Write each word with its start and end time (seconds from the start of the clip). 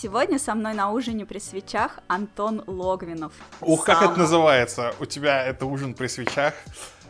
Сегодня 0.00 0.38
со 0.38 0.54
мной 0.54 0.74
на 0.74 0.92
ужине 0.92 1.26
при 1.26 1.40
свечах 1.40 1.98
Антон 2.06 2.62
Логвинов. 2.68 3.32
Ух, 3.60 3.84
как 3.84 4.00
это 4.00 4.16
называется? 4.16 4.94
У 5.00 5.06
тебя 5.06 5.44
это 5.44 5.66
ужин 5.66 5.92
при 5.92 6.06
свечах? 6.06 6.54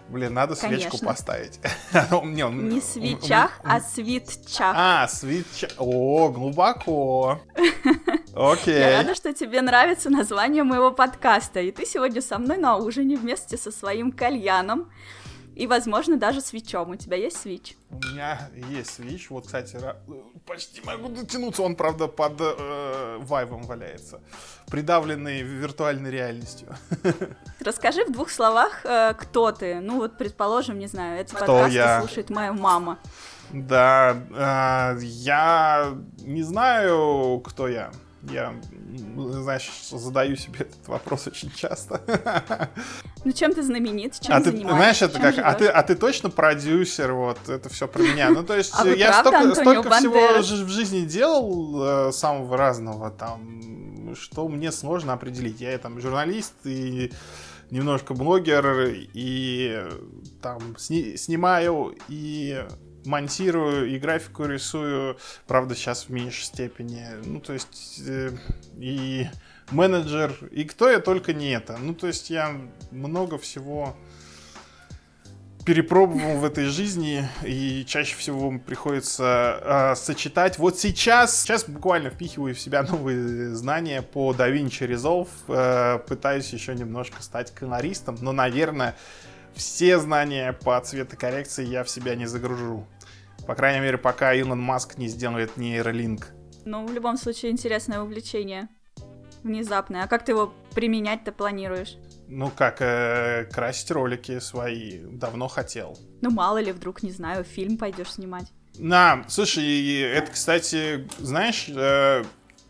Блин, 0.09 0.33
надо 0.33 0.55
свечку 0.55 0.97
Конечно. 0.97 1.09
поставить. 1.09 1.61
Не, 2.25 2.51
Не 2.51 2.81
свечах, 2.81 3.61
а 3.63 3.81
свитчах. 3.81 4.75
А, 4.75 5.07
свитчах. 5.07 5.73
О, 5.77 6.31
глубоко. 6.31 7.43
Окей. 8.35 8.79
Я 8.79 9.03
рада, 9.03 9.15
что 9.15 9.35
тебе 9.35 9.61
нравится 9.61 10.09
название 10.09 10.63
моего 10.63 10.91
подкаста. 10.91 11.61
И 11.61 11.71
ты 11.73 11.85
сегодня 11.85 12.23
со 12.23 12.39
мной 12.39 12.57
на 12.57 12.79
ужине 12.79 13.19
вместе 13.19 13.59
со 13.59 13.71
своим 13.71 14.13
кальяном 14.13 14.91
и, 15.59 15.67
возможно, 15.67 16.17
даже 16.17 16.41
свечом. 16.41 16.91
У 16.91 16.97
тебя 16.97 17.17
есть 17.17 17.37
свич? 17.37 17.77
У 17.91 17.97
меня 17.97 18.49
есть 18.71 18.91
свич. 18.91 19.29
Вот, 19.29 19.47
кстати, 19.47 19.77
почти 20.47 20.81
могу 20.85 21.09
дотянуться. 21.09 21.63
Он, 21.63 21.75
правда, 21.75 22.07
под 22.07 22.35
э, 22.41 23.19
вайвом 23.19 23.63
валяется. 23.63 24.21
Придавленный 24.69 25.43
виртуальной 25.43 26.13
реальностью. 26.13 26.69
Расскажи 27.61 28.05
в 28.05 28.13
двух 28.13 28.31
словах, 28.31 28.87
э, 28.87 29.15
кто 29.15 29.51
ты. 29.51 29.81
Ну, 29.81 29.97
вот, 29.97 30.17
предположим, 30.17 30.79
не 30.79 30.87
знаю, 30.87 31.21
это 31.21 31.35
подкаст 31.35 31.75
я? 31.75 32.01
слушает 32.03 32.31
моя 32.31 32.53
мама. 32.53 33.01
Да, 33.51 34.95
э, 34.95 35.01
я 35.03 35.93
не 36.21 36.45
знаю, 36.45 37.43
кто 37.45 37.67
я. 37.67 37.91
Я, 38.31 38.55
знаешь, 39.17 39.71
задаю 39.91 40.37
себе 40.37 40.61
этот 40.61 40.87
вопрос 40.89 41.27
очень 41.27 41.51
часто. 41.55 42.01
Ну, 43.25 43.33
чем 43.33 43.53
ты 43.53 43.63
знаменит? 43.63 44.19
Чем 44.21 44.35
а 44.35 44.41
ты, 44.41 44.57
знаешь, 44.57 45.03
это 45.03 45.19
как, 45.19 45.39
а 45.39 45.55
ты, 45.55 45.67
а 45.67 45.83
ты 45.83 45.97
точно 45.97 46.31
продюсер, 46.31 47.13
вот, 47.13 47.49
это 47.49 47.69
все 47.69 47.89
про 47.89 48.03
меня. 48.03 48.31
Ну, 48.31 48.45
то 48.45 48.57
есть, 48.57 48.73
а 48.79 48.87
я 48.87 49.23
правда, 49.23 49.55
столько, 49.55 49.83
столько 49.83 49.91
всего 49.91 50.65
в 50.65 50.69
жизни 50.69 51.01
делал, 51.05 52.09
э, 52.09 52.13
самого 52.13 52.57
разного, 52.57 53.11
там, 53.11 54.15
что 54.15 54.49
мне 54.49 54.73
сложно 54.73 55.13
определить. 55.13 55.61
Я 55.61 55.77
там 55.79 56.01
журналист 56.01 56.55
и 56.65 57.13
немножко 57.71 58.15
блогер, 58.15 58.95
и 58.95 59.85
там 60.41 60.77
сни 60.79 61.17
снимаю, 61.17 61.97
и 62.09 62.65
монтирую 63.09 63.91
и 63.91 63.99
графику 63.99 64.45
рисую, 64.45 65.19
правда, 65.47 65.75
сейчас 65.75 66.05
в 66.05 66.11
меньшей 66.11 66.45
степени. 66.45 67.07
Ну, 67.25 67.41
то 67.41 67.53
есть, 67.55 68.01
э, 68.07 68.31
и 68.77 69.27
менеджер, 69.71 70.33
и 70.51 70.65
кто 70.65 70.89
я 70.89 71.01
только 71.01 71.33
не 71.33 71.51
это. 71.51 71.77
Ну, 71.79 71.95
то 71.95 72.07
есть, 72.07 72.31
я 72.31 72.55
много 72.91 73.39
всего 73.39 73.97
перепробовал 75.69 76.39
в 76.39 76.47
этой 76.47 76.65
жизни, 76.65 77.29
и 77.45 77.85
чаще 77.87 78.17
всего 78.17 78.59
приходится 78.59 79.61
э, 79.61 79.95
сочетать. 79.97 80.59
Вот 80.59 80.79
сейчас, 80.79 81.43
сейчас 81.43 81.69
буквально 81.69 82.09
впихиваю 82.09 82.55
в 82.55 82.61
себя 82.61 82.83
новые 82.89 83.55
знания 83.55 84.01
по 84.01 84.33
DaVinci 84.33 84.89
Resolve, 84.89 85.29
э, 85.49 85.99
пытаюсь 86.07 86.51
еще 86.55 86.75
немножко 86.75 87.23
стать 87.23 87.55
колористом, 87.55 88.17
но, 88.23 88.33
наверное, 88.33 88.97
все 89.55 89.99
знания 89.99 90.55
по 90.55 90.81
цветокоррекции 90.81 91.67
я 91.67 91.85
в 91.85 91.91
себя 91.91 92.15
не 92.15 92.27
загружу. 92.27 92.87
По 93.49 93.55
крайней 93.55 93.81
мере, 93.81 93.97
пока 93.97 94.35
Илон 94.35 94.61
Маск 94.61 94.99
не 94.99 95.09
сделает 95.09 95.57
нейролинк. 95.57 96.35
Ну, 96.67 96.87
в 96.87 96.93
любом 96.93 97.17
случае, 97.17 97.51
интересное 97.51 98.03
увлечение. 98.03 98.69
Внезапное. 99.43 100.05
А 100.05 100.07
как 100.07 100.23
ты 100.23 100.33
его 100.33 100.53
применять-то 100.75 101.33
планируешь? 101.33 101.97
Ну, 102.29 102.51
как 102.51 102.83
э, 102.83 103.47
красить 103.51 103.91
ролики 103.91 104.39
свои. 104.41 104.99
Давно 104.99 105.49
хотел. 105.49 105.99
Ну, 106.21 106.31
мало 106.31 106.59
ли, 106.59 106.73
вдруг, 106.73 107.03
не 107.03 107.11
знаю, 107.11 107.43
фильм 107.43 107.79
пойдешь 107.79 108.13
снимать. 108.13 108.53
На, 108.77 109.25
слушай, 109.29 109.99
это, 110.03 110.31
кстати, 110.31 111.09
знаешь, 111.17 111.71
э, 111.75 112.25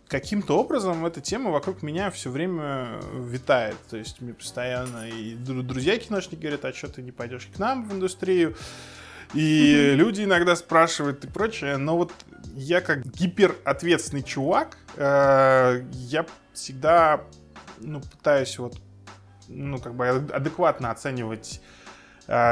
каким-то 0.07 0.61
образом 0.61 1.05
эта 1.05 1.21
тема 1.21 1.51
вокруг 1.51 1.83
меня 1.83 2.13
все 2.13 2.31
время 2.31 3.01
витает. 3.15 3.77
То 3.91 3.97
есть 3.97 4.21
мне 4.21 4.33
постоянно 4.33 5.09
и 5.09 5.35
друзья 5.35 5.99
киношники 5.99 6.41
говорят, 6.41 6.65
а 6.65 6.73
что 6.73 6.87
ты 6.87 7.03
не 7.03 7.11
пойдешь 7.11 7.49
к 7.53 7.59
нам 7.59 7.89
в 7.89 7.93
индустрию? 7.93 8.55
И 9.35 9.93
люди 9.95 10.23
иногда 10.25 10.57
спрашивают 10.57 11.25
и 11.25 11.29
прочее, 11.29 11.77
но 11.77 11.97
вот 11.97 12.13
я 12.55 12.81
как 12.81 13.05
гиперответственный 13.07 14.23
чувак, 14.23 14.79
э, 14.97 15.83
я 15.93 16.27
всегда 16.55 17.25
ну, 17.79 18.01
пытаюсь 18.01 18.59
вот 18.59 18.77
ну, 19.49 19.79
как 19.79 19.95
бы 19.95 20.09
адекватно 20.09 20.91
оценивать 20.91 21.61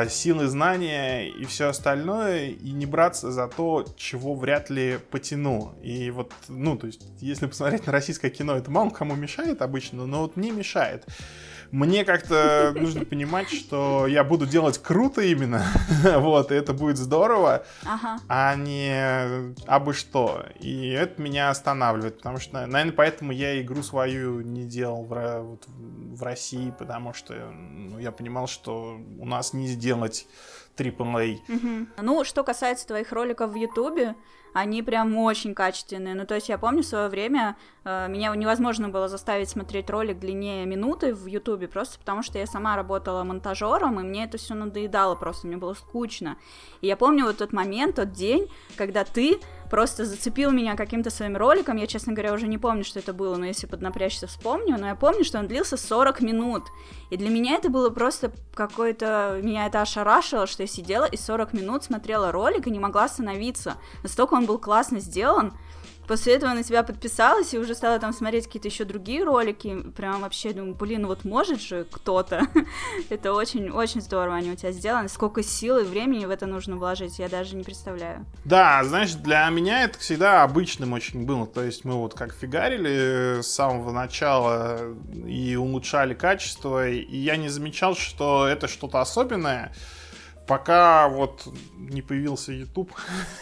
силы 0.08 0.46
знания 0.46 1.28
и 1.28 1.44
все 1.44 1.68
остальное, 1.68 2.46
и 2.48 2.70
не 2.70 2.86
браться 2.86 3.30
за 3.30 3.46
то, 3.46 3.84
чего 3.96 4.34
вряд 4.34 4.70
ли 4.70 4.98
потяну. 5.10 5.74
И 5.82 6.10
вот, 6.10 6.32
ну, 6.48 6.76
то 6.76 6.86
есть, 6.86 7.02
если 7.20 7.46
посмотреть 7.46 7.86
на 7.86 7.92
российское 7.92 8.30
кино, 8.30 8.56
это 8.56 8.70
мало 8.70 8.90
кому 8.90 9.14
мешает 9.14 9.60
обычно, 9.60 10.06
но 10.06 10.22
вот 10.22 10.36
мне 10.36 10.50
мешает 10.50 11.04
мне 11.70 12.04
как-то 12.04 12.72
нужно 12.76 13.04
понимать, 13.04 13.48
что 13.50 14.06
я 14.06 14.24
буду 14.24 14.46
делать 14.46 14.78
круто 14.78 15.20
именно, 15.20 15.64
вот, 16.16 16.52
и 16.52 16.54
это 16.54 16.72
будет 16.72 16.96
здорово, 16.96 17.64
ага. 17.84 18.18
а 18.28 18.54
не 18.56 19.54
абы 19.66 19.92
что. 19.92 20.44
И 20.60 20.88
это 20.90 21.20
меня 21.20 21.50
останавливает, 21.50 22.18
потому 22.18 22.38
что, 22.38 22.66
наверное, 22.66 22.92
поэтому 22.92 23.32
я 23.32 23.60
игру 23.60 23.82
свою 23.82 24.40
не 24.40 24.64
делал 24.64 25.04
в, 25.04 25.40
вот, 25.42 25.64
в 25.66 26.22
России, 26.22 26.72
потому 26.76 27.12
что 27.12 27.34
ну, 27.34 27.98
я 27.98 28.12
понимал, 28.12 28.46
что 28.46 28.98
у 29.18 29.26
нас 29.26 29.52
не 29.52 29.65
сделать 29.66 30.26
AAA. 30.76 31.40
Угу. 31.48 32.02
Ну, 32.02 32.24
что 32.24 32.44
касается 32.44 32.86
твоих 32.86 33.12
роликов 33.12 33.52
в 33.52 33.54
Ютубе, 33.54 34.14
они 34.52 34.82
прям 34.82 35.14
очень 35.18 35.54
качественные. 35.54 36.14
Ну, 36.14 36.24
то 36.24 36.34
есть 36.34 36.48
я 36.48 36.56
помню 36.56 36.82
в 36.82 36.86
свое 36.86 37.08
время 37.08 37.56
э, 37.84 38.08
меня 38.08 38.34
невозможно 38.34 38.88
было 38.88 39.06
заставить 39.06 39.50
смотреть 39.50 39.90
ролик 39.90 40.18
длиннее 40.18 40.64
минуты 40.64 41.14
в 41.14 41.26
Ютубе, 41.26 41.68
просто 41.68 41.98
потому 41.98 42.22
что 42.22 42.38
я 42.38 42.46
сама 42.46 42.74
работала 42.74 43.22
монтажером, 43.22 44.00
и 44.00 44.02
мне 44.02 44.24
это 44.24 44.38
все 44.38 44.54
надоедало 44.54 45.14
просто, 45.14 45.46
мне 45.46 45.58
было 45.58 45.74
скучно. 45.74 46.38
И 46.80 46.86
я 46.86 46.96
помню 46.96 47.26
вот 47.26 47.36
тот 47.36 47.52
момент, 47.52 47.96
тот 47.96 48.12
день, 48.12 48.50
когда 48.76 49.04
ты 49.04 49.40
просто 49.66 50.04
зацепил 50.04 50.50
меня 50.50 50.76
каким-то 50.76 51.10
своим 51.10 51.36
роликом. 51.36 51.76
Я, 51.76 51.86
честно 51.86 52.12
говоря, 52.12 52.32
уже 52.32 52.46
не 52.46 52.58
помню, 52.58 52.84
что 52.84 52.98
это 52.98 53.12
было, 53.12 53.36
но 53.36 53.46
если 53.46 53.66
поднапрячься, 53.66 54.26
вспомню. 54.26 54.76
Но 54.78 54.86
я 54.86 54.94
помню, 54.94 55.24
что 55.24 55.38
он 55.38 55.48
длился 55.48 55.76
40 55.76 56.20
минут. 56.22 56.64
И 57.10 57.16
для 57.16 57.28
меня 57.28 57.56
это 57.56 57.68
было 57.68 57.90
просто 57.90 58.32
какое-то... 58.54 59.40
Меня 59.42 59.66
это 59.66 59.82
ошарашило, 59.82 60.46
что 60.46 60.62
я 60.62 60.66
сидела 60.66 61.04
и 61.04 61.16
40 61.16 61.52
минут 61.52 61.84
смотрела 61.84 62.32
ролик 62.32 62.66
и 62.66 62.70
не 62.70 62.78
могла 62.78 63.04
остановиться. 63.04 63.74
Настолько 64.02 64.34
он 64.34 64.46
был 64.46 64.58
классно 64.58 65.00
сделан. 65.00 65.52
После 66.06 66.34
этого 66.34 66.52
на 66.52 66.62
тебя 66.62 66.82
подписалась 66.82 67.52
и 67.52 67.58
уже 67.58 67.74
стала 67.74 67.98
там 67.98 68.12
смотреть 68.12 68.46
какие-то 68.46 68.68
еще 68.68 68.84
другие 68.84 69.24
ролики. 69.24 69.82
Прям 69.96 70.20
вообще 70.20 70.52
думаю, 70.52 70.74
блин, 70.74 71.02
ну 71.02 71.08
вот 71.08 71.24
может 71.24 71.60
же 71.60 71.86
кто-то. 71.90 72.46
это 73.10 73.32
очень-очень 73.32 74.00
здорово 74.00 74.36
они 74.36 74.52
у 74.52 74.56
тебя 74.56 74.72
сделаны. 74.72 75.08
Сколько 75.08 75.42
сил 75.42 75.78
и 75.78 75.84
времени 75.84 76.24
в 76.24 76.30
это 76.30 76.46
нужно 76.46 76.76
вложить, 76.76 77.18
я 77.18 77.28
даже 77.28 77.56
не 77.56 77.64
представляю. 77.64 78.24
Да, 78.44 78.82
знаешь, 78.84 79.14
для 79.14 79.48
меня 79.50 79.84
это 79.84 79.98
всегда 79.98 80.42
обычным 80.44 80.92
очень 80.92 81.26
было. 81.26 81.46
То 81.46 81.62
есть 81.62 81.84
мы 81.84 81.94
вот 81.94 82.14
как 82.14 82.34
фигарили 82.34 83.40
с 83.42 83.48
самого 83.48 83.90
начала 83.90 84.94
и 85.26 85.56
улучшали 85.56 86.14
качество, 86.14 86.88
и 86.88 87.16
я 87.16 87.36
не 87.36 87.48
замечал, 87.48 87.96
что 87.96 88.46
это 88.46 88.68
что-то 88.68 89.00
особенное 89.00 89.72
пока 90.46 91.08
вот 91.08 91.48
не 91.76 92.02
появился 92.02 92.52
YouTube, 92.52 92.92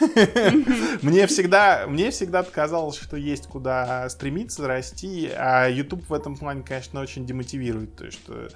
мне 1.02 1.26
всегда, 1.26 1.87
мне 1.87 2.11
всегда 2.11 2.43
казалось, 2.43 2.96
что 2.96 3.17
есть 3.17 3.46
куда 3.46 4.08
стремиться, 4.08 4.67
расти, 4.67 5.31
а 5.37 5.69
YouTube 5.69 6.08
в 6.08 6.12
этом 6.12 6.37
плане, 6.37 6.62
конечно, 6.62 7.00
очень 7.00 7.26
демотивирует, 7.26 7.96
то 7.96 8.05
есть 8.05 8.20
что 8.20 8.49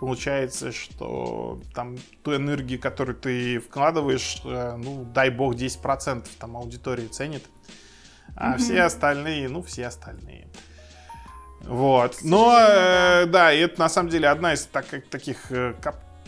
получается, 0.00 0.72
что 0.72 1.60
там 1.74 1.96
ту 2.24 2.34
энергию, 2.34 2.80
которую 2.80 3.16
ты 3.16 3.60
вкладываешь, 3.60 4.42
э, 4.44 4.74
ну, 4.76 5.04
дай 5.04 5.30
бог, 5.30 5.54
10% 5.54 6.26
там 6.40 6.56
аудитории 6.56 7.06
ценит, 7.06 7.44
а 8.34 8.56
все 8.58 8.82
остальные, 8.82 9.48
ну, 9.48 9.62
все 9.62 9.86
остальные. 9.86 10.48
Вот. 11.60 12.18
Но, 12.24 12.56
э, 12.58 13.26
да, 13.26 13.52
и 13.52 13.60
это 13.60 13.78
на 13.78 13.88
самом 13.88 14.10
деле 14.10 14.26
одна 14.28 14.54
из 14.54 14.66
так, 14.66 14.86
таких 15.08 15.52
э, 15.52 15.74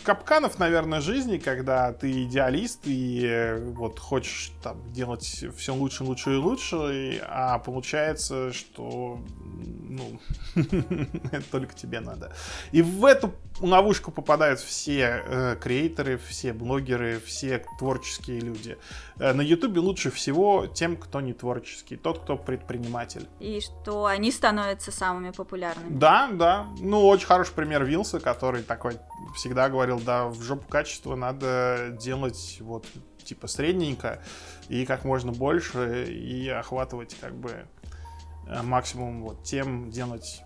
капканов, 0.05 0.59
наверное, 0.59 1.01
жизни, 1.01 1.39
когда 1.39 1.93
ты 1.93 2.25
идеалист 2.25 2.81
и 2.85 3.25
э, 3.27 3.59
вот 3.59 3.99
хочешь 3.99 4.53
там 4.63 4.93
делать 4.93 5.45
все 5.57 5.75
лучше, 5.75 6.05
лучше 6.05 6.35
и 6.35 6.37
лучше, 6.37 7.21
а 7.27 7.59
получается, 7.59 8.53
что 8.53 9.21
ну, 9.89 10.21
это 11.33 11.45
только 11.51 11.75
тебе 11.75 12.01
надо. 12.01 12.33
И 12.73 12.83
в 12.83 13.05
эту 13.05 13.33
ловушку 13.61 14.11
попадают 14.11 14.61
все 14.61 15.23
э, 15.25 15.57
креаторы, 15.61 16.19
все 16.19 16.53
блогеры, 16.53 17.21
все 17.25 17.65
творческие 17.79 18.41
люди. 18.41 18.77
Э, 19.19 19.33
на 19.33 19.43
Ютубе 19.43 19.81
лучше 19.81 20.11
всего 20.11 20.67
тем, 20.67 20.97
кто 20.97 21.21
не 21.21 21.33
творческий, 21.33 21.97
тот, 21.97 22.21
кто 22.21 22.37
предприниматель. 22.37 23.29
И 23.39 23.61
что 23.61 24.07
они 24.07 24.33
становятся 24.33 24.91
самыми 24.91 25.31
популярными. 25.31 25.97
Да, 25.97 26.29
да. 26.33 26.67
Ну, 26.79 27.07
очень 27.07 27.27
хороший 27.27 27.55
пример 27.55 27.85
Вилса, 27.85 28.19
который 28.19 28.63
такой 28.63 28.99
всегда 29.35 29.69
говорил, 29.69 30.01
да, 30.01 30.27
в 30.27 30.43
жопу 30.43 30.67
качества 30.69 31.15
надо 31.15 31.97
делать 32.01 32.59
вот 32.61 32.87
типа 33.25 33.47
средненько 33.47 34.23
и 34.69 34.85
как 34.85 35.05
можно 35.05 35.33
больше 35.33 36.13
и 36.13 36.49
охватывать 36.49 37.17
как 37.19 37.35
бы 37.35 37.67
э, 38.47 38.63
максимум 38.63 39.23
вот 39.23 39.45
тем 39.45 39.91
делать 39.91 40.43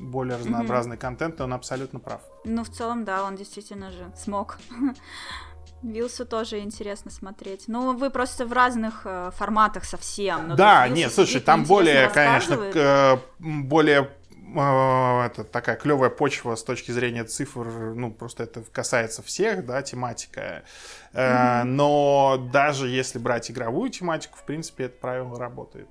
более 0.00 0.36
разнообразный 0.36 0.96
mm-hmm. 0.96 1.00
контент, 1.00 1.40
и 1.40 1.42
он 1.42 1.52
абсолютно 1.52 2.00
прав. 2.00 2.22
Ну, 2.44 2.64
в 2.64 2.70
целом, 2.70 3.04
да, 3.04 3.24
он 3.24 3.36
действительно 3.36 3.90
же 3.90 4.12
смог. 4.16 4.58
Вилсу 5.84 6.24
тоже 6.24 6.60
интересно 6.60 7.10
смотреть. 7.10 7.64
Ну, 7.68 7.96
вы 7.96 8.10
просто 8.10 8.46
в 8.46 8.52
разных 8.52 9.02
э, 9.04 9.30
форматах 9.36 9.84
совсем. 9.84 10.48
Ну, 10.48 10.56
да, 10.56 10.88
нет, 10.88 11.12
слушай, 11.12 11.40
там 11.40 11.64
более, 11.64 12.08
конечно, 12.08 12.56
к, 12.56 13.20
более 13.38 14.10
э, 14.54 15.26
это 15.26 15.44
такая 15.44 15.76
клевая 15.76 16.10
почва 16.10 16.54
с 16.54 16.64
точки 16.64 16.90
зрения 16.90 17.24
цифр, 17.24 17.66
ну, 17.94 18.10
просто 18.10 18.44
это 18.44 18.62
касается 18.72 19.22
всех, 19.22 19.66
да, 19.66 19.82
тематика. 19.82 20.64
Mm-hmm. 21.12 21.64
Но 21.64 22.48
даже 22.52 22.88
если 22.88 23.18
брать 23.18 23.50
игровую 23.50 23.90
тематику, 23.90 24.38
в 24.38 24.44
принципе, 24.44 24.84
это 24.84 24.98
правило 24.98 25.38
работает. 25.38 25.88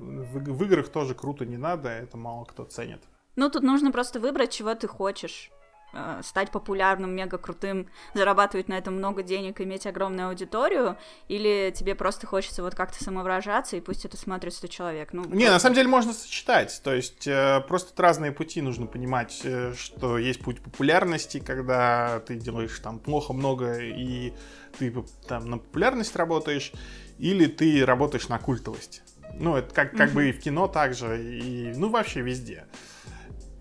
В, 0.00 0.38
в 0.38 0.64
играх 0.64 0.88
тоже 0.88 1.14
круто 1.14 1.44
не 1.44 1.58
надо, 1.58 1.90
это 1.90 2.16
мало 2.16 2.44
кто 2.44 2.64
ценит. 2.64 3.02
Ну, 3.36 3.50
тут 3.50 3.62
нужно 3.62 3.92
просто 3.92 4.20
выбрать, 4.20 4.50
чего 4.50 4.74
ты 4.74 4.86
хочешь. 4.86 5.50
Э, 5.94 6.22
стать 6.24 6.50
популярным, 6.50 7.14
мега 7.14 7.36
крутым, 7.36 7.86
зарабатывать 8.14 8.68
на 8.68 8.78
этом 8.78 8.94
много 8.94 9.22
денег, 9.22 9.60
иметь 9.60 9.86
огромную 9.86 10.28
аудиторию, 10.28 10.96
или 11.28 11.70
тебе 11.76 11.94
просто 11.94 12.26
хочется 12.26 12.62
вот 12.62 12.74
как-то 12.74 13.02
самовыражаться, 13.04 13.76
и 13.76 13.80
пусть 13.80 14.06
это 14.06 14.16
смотрит 14.16 14.54
100 14.54 14.66
человек. 14.68 15.12
Ну, 15.12 15.24
Не, 15.24 15.28
просто... 15.28 15.52
на 15.52 15.58
самом 15.58 15.74
деле 15.74 15.88
можно 15.88 16.14
сочетать, 16.14 16.80
то 16.82 16.94
есть 16.94 17.26
э, 17.26 17.60
просто 17.68 18.00
разные 18.02 18.32
пути 18.32 18.62
нужно 18.62 18.86
понимать, 18.86 19.42
э, 19.44 19.74
что 19.76 20.16
есть 20.16 20.40
путь 20.40 20.62
популярности, 20.62 21.40
когда 21.40 22.20
ты 22.20 22.36
делаешь 22.36 22.78
там 22.78 22.98
плохо 22.98 23.34
много, 23.34 23.78
и 23.78 24.32
ты 24.78 24.94
там 25.28 25.44
на 25.50 25.58
популярность 25.58 26.16
работаешь, 26.16 26.72
или 27.18 27.44
ты 27.44 27.84
работаешь 27.84 28.28
на 28.28 28.38
культовость. 28.38 29.02
Ну, 29.34 29.56
это 29.56 29.74
как, 29.74 29.90
как 29.94 30.10
mm-hmm. 30.10 30.14
бы 30.14 30.28
и 30.30 30.32
в 30.32 30.40
кино 30.40 30.68
также, 30.68 31.22
и, 31.22 31.72
ну, 31.76 31.90
вообще 31.90 32.22
везде. 32.22 32.66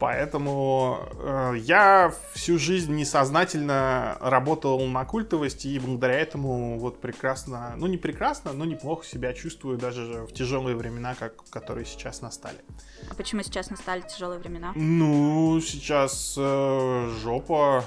Поэтому 0.02 0.98
э, 1.14 1.54
я 1.60 2.12
всю 2.34 2.58
жизнь 2.58 2.92
несознательно 2.96 4.18
работал 4.20 4.84
на 4.88 5.06
культовости, 5.06 5.68
и 5.68 5.78
благодаря 5.78 6.16
этому 6.16 6.80
вот 6.80 7.00
прекрасно, 7.00 7.76
ну 7.78 7.86
не 7.86 7.98
прекрасно, 7.98 8.52
но 8.52 8.66
неплохо 8.66 9.06
себя 9.06 9.32
чувствую 9.34 9.78
даже 9.78 10.26
в 10.28 10.34
тяжелые 10.34 10.76
времена, 10.76 11.14
как, 11.14 11.48
которые 11.52 11.86
сейчас 11.86 12.22
настали. 12.22 12.58
А 13.12 13.14
почему 13.14 13.44
сейчас 13.44 13.70
настали 13.70 14.02
тяжелые 14.02 14.40
времена? 14.40 14.72
Ну, 14.74 15.62
сейчас 15.62 16.34
э, 16.36 17.12
жопа. 17.22 17.84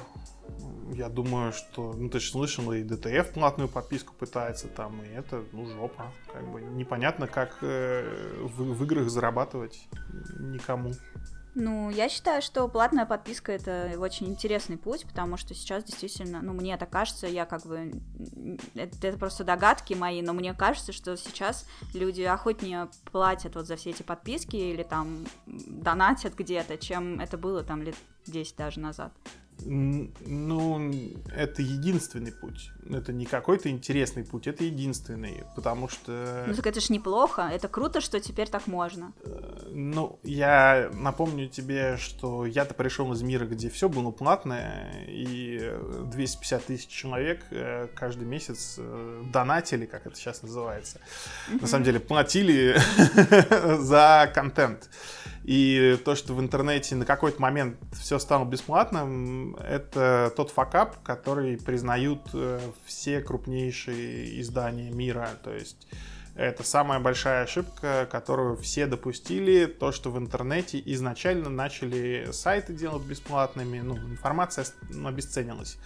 Я 0.92 1.08
думаю, 1.08 1.52
что, 1.52 1.94
ну 1.94 2.08
ты 2.08 2.20
же 2.20 2.30
слышал, 2.30 2.72
и 2.72 2.84
ДТФ 2.84 3.32
платную 3.32 3.68
подписку 3.68 4.14
пытается 4.14 4.68
там, 4.68 5.02
и 5.02 5.08
это, 5.08 5.42
ну, 5.50 5.66
жопа. 5.66 6.12
Как 6.32 6.46
бы 6.46 6.60
непонятно, 6.60 7.26
как 7.26 7.58
э, 7.62 8.38
в, 8.40 8.62
в 8.62 8.84
играх 8.84 9.10
зарабатывать 9.10 9.88
никому. 10.38 10.92
Ну, 11.54 11.88
я 11.90 12.08
считаю, 12.08 12.42
что 12.42 12.66
платная 12.66 13.06
подписка 13.06 13.52
это 13.52 13.94
очень 13.98 14.26
интересный 14.26 14.76
путь, 14.76 15.06
потому 15.06 15.36
что 15.36 15.54
сейчас 15.54 15.84
действительно, 15.84 16.42
ну, 16.42 16.52
мне 16.52 16.74
это 16.74 16.84
кажется, 16.84 17.28
я 17.28 17.46
как 17.46 17.64
бы, 17.64 17.92
это, 18.74 19.06
это 19.06 19.18
просто 19.18 19.44
догадки 19.44 19.94
мои, 19.94 20.20
но 20.20 20.32
мне 20.32 20.52
кажется, 20.52 20.92
что 20.92 21.16
сейчас 21.16 21.66
люди 21.92 22.22
охотнее 22.22 22.88
платят 23.12 23.54
вот 23.54 23.66
за 23.66 23.76
все 23.76 23.90
эти 23.90 24.02
подписки 24.02 24.56
или 24.56 24.82
там 24.82 25.26
донатят 25.46 26.34
где-то, 26.34 26.76
чем 26.76 27.20
это 27.20 27.38
было 27.38 27.62
там 27.62 27.82
лет 27.82 27.96
10 28.26 28.56
даже 28.56 28.80
назад. 28.80 29.12
Ну, 29.60 30.92
это 31.34 31.62
единственный 31.62 32.32
путь. 32.32 32.70
Это 32.90 33.12
не 33.12 33.24
какой-то 33.24 33.70
интересный 33.70 34.24
путь, 34.24 34.46
это 34.46 34.64
единственный, 34.64 35.44
потому 35.56 35.88
что... 35.88 36.44
Ну 36.46 36.54
так 36.54 36.66
это 36.66 36.80
ж 36.80 36.90
неплохо, 36.90 37.48
это 37.52 37.68
круто, 37.68 38.00
что 38.00 38.20
теперь 38.20 38.48
так 38.48 38.66
можно. 38.66 39.12
Э, 39.24 39.70
ну, 39.70 40.18
я 40.22 40.90
напомню 40.92 41.48
тебе, 41.48 41.96
что 41.96 42.44
я-то 42.44 42.74
пришел 42.74 43.12
из 43.12 43.22
мира, 43.22 43.46
где 43.46 43.70
все 43.70 43.88
было 43.88 44.10
платное, 44.10 45.04
и 45.08 45.72
250 46.10 46.64
тысяч 46.64 46.88
человек 46.88 47.42
э, 47.50 47.88
каждый 47.94 48.26
месяц 48.26 48.76
э, 48.78 49.22
донатили, 49.32 49.86
как 49.86 50.06
это 50.06 50.16
сейчас 50.16 50.42
называется. 50.42 51.00
На 51.48 51.66
самом 51.66 51.84
деле, 51.84 52.00
платили 52.00 52.76
за 53.78 54.30
контент. 54.34 54.90
И 55.44 55.98
то, 56.06 56.14
что 56.14 56.32
в 56.32 56.40
интернете 56.40 56.94
на 56.96 57.04
какой-то 57.04 57.40
момент 57.40 57.76
все 57.92 58.18
стало 58.18 58.46
бесплатным, 58.46 59.54
это 59.56 60.32
тот 60.34 60.50
факап, 60.50 60.96
который 61.02 61.58
признают 61.58 62.22
э, 62.32 62.60
все 62.86 63.20
крупнейшие 63.20 64.40
издания 64.40 64.90
мира. 64.90 65.28
То 65.42 65.52
есть 65.52 65.86
это 66.34 66.64
самая 66.64 66.98
большая 66.98 67.44
ошибка, 67.44 68.08
которую 68.10 68.56
все 68.56 68.86
допустили, 68.86 69.66
то, 69.66 69.92
что 69.92 70.10
в 70.10 70.18
интернете 70.18 70.82
изначально 70.86 71.50
начали 71.50 72.28
сайты 72.32 72.72
делать 72.72 73.04
бесплатными, 73.04 73.80
ну, 73.80 73.96
информация 73.98 74.64
обесценилась. 75.04 75.76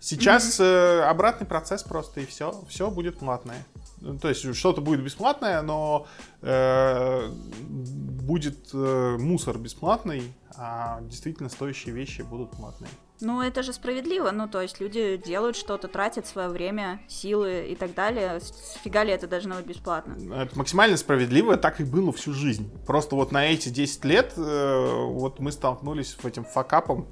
Сейчас 0.00 0.60
mm-hmm. 0.60 1.02
обратный 1.02 1.46
процесс 1.46 1.82
просто, 1.82 2.20
и 2.20 2.26
все, 2.26 2.64
все 2.68 2.90
будет 2.90 3.18
платное. 3.18 3.64
Ну, 4.04 4.18
то 4.18 4.28
есть 4.28 4.54
что-то 4.54 4.82
будет 4.82 5.02
бесплатное, 5.02 5.62
но 5.62 6.06
э, 6.42 7.28
будет 7.30 8.68
э, 8.74 9.16
мусор 9.18 9.56
бесплатный, 9.56 10.34
а 10.56 11.00
действительно 11.02 11.48
стоящие 11.48 11.94
вещи 11.94 12.20
будут 12.20 12.50
платные. 12.50 12.90
Ну, 13.20 13.40
это 13.40 13.62
же 13.62 13.72
справедливо. 13.72 14.30
Ну, 14.30 14.46
то 14.46 14.60
есть 14.60 14.78
люди 14.78 15.16
делают 15.24 15.56
что-то, 15.56 15.88
тратят 15.88 16.26
свое 16.26 16.48
время, 16.48 17.00
силы 17.08 17.68
и 17.70 17.76
так 17.76 17.94
далее. 17.94 18.40
Сфига 18.40 19.04
ли 19.04 19.12
это 19.12 19.26
должно 19.26 19.54
быть 19.54 19.66
бесплатно? 19.66 20.16
Это 20.34 20.58
максимально 20.58 20.98
справедливо, 20.98 21.56
так 21.56 21.80
и 21.80 21.84
было 21.84 22.12
всю 22.12 22.34
жизнь. 22.34 22.70
Просто 22.86 23.16
вот 23.16 23.32
на 23.32 23.46
эти 23.46 23.70
10 23.70 24.04
лет 24.04 24.34
э, 24.36 25.06
вот 25.06 25.40
мы 25.40 25.50
столкнулись 25.50 26.14
с 26.20 26.24
этим 26.24 26.44
факапом, 26.44 27.06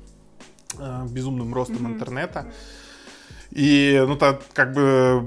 э, 0.78 1.06
безумным 1.08 1.54
ростом 1.54 1.86
mm-hmm. 1.86 1.92
интернета. 1.94 2.52
И, 3.50 4.02
ну, 4.06 4.16
так, 4.16 4.42
как 4.52 4.74
бы 4.74 5.26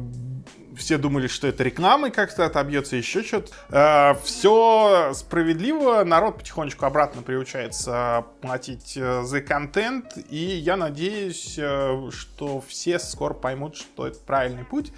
все 0.75 0.97
думали, 0.97 1.27
что 1.27 1.47
это 1.47 1.63
рекламой 1.63 2.11
как-то 2.11 2.45
отобьется, 2.45 2.95
еще 2.95 3.23
что-то. 3.23 3.51
Э, 3.69 4.15
все 4.23 5.11
справедливо, 5.13 6.03
народ 6.03 6.37
потихонечку 6.37 6.85
обратно 6.85 7.21
приучается 7.21 8.25
платить 8.41 8.93
э, 8.95 9.23
за 9.23 9.41
контент, 9.41 10.17
и 10.29 10.37
я 10.37 10.77
надеюсь, 10.77 11.55
э, 11.57 12.09
что 12.11 12.63
все 12.67 12.99
скоро 12.99 13.33
поймут, 13.33 13.77
что 13.77 14.07
это 14.07 14.19
правильный 14.19 14.65
путь 14.65 14.91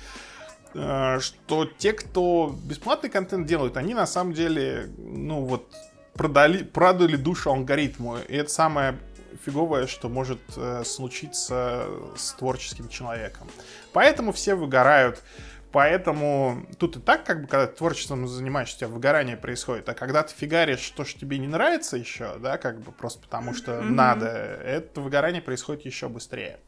что 0.74 1.66
те, 1.78 1.94
кто 1.94 2.56
бесплатный 2.66 3.10
контент 3.10 3.48
делают, 3.48 3.78
они 3.78 3.96
на 3.96 4.06
самом 4.06 4.34
деле, 4.34 4.92
ну 4.98 5.44
вот, 5.44 5.74
продали, 6.14 6.64
продали 6.64 7.16
душу 7.16 7.50
алгоритму. 7.50 8.18
И 8.28 8.36
это 8.36 8.52
самое 8.52 9.00
фиговое, 9.46 9.88
что 9.88 10.10
может 10.10 10.40
э, 10.56 10.84
случиться 10.84 11.88
с 12.18 12.34
творческим 12.34 12.90
человеком. 12.90 13.48
Поэтому 13.94 14.32
все 14.32 14.56
выгорают. 14.56 15.24
Поэтому 15.72 16.66
тут 16.80 16.98
и 16.98 17.00
так, 17.00 17.26
как 17.26 17.42
бы, 17.42 17.48
когда 17.48 17.68
ты 17.68 17.76
творчеством 17.76 18.28
занимаешься, 18.28 18.76
у 18.76 18.80
тебя 18.80 18.88
выгорание 18.90 19.36
происходит. 19.36 19.90
А 19.90 19.94
когда 19.94 20.24
ты 20.24 20.34
фигаришь 20.34 20.90
то, 20.92 21.04
что 21.04 21.20
тебе 21.20 21.38
не 21.38 21.48
нравится 21.48 21.98
еще, 21.98 22.38
да, 22.40 22.58
как 22.58 22.80
бы 22.80 22.92
просто 22.92 23.22
потому 23.22 23.54
что 23.54 23.74
mm-hmm. 23.74 23.90
надо, 23.90 24.28
это 24.28 25.02
выгорание 25.02 25.42
происходит 25.42 25.86
еще 25.86 26.08
быстрее. 26.08 26.60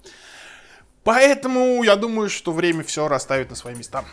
Поэтому 1.04 1.82
я 1.84 1.96
думаю, 1.96 2.30
что 2.30 2.52
время 2.52 2.84
все 2.84 3.08
расставит 3.08 3.50
на 3.50 3.56
свои 3.56 3.74
места. 3.74 4.04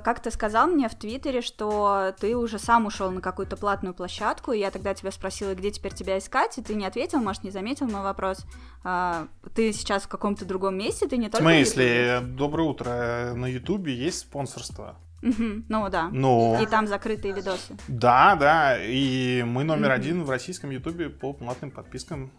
Как-то 0.00 0.30
сказал 0.30 0.68
мне 0.68 0.88
в 0.88 0.94
Твиттере, 0.94 1.42
что 1.42 2.14
ты 2.18 2.36
уже 2.36 2.58
сам 2.58 2.86
ушел 2.86 3.10
на 3.10 3.20
какую-то 3.20 3.56
платную 3.56 3.94
площадку, 3.94 4.52
и 4.52 4.58
я 4.58 4.70
тогда 4.70 4.94
тебя 4.94 5.10
спросила, 5.10 5.54
где 5.54 5.70
теперь 5.70 5.94
тебя 5.94 6.18
искать, 6.18 6.58
и 6.58 6.62
ты 6.62 6.74
не 6.74 6.86
ответил, 6.86 7.18
может, 7.18 7.44
не 7.44 7.50
заметил 7.50 7.86
мой 7.86 8.02
вопрос. 8.02 8.46
А, 8.82 9.28
ты 9.54 9.72
сейчас 9.72 10.04
в 10.04 10.08
каком-то 10.08 10.44
другом 10.44 10.76
месте, 10.76 11.06
ты 11.06 11.16
не 11.16 11.28
только... 11.28 11.44
В 11.44 11.46
смысле? 11.46 12.20
Доброе 12.22 12.68
утро. 12.68 13.32
На 13.34 13.46
Ютубе 13.46 13.94
есть 13.94 14.20
спонсорство. 14.20 14.96
Угу, 15.22 15.64
ну 15.68 15.88
да. 15.88 16.10
Но... 16.12 16.58
И 16.62 16.66
там 16.66 16.86
закрытые 16.86 17.32
видосы. 17.32 17.76
Да, 17.88 18.36
да. 18.36 18.76
И 18.78 19.42
мы 19.42 19.64
номер 19.64 19.88
угу. 19.88 19.94
один 19.94 20.24
в 20.24 20.30
российском 20.30 20.70
Ютубе 20.70 21.08
по 21.08 21.32
платным 21.32 21.70
подпискам. 21.70 22.30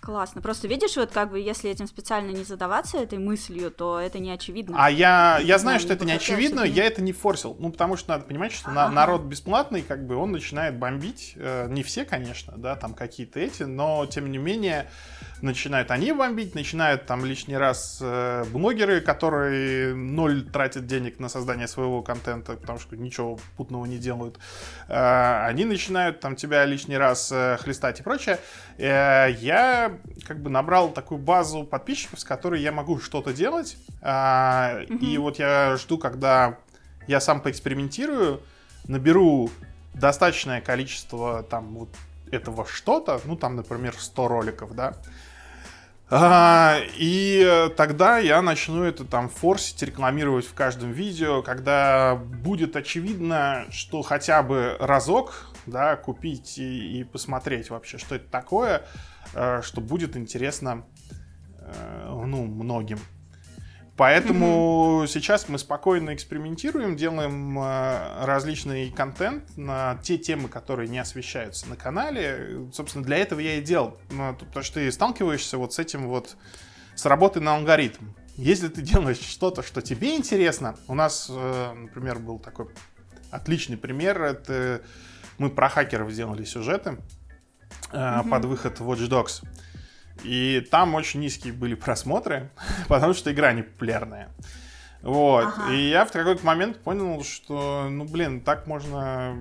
Классно. 0.00 0.40
Просто 0.40 0.68
видишь, 0.68 0.96
вот 0.96 1.10
как 1.10 1.30
бы, 1.30 1.40
если 1.40 1.70
этим 1.70 1.86
специально 1.86 2.30
не 2.30 2.44
задаваться 2.44 2.98
этой 2.98 3.18
мыслью, 3.18 3.70
то 3.70 3.98
это 3.98 4.18
не 4.18 4.30
очевидно. 4.30 4.76
А 4.78 4.90
я, 4.90 5.38
я 5.42 5.58
знаю, 5.58 5.80
что 5.80 5.92
это 5.92 6.04
не 6.04 6.12
очевидно, 6.12 6.62
я 6.62 6.84
это 6.84 7.02
не 7.02 7.12
форсил. 7.12 7.56
Ну, 7.58 7.70
потому 7.70 7.96
что 7.96 8.10
надо 8.10 8.24
понимать, 8.24 8.52
что 8.52 8.70
на, 8.70 8.88
народ 8.90 9.22
бесплатный, 9.22 9.82
как 9.82 10.06
бы, 10.06 10.16
он 10.16 10.32
начинает 10.32 10.78
бомбить. 10.78 11.34
Э, 11.36 11.68
не 11.68 11.82
все, 11.82 12.04
конечно, 12.04 12.54
да, 12.56 12.76
там 12.76 12.94
какие-то 12.94 13.40
эти, 13.40 13.64
но, 13.64 14.06
тем 14.06 14.30
не 14.30 14.38
менее, 14.38 14.88
начинают 15.42 15.90
они 15.90 16.12
бомбить, 16.12 16.54
начинают 16.54 17.06
там 17.06 17.24
лишний 17.24 17.56
раз 17.56 17.98
э, 18.00 18.44
блогеры, 18.50 19.00
которые 19.00 19.94
ноль 19.94 20.44
тратят 20.44 20.86
денег 20.86 21.18
на 21.18 21.28
создание 21.28 21.68
своего 21.68 22.02
контента, 22.02 22.54
потому 22.54 22.78
что 22.78 22.96
ничего 22.96 23.38
путного 23.56 23.86
не 23.86 23.98
делают. 23.98 24.38
Э, 24.88 25.46
они 25.46 25.64
начинают 25.64 26.20
там 26.20 26.36
тебя 26.36 26.64
лишний 26.64 26.96
раз 26.96 27.30
э, 27.32 27.56
хлестать 27.60 28.00
и 28.00 28.02
прочее. 28.02 28.38
Э, 28.78 29.28
я 29.40 29.98
как 30.26 30.42
бы 30.42 30.50
набрал 30.50 30.90
такую 30.90 31.18
базу 31.18 31.64
подписчиков, 31.64 32.20
с 32.20 32.24
которой 32.24 32.60
я 32.60 32.72
могу 32.72 32.98
что-то 33.00 33.32
делать. 33.32 33.76
Э, 34.02 34.82
mm-hmm. 34.82 34.98
И 35.00 35.18
вот 35.18 35.38
я 35.38 35.76
жду, 35.76 35.98
когда 35.98 36.58
я 37.06 37.20
сам 37.20 37.40
поэкспериментирую, 37.40 38.40
наберу 38.86 39.50
достаточное 39.94 40.60
количество 40.60 41.42
там 41.42 41.74
вот 41.74 41.90
этого 42.30 42.66
что-то, 42.66 43.20
ну 43.24 43.36
там, 43.36 43.56
например, 43.56 43.94
100 43.98 44.28
роликов, 44.28 44.74
да, 44.74 44.94
а, 46.10 46.78
и 46.96 47.70
тогда 47.76 48.18
я 48.18 48.40
начну 48.40 48.82
это 48.84 49.04
там 49.04 49.28
форсить, 49.28 49.82
рекламировать 49.82 50.46
в 50.46 50.54
каждом 50.54 50.92
видео, 50.92 51.42
когда 51.42 52.14
будет 52.14 52.76
очевидно, 52.76 53.66
что 53.70 54.02
хотя 54.02 54.42
бы 54.42 54.76
разок, 54.80 55.52
да, 55.66 55.96
купить 55.96 56.58
и, 56.58 57.00
и 57.00 57.04
посмотреть 57.04 57.70
вообще, 57.70 57.98
что 57.98 58.14
это 58.14 58.28
такое, 58.30 58.82
э, 59.34 59.60
что 59.62 59.80
будет 59.80 60.16
интересно, 60.16 60.86
э, 61.58 62.22
ну, 62.26 62.46
многим. 62.46 62.98
Поэтому 63.98 65.02
mm-hmm. 65.02 65.06
сейчас 65.08 65.48
мы 65.48 65.58
спокойно 65.58 66.14
экспериментируем, 66.14 66.94
делаем 66.94 67.58
э, 67.58 68.24
различный 68.24 68.92
контент 68.92 69.56
на 69.56 69.98
те 70.04 70.16
темы, 70.16 70.48
которые 70.48 70.88
не 70.88 71.00
освещаются 71.00 71.68
на 71.68 71.74
канале. 71.74 72.68
Собственно, 72.72 73.04
для 73.04 73.16
этого 73.16 73.40
я 73.40 73.56
и 73.56 73.60
делал. 73.60 73.98
Ну, 74.12 74.36
потому 74.38 74.62
что 74.62 74.74
ты 74.74 74.92
сталкиваешься 74.92 75.58
вот 75.58 75.74
с 75.74 75.80
этим 75.80 76.06
вот, 76.06 76.36
с 76.94 77.06
работой 77.06 77.42
на 77.42 77.56
алгоритм. 77.56 78.04
Если 78.36 78.68
ты 78.68 78.82
делаешь 78.82 79.18
что-то, 79.18 79.64
что 79.64 79.82
тебе 79.82 80.14
интересно, 80.14 80.76
у 80.86 80.94
нас, 80.94 81.26
э, 81.28 81.72
например, 81.72 82.20
был 82.20 82.38
такой 82.38 82.68
отличный 83.32 83.76
пример, 83.76 84.22
это 84.22 84.80
мы 85.38 85.50
про 85.50 85.68
хакеров 85.68 86.12
сделали 86.12 86.44
сюжеты 86.44 86.98
э, 87.90 87.96
mm-hmm. 87.96 88.30
под 88.30 88.44
выход 88.44 88.78
Watch 88.78 89.08
Dogs. 89.08 89.42
И 90.24 90.66
там 90.70 90.94
очень 90.94 91.20
низкие 91.20 91.52
были 91.52 91.74
просмотры, 91.76 92.50
потому 92.88 93.14
что 93.14 93.32
игра 93.32 93.52
не 93.52 93.62
популярная. 93.62 94.28
Вот. 95.02 95.46
Ага. 95.46 95.72
И 95.72 95.88
я 95.90 96.04
в 96.04 96.12
какой-то 96.12 96.44
момент 96.44 96.80
понял, 96.80 97.22
что, 97.22 97.88
ну, 97.88 98.04
блин, 98.04 98.40
так 98.40 98.66
можно 98.66 99.36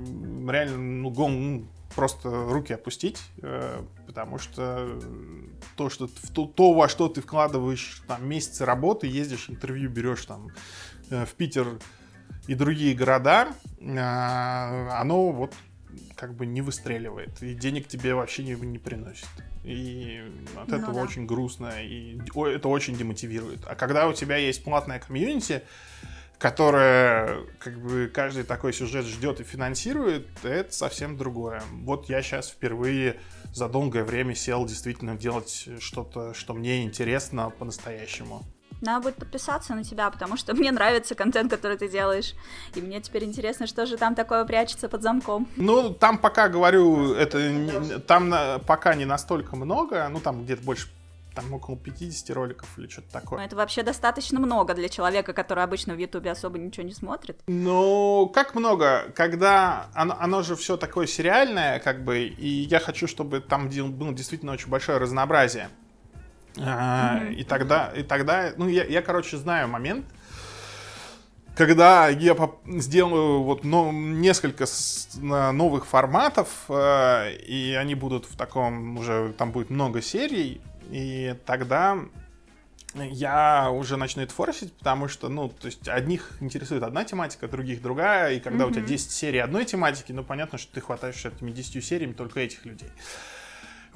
реально, 0.47 0.77
ну, 0.77 1.09
гон, 1.09 1.55
ну, 1.55 1.67
просто 1.95 2.29
руки 2.29 2.73
опустить, 2.73 3.19
э, 3.41 3.81
потому 4.05 4.37
что 4.37 4.99
то, 5.75 5.89
что 5.89 6.07
в 6.07 6.31
то, 6.31 6.45
то, 6.45 6.73
во 6.73 6.87
что 6.87 7.07
ты 7.07 7.21
вкладываешь 7.21 8.03
там 8.07 8.27
месяцы 8.27 8.65
работы, 8.65 9.07
ездишь, 9.07 9.49
интервью 9.49 9.89
берешь 9.89 10.25
там 10.25 10.49
э, 11.09 11.25
в 11.25 11.33
Питер 11.33 11.79
и 12.45 12.53
другие 12.53 12.93
города, 12.93 13.47
э, 13.79 13.97
оно 13.97 15.31
вот 15.31 15.55
как 16.15 16.35
бы 16.35 16.45
не 16.45 16.61
выстреливает, 16.61 17.41
и 17.41 17.55
денег 17.55 17.87
тебе 17.87 18.13
вообще 18.13 18.43
не, 18.43 18.53
не 18.53 18.77
приносит. 18.77 19.27
И 19.67 20.21
от 20.55 20.69
ну, 20.69 20.77
этого 20.77 20.93
да. 20.93 21.01
очень 21.01 21.25
грустно, 21.25 21.83
и 21.83 22.17
это 22.33 22.69
очень 22.69 22.95
демотивирует. 22.95 23.59
А 23.67 23.75
когда 23.75 24.07
у 24.07 24.13
тебя 24.13 24.37
есть 24.37 24.63
платная 24.63 24.97
комьюнити, 24.97 25.61
которая 26.37 27.41
как 27.59 27.77
бы 27.77 28.09
каждый 28.13 28.43
такой 28.43 28.71
сюжет 28.71 29.05
ждет 29.05 29.41
и 29.41 29.43
финансирует, 29.43 30.25
это 30.43 30.71
совсем 30.71 31.17
другое. 31.17 31.61
Вот 31.71 32.07
я 32.07 32.21
сейчас 32.21 32.49
впервые 32.49 33.19
за 33.53 33.67
долгое 33.67 34.05
время 34.05 34.35
сел 34.35 34.65
действительно 34.65 35.15
делать 35.15 35.67
что-то, 35.81 36.33
что 36.33 36.53
мне 36.53 36.83
интересно 36.83 37.49
по-настоящему. 37.49 38.45
Надо 38.81 39.03
будет 39.03 39.15
подписаться 39.15 39.73
на 39.73 39.83
тебя, 39.83 40.09
потому 40.09 40.37
что 40.37 40.53
мне 40.55 40.71
нравится 40.71 41.15
контент, 41.15 41.51
который 41.51 41.77
ты 41.77 41.87
делаешь. 41.87 42.33
И 42.75 42.81
мне 42.81 43.01
теперь 43.01 43.23
интересно, 43.23 43.67
что 43.67 43.85
же 43.85 43.97
там 43.97 44.15
такое 44.15 44.45
прячется 44.45 44.89
под 44.89 45.01
замком. 45.01 45.47
Ну, 45.55 45.93
там 45.93 46.17
пока, 46.17 46.49
говорю, 46.49 47.13
это 47.13 47.49
не, 47.49 47.99
там 47.99 48.29
на, 48.29 48.59
пока 48.59 48.95
не 48.95 49.05
настолько 49.05 49.55
много, 49.55 50.07
ну, 50.09 50.19
там 50.19 50.43
где-то 50.43 50.63
больше 50.63 50.89
там 51.37 51.53
около 51.53 51.77
50 51.77 52.35
роликов 52.35 52.67
или 52.79 52.87
что-то 52.87 53.11
такое. 53.11 53.39
Ну, 53.39 53.45
это 53.45 53.55
вообще 53.55 53.83
достаточно 53.83 54.39
много 54.39 54.73
для 54.73 54.89
человека, 54.89 55.33
который 55.33 55.63
обычно 55.63 55.93
в 55.93 55.99
Ютубе 55.99 56.31
особо 56.31 56.57
ничего 56.57 56.83
не 56.83 56.93
смотрит. 56.93 57.39
Ну, 57.45 58.31
как 58.33 58.55
много? 58.55 59.11
Когда 59.15 59.87
оно, 59.93 60.17
оно 60.19 60.41
же 60.41 60.55
все 60.55 60.77
такое 60.77 61.05
сериальное, 61.05 61.79
как 61.79 62.03
бы, 62.03 62.21
и 62.21 62.47
я 62.47 62.79
хочу, 62.79 63.05
чтобы 63.07 63.39
там 63.39 63.69
было 63.69 64.13
действительно 64.13 64.51
очень 64.51 64.69
большое 64.69 64.97
разнообразие. 64.97 65.69
Mm-hmm. 66.57 67.33
И 67.35 67.43
тогда, 67.43 67.91
и 67.95 68.03
тогда, 68.03 68.53
ну, 68.57 68.67
я, 68.67 68.83
я, 68.83 69.01
короче, 69.01 69.37
знаю 69.37 69.67
момент, 69.67 70.05
когда 71.55 72.07
я 72.07 72.35
сделаю 72.65 73.41
вот 73.41 73.63
но, 73.63 73.91
несколько 73.91 74.65
новых 75.21 75.87
форматов, 75.87 76.49
э, 76.69 77.35
и 77.37 77.73
они 77.73 77.95
будут 77.95 78.25
в 78.25 78.35
таком 78.35 78.97
уже, 78.97 79.33
там 79.37 79.51
будет 79.51 79.69
много 79.69 80.01
серий, 80.01 80.61
и 80.91 81.35
тогда 81.45 81.97
я 82.93 83.69
уже 83.71 83.97
начну 83.97 84.23
это 84.23 84.33
форсить, 84.33 84.73
потому 84.73 85.07
что, 85.07 85.29
ну, 85.29 85.49
то 85.49 85.65
есть 85.65 85.87
одних 85.87 86.31
интересует 86.39 86.83
одна 86.83 87.03
тематика, 87.05 87.47
других 87.47 87.81
другая, 87.81 88.33
и 88.33 88.39
когда 88.39 88.65
mm-hmm. 88.65 88.69
у 88.69 88.73
тебя 88.73 88.83
10 88.83 89.11
серий 89.11 89.39
одной 89.39 89.65
тематики, 89.65 90.11
ну, 90.11 90.23
понятно, 90.23 90.57
что 90.57 90.73
ты 90.73 90.81
хватаешь 90.81 91.25
этими 91.25 91.51
10 91.51 91.83
сериями 91.83 92.13
только 92.13 92.39
этих 92.39 92.65
людей. 92.65 92.89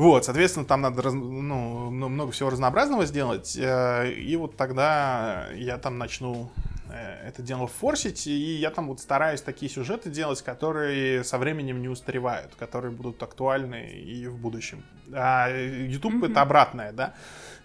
Вот, 0.02 0.26
соответственно, 0.26 0.66
там 0.66 0.82
надо 0.82 1.12
ну, 1.12 1.92
много 1.92 2.32
всего 2.32 2.50
разнообразного 2.50 3.06
сделать. 3.06 3.56
Э, 3.56 4.12
и 4.12 4.36
вот 4.36 4.58
тогда 4.58 5.46
я 5.54 5.78
там 5.78 6.00
начну 6.00 6.50
э, 6.90 7.28
это 7.28 7.44
дело 7.44 7.68
форсить, 7.68 8.26
и 8.26 8.56
я 8.56 8.72
там 8.72 8.88
вот 8.88 9.00
стараюсь 9.00 9.44
такие 9.44 9.72
сюжеты 9.72 10.10
делать, 10.10 10.42
которые 10.42 11.24
со 11.24 11.38
временем 11.38 11.84
не 11.84 11.88
устаревают, 11.88 12.56
которые 12.56 12.92
будут 12.92 13.22
актуальны 13.22 13.92
и 13.92 14.26
в 14.26 14.40
будущем. 14.40 14.84
А 15.14 15.50
YouTube 15.52 16.16
mm-hmm. 16.16 16.32
это 16.32 16.42
обратное, 16.42 16.92
да. 16.94 17.14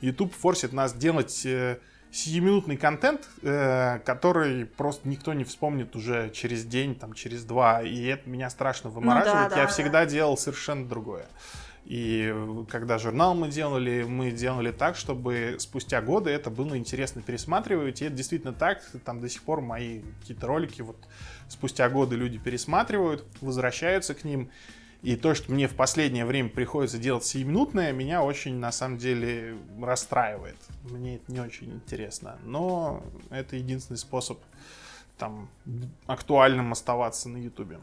YouTube 0.03 0.35
форсит 0.35 0.75
нас 0.75 0.93
делать 0.93 1.47
э, 1.47 1.79
сиюминутный 2.13 2.77
контент, 2.77 3.29
который 3.43 4.67
просто 4.67 5.09
никто 5.09 5.33
не 5.33 5.45
вспомнит 5.45 5.97
уже 5.97 6.31
через 6.35 6.67
день, 6.67 6.95
там, 6.95 7.15
через 7.15 7.45
два, 7.45 7.83
и 7.83 8.05
это 8.05 8.29
меня 8.29 8.51
страшно 8.51 8.91
вымораживает. 8.91 9.45
Ну, 9.45 9.49
да, 9.49 9.55
да, 9.57 9.63
я 9.63 9.67
всегда 9.69 10.05
делал 10.05 10.37
совершенно 10.37 10.87
другое. 10.87 11.27
И 11.87 12.35
когда 12.69 12.99
журнал 12.99 13.37
мы 13.37 13.49
делали, 13.49 14.03
мы 14.03 14.33
делали 14.33 14.73
так, 14.73 14.97
чтобы 14.97 15.55
спустя 15.61 16.03
годы 16.03 16.31
это 16.31 16.51
было 16.51 16.77
интересно 16.77 17.23
пересматривать. 17.23 18.03
И 18.03 18.07
это 18.07 18.15
действительно 18.17 18.53
так. 18.53 18.83
Там 19.05 19.21
до 19.21 19.29
сих 19.29 19.43
пор 19.43 19.61
мои 19.61 20.03
какие-то 20.21 20.49
ролики 20.49 20.83
вот 20.83 20.97
спустя 21.49 21.89
годы 21.89 22.17
люди 22.17 22.39
пересматривают, 22.39 23.25
возвращаются 23.41 24.15
к 24.15 24.25
ним. 24.25 24.51
И 25.03 25.15
то, 25.15 25.35
что 25.35 25.53
мне 25.53 25.69
в 25.69 25.77
последнее 25.77 26.25
время 26.25 26.49
приходится 26.49 26.99
делать 26.99 27.25
сиюминутное, 27.25 27.93
меня 27.93 28.25
очень, 28.25 28.57
на 28.57 28.73
самом 28.73 28.99
деле, 28.99 29.57
расстраивает. 29.81 30.57
Мне 30.91 31.17
это 31.17 31.31
не 31.33 31.39
очень 31.39 31.73
интересно. 31.73 32.37
Но 32.43 33.05
это 33.31 33.55
единственный 33.55 33.99
способ 33.99 34.41
там 35.19 35.49
актуальным 36.07 36.73
оставаться 36.73 37.29
на 37.29 37.37
Ютубе. 37.37 37.79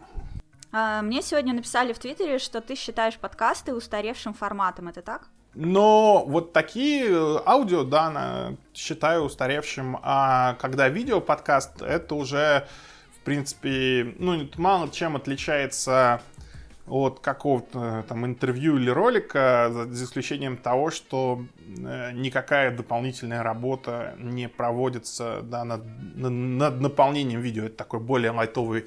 А, 0.75 1.03
мне 1.03 1.21
сегодня 1.21 1.53
написали 1.53 1.93
в 1.93 1.99
Твиттере, 1.99 2.39
что 2.39 2.59
ты 2.59 2.73
считаешь 2.73 3.17
подкасты 3.17 3.75
устаревшим 3.75 4.33
форматом, 4.33 4.87
это 4.87 5.03
так? 5.03 5.27
Но 5.53 6.25
вот 6.25 6.51
такие 6.51 7.05
э, 7.11 7.37
аудио, 7.45 7.83
да, 7.83 8.09
на, 8.09 8.55
считаю 8.73 9.21
устаревшим, 9.21 9.99
а 10.01 10.55
когда 10.55 10.89
видео 10.89 11.21
подкаст, 11.21 11.83
это 11.83 12.15
уже, 12.15 12.67
в 13.15 13.19
принципе, 13.19 14.15
ну, 14.17 14.49
мало 14.57 14.89
чем 14.89 15.15
отличается 15.15 16.23
от 16.87 17.19
какого-то 17.19 18.03
там 18.09 18.25
интервью 18.25 18.77
или 18.77 18.89
ролика, 18.89 19.69
за 19.71 20.03
исключением 20.03 20.57
того, 20.57 20.89
что 20.89 21.45
э, 21.67 22.13
никакая 22.13 22.75
дополнительная 22.75 23.43
работа 23.43 24.15
не 24.17 24.49
проводится 24.49 25.41
да, 25.43 25.65
над, 25.65 25.83
над 26.15 26.81
наполнением 26.81 27.41
видео. 27.41 27.65
Это 27.65 27.75
такой 27.75 27.99
более 27.99 28.31
лайтовый 28.31 28.85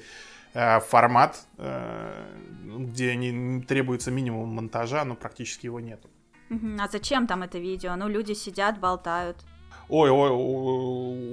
формат, 0.79 1.45
э, 1.57 2.25
где 2.63 3.15
не 3.15 3.61
требуется 3.61 4.11
минимум 4.11 4.49
монтажа, 4.49 5.05
но 5.05 5.15
практически 5.15 5.67
его 5.67 5.79
нету. 5.79 6.09
А 6.79 6.87
зачем 6.87 7.27
там 7.27 7.43
это 7.43 7.59
видео? 7.59 7.95
Ну, 7.95 8.07
люди 8.07 8.33
сидят, 8.33 8.79
болтают. 8.79 9.37
Ой, 9.89 10.09
ой, 10.09 10.29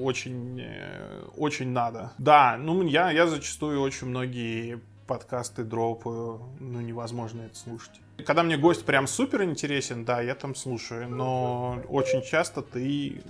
очень, 0.02 0.60
э, 0.60 1.24
очень 1.36 1.70
надо. 1.70 2.12
Да, 2.18 2.56
ну 2.56 2.82
я, 2.82 3.10
я 3.10 3.26
зачастую 3.26 3.80
очень 3.80 4.06
многие 4.08 4.80
подкасты 5.06 5.64
дропаю, 5.64 6.40
ну 6.60 6.80
невозможно 6.80 7.42
это 7.42 7.56
слушать. 7.56 8.00
Когда 8.24 8.44
мне 8.44 8.56
гость 8.56 8.84
прям 8.84 9.08
супер 9.08 9.42
интересен, 9.42 10.04
да, 10.04 10.20
я 10.20 10.36
там 10.36 10.54
слушаю, 10.54 11.08
но 11.08 11.82
очень 11.88 12.22
часто 12.22 12.62
ты 12.62 13.22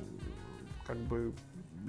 как 0.87 0.99
бы 0.99 1.33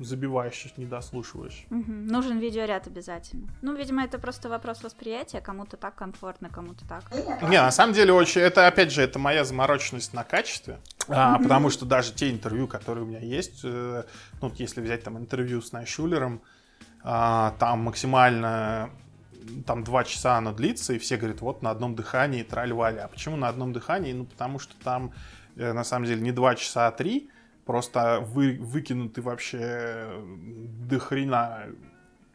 забиваешь, 0.02 0.66
не 0.78 0.86
дослушиваешь. 0.86 1.66
Угу. 1.70 1.92
Нужен 1.92 2.40
видеоряд 2.40 2.88
обязательно. 2.88 3.48
Ну, 3.62 3.76
видимо, 3.76 4.04
это 4.04 4.20
просто 4.20 4.50
вопрос 4.50 4.84
восприятия. 4.84 5.42
Кому-то 5.42 5.78
так 5.78 5.96
комфортно, 5.96 6.50
кому-то 6.50 6.88
так. 6.88 7.04
Не, 7.44 7.62
на 7.62 7.72
самом 7.72 7.94
деле, 7.94 8.14
очень, 8.14 8.42
это, 8.42 8.68
опять 8.68 8.92
же, 8.92 9.02
это 9.02 9.20
моя 9.20 9.44
замороченность 9.44 10.14
на 10.14 10.24
качестве. 10.24 10.80
А. 11.08 11.38
Потому 11.40 11.70
что 11.70 11.86
даже 11.86 12.14
те 12.14 12.32
интервью, 12.32 12.68
которые 12.68 13.04
у 13.04 13.08
меня 13.08 13.20
есть, 13.20 13.62
э, 13.64 14.04
ну, 14.42 14.52
если 14.58 14.82
взять 14.82 15.04
там 15.04 15.18
интервью 15.18 15.62
с 15.62 15.72
Найшулером, 15.72 16.42
а, 17.04 17.56
там 17.60 17.82
максимально 17.82 18.90
там 19.66 19.84
два 19.84 20.04
часа 20.04 20.38
оно 20.38 20.52
длится, 20.52 20.94
и 20.94 20.98
все 20.98 21.18
говорят, 21.18 21.42
вот 21.42 21.62
на 21.62 21.70
одном 21.70 21.96
дыхании 21.96 22.44
траль-вали. 22.44 22.98
А 22.98 23.08
почему 23.08 23.36
на 23.36 23.48
одном 23.48 23.74
дыхании? 23.74 24.14
Ну, 24.14 24.26
потому 24.26 24.60
что 24.60 24.74
там, 24.84 25.14
э, 25.56 25.72
на 25.72 25.84
самом 25.84 26.06
деле, 26.06 26.22
не 26.22 26.32
два 26.32 26.56
часа, 26.56 26.88
а 26.88 26.92
три, 26.92 27.30
просто 27.66 28.20
вы, 28.22 28.58
выкинуты 28.60 29.22
вообще 29.22 30.24
до 30.90 31.00
хрена 31.00 31.66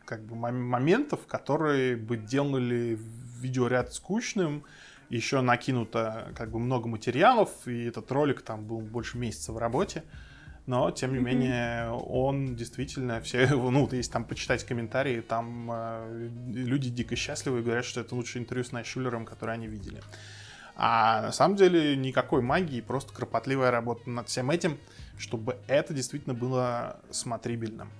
как 0.04 0.24
бы 0.24 0.34
моментов, 0.34 1.26
которые 1.26 1.96
бы 1.96 2.16
делали 2.16 2.98
видеоряд 3.38 3.94
скучным, 3.94 4.64
еще 5.08 5.40
накинуто 5.40 6.32
как 6.36 6.50
бы 6.50 6.58
много 6.58 6.88
материалов, 6.88 7.50
и 7.66 7.84
этот 7.84 8.10
ролик 8.12 8.42
там 8.42 8.64
был 8.64 8.80
больше 8.80 9.18
месяца 9.18 9.52
в 9.52 9.58
работе. 9.58 10.04
Но, 10.66 10.90
тем 10.90 11.12
не 11.12 11.18
mm-hmm. 11.18 11.22
менее, 11.22 11.90
он 11.90 12.54
действительно 12.54 13.20
все, 13.20 13.48
ну, 13.48 13.88
если 13.90 14.12
там 14.12 14.24
почитать 14.24 14.64
комментарии, 14.64 15.20
там 15.20 15.68
э, 15.72 16.28
люди 16.52 16.90
дико 16.90 17.16
счастливы 17.16 17.60
и 17.60 17.62
говорят, 17.62 17.84
что 17.84 18.00
это 18.00 18.14
лучшее 18.14 18.42
интервью 18.42 18.64
с 18.64 18.72
Найшулером, 18.72 19.24
которое 19.24 19.52
они 19.52 19.66
видели. 19.66 20.00
А 20.76 21.22
на 21.22 21.32
самом 21.32 21.56
деле 21.56 21.96
никакой 21.96 22.40
магии, 22.42 22.80
просто 22.80 23.12
кропотливая 23.12 23.70
работа 23.70 24.08
над 24.08 24.28
всем 24.28 24.50
этим, 24.50 24.78
чтобы 25.20 25.58
это 25.68 25.94
действительно 25.94 26.34
было 26.34 27.00
смотрибельным. 27.10 27.90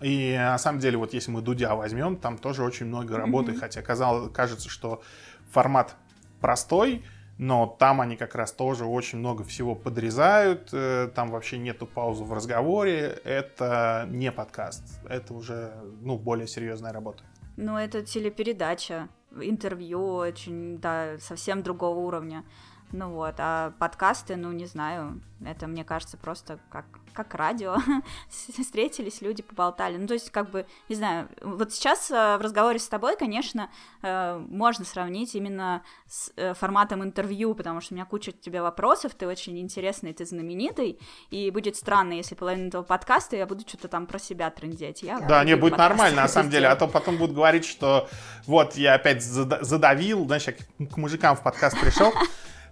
И 0.00 0.34
на 0.38 0.58
самом 0.58 0.80
деле, 0.80 0.96
вот 0.96 1.12
если 1.12 1.30
мы 1.30 1.42
Дудя 1.42 1.74
возьмем, 1.74 2.16
там 2.16 2.38
тоже 2.38 2.62
очень 2.62 2.86
много 2.86 3.16
работы, 3.16 3.52
mm-hmm. 3.52 3.58
хотя 3.58 3.82
казалось, 3.82 4.32
кажется, 4.32 4.70
что 4.70 5.02
формат 5.50 5.96
простой, 6.40 7.04
но 7.36 7.66
там 7.78 8.00
они 8.00 8.16
как 8.16 8.34
раз 8.34 8.52
тоже 8.52 8.84
очень 8.84 9.18
много 9.18 9.44
всего 9.44 9.74
подрезают, 9.74 10.70
э, 10.72 11.10
там 11.14 11.30
вообще 11.30 11.58
нету 11.58 11.86
паузы 11.86 12.24
в 12.24 12.32
разговоре, 12.32 13.18
это 13.24 14.06
не 14.10 14.30
подкаст, 14.30 14.84
это 15.08 15.34
уже, 15.34 15.72
ну, 16.00 16.18
более 16.18 16.46
серьезная 16.46 16.92
работа. 16.92 17.22
Ну, 17.56 17.76
это 17.76 18.02
телепередача, 18.02 19.08
интервью 19.38 20.14
очень, 20.14 20.78
да, 20.78 21.18
совсем 21.18 21.62
другого 21.62 21.98
уровня. 21.98 22.44
Ну 22.92 23.10
вот, 23.10 23.34
а 23.38 23.72
подкасты, 23.78 24.36
ну 24.36 24.50
не 24.50 24.66
знаю, 24.66 25.20
это 25.44 25.68
мне 25.68 25.84
кажется 25.84 26.16
просто 26.16 26.58
как, 26.70 26.86
как 27.12 27.34
радио. 27.34 27.76
Встретились 28.28 29.20
люди, 29.20 29.42
поболтали. 29.42 29.96
Ну 29.96 30.08
то 30.08 30.14
есть 30.14 30.30
как 30.30 30.50
бы, 30.50 30.66
не 30.88 30.96
знаю, 30.96 31.28
вот 31.40 31.72
сейчас 31.72 32.10
э, 32.10 32.36
в 32.36 32.40
разговоре 32.40 32.80
с 32.80 32.88
тобой, 32.88 33.16
конечно, 33.16 33.70
э, 34.02 34.38
можно 34.48 34.84
сравнить 34.84 35.36
именно 35.36 35.82
с 36.08 36.32
э, 36.34 36.52
форматом 36.54 37.04
интервью, 37.04 37.54
потому 37.54 37.80
что 37.80 37.94
у 37.94 37.96
меня 37.96 38.06
куча 38.06 38.32
тебе 38.32 38.60
вопросов, 38.60 39.14
ты 39.14 39.28
очень 39.28 39.58
интересный, 39.60 40.12
ты 40.12 40.26
знаменитый, 40.26 40.98
и 41.30 41.50
будет 41.52 41.76
странно, 41.76 42.14
если 42.14 42.34
половина 42.34 42.68
этого 42.68 42.82
подкаста 42.82 43.36
я 43.36 43.46
буду 43.46 43.66
что-то 43.66 43.86
там 43.86 44.06
про 44.06 44.18
себя 44.18 44.50
трындеть. 44.50 45.02
Я 45.02 45.20
да, 45.20 45.44
не, 45.44 45.54
будет 45.54 45.78
нормально, 45.78 46.22
на 46.22 46.28
самом 46.28 46.50
деле, 46.50 46.66
а 46.66 46.74
то 46.74 46.88
потом 46.88 47.18
будут 47.18 47.36
говорить, 47.36 47.64
что 47.64 48.08
вот 48.46 48.74
я 48.74 48.94
опять 48.94 49.22
задавил, 49.22 50.26
знаешь, 50.26 50.48
я 50.48 50.54
к 50.86 50.96
мужикам 50.96 51.36
в 51.36 51.42
подкаст 51.42 51.80
пришел, 51.80 52.12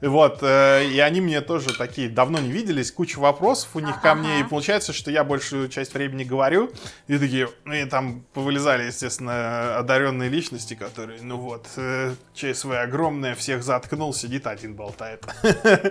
Вот, 0.00 0.38
э, 0.42 0.84
и 0.86 1.00
они 1.00 1.20
мне 1.20 1.40
тоже 1.40 1.76
такие 1.76 2.08
давно 2.08 2.38
не 2.38 2.50
виделись, 2.50 2.92
куча 2.92 3.18
вопросов 3.18 3.70
у 3.74 3.80
них 3.80 3.96
ага. 3.98 4.10
ко 4.10 4.14
мне, 4.14 4.40
и 4.40 4.44
получается, 4.44 4.92
что 4.92 5.10
я 5.10 5.24
большую 5.24 5.68
часть 5.68 5.92
времени 5.94 6.22
говорю, 6.22 6.70
и 7.08 7.18
такие, 7.18 7.48
ну 7.64 7.74
и 7.74 7.84
там 7.84 8.24
повылезали, 8.32 8.84
естественно, 8.84 9.76
одаренные 9.78 10.28
личности, 10.28 10.74
которые, 10.74 11.20
ну 11.22 11.36
вот, 11.36 11.66
э, 11.76 12.14
ЧСВ 12.32 12.70
огромное, 12.72 13.34
всех 13.34 13.64
заткнул, 13.64 14.14
сидит 14.14 14.46
один 14.46 14.74
болтает. 14.74 15.26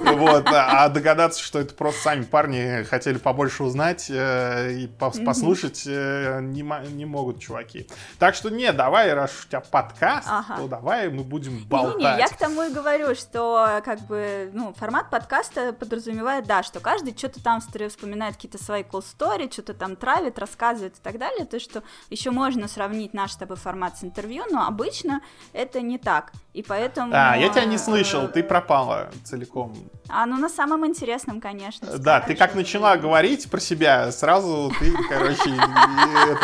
Вот, 0.00 0.44
а 0.46 0.88
догадаться, 0.88 1.42
что 1.42 1.58
это 1.60 1.74
просто 1.74 2.02
сами 2.02 2.22
парни 2.24 2.84
хотели 2.84 3.18
побольше 3.18 3.64
узнать 3.64 4.06
э, 4.10 4.72
и 4.72 4.86
послушать 4.86 5.86
не 5.86 7.04
могут 7.04 7.40
чуваки. 7.40 7.86
Так 8.18 8.34
что 8.34 8.50
не, 8.50 8.72
давай, 8.72 9.12
раз 9.12 9.32
у 9.44 9.48
тебя 9.48 9.60
подкаст, 9.60 10.28
то 10.56 10.68
давай 10.68 11.08
мы 11.10 11.22
будем 11.22 11.64
болтать. 11.64 12.18
Я 12.18 12.28
к 12.28 12.36
тому 12.36 12.62
и 12.62 12.72
говорю, 12.72 13.14
что 13.14 13.49
как 13.84 14.00
бы, 14.00 14.50
ну, 14.52 14.72
формат 14.74 15.10
подкаста 15.10 15.72
подразумевает, 15.72 16.46
да, 16.46 16.62
что 16.62 16.80
каждый 16.80 17.16
что-то 17.16 17.42
там 17.42 17.60
вспоминает 17.60 18.36
какие-то 18.36 18.62
свои 18.62 18.82
cool 18.82 19.04
story, 19.04 19.52
что-то 19.52 19.74
там 19.74 19.96
травит, 19.96 20.38
рассказывает 20.38 20.96
и 20.96 21.00
так 21.00 21.18
далее, 21.18 21.44
то, 21.46 21.60
что 21.60 21.82
еще 22.08 22.30
можно 22.30 22.68
сравнить 22.68 23.14
наш 23.14 23.32
с 23.32 23.36
тобой 23.36 23.56
формат 23.56 23.98
с 23.98 24.04
интервью, 24.04 24.44
но 24.50 24.66
обычно 24.66 25.20
это 25.52 25.80
не 25.80 25.98
так, 25.98 26.32
и 26.52 26.62
поэтому... 26.62 27.12
А, 27.14 27.36
я 27.36 27.48
тебя 27.48 27.64
не 27.64 27.78
слышал, 27.78 28.28
ты 28.28 28.42
пропала 28.42 29.10
целиком. 29.24 29.74
А, 30.08 30.26
ну, 30.26 30.36
на 30.36 30.48
самом 30.48 30.86
интересном, 30.86 31.40
конечно. 31.40 31.98
Да, 31.98 32.20
ты 32.20 32.34
как 32.34 32.54
начала 32.54 32.96
говорить 32.96 33.50
про 33.50 33.60
себя, 33.60 34.10
сразу 34.12 34.72
ты, 34.78 34.92
короче, 35.08 35.54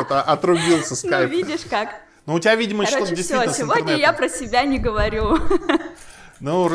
отрубился 0.09 0.91
ну, 0.91 0.97
скайп. 0.97 1.31
Ну, 1.31 1.37
видишь 1.37 1.65
как. 1.69 2.01
Ну, 2.27 2.35
у 2.35 2.41
тебя, 2.41 2.57
видимо, 2.57 2.87
что-то 2.87 3.15
действительно 3.15 3.53
все, 3.53 3.63
сегодня 3.63 3.97
я 3.97 4.13
про 4.13 4.29
себя 4.29 4.65
не 4.65 4.79
говорю. 4.79 5.39
Ну, 6.41 6.69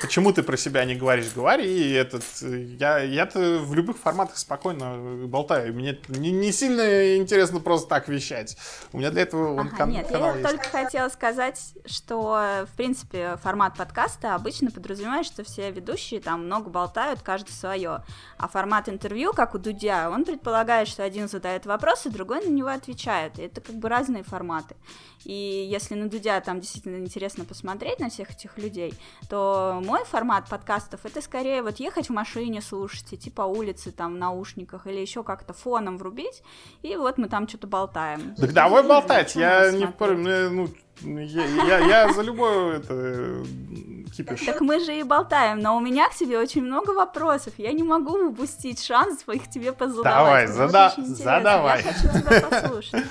почему 0.00 0.32
ты 0.32 0.42
про 0.42 0.56
себя 0.56 0.84
не 0.84 0.96
говоришь? 0.96 1.32
Говори. 1.34 1.92
Этот, 1.92 2.24
я, 2.42 2.98
я-то 2.98 3.58
в 3.58 3.74
любых 3.74 3.96
форматах 3.96 4.36
спокойно 4.36 5.26
болтаю. 5.26 5.72
Мне 5.72 5.98
не, 6.08 6.30
не 6.30 6.52
сильно 6.52 7.16
интересно 7.16 7.60
просто 7.60 7.88
так 7.88 8.08
вещать. 8.08 8.56
У 8.92 8.98
меня 8.98 9.10
для 9.10 9.22
этого 9.22 9.54
вон, 9.54 9.68
ага, 9.68 9.76
кан- 9.76 9.90
Нет, 9.90 10.08
канал 10.08 10.34
я 10.34 10.40
есть. 10.40 10.50
только 10.50 10.68
хотела 10.68 11.08
сказать, 11.08 11.74
что, 11.86 12.66
в 12.72 12.76
принципе, 12.76 13.36
формат 13.42 13.76
подкаста 13.76 14.34
обычно 14.34 14.70
подразумевает, 14.70 15.26
что 15.26 15.44
все 15.44 15.70
ведущие 15.70 16.20
там 16.20 16.46
много 16.46 16.68
болтают, 16.68 17.22
каждый 17.22 17.52
свое. 17.52 18.02
А 18.36 18.48
формат 18.48 18.88
интервью, 18.88 19.32
как 19.32 19.54
у 19.54 19.58
Дудя, 19.58 20.10
он 20.10 20.24
предполагает, 20.24 20.88
что 20.88 21.04
один 21.04 21.28
задает 21.28 21.66
вопросы, 21.66 22.10
другой 22.10 22.44
на 22.44 22.50
него 22.50 22.68
отвечает. 22.68 23.38
И 23.38 23.42
это 23.42 23.60
как 23.60 23.76
бы 23.76 23.88
разные 23.88 24.24
форматы. 24.24 24.74
И 25.24 25.68
если 25.70 25.94
на 25.94 26.08
Дудя 26.08 26.40
там 26.40 26.60
действительно 26.60 26.96
интересно 26.96 27.44
посмотреть 27.44 28.00
на 28.00 28.08
всех 28.08 28.30
этих 28.30 28.56
людей, 28.56 28.87
то 29.28 29.80
мой 29.84 30.04
формат 30.04 30.48
подкастов 30.48 31.00
это 31.04 31.20
скорее 31.20 31.62
вот 31.62 31.76
ехать 31.80 32.08
в 32.08 32.12
машине, 32.12 32.60
слушать, 32.62 33.12
идти 33.12 33.30
по 33.30 33.42
улице 33.42 33.92
там 33.92 34.14
в 34.14 34.18
наушниках 34.18 34.86
или 34.86 34.98
еще 34.98 35.22
как-то 35.22 35.52
фоном 35.52 35.98
врубить, 35.98 36.42
и 36.82 36.96
вот 36.96 37.18
мы 37.18 37.28
там 37.28 37.48
что-то 37.48 37.66
болтаем. 37.66 38.34
Так 38.36 38.52
давай 38.52 38.82
болтать, 38.82 39.36
я 39.36 39.70
не 39.70 39.86
в 39.86 39.92
ну, 40.50 40.68
я, 41.02 41.44
я, 41.44 41.78
я 41.78 42.12
за 42.12 42.22
любое 42.22 42.78
это 42.78 43.44
кипиш. 44.16 44.44
Так 44.44 44.60
мы 44.60 44.80
же 44.80 44.98
и 44.98 45.02
болтаем, 45.02 45.60
но 45.60 45.76
у 45.76 45.80
меня 45.80 46.08
к 46.08 46.14
тебе 46.14 46.38
очень 46.38 46.62
много 46.62 46.90
вопросов. 46.90 47.54
Я 47.56 47.72
не 47.72 47.82
могу 47.82 48.28
упустить 48.28 48.82
шанс 48.82 49.22
их 49.28 49.48
тебе 49.48 49.72
позадавать. 49.72 50.48
Давай, 50.52 50.68
зада 50.68 50.94
задавай. 50.96 51.84
Я 51.84 51.92
хочу 51.92 52.20
тебя 52.20 52.40
послушать. 52.48 53.04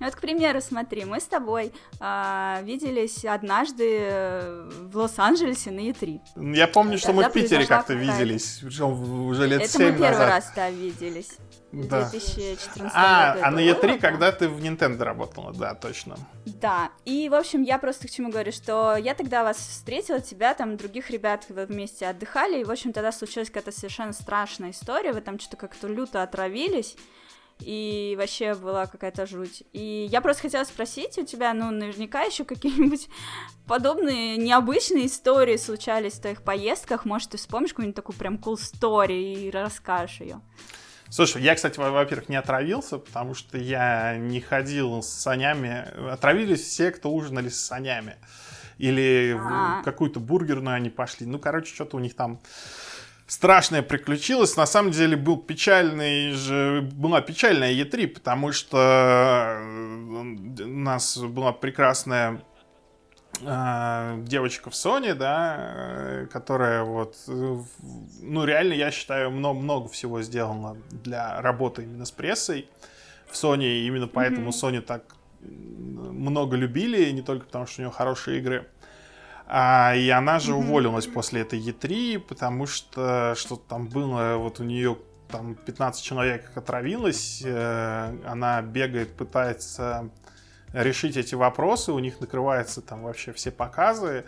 Вот, 0.00 0.14
к 0.14 0.20
примеру, 0.20 0.60
смотри, 0.62 1.04
мы 1.04 1.20
с 1.20 1.24
тобой 1.24 1.72
э, 2.00 2.58
виделись 2.62 3.24
однажды 3.24 3.98
э, 4.00 4.70
в 4.90 4.96
Лос-Анджелесе 4.96 5.70
на 5.70 5.80
E3. 5.80 6.54
Я 6.56 6.66
помню, 6.66 6.98
что 6.98 7.12
мы 7.12 7.24
в 7.24 7.32
Питере 7.32 7.66
как-то 7.66 7.92
виделись, 7.92 8.60
причем 8.62 9.26
уже 9.26 9.46
лет 9.46 9.62
Это 9.62 9.72
7 9.72 9.82
мы 9.82 9.92
первый 9.92 10.08
назад. 10.08 10.28
раз 10.28 10.52
там 10.54 10.74
виделись. 10.74 11.36
Да. 11.72 12.08
2014 12.10 12.92
а, 12.94 13.34
году. 13.34 13.44
А 13.44 13.50
на 13.52 13.60
E3, 13.60 14.00
когда 14.00 14.32
ты 14.32 14.48
в 14.48 14.58
Nintendo 14.58 15.04
работала, 15.04 15.52
да, 15.52 15.74
точно. 15.74 16.16
Да, 16.44 16.90
и, 17.04 17.28
в 17.28 17.34
общем, 17.34 17.62
я 17.62 17.78
просто 17.78 18.08
к 18.08 18.10
чему 18.10 18.30
говорю, 18.30 18.50
что 18.50 18.96
я 18.96 19.14
тогда 19.14 19.44
вас 19.44 19.56
встретила, 19.56 20.20
тебя, 20.20 20.54
там, 20.54 20.76
других 20.76 21.10
ребят, 21.10 21.46
вы 21.48 21.66
вместе 21.66 22.08
отдыхали, 22.08 22.60
и, 22.60 22.64
в 22.64 22.70
общем, 22.70 22.92
тогда 22.92 23.12
случилась 23.12 23.48
какая-то 23.48 23.70
совершенно 23.70 24.12
страшная 24.12 24.70
история, 24.70 25.12
вы 25.12 25.20
там 25.20 25.38
что-то 25.38 25.58
как-то 25.58 25.86
люто 25.86 26.22
отравились, 26.22 26.96
и 27.60 28.14
вообще 28.18 28.54
была 28.54 28.86
какая-то 28.86 29.26
жуть. 29.26 29.62
И 29.72 30.08
я 30.10 30.20
просто 30.20 30.42
хотела 30.42 30.64
спросить 30.64 31.18
у 31.18 31.24
тебя, 31.24 31.54
ну, 31.54 31.70
наверняка 31.70 32.22
еще 32.22 32.44
какие-нибудь 32.44 33.08
подобные 33.66 34.36
необычные 34.36 35.06
истории 35.06 35.56
случались 35.56 36.14
в 36.14 36.20
твоих 36.20 36.42
поездках, 36.42 37.04
может, 37.04 37.30
ты 37.30 37.38
вспомнишь 37.38 37.70
какую-нибудь 37.70 37.96
такую 37.96 38.16
прям 38.16 38.36
cool 38.36 38.56
story 38.56 39.34
и 39.34 39.50
расскажешь 39.50 40.20
ее. 40.20 40.40
Слушай, 41.10 41.42
я, 41.42 41.56
кстати, 41.56 41.76
во-первых, 41.76 42.28
не 42.28 42.36
отравился, 42.36 42.98
потому 42.98 43.34
что 43.34 43.58
я 43.58 44.16
не 44.16 44.40
ходил 44.40 45.02
с 45.02 45.08
санями. 45.08 45.84
Отравились 46.08 46.60
все, 46.60 46.92
кто 46.92 47.10
ужинали 47.10 47.48
с 47.48 47.60
санями. 47.60 48.14
Или 48.78 49.36
в 49.36 49.82
какую-то 49.82 50.20
бургерную 50.20 50.76
они 50.76 50.88
пошли. 50.88 51.26
Ну, 51.26 51.40
короче, 51.40 51.74
что-то 51.74 51.96
у 51.96 52.00
них 52.00 52.14
там 52.14 52.40
страшное 53.30 53.82
приключилось. 53.82 54.56
На 54.56 54.66
самом 54.66 54.90
деле 54.90 55.16
был 55.16 55.36
печальный 55.36 56.32
же, 56.32 56.82
была 56.92 57.20
печальная 57.20 57.72
Е3, 57.72 58.08
потому 58.08 58.50
что 58.50 58.76
э, 59.56 60.64
у 60.64 60.66
нас 60.66 61.16
была 61.16 61.52
прекрасная 61.52 62.42
э, 63.40 64.16
девочка 64.26 64.70
в 64.70 64.72
Sony, 64.72 65.14
да, 65.14 65.56
э, 65.58 66.26
которая 66.26 66.82
вот, 66.82 67.18
ну 67.26 68.44
реально, 68.44 68.72
я 68.72 68.90
считаю, 68.90 69.30
много, 69.30 69.60
много 69.60 69.88
всего 69.88 70.22
сделала 70.22 70.76
для 70.90 71.40
работы 71.40 71.84
именно 71.84 72.06
с 72.06 72.10
прессой 72.10 72.68
в 73.30 73.34
Sony, 73.34 73.64
и 73.64 73.86
именно 73.86 74.08
поэтому 74.08 74.50
mm-hmm. 74.50 74.72
Sony 74.72 74.80
так 74.80 75.04
много 75.40 76.56
любили, 76.56 77.08
не 77.12 77.22
только 77.22 77.46
потому, 77.46 77.66
что 77.66 77.82
у 77.82 77.84
нее 77.84 77.92
хорошие 77.92 78.38
игры, 78.38 78.66
А, 79.52 79.96
и 79.96 80.08
она 80.10 80.38
же 80.38 80.54
уволилась 80.54 81.08
после 81.08 81.40
этой 81.40 81.58
E3, 81.58 82.20
потому 82.20 82.66
что 82.66 83.34
что-то 83.36 83.62
там 83.68 83.88
было, 83.88 84.36
вот 84.36 84.60
у 84.60 84.62
нее 84.62 84.96
там 85.26 85.56
15 85.56 86.04
человек 86.04 86.52
отравилось, 86.54 87.42
э, 87.44 88.16
она 88.26 88.62
бегает, 88.62 89.16
пытается 89.16 90.08
решить 90.72 91.16
эти 91.16 91.34
вопросы, 91.34 91.90
у 91.90 91.98
них 91.98 92.20
накрываются 92.20 92.80
там 92.80 93.02
вообще 93.02 93.32
все 93.32 93.50
показы, 93.50 94.24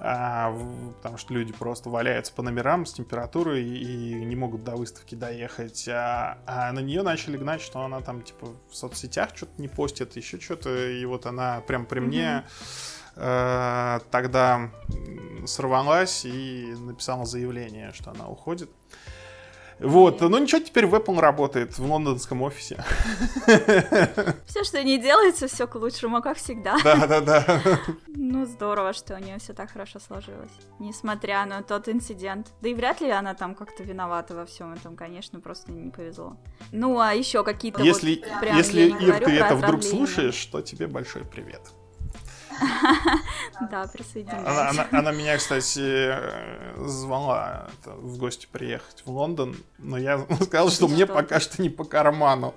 а, 0.00 0.52
потому 0.96 1.16
что 1.16 1.32
люди 1.32 1.52
просто 1.52 1.88
валяются 1.88 2.32
по 2.32 2.42
номерам 2.42 2.86
с 2.86 2.92
температурой 2.92 3.62
и 3.62 4.14
не 4.14 4.34
могут 4.34 4.64
до 4.64 4.74
выставки 4.74 5.14
доехать. 5.14 5.88
А, 5.88 6.38
а 6.44 6.72
на 6.72 6.80
нее 6.80 7.02
начали 7.02 7.36
гнать, 7.36 7.62
что 7.62 7.82
она 7.82 8.00
там 8.00 8.22
типа 8.22 8.48
в 8.68 8.74
соцсетях 8.74 9.30
что-то 9.36 9.62
не 9.62 9.68
постит, 9.68 10.16
еще 10.16 10.40
что-то, 10.40 10.90
и 10.90 11.04
вот 11.04 11.24
она 11.24 11.60
прям 11.60 11.86
при 11.86 12.00
мне 12.00 12.44
э, 13.16 14.00
тогда 14.10 14.70
сорвалась 15.46 16.24
и 16.24 16.74
написала 16.78 17.24
заявление, 17.24 17.92
что 17.92 18.10
она 18.10 18.28
уходит. 18.28 18.70
Вот, 19.78 20.22
ну 20.22 20.38
ничего, 20.38 20.62
теперь 20.62 20.86
в 20.86 20.94
Apple 20.94 21.20
работает 21.20 21.78
в 21.78 21.84
лондонском 21.84 22.40
офисе. 22.40 22.82
Все, 24.46 24.64
что 24.64 24.82
не 24.82 24.98
делается, 24.98 25.48
все 25.48 25.66
к 25.66 25.74
лучшему, 25.74 26.22
как 26.22 26.38
всегда. 26.38 26.78
Да, 26.82 27.06
да, 27.06 27.20
да. 27.20 27.60
Ну, 28.08 28.46
здорово, 28.46 28.92
что 28.92 29.14
у 29.14 29.18
нее 29.18 29.38
все 29.38 29.52
так 29.52 29.70
хорошо 29.70 29.98
сложилось. 30.00 30.50
Несмотря 30.78 31.44
на 31.44 31.62
тот 31.62 31.88
инцидент. 31.88 32.48
Да 32.60 32.68
и 32.68 32.74
вряд 32.74 33.00
ли 33.00 33.10
она 33.10 33.34
там 33.34 33.54
как-то 33.54 33.82
виновата 33.82 34.34
во 34.34 34.46
всем 34.46 34.72
этом, 34.72 34.96
конечно, 34.96 35.40
просто 35.40 35.70
не 35.70 35.90
повезло. 35.90 36.36
Ну, 36.72 36.98
а 36.98 37.12
еще 37.12 37.44
какие-то. 37.44 37.82
Если, 37.82 38.16
вот, 38.16 38.40
прям, 38.40 38.56
если 38.56 38.88
Ир, 38.88 39.18
ты 39.22 39.32
это 39.32 39.54
вдруг 39.54 39.82
слушаешь, 39.82 40.44
то 40.46 40.62
тебе 40.62 40.86
большой 40.86 41.24
привет. 41.24 41.60
Да, 43.70 43.86
присоединяюсь. 43.92 44.78
Она, 44.90 45.12
меня, 45.12 45.36
кстати, 45.38 46.14
звала 46.76 47.68
в 47.84 48.18
гости 48.18 48.46
приехать 48.50 49.02
в 49.04 49.10
Лондон, 49.10 49.56
но 49.78 49.96
я 49.98 50.24
сказал, 50.42 50.70
что 50.70 50.88
мне 50.88 51.06
пока 51.06 51.40
что 51.40 51.62
не 51.62 51.70
по 51.70 51.84
карману 51.84 52.54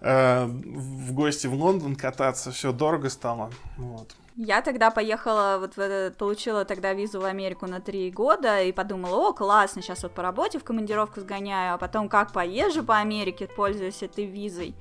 э, 0.00 0.44
в 0.46 1.12
гости 1.12 1.46
в 1.46 1.54
Лондон 1.54 1.96
кататься, 1.96 2.50
все 2.50 2.72
дорого 2.72 3.10
стало. 3.10 3.50
Вот. 3.76 4.14
Я 4.36 4.60
тогда 4.60 4.90
поехала, 4.90 5.56
вот 5.58 6.16
получила 6.16 6.66
тогда 6.66 6.92
визу 6.92 7.20
в 7.20 7.24
Америку 7.24 7.66
на 7.66 7.80
три 7.80 8.10
года 8.10 8.60
и 8.62 8.70
подумала, 8.70 9.28
о, 9.28 9.32
классно, 9.32 9.80
сейчас 9.80 10.02
вот 10.02 10.12
по 10.12 10.22
работе 10.22 10.58
в 10.58 10.64
командировку 10.64 11.20
сгоняю, 11.20 11.74
а 11.74 11.78
потом 11.78 12.10
как 12.10 12.32
поезжу 12.32 12.84
по 12.84 12.98
Америке, 12.98 13.48
пользуясь 13.48 14.02
этой 14.02 14.26
визой. 14.26 14.74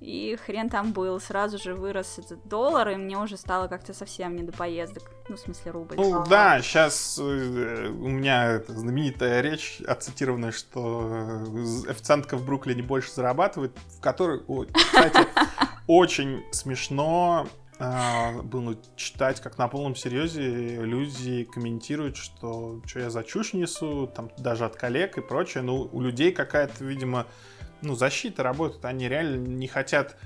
И 0.00 0.36
хрен 0.44 0.68
там 0.68 0.92
был, 0.92 1.18
сразу 1.20 1.58
же 1.58 1.74
вырос 1.74 2.18
этот 2.18 2.46
доллар, 2.46 2.90
и 2.90 2.96
мне 2.96 3.16
уже 3.16 3.36
стало 3.36 3.66
как-то 3.66 3.94
совсем 3.94 4.36
не 4.36 4.42
до 4.42 4.52
поездок. 4.52 5.10
Ну, 5.28 5.36
в 5.36 5.40
смысле, 5.40 5.72
рубль. 5.72 5.96
Ну, 5.96 6.24
да, 6.28 6.60
сейчас 6.60 7.18
э, 7.18 7.88
у 7.88 8.08
меня 8.08 8.62
знаменитая 8.68 9.40
речь, 9.40 9.80
оцитированная, 9.86 10.52
что 10.52 11.44
э, 11.46 11.90
официантка 11.90 12.36
в 12.36 12.44
Бруклине 12.44 12.82
больше 12.82 13.10
зарабатывает, 13.10 13.76
в 13.96 14.00
которой, 14.00 14.42
о, 14.46 14.66
кстати, 14.70 15.26
очень 15.86 16.44
смешно 16.52 17.48
э, 17.78 18.42
было 18.42 18.76
читать, 18.96 19.40
как 19.40 19.56
на 19.56 19.66
полном 19.66 19.96
серьезе 19.96 20.76
люди 20.84 21.44
комментируют, 21.44 22.18
что 22.18 22.82
что 22.84 23.00
я 23.00 23.08
за 23.08 23.24
чушь 23.24 23.54
несу, 23.54 24.06
там 24.14 24.30
даже 24.36 24.66
от 24.66 24.76
коллег 24.76 25.16
и 25.16 25.22
прочее. 25.22 25.62
Ну, 25.62 25.88
у 25.90 26.02
людей 26.02 26.32
какая-то, 26.32 26.84
видимо, 26.84 27.26
ну, 27.82 27.94
защита 27.94 28.42
работает, 28.42 28.84
они 28.84 29.08
реально 29.08 29.46
не 29.46 29.68
хотят 29.68 30.16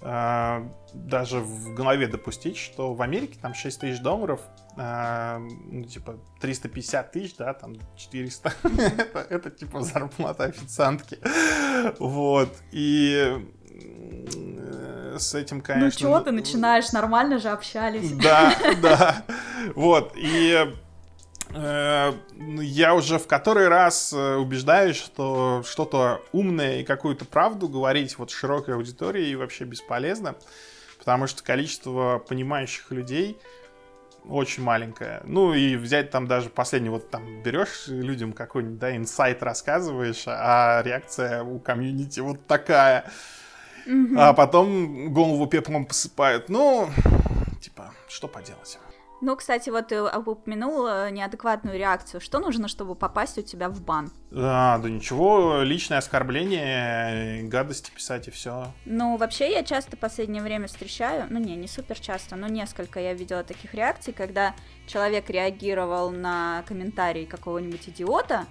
э, 0.00 0.68
даже 0.94 1.40
в 1.40 1.74
голове 1.74 2.06
допустить, 2.06 2.56
что 2.56 2.94
в 2.94 3.02
Америке 3.02 3.38
там 3.40 3.54
6 3.54 3.80
тысяч 3.80 4.00
долларов, 4.00 4.40
э, 4.76 5.38
ну, 5.38 5.84
типа 5.84 6.18
350 6.40 7.12
тысяч, 7.12 7.36
да, 7.36 7.54
там 7.54 7.76
400, 7.96 8.52
это, 8.98 9.18
это 9.20 9.50
типа 9.50 9.82
зарплата 9.82 10.44
официантки, 10.44 11.18
вот, 11.98 12.56
и 12.72 13.40
э, 13.74 15.16
с 15.18 15.34
этим, 15.34 15.60
конечно... 15.60 15.86
Ну, 15.86 15.90
чего 15.90 16.20
ты 16.20 16.32
начинаешь, 16.32 16.92
нормально 16.92 17.38
же 17.38 17.48
общались. 17.48 18.12
Да, 18.12 18.54
да, 18.82 19.24
вот, 19.74 20.12
и 20.16 20.74
я 21.54 22.94
уже 22.94 23.18
в 23.18 23.26
который 23.26 23.68
раз 23.68 24.12
э, 24.12 24.36
убеждаюсь, 24.36 24.96
что 24.96 25.62
что-то 25.66 26.22
умное 26.32 26.80
и 26.80 26.84
какую-то 26.84 27.24
правду 27.24 27.68
говорить 27.68 28.18
вот 28.18 28.30
широкой 28.30 28.74
аудитории 28.74 29.34
вообще 29.34 29.64
бесполезно, 29.64 30.36
потому 30.98 31.26
что 31.26 31.42
количество 31.42 32.18
понимающих 32.18 32.90
людей 32.90 33.38
очень 34.28 34.62
маленькое. 34.62 35.22
Ну 35.24 35.54
и 35.54 35.76
взять 35.76 36.10
там 36.10 36.26
даже 36.26 36.50
последний, 36.50 36.90
вот 36.90 37.10
там 37.10 37.42
берешь 37.42 37.88
людям 37.88 38.32
какой-нибудь, 38.32 38.78
да, 38.78 38.94
инсайт 38.94 39.42
рассказываешь, 39.42 40.24
а 40.26 40.82
реакция 40.84 41.42
у 41.42 41.58
комьюнити 41.58 42.20
вот 42.20 42.46
такая. 42.46 43.10
Mm-hmm. 43.86 44.16
А 44.18 44.34
потом 44.34 45.14
голову 45.14 45.46
пеплом 45.46 45.86
посыпают. 45.86 46.50
Ну, 46.50 46.90
типа, 47.62 47.94
что 48.06 48.28
поделать. 48.28 48.78
Ну, 49.20 49.36
кстати, 49.36 49.70
вот 49.70 49.88
ты 49.88 50.00
упомянул 50.00 50.86
э, 50.86 51.10
неадекватную 51.10 51.76
реакцию. 51.76 52.20
Что 52.20 52.38
нужно, 52.38 52.68
чтобы 52.68 52.94
попасть 52.94 53.36
у 53.38 53.42
тебя 53.42 53.68
в 53.68 53.82
бан? 53.82 54.10
А, 54.32 54.78
да 54.78 54.88
ничего, 54.88 55.62
личное 55.62 55.98
оскорбление, 55.98 57.42
гадости 57.44 57.90
писать 57.90 58.28
и 58.28 58.30
все. 58.30 58.72
Ну, 58.84 59.16
вообще 59.16 59.50
я 59.52 59.64
часто 59.64 59.96
в 59.96 60.00
последнее 60.00 60.42
время 60.42 60.68
встречаю, 60.68 61.26
ну 61.30 61.38
не, 61.38 61.56
не 61.56 61.66
супер 61.66 61.98
часто, 61.98 62.36
но 62.36 62.46
несколько 62.46 63.00
я 63.00 63.14
видела 63.14 63.42
таких 63.42 63.74
реакций, 63.74 64.12
когда 64.12 64.54
человек 64.86 65.30
реагировал 65.30 66.10
на 66.10 66.62
комментарий 66.66 67.26
какого-нибудь 67.26 67.88
идиота, 67.88 68.46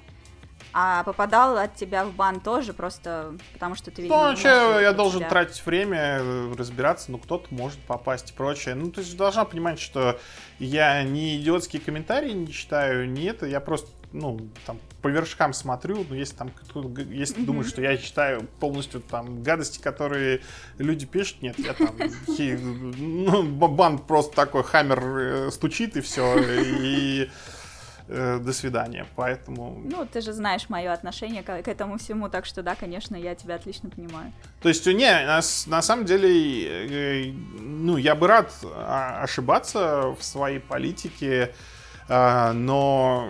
а 0.80 1.04
попадал 1.04 1.58
от 1.58 1.74
тебя 1.74 2.06
в 2.06 2.14
бан 2.14 2.40
тоже, 2.40 2.72
просто 2.72 3.34
потому 3.54 3.74
что 3.74 3.90
ты 3.90 4.04
видел. 4.04 4.16
Ну, 4.16 4.38
что 4.38 4.80
я 4.80 4.94
должен 4.94 5.22
тебя. 5.22 5.30
тратить 5.30 5.66
время, 5.66 6.20
э, 6.22 6.54
разбираться, 6.56 7.12
ну, 7.12 7.18
кто-то 7.18 7.48
может 7.50 7.80
попасть 7.80 8.30
и 8.30 8.34
прочее. 8.34 8.76
Ну, 8.76 8.92
ты 8.92 9.02
же 9.02 9.16
должна 9.16 9.44
понимать, 9.46 9.80
что 9.80 10.20
я 10.60 11.02
не 11.02 11.42
идиотские 11.42 11.82
комментарии 11.82 12.32
не 12.32 12.54
читаю, 12.54 13.10
не 13.10 13.24
это, 13.24 13.48
я 13.48 13.60
просто, 13.60 13.90
ну, 14.12 14.40
там, 14.68 14.78
по 15.02 15.08
вершкам 15.08 15.54
смотрю, 15.54 16.06
ну, 16.08 16.14
если 16.14 16.36
там 16.36 16.52
если 17.10 17.42
mm-hmm. 17.42 17.46
думаешь, 17.46 17.70
что 17.70 17.82
я 17.82 17.98
читаю 17.98 18.48
полностью 18.60 19.02
там 19.02 19.42
гадости, 19.42 19.80
которые 19.80 20.42
люди 20.78 21.08
пишут, 21.08 21.42
нет, 21.42 21.58
я 21.58 21.74
там, 21.74 21.98
ну, 22.28 23.42
бан 23.42 23.98
просто 23.98 24.36
такой, 24.36 24.64
хаммер 24.64 25.00
э, 25.00 25.50
стучит 25.50 25.98
и 25.98 26.02
все, 26.02 26.38
и 26.38 27.32
э, 28.08 28.40
до 28.40 28.54
свидания. 28.54 29.06
Поэтому... 29.16 29.82
Ну, 29.84 30.06
ты 30.06 30.22
же 30.22 30.34
знаешь 30.34 30.70
мое 30.70 30.92
отношение 30.92 31.44
к, 31.44 31.64
к 31.64 31.68
этому 31.68 31.98
всему, 31.98 32.30
так 32.30 32.46
что 32.46 32.64
да, 32.64 32.76
конечно, 32.76 33.16
я 33.16 33.36
тебя 33.36 33.56
отлично 33.56 33.90
понимаю. 33.90 34.32
То 34.62 34.70
есть, 34.70 34.86
не, 34.86 35.12
на, 35.12 35.42
на 35.68 35.82
самом 35.82 36.06
деле, 36.06 37.30
э, 37.30 37.32
ну, 37.60 37.98
я 37.98 38.16
бы 38.16 38.28
рад 38.28 38.52
а, 38.64 39.24
ошибаться 39.24 40.16
в 40.18 40.24
своей 40.24 40.60
политике, 40.60 41.54
но 42.10 43.30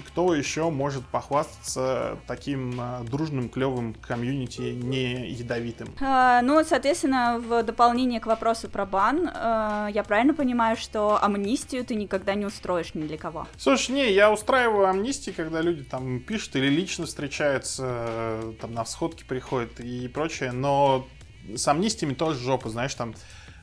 кто 0.00 0.34
еще 0.34 0.70
может 0.70 1.04
похвастаться 1.06 2.18
таким 2.26 2.78
а, 2.78 3.02
дружным, 3.02 3.48
клевым 3.48 3.94
комьюнити 3.94 4.60
не 4.60 5.30
ядовитым? 5.30 5.88
А, 6.00 6.42
ну, 6.42 6.62
соответственно, 6.64 7.38
в 7.38 7.62
дополнение 7.62 8.20
к 8.20 8.26
вопросу 8.26 8.68
про 8.68 8.86
бан, 8.86 9.30
а, 9.32 9.88
я 9.92 10.02
правильно 10.04 10.34
понимаю, 10.34 10.76
что 10.76 11.22
амнистию 11.22 11.84
ты 11.84 11.94
никогда 11.94 12.34
не 12.34 12.46
устроишь 12.46 12.94
ни 12.94 13.06
для 13.06 13.18
кого? 13.18 13.46
Слушай, 13.56 13.92
не, 13.92 14.12
я 14.12 14.32
устраиваю 14.32 14.88
амнистии, 14.88 15.30
когда 15.30 15.60
люди 15.60 15.84
там 15.84 16.20
пишут 16.20 16.56
или 16.56 16.68
лично 16.68 17.06
встречаются, 17.06 18.54
там 18.60 18.74
на 18.74 18.84
всходки 18.84 19.24
приходят 19.24 19.80
и 19.80 20.08
прочее, 20.08 20.52
но 20.52 21.06
с 21.54 21.66
амнистиями 21.68 22.14
тоже 22.14 22.38
жопа, 22.38 22.68
знаешь, 22.68 22.94
там 22.94 23.14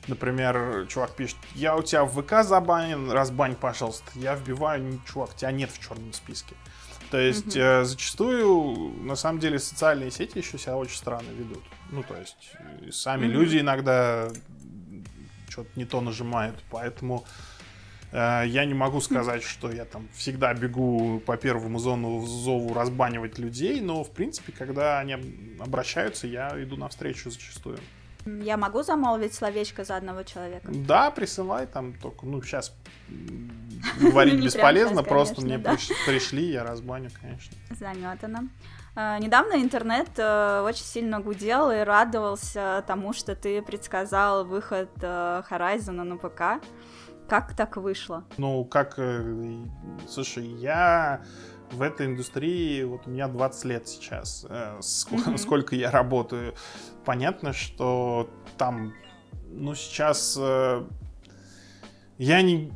Например, 0.08 0.86
чувак 0.88 1.14
пишет, 1.14 1.36
я 1.54 1.76
у 1.76 1.82
тебя 1.82 2.04
в 2.04 2.20
ВК 2.20 2.42
забанен, 2.42 3.10
разбань, 3.10 3.54
пожалуйста. 3.54 4.10
Я 4.14 4.34
вбиваю, 4.34 5.00
чувак, 5.06 5.36
тебя 5.36 5.52
нет 5.52 5.70
в 5.70 5.80
черном 5.80 6.12
списке. 6.12 6.56
То 7.10 7.18
есть 7.18 7.56
mm-hmm. 7.56 7.82
э, 7.82 7.84
зачастую, 7.84 8.94
на 9.04 9.16
самом 9.16 9.38
деле, 9.38 9.58
социальные 9.58 10.10
сети 10.10 10.38
еще 10.38 10.58
себя 10.58 10.76
очень 10.76 10.96
странно 10.96 11.28
ведут. 11.30 11.62
Ну, 11.90 12.02
то 12.02 12.16
есть, 12.16 12.54
сами 12.90 13.26
mm-hmm. 13.26 13.28
люди 13.28 13.58
иногда 13.58 14.30
что-то 15.50 15.68
не 15.76 15.84
то 15.84 16.00
нажимают, 16.00 16.56
поэтому 16.70 17.24
э, 18.12 18.44
я 18.46 18.64
не 18.64 18.72
могу 18.72 19.00
сказать, 19.02 19.42
что 19.42 19.70
я 19.70 19.84
там 19.84 20.08
всегда 20.14 20.54
бегу 20.54 21.20
по 21.20 21.36
первому 21.36 21.78
зону 21.78 22.26
зову 22.26 22.72
разбанивать 22.72 23.38
людей, 23.38 23.82
но, 23.82 24.02
в 24.02 24.10
принципе, 24.10 24.50
когда 24.50 24.98
они 24.98 25.16
обращаются, 25.60 26.26
я 26.26 26.50
иду 26.62 26.76
навстречу 26.76 27.30
зачастую. 27.30 27.78
Я 28.24 28.56
могу 28.56 28.82
замолвить 28.82 29.34
словечко 29.34 29.84
за 29.84 29.96
одного 29.96 30.22
человека? 30.22 30.68
Да, 30.72 31.10
присылай 31.10 31.66
там 31.66 31.94
только, 31.94 32.26
ну, 32.26 32.40
сейчас 32.42 32.74
говорить 34.00 34.42
бесполезно, 34.44 35.02
просто 35.02 35.40
мне 35.40 35.58
пришли, 35.58 36.50
я 36.50 36.64
разбаню, 36.64 37.10
конечно. 37.20 37.56
Заметано. 37.70 38.48
А, 38.94 39.18
недавно 39.18 39.54
интернет 39.54 40.10
э, 40.18 40.62
очень 40.66 40.84
сильно 40.84 41.20
гудел 41.20 41.70
и 41.70 41.78
радовался 41.78 42.84
тому, 42.86 43.14
что 43.14 43.34
ты 43.34 43.62
предсказал 43.62 44.44
выход 44.44 44.90
э, 45.00 45.42
Horizon 45.50 46.02
на 46.02 46.16
ПК. 46.18 46.62
Как 47.26 47.54
так 47.54 47.78
вышло? 47.78 48.24
Ну, 48.36 48.64
как... 48.66 48.94
Э, 48.98 49.64
слушай, 50.06 50.44
я 50.44 51.22
в 51.72 51.82
этой 51.82 52.06
индустрии, 52.06 52.82
вот 52.84 53.06
у 53.06 53.10
меня 53.10 53.28
20 53.28 53.64
лет 53.64 53.88
сейчас, 53.88 54.46
э, 54.48 54.78
сколько, 54.80 55.30
mm-hmm. 55.30 55.38
сколько 55.38 55.76
я 55.76 55.90
работаю. 55.90 56.54
Понятно, 57.04 57.52
что 57.52 58.30
там, 58.58 58.94
ну, 59.50 59.74
сейчас 59.74 60.36
э, 60.38 60.84
я 62.18 62.42
не 62.42 62.70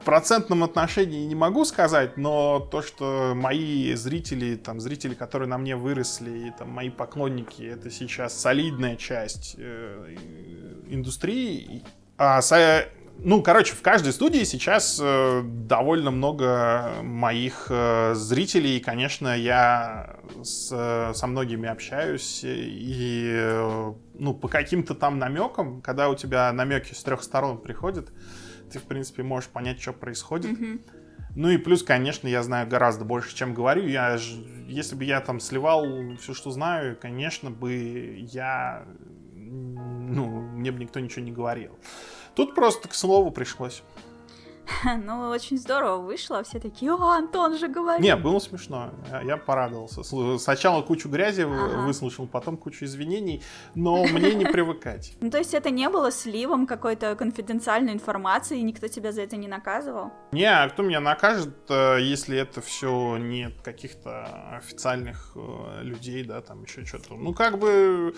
в 0.00 0.04
процентном 0.04 0.64
отношении 0.64 1.24
не 1.26 1.34
могу 1.34 1.64
сказать, 1.64 2.16
но 2.16 2.58
то, 2.58 2.82
что 2.82 3.34
мои 3.34 3.94
зрители, 3.94 4.56
там, 4.56 4.80
зрители, 4.80 5.14
которые 5.14 5.48
на 5.48 5.58
мне 5.58 5.76
выросли, 5.76 6.48
и 6.48 6.50
там, 6.50 6.70
мои 6.70 6.90
поклонники, 6.90 7.62
это 7.62 7.90
сейчас 7.90 8.38
солидная 8.38 8.96
часть 8.96 9.56
э, 9.58 10.16
индустрии. 10.88 11.82
А 12.16 12.40
ну, 13.18 13.42
короче, 13.42 13.74
в 13.74 13.82
каждой 13.82 14.12
студии 14.12 14.42
сейчас 14.44 14.98
э, 15.00 15.42
довольно 15.44 16.10
много 16.10 16.90
моих 17.02 17.66
э, 17.70 18.14
зрителей, 18.14 18.78
и, 18.78 18.80
конечно, 18.80 19.36
я 19.36 20.16
с, 20.42 21.12
со 21.14 21.26
многими 21.26 21.68
общаюсь, 21.68 22.40
и, 22.44 23.30
э, 23.32 23.92
ну, 24.14 24.34
по 24.34 24.48
каким-то 24.48 24.94
там 24.94 25.18
намекам, 25.18 25.82
когда 25.82 26.08
у 26.08 26.16
тебя 26.16 26.52
намеки 26.52 26.94
с 26.94 27.02
трех 27.04 27.22
сторон 27.22 27.60
приходят, 27.60 28.10
ты, 28.72 28.78
в 28.78 28.84
принципе, 28.84 29.22
можешь 29.22 29.50
понять, 29.50 29.80
что 29.80 29.92
происходит. 29.92 30.58
Mm-hmm. 30.58 30.80
Ну 31.34 31.48
и 31.48 31.56
плюс, 31.56 31.82
конечно, 31.82 32.28
я 32.28 32.42
знаю 32.42 32.68
гораздо 32.68 33.04
больше, 33.04 33.34
чем 33.34 33.54
говорю. 33.54 33.86
Я, 33.86 34.18
если 34.66 34.94
бы 34.94 35.04
я 35.04 35.20
там 35.20 35.40
сливал 35.40 36.16
все, 36.20 36.34
что 36.34 36.50
знаю, 36.50 36.96
конечно 37.00 37.50
бы 37.50 38.16
я, 38.30 38.84
ну, 39.34 40.40
мне 40.40 40.72
бы 40.72 40.80
никто 40.80 41.00
ничего 41.00 41.24
не 41.24 41.32
говорил. 41.32 41.78
Тут 42.34 42.54
просто 42.54 42.88
к 42.88 42.94
слову 42.94 43.30
пришлось. 43.30 43.82
Ну, 45.04 45.28
очень 45.28 45.58
здорово 45.58 45.98
вышло. 45.98 46.42
Все 46.42 46.58
такие, 46.58 46.92
о, 46.92 47.16
Антон 47.16 47.58
же 47.58 47.68
говорит. 47.68 48.02
Не, 48.02 48.16
было 48.16 48.38
смешно. 48.38 48.90
Я, 49.24 49.36
порадовался. 49.36 50.02
Сначала 50.38 50.82
кучу 50.82 51.08
грязи 51.08 51.42
ага. 51.42 51.82
выслушал, 51.86 52.26
потом 52.26 52.56
кучу 52.56 52.84
извинений, 52.84 53.42
но 53.74 54.04
мне 54.04 54.34
не 54.34 54.44
привыкать. 54.44 55.12
Ну, 55.22 55.30
то 55.30 55.38
есть 55.38 55.54
это 55.54 55.70
не 55.70 55.88
было 55.88 56.10
сливом 56.10 56.66
какой-то 56.66 57.14
конфиденциальной 57.14 57.92
информации, 57.92 58.58
и 58.58 58.62
никто 58.62 58.88
тебя 58.88 59.12
за 59.12 59.22
это 59.22 59.36
не 59.36 59.46
наказывал? 59.46 60.10
Не, 60.32 60.46
а 60.46 60.68
кто 60.68 60.82
меня 60.82 61.00
накажет, 61.00 61.54
э, 61.68 61.98
если 62.00 62.36
это 62.38 62.60
все 62.60 63.16
нет 63.18 63.54
каких-то 63.62 64.56
официальных 64.56 65.32
э, 65.36 65.82
людей, 65.82 66.24
да, 66.24 66.40
там 66.40 66.64
еще 66.64 66.84
что-то. 66.84 67.14
Ну, 67.14 67.32
как 67.34 67.58
бы 67.58 68.14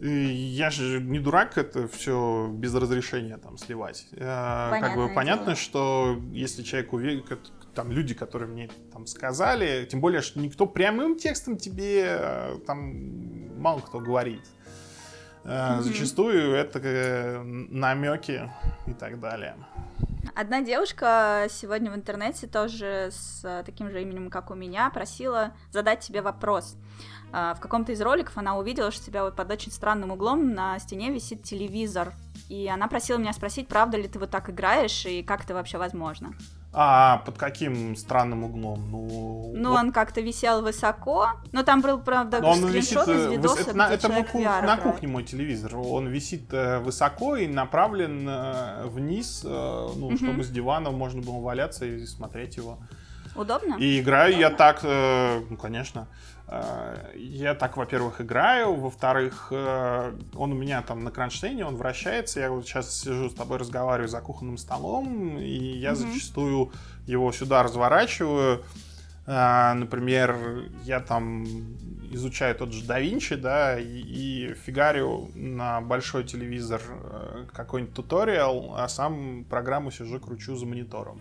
я 0.00 0.70
же 0.70 1.00
не 1.00 1.18
дурак 1.18 1.58
это 1.58 1.88
все 1.88 2.48
без 2.52 2.74
разрешения 2.74 3.36
там 3.36 3.58
сливать. 3.58 4.06
Понятное 4.10 4.80
как 4.80 4.96
бы 4.96 5.08
понятно, 5.14 5.46
дело. 5.46 5.56
что 5.56 6.20
если 6.32 6.62
человек 6.62 6.92
уверен, 6.92 7.24
там 7.74 7.90
люди, 7.90 8.14
которые 8.14 8.48
мне 8.48 8.70
там 8.92 9.06
сказали, 9.06 9.86
тем 9.90 10.00
более, 10.00 10.22
что 10.22 10.38
никто 10.40 10.66
прямым 10.66 11.16
текстом 11.16 11.56
тебе 11.56 12.16
э, 12.18 12.58
там 12.66 13.60
мало 13.60 13.80
кто 13.80 13.98
говорит. 13.98 14.42
Mm-hmm. 15.44 15.82
Зачастую 15.82 16.54
это 16.54 16.78
э, 16.82 17.42
намеки 17.42 18.50
и 18.86 18.94
так 18.94 19.20
далее. 19.20 19.56
Одна 20.34 20.62
девушка 20.62 21.46
сегодня 21.50 21.92
в 21.92 21.94
интернете 21.94 22.46
тоже 22.46 23.10
с 23.12 23.62
таким 23.64 23.90
же 23.90 24.02
именем, 24.02 24.30
как 24.30 24.50
у 24.50 24.54
меня, 24.54 24.90
просила 24.90 25.54
задать 25.70 26.00
тебе 26.00 26.22
вопрос. 26.22 26.76
В 27.34 27.60
каком-то 27.60 27.90
из 27.92 28.00
роликов 28.00 28.38
она 28.38 28.56
увидела, 28.56 28.92
что 28.92 29.02
у 29.02 29.06
тебя 29.06 29.24
вот 29.24 29.34
под 29.34 29.50
очень 29.50 29.72
странным 29.72 30.12
углом 30.12 30.54
на 30.54 30.78
стене 30.78 31.10
висит 31.10 31.42
телевизор. 31.42 32.12
И 32.48 32.68
она 32.68 32.86
просила 32.86 33.18
меня 33.18 33.32
спросить, 33.32 33.66
правда 33.66 33.96
ли 33.96 34.06
ты 34.06 34.18
вот 34.18 34.30
так 34.30 34.50
играешь 34.50 35.04
и 35.06 35.22
как 35.22 35.44
это 35.44 35.54
вообще 35.54 35.78
возможно. 35.78 36.34
А 36.76 37.18
под 37.18 37.38
каким 37.38 37.94
странным 37.94 38.42
углом? 38.42 38.90
Ну, 38.90 39.52
ну 39.54 39.70
вот... 39.70 39.78
он 39.78 39.92
как-то 39.92 40.20
висел 40.20 40.60
высоко, 40.60 41.28
но 41.52 41.62
там 41.62 41.80
был, 41.80 42.00
правда, 42.00 42.40
но 42.40 42.50
он 42.50 42.66
висит, 42.66 42.98
из 42.98 43.26
э, 43.26 43.30
видоса, 43.30 43.60
это, 43.60 43.74
на, 43.74 43.92
это 43.92 44.08
на, 44.08 44.62
на 44.62 44.76
кухне 44.76 45.06
мой 45.06 45.22
телевизор. 45.22 45.76
Он 45.76 46.08
висит 46.08 46.52
э, 46.52 46.80
высоко 46.80 47.36
и 47.36 47.46
направлен 47.46 48.28
э, 48.28 48.86
вниз, 48.86 49.42
ну, 49.44 50.08
угу. 50.08 50.16
чтобы 50.16 50.42
с 50.42 50.50
дивана 50.50 50.90
можно 50.90 51.22
было 51.22 51.38
валяться 51.38 51.84
и 51.84 52.04
смотреть 52.06 52.56
его. 52.56 52.80
Удобно? 53.36 53.76
И 53.78 54.00
играю 54.00 54.30
Удобно. 54.30 54.42
я 54.42 54.50
так, 54.50 54.82
ну, 54.82 55.56
конечно. 55.56 56.08
Э, 56.54 57.12
я 57.16 57.54
так, 57.54 57.76
во-первых, 57.76 58.20
играю, 58.20 58.74
во-вторых, 58.74 59.48
э, 59.50 60.12
он 60.34 60.52
у 60.52 60.54
меня 60.54 60.82
там 60.82 61.02
на 61.02 61.10
кронштейне, 61.10 61.64
он 61.66 61.76
вращается, 61.76 62.40
я 62.40 62.50
вот 62.50 62.64
сейчас 62.64 62.96
сижу 63.00 63.28
с 63.28 63.34
тобой, 63.34 63.58
разговариваю 63.58 64.08
за 64.08 64.20
кухонным 64.20 64.56
столом, 64.56 65.38
и 65.38 65.78
я 65.78 65.92
mm-hmm. 65.92 66.12
зачастую 66.12 66.72
его 67.06 67.32
сюда 67.32 67.62
разворачиваю. 67.62 68.64
Э, 69.26 69.72
например, 69.74 70.36
я 70.84 71.00
там 71.00 71.44
изучаю 72.12 72.54
тот 72.54 72.72
же 72.72 72.84
да 72.84 73.00
Винчи, 73.00 73.34
да, 73.34 73.78
и, 73.80 73.84
и 73.84 74.54
фигарю 74.54 75.30
на 75.34 75.80
большой 75.80 76.22
телевизор 76.22 76.80
какой-нибудь 77.52 77.94
туториал, 77.94 78.74
а 78.76 78.86
сам 78.88 79.44
программу 79.50 79.90
сижу, 79.90 80.20
кручу 80.20 80.54
за 80.54 80.66
монитором. 80.66 81.20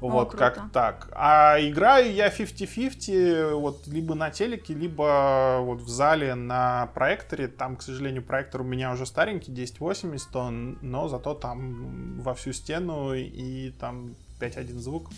Вот, 0.00 0.30
круто. 0.30 0.50
как 0.50 0.72
так. 0.72 1.08
А 1.12 1.56
играю 1.60 2.12
я 2.12 2.28
50-50, 2.28 3.54
вот, 3.54 3.86
либо 3.86 4.14
на 4.14 4.30
телеке, 4.30 4.74
либо 4.74 5.58
вот 5.60 5.80
в 5.80 5.88
зале 5.88 6.34
на 6.34 6.86
проекторе. 6.94 7.48
Там, 7.48 7.76
к 7.76 7.82
сожалению, 7.82 8.22
проектор 8.22 8.60
у 8.60 8.64
меня 8.64 8.92
уже 8.92 9.06
старенький, 9.06 9.52
1080, 9.52 10.36
он, 10.36 10.78
но 10.82 11.08
зато 11.08 11.34
там 11.34 12.20
во 12.20 12.34
всю 12.34 12.52
стену 12.52 13.12
и 13.14 13.70
там 13.78 14.14
5.1 14.40 14.78
звук 14.78 15.10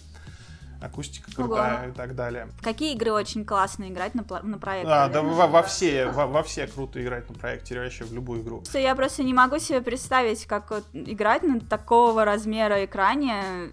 акустика 0.81 1.31
крутая 1.35 1.83
Ого. 1.83 1.91
и 1.91 1.93
так 1.93 2.15
далее. 2.15 2.49
Какие 2.63 2.95
игры 2.95 3.13
очень 3.13 3.45
классно 3.45 3.89
играть 3.89 4.15
на, 4.15 4.25
на 4.43 4.59
проекторе? 4.59 4.95
А, 4.95 5.09
да, 5.09 5.23
во, 5.23 5.47
во 5.47 5.63
все, 5.63 6.07
во, 6.07 6.27
во 6.27 6.43
все 6.43 6.67
круто 6.67 7.03
играть 7.03 7.29
на 7.29 7.35
проекторе, 7.35 7.83
вообще 7.83 8.05
в 8.05 8.13
любую 8.13 8.43
игру. 8.43 8.63
Я 8.73 8.95
просто 8.95 9.23
не 9.23 9.35
могу 9.35 9.59
себе 9.59 9.81
представить, 9.83 10.47
как 10.47 10.71
вот 10.71 10.85
играть 10.93 11.43
на 11.43 11.61
такого 11.61 12.25
размера 12.25 12.85
экране 12.85 13.71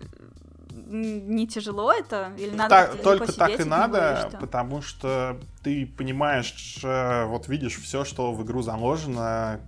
не 0.90 1.48
тяжело 1.48 1.92
это? 1.92 2.34
Или 2.38 2.56
надо 2.56 2.70
так, 2.70 3.02
только 3.02 3.32
так 3.32 3.60
и 3.60 3.64
надо, 3.64 4.28
что? 4.30 4.38
потому 4.38 4.82
что 4.82 5.38
ты 5.64 5.86
понимаешь, 5.86 6.80
вот 6.84 7.48
видишь 7.48 7.76
все, 7.76 8.06
что 8.06 8.34
в 8.34 8.44
игру 8.44 8.62
заложено, 8.62 9.60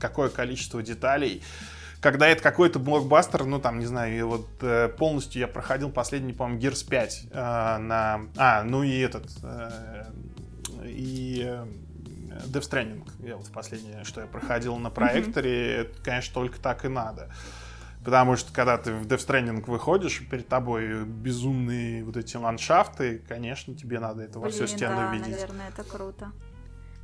какое 0.00 0.28
количество 0.28 0.82
деталей. 0.82 1.42
Когда 2.00 2.28
это 2.28 2.42
какой-то 2.42 2.78
блокбастер, 2.78 3.44
ну 3.44 3.58
там, 3.58 3.78
не 3.78 3.86
знаю, 3.86 4.28
вот 4.28 4.46
э, 4.60 4.88
полностью 4.88 5.40
я 5.40 5.48
проходил 5.48 5.90
последний, 5.90 6.32
по-моему, 6.32 6.60
Gears 6.60 6.86
5 6.88 7.22
э, 7.30 7.78
на... 7.78 8.20
А, 8.36 8.62
ну 8.62 8.82
и 8.82 8.98
этот... 8.98 9.26
Э, 9.42 10.04
и 10.84 11.42
э, 11.44 11.66
Death 12.46 12.70
Stranding, 12.70 13.02
я 13.26 13.36
вот 13.36 13.50
последнее, 13.50 14.04
что 14.04 14.20
я 14.20 14.26
проходил 14.26 14.76
на 14.76 14.90
проекторе, 14.90 15.50
mm-hmm. 15.50 15.80
это, 15.80 16.02
конечно, 16.02 16.34
только 16.34 16.60
так 16.60 16.84
и 16.84 16.88
надо. 16.88 17.30
Потому 18.06 18.36
что 18.36 18.52
когда 18.52 18.78
ты 18.78 18.92
в 18.92 19.04
Death 19.04 19.26
Stranding 19.26 19.64
выходишь, 19.68 20.22
перед 20.30 20.46
тобой 20.46 21.04
безумные 21.04 22.04
вот 22.04 22.16
эти 22.16 22.36
ландшафты, 22.36 23.18
конечно, 23.28 23.74
тебе 23.74 23.98
надо 23.98 24.22
это 24.22 24.38
во 24.38 24.48
всю 24.48 24.68
стену 24.68 24.94
да, 24.94 25.12
видеть. 25.12 25.32
наверное, 25.32 25.68
это 25.70 25.82
круто. 25.82 26.30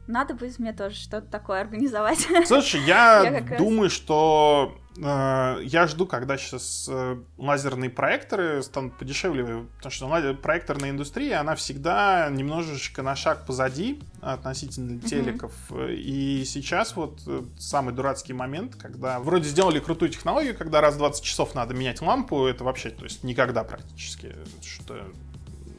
Надо 0.06 0.34
будет 0.34 0.60
мне 0.60 0.72
тоже 0.72 0.94
что-то 0.94 1.26
такое 1.26 1.62
организовать. 1.62 2.28
Слушай, 2.46 2.82
я, 2.82 3.22
я 3.50 3.58
думаю, 3.58 3.88
раз... 3.88 3.92
что 3.92 4.78
я 4.96 5.86
жду, 5.86 6.06
когда 6.06 6.36
сейчас 6.36 6.86
э, 6.90 7.16
лазерные 7.38 7.88
проекторы 7.88 8.62
станут 8.62 8.98
подешевле, 8.98 9.64
потому 9.78 9.90
что 9.90 10.34
проекторная 10.34 10.90
индустрия, 10.90 11.40
она 11.40 11.54
всегда 11.54 12.28
немножечко 12.30 13.02
на 13.02 13.16
шаг 13.16 13.46
позади 13.46 14.02
относительно 14.20 15.00
телеков. 15.00 15.52
Mm-hmm. 15.70 15.94
И 15.94 16.44
сейчас 16.44 16.94
вот 16.94 17.22
э, 17.26 17.42
самый 17.58 17.94
дурацкий 17.94 18.34
момент, 18.34 18.76
когда 18.76 19.18
вроде 19.20 19.48
сделали 19.48 19.80
крутую 19.80 20.10
технологию, 20.10 20.56
когда 20.56 20.82
раз 20.82 20.96
в 20.96 20.98
20 20.98 21.24
часов 21.24 21.54
надо 21.54 21.72
менять 21.72 22.02
лампу, 22.02 22.44
это 22.44 22.62
вообще, 22.62 22.90
то 22.90 23.04
есть 23.04 23.24
никогда 23.24 23.64
практически, 23.64 24.36
что 24.60 25.06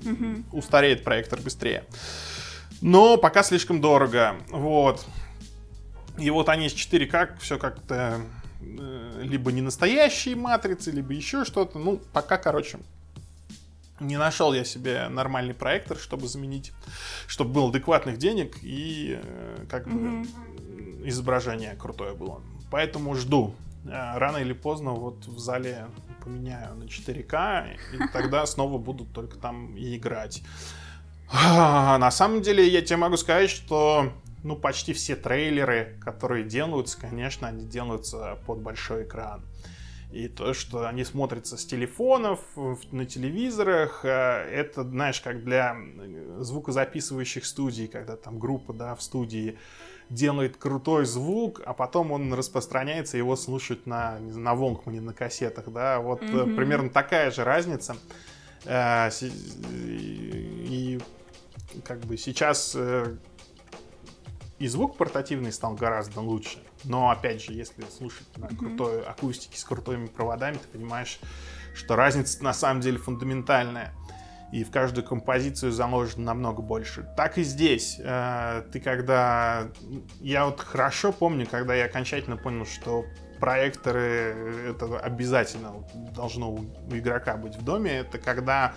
mm-hmm. 0.01 0.45
устареет 0.53 1.03
проектор 1.03 1.39
быстрее. 1.39 1.85
Но 2.81 3.17
пока 3.17 3.43
слишком 3.43 3.79
дорого. 3.79 4.35
Вот. 4.49 5.05
И 6.17 6.29
вот 6.29 6.49
они 6.49 6.67
с 6.67 6.73
4К 6.73 7.39
все 7.39 7.57
как-то 7.57 7.95
э, 7.95 8.42
либо 9.21 9.51
не 9.51 9.61
настоящие 9.61 10.35
матрицы, 10.35 10.91
либо 10.91 11.13
еще 11.13 11.45
что-то. 11.45 11.79
Ну, 11.79 11.99
пока, 12.11 12.37
короче, 12.37 12.79
не 13.99 14.17
нашел 14.17 14.53
я 14.53 14.63
себе 14.63 15.07
нормальный 15.09 15.53
проектор, 15.53 15.97
чтобы 15.97 16.27
заменить, 16.27 16.73
чтобы 17.27 17.51
был 17.51 17.69
адекватных 17.69 18.17
денег 18.17 18.57
и 18.61 19.19
э, 19.21 19.65
как 19.69 19.87
бы 19.87 20.27
изображение 21.03 21.75
крутое 21.75 22.13
было. 22.13 22.41
Поэтому 22.71 23.15
жду. 23.15 23.55
Э, 23.85 24.17
рано 24.17 24.37
или 24.37 24.53
поздно 24.53 24.91
вот 24.91 25.25
в 25.25 25.39
зале 25.39 25.87
поменяю 26.23 26.75
на 26.75 26.83
4К, 26.83 27.75
и 27.93 28.13
тогда 28.13 28.45
снова 28.45 28.77
будут 28.77 29.11
только 29.13 29.37
там 29.37 29.75
и 29.75 29.97
играть. 29.97 30.41
На 31.31 32.11
самом 32.11 32.41
деле, 32.41 32.67
я 32.67 32.81
тебе 32.81 32.97
могу 32.97 33.17
сказать, 33.17 33.49
что 33.49 34.13
ну, 34.43 34.55
почти 34.55 34.93
все 34.93 35.15
трейлеры, 35.15 35.97
которые 36.01 36.43
делаются, 36.43 36.99
конечно, 36.99 37.47
они 37.47 37.65
делаются 37.65 38.37
под 38.45 38.59
большой 38.59 39.03
экран. 39.03 39.43
и 40.11 40.27
то, 40.27 40.53
что 40.53 40.87
они 40.87 41.03
смотрятся 41.05 41.57
с 41.57 41.65
телефонов, 41.65 42.39
на 42.91 43.05
телевизорах, 43.05 44.05
э, 44.05 44.09
это, 44.09 44.83
знаешь, 44.83 45.19
как 45.21 45.43
для 45.43 45.75
звукозаписывающих 46.37 47.43
студий, 47.45 47.87
когда 47.87 48.15
там 48.15 48.37
группа, 48.37 48.73
да, 48.73 48.93
в 48.95 49.01
студии 49.01 49.57
делает 50.09 50.57
крутой 50.57 51.05
звук, 51.05 51.63
а 51.65 51.73
потом 51.73 52.11
он 52.11 52.31
распространяется, 52.33 53.17
его 53.17 53.35
слушают 53.35 53.87
на, 53.87 54.19
на 54.19 54.53
Волкмане, 54.53 55.01
на 55.01 55.13
кассетах, 55.13 55.71
да, 55.71 55.99
вот 55.99 56.21
mm-hmm. 56.21 56.55
примерно 56.55 56.89
такая 56.91 57.31
же 57.31 57.43
разница. 57.43 57.95
Э, 58.65 59.09
и 59.71 60.99
как 61.83 62.01
бы 62.01 62.17
сейчас 62.17 62.77
и 64.59 64.67
звук 64.67 64.97
портативный 64.97 65.51
стал 65.51 65.75
гораздо 65.75 66.21
лучше. 66.21 66.59
Но 66.83 67.09
опять 67.09 67.43
же, 67.43 67.53
если 67.53 67.83
слушать 67.85 68.27
на 68.37 68.45
mm-hmm. 68.45 68.55
крутой 68.55 69.03
акустике 69.03 69.57
с 69.57 69.63
крутыми 69.63 70.07
проводами, 70.07 70.55
ты 70.55 70.67
понимаешь, 70.67 71.19
что 71.75 71.95
разница 71.95 72.43
на 72.43 72.53
самом 72.53 72.81
деле 72.81 72.97
фундаментальная. 72.97 73.93
И 74.51 74.63
в 74.63 74.69
каждую 74.69 75.03
композицию 75.03 75.71
заложено 75.71 76.25
намного 76.25 76.61
больше. 76.61 77.11
Так 77.17 77.39
и 77.39 77.43
здесь. 77.43 77.99
Э, 77.99 78.61
ты 78.71 78.79
когда... 78.79 79.71
Я 80.19 80.45
вот 80.45 80.59
хорошо 80.59 81.11
помню, 81.11 81.47
когда 81.49 81.73
я 81.73 81.85
окончательно 81.85 82.37
понял, 82.37 82.67
что 82.67 83.05
проекторы 83.39 84.69
это 84.69 84.99
обязательно 84.99 85.83
должно 86.15 86.53
у 86.53 86.65
игрока 86.91 87.35
быть 87.35 87.55
в 87.55 87.63
доме. 87.63 87.91
Это 87.97 88.19
когда 88.19 88.75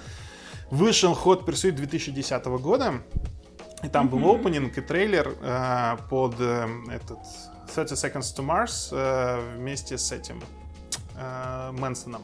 вышел 0.70 1.12
Hot 1.12 1.44
Pursuit 1.44 1.72
2010 1.72 2.44
года. 2.46 3.02
И 3.82 3.88
там 3.88 4.06
mm-hmm. 4.06 4.20
был 4.20 4.34
опенинг 4.34 4.78
и 4.78 4.80
трейлер 4.80 5.34
э, 5.40 5.96
под 6.08 6.36
э, 6.40 6.66
этот 6.90 7.18
30 7.74 7.92
Seconds 7.92 8.36
to 8.36 8.46
Mars 8.46 8.88
э, 8.90 9.56
вместе 9.56 9.98
с 9.98 10.12
этим 10.12 10.40
э, 11.16 11.70
Мэнсоном 11.72 12.22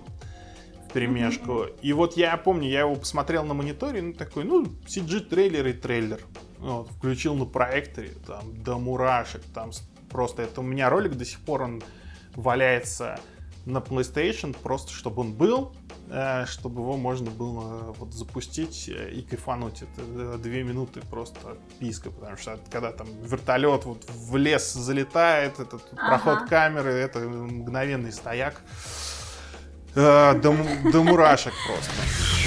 в 0.89 0.93
перемешку. 0.93 1.53
Mm-hmm. 1.53 1.81
И 1.83 1.93
вот 1.93 2.17
я 2.17 2.37
помню, 2.37 2.69
я 2.69 2.81
его 2.81 2.95
посмотрел 2.95 3.45
на 3.45 3.55
мониторе, 3.55 4.03
ну 4.03 4.13
такой, 4.15 4.45
ну, 4.45 4.65
CG-трейлер 4.87 5.67
и 5.69 5.73
трейлер. 5.73 6.21
Вот, 6.59 6.89
включил 6.91 7.35
на 7.35 7.45
проекторе, 7.45 8.13
там, 8.27 8.63
до 8.63 8.79
мурашек, 8.79 9.43
там 9.53 9.73
просто, 10.09 10.43
это 10.43 10.61
у 10.61 10.65
меня 10.65 10.89
ролик 10.91 11.15
до 11.15 11.25
сих 11.25 11.41
пор, 11.41 11.63
он 11.63 11.83
валяется 12.37 13.19
на 13.67 13.79
PlayStation, 13.79 14.57
просто 14.61 14.93
чтобы 14.93 15.23
он 15.23 15.33
был, 15.33 15.75
чтобы 16.47 16.83
его 16.83 16.97
можно 16.97 17.31
было 17.31 17.93
вот 17.99 18.13
запустить 18.13 18.89
э, 18.89 19.11
и 19.11 19.23
кайфануть. 19.23 19.83
Это 19.83 20.03
э, 20.03 20.39
две 20.39 20.63
минуты 20.63 21.01
просто 21.01 21.57
писка, 21.79 22.11
потому 22.11 22.37
что 22.37 22.59
когда 22.71 22.93
там 22.93 23.07
вертолет 23.23 23.85
вот 23.85 24.05
в 24.09 24.37
лес 24.37 24.73
залетает, 24.73 25.59
этот 25.59 25.83
ага. 25.93 26.09
проход 26.09 26.49
камеры, 26.49 26.93
это 26.93 27.21
мгновенный 27.21 28.13
стояк. 28.13 28.61
До, 29.95 30.35
до 30.43 31.03
мурашек 31.03 31.53
просто. 31.67 32.42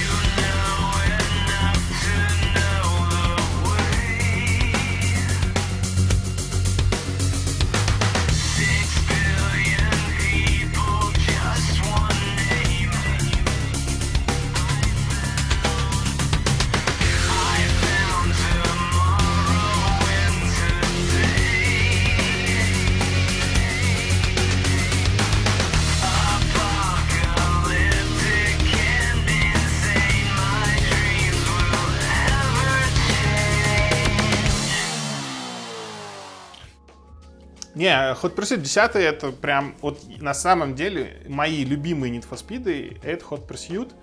Hot 38.14 38.36
Pursuit 38.36 38.58
10 38.58 38.96
это 38.96 39.32
прям, 39.32 39.76
вот 39.82 40.02
на 40.20 40.34
самом 40.34 40.76
деле, 40.76 41.22
мои 41.28 41.64
любимые 41.64 42.14
Need 42.14 42.28
for 42.30 42.38
Speed 42.38 43.00
это 43.04 43.26
Hot 43.26 43.48
Pursuit. 43.48 43.94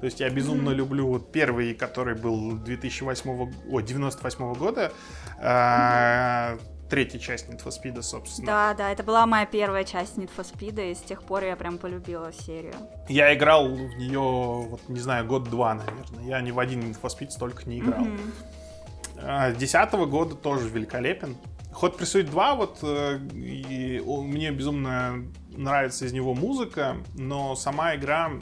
То 0.00 0.06
есть 0.06 0.20
я 0.20 0.28
безумно 0.28 0.70
mm-hmm. 0.70 0.74
люблю 0.74 1.06
вот 1.06 1.32
первый, 1.32 1.74
который 1.74 2.14
был 2.14 2.52
2008, 2.52 3.52
о, 3.70 3.80
98 3.80 4.54
года. 4.54 4.92
Mm-hmm. 5.40 6.60
третья 6.90 7.18
часть 7.18 7.48
Need 7.48 7.64
for 7.64 7.70
Speed, 7.70 8.02
собственно. 8.02 8.46
Да, 8.46 8.74
да, 8.74 8.92
это 8.92 9.02
была 9.02 9.24
моя 9.26 9.46
первая 9.46 9.84
часть 9.84 10.18
Need 10.18 10.30
for 10.36 10.44
Speed, 10.44 10.90
и 10.90 10.94
с 10.94 11.00
тех 11.00 11.22
пор 11.22 11.44
я 11.44 11.56
прям 11.56 11.78
полюбила 11.78 12.32
серию. 12.32 12.74
Я 13.08 13.32
играл 13.34 13.68
в 13.68 13.96
нее, 13.96 14.18
вот, 14.18 14.88
не 14.88 15.00
знаю, 15.00 15.24
год-два, 15.24 15.74
наверное. 15.74 16.24
Я 16.24 16.40
ни 16.42 16.50
в 16.50 16.58
один 16.58 16.80
Need 16.80 17.00
for 17.00 17.08
Speed 17.08 17.30
столько 17.30 17.66
не 17.66 17.78
играл. 17.78 18.04
Mm-hmm. 18.04 19.56
Десятого 19.56 20.04
года 20.06 20.34
тоже 20.34 20.68
великолепен. 20.68 21.36
Hot 21.80 21.98
Pursuit 21.98 22.24
2, 22.24 22.54
вот 22.54 22.78
э, 22.82 23.18
и, 23.32 24.00
мне 24.04 24.50
безумно 24.50 25.24
нравится 25.56 26.06
из 26.06 26.12
него 26.12 26.34
музыка, 26.34 26.96
но 27.14 27.56
сама 27.56 27.94
игра, 27.96 28.32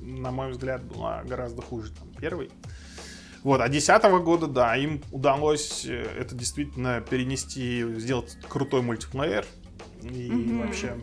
на 0.00 0.30
мой 0.30 0.50
взгляд, 0.50 0.82
была 0.84 1.22
гораздо 1.24 1.62
хуже 1.62 1.92
там, 1.92 2.08
первой. 2.20 2.50
Вот, 3.42 3.60
а 3.60 3.68
десятого 3.68 4.18
года, 4.18 4.46
да, 4.46 4.76
им 4.76 5.02
удалось 5.12 5.86
э, 5.86 6.02
это 6.18 6.34
действительно 6.34 7.00
перенести, 7.00 7.84
сделать 7.98 8.36
крутой 8.48 8.82
мультиплеер. 8.82 9.46
И 10.02 10.30
mm-hmm. 10.30 10.66
вообще... 10.66 10.96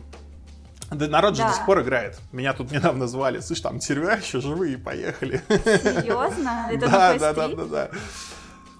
Да, 0.90 1.08
народ 1.08 1.36
же 1.36 1.42
да. 1.42 1.50
до 1.50 1.56
сих 1.56 1.66
пор 1.66 1.82
играет. 1.82 2.18
Меня 2.32 2.54
тут 2.54 2.72
недавно 2.72 3.08
звали. 3.08 3.40
Слышь, 3.40 3.60
там 3.60 3.82
сервера 3.82 4.18
еще 4.18 4.40
живые, 4.40 4.78
поехали. 4.78 5.42
Серьезно? 5.50 6.68
Это 6.72 6.80
да, 6.90 7.18
да, 7.18 7.34
да, 7.34 7.48
да, 7.50 7.66
да. 7.66 7.90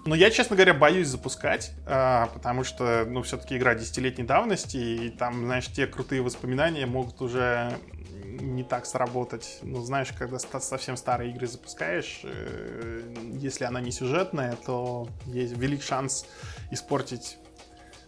Но 0.06 0.14
я, 0.14 0.30
честно 0.30 0.56
говоря, 0.56 0.74
боюсь 0.74 1.08
запускать, 1.08 1.72
а, 1.86 2.28
потому 2.28 2.64
что, 2.64 3.04
ну, 3.06 3.22
все-таки 3.22 3.56
игра 3.56 3.74
десятилетней 3.74 4.24
давности, 4.24 4.76
и 4.76 5.10
там, 5.10 5.44
знаешь, 5.44 5.66
те 5.66 5.86
крутые 5.86 6.22
воспоминания 6.22 6.86
могут 6.86 7.20
уже 7.20 7.76
не 8.40 8.62
так 8.62 8.86
сработать. 8.86 9.58
Ну, 9.62 9.82
знаешь, 9.82 10.12
когда 10.18 10.38
совсем 10.38 10.96
старые 10.96 11.30
игры 11.30 11.46
запускаешь, 11.46 12.20
э, 12.22 13.02
если 13.34 13.64
она 13.64 13.80
не 13.80 13.90
сюжетная, 13.90 14.56
то 14.64 15.08
есть 15.26 15.56
велик 15.56 15.82
шанс 15.82 16.26
испортить 16.70 17.38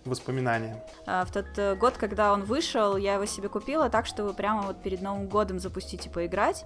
воспоминания. 0.05 0.83
А, 1.07 1.24
в 1.24 1.33
тот 1.33 1.46
э, 1.57 1.74
год, 1.74 1.96
когда 1.96 2.33
он 2.33 2.44
вышел, 2.44 2.96
я 2.96 3.14
его 3.14 3.26
себе 3.26 3.48
купила 3.48 3.90
так, 3.90 4.07
чтобы 4.07 4.33
прямо 4.33 4.62
вот 4.62 4.83
перед 4.83 5.03
Новым 5.03 5.26
годом 5.29 5.59
запустить 5.59 6.07
и 6.07 6.09
поиграть 6.09 6.64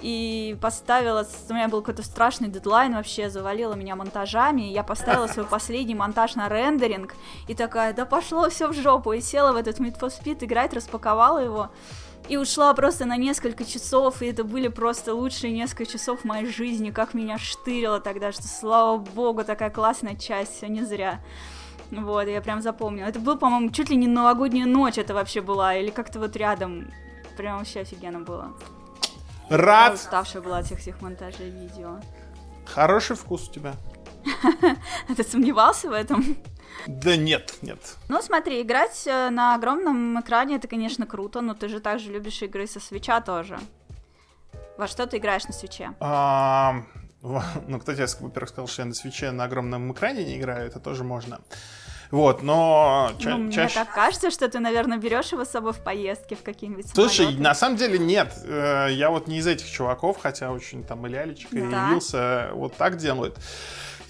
и 0.00 0.56
поставила, 0.60 1.26
у 1.48 1.52
меня 1.52 1.68
был 1.68 1.80
какой-то 1.80 2.02
страшный 2.02 2.48
дедлайн 2.48 2.94
вообще, 2.94 3.30
завалила 3.30 3.74
меня 3.74 3.94
монтажами, 3.94 4.62
я 4.62 4.82
поставила 4.82 5.26
свой 5.26 5.46
последний 5.50 5.94
монтаж 5.94 6.34
на 6.34 6.48
рендеринг, 6.48 7.14
и 7.48 7.54
такая, 7.54 7.92
да 7.92 8.06
пошло 8.06 8.48
все 8.48 8.68
в 8.68 8.72
жопу, 8.72 9.12
и 9.12 9.20
села 9.20 9.52
в 9.52 9.56
этот 9.56 9.78
Need 9.78 9.98
for 9.98 10.08
Speed 10.08 10.44
играть, 10.44 10.72
распаковала 10.72 11.38
его, 11.38 11.70
и 12.28 12.36
ушла 12.36 12.72
просто 12.74 13.04
на 13.04 13.16
несколько 13.16 13.64
часов, 13.64 14.22
и 14.22 14.26
это 14.26 14.44
были 14.44 14.68
просто 14.68 15.14
лучшие 15.14 15.52
несколько 15.52 15.86
часов 15.86 16.24
моей 16.24 16.46
жизни, 16.46 16.90
как 16.90 17.14
меня 17.14 17.38
штырило 17.38 18.00
тогда, 18.00 18.32
что, 18.32 18.46
слава 18.48 18.96
богу, 18.98 19.44
такая 19.44 19.70
классная 19.70 20.16
часть, 20.16 20.56
все 20.56 20.68
не 20.68 20.82
зря. 20.82 21.20
Вот, 21.90 22.26
я 22.26 22.40
прям 22.40 22.62
запомнила. 22.62 23.06
Это 23.06 23.20
был, 23.20 23.36
по-моему, 23.36 23.70
чуть 23.70 23.90
ли 23.90 23.96
не 23.96 24.06
новогодняя 24.06 24.66
ночь 24.66 24.96
это 24.96 25.12
вообще 25.12 25.42
была, 25.42 25.74
или 25.74 25.90
как-то 25.90 26.18
вот 26.20 26.34
рядом. 26.36 26.90
Прям 27.36 27.58
вообще 27.58 27.80
офигенно 27.80 28.20
было. 28.20 28.54
Рад. 29.52 29.88
Я 29.88 29.94
уставшая 29.94 30.42
была 30.42 30.58
от 30.58 30.66
всех 30.66 30.80
этих 30.80 31.00
монтажей 31.02 31.50
видео. 31.50 32.00
Хороший 32.64 33.16
вкус 33.16 33.48
у 33.48 33.52
тебя. 33.52 33.74
Ты 35.16 35.24
сомневался 35.24 35.90
в 35.90 35.92
этом? 35.92 36.36
Да 36.86 37.16
нет, 37.16 37.58
нет. 37.60 37.78
Ну 38.08 38.22
смотри, 38.22 38.62
играть 38.62 39.06
э, 39.06 39.30
на 39.30 39.54
огромном 39.54 40.18
экране 40.20 40.56
это, 40.56 40.68
конечно, 40.68 41.06
круто, 41.06 41.42
но 41.42 41.54
ты 41.54 41.68
же 41.68 41.80
также 41.80 42.10
любишь 42.10 42.40
игры 42.42 42.66
со 42.66 42.80
свеча 42.80 43.20
тоже. 43.20 43.58
Во 44.78 44.86
что 44.86 45.06
ты 45.06 45.18
играешь 45.18 45.44
на 45.44 45.52
свече? 45.52 45.92
А, 46.00 46.82
ну, 47.20 47.78
кто 47.78 47.92
тебе, 47.94 48.06
во-первых, 48.20 48.48
сказал, 48.48 48.66
что 48.66 48.82
я 48.82 48.86
на 48.86 48.94
свече 48.94 49.30
на 49.32 49.44
огромном 49.44 49.92
экране 49.92 50.24
не 50.24 50.38
играю, 50.38 50.66
это 50.66 50.80
тоже 50.80 51.04
можно. 51.04 51.40
Вот, 52.12 52.42
но 52.42 53.10
ча- 53.18 53.30
ну, 53.30 53.38
мне 53.38 53.52
чаще... 53.52 53.74
так 53.74 53.94
кажется, 53.94 54.30
что 54.30 54.46
ты, 54.46 54.58
наверное, 54.58 54.98
берешь 54.98 55.32
его 55.32 55.46
с 55.46 55.48
собой 55.48 55.72
в 55.72 55.78
поездки 55.78 56.34
в 56.34 56.42
какие-нибудь 56.42 56.86
Слушай, 56.92 57.24
самолеты. 57.24 57.42
на 57.42 57.54
самом 57.54 57.76
деле 57.78 57.98
нет. 57.98 58.34
Э, 58.44 58.88
я 58.90 59.08
вот 59.08 59.28
не 59.28 59.38
из 59.38 59.46
этих 59.46 59.66
чуваков, 59.66 60.18
хотя 60.20 60.52
очень 60.52 60.84
там 60.84 61.06
и 61.06 61.08
лялечка, 61.08 61.48
да. 61.52 61.58
и 61.58 61.62
явился, 61.62 62.50
вот 62.52 62.76
так 62.76 62.98
делают. 62.98 63.38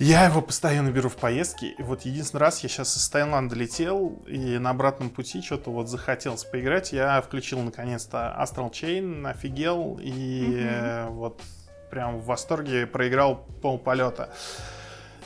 Я 0.00 0.24
его 0.24 0.42
постоянно 0.42 0.90
беру 0.90 1.08
в 1.08 1.14
поездки. 1.14 1.76
И 1.78 1.82
вот 1.84 2.02
единственный 2.02 2.40
раз 2.40 2.60
я 2.64 2.68
сейчас 2.68 2.96
из 2.96 3.08
Таиланда 3.08 3.54
летел, 3.54 4.20
и 4.26 4.58
на 4.58 4.70
обратном 4.70 5.08
пути 5.08 5.40
что-то 5.40 5.70
вот 5.70 5.86
захотелось 5.86 6.42
поиграть. 6.42 6.92
Я 6.92 7.22
включил 7.22 7.60
наконец-то 7.60 8.36
Astral 8.36 8.72
Chain, 8.72 9.30
офигел, 9.30 10.00
и 10.02 10.10
mm-hmm. 10.10 11.10
вот 11.10 11.40
прям 11.88 12.18
в 12.18 12.24
восторге 12.24 12.88
проиграл 12.88 13.46
пол 13.62 13.78
полета. 13.78 14.30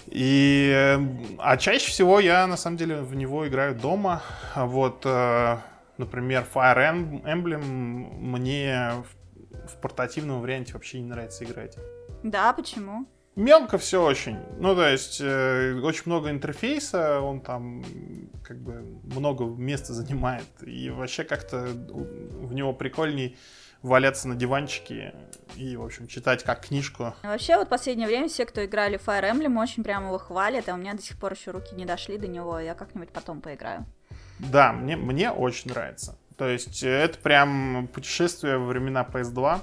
И, 0.07 0.99
а 1.39 1.57
чаще 1.57 1.91
всего 1.91 2.21
я, 2.21 2.47
на 2.47 2.57
самом 2.57 2.77
деле, 2.77 3.03
в 3.03 3.15
него 3.15 3.47
играю 3.47 3.75
дома. 3.75 4.23
Вот, 4.55 5.03
э, 5.05 5.57
Например, 5.99 6.47
Fire 6.53 7.23
Emblem 7.25 7.65
мне 8.19 8.93
в, 8.93 9.73
в 9.73 9.77
портативном 9.81 10.41
варианте 10.43 10.75
вообще 10.75 11.01
не 11.01 11.09
нравится 11.09 11.45
играть. 11.45 11.79
Да, 12.23 12.53
почему? 12.53 13.07
Мелко 13.35 13.79
все 13.79 14.03
очень. 14.03 14.39
Ну, 14.59 14.75
то 14.75 14.89
есть, 14.89 15.21
э, 15.23 15.79
очень 15.83 16.03
много 16.07 16.31
интерфейса, 16.31 17.21
он 17.21 17.41
там 17.41 17.83
как 18.43 18.59
бы 18.59 18.83
много 19.05 19.45
места 19.45 19.93
занимает. 19.93 20.47
И 20.63 20.91
вообще 20.91 21.25
как-то 21.25 21.67
в 21.67 22.53
него 22.55 22.73
прикольней 22.73 23.37
валяться 23.83 24.29
на 24.29 24.37
диванчике 24.37 25.15
и, 25.55 25.77
в 25.77 25.85
общем, 25.85 26.07
читать 26.07 26.43
как 26.43 26.67
книжку. 26.67 27.15
Вообще, 27.23 27.57
вот 27.57 27.69
последнее 27.69 28.09
время 28.09 28.29
все, 28.29 28.45
кто 28.45 28.65
играли 28.65 28.97
в 28.97 29.07
Fire 29.07 29.31
Emblem, 29.31 29.61
очень 29.61 29.85
прямо 29.85 30.09
его 30.09 30.19
хвалят, 30.19 30.69
а 30.69 30.75
у 30.75 30.77
меня 30.77 30.95
до 30.95 31.03
сих 31.03 31.19
пор 31.19 31.33
еще 31.33 31.53
руки 31.53 31.75
не 31.75 31.85
дошли 31.85 32.19
до 32.19 32.27
него, 32.27 32.59
я 32.59 32.75
как-нибудь 32.75 33.11
потом 33.11 33.41
поиграю. 33.41 33.87
Да, 34.39 34.73
мне, 34.73 34.97
мне 34.97 35.31
очень 35.31 35.71
нравится. 35.71 36.19
То 36.37 36.49
есть, 36.49 36.83
э, 36.83 36.89
это 36.89 37.19
прям 37.19 37.89
путешествие 37.93 38.59
во 38.59 38.67
времена 38.67 39.07
PS2 39.11 39.61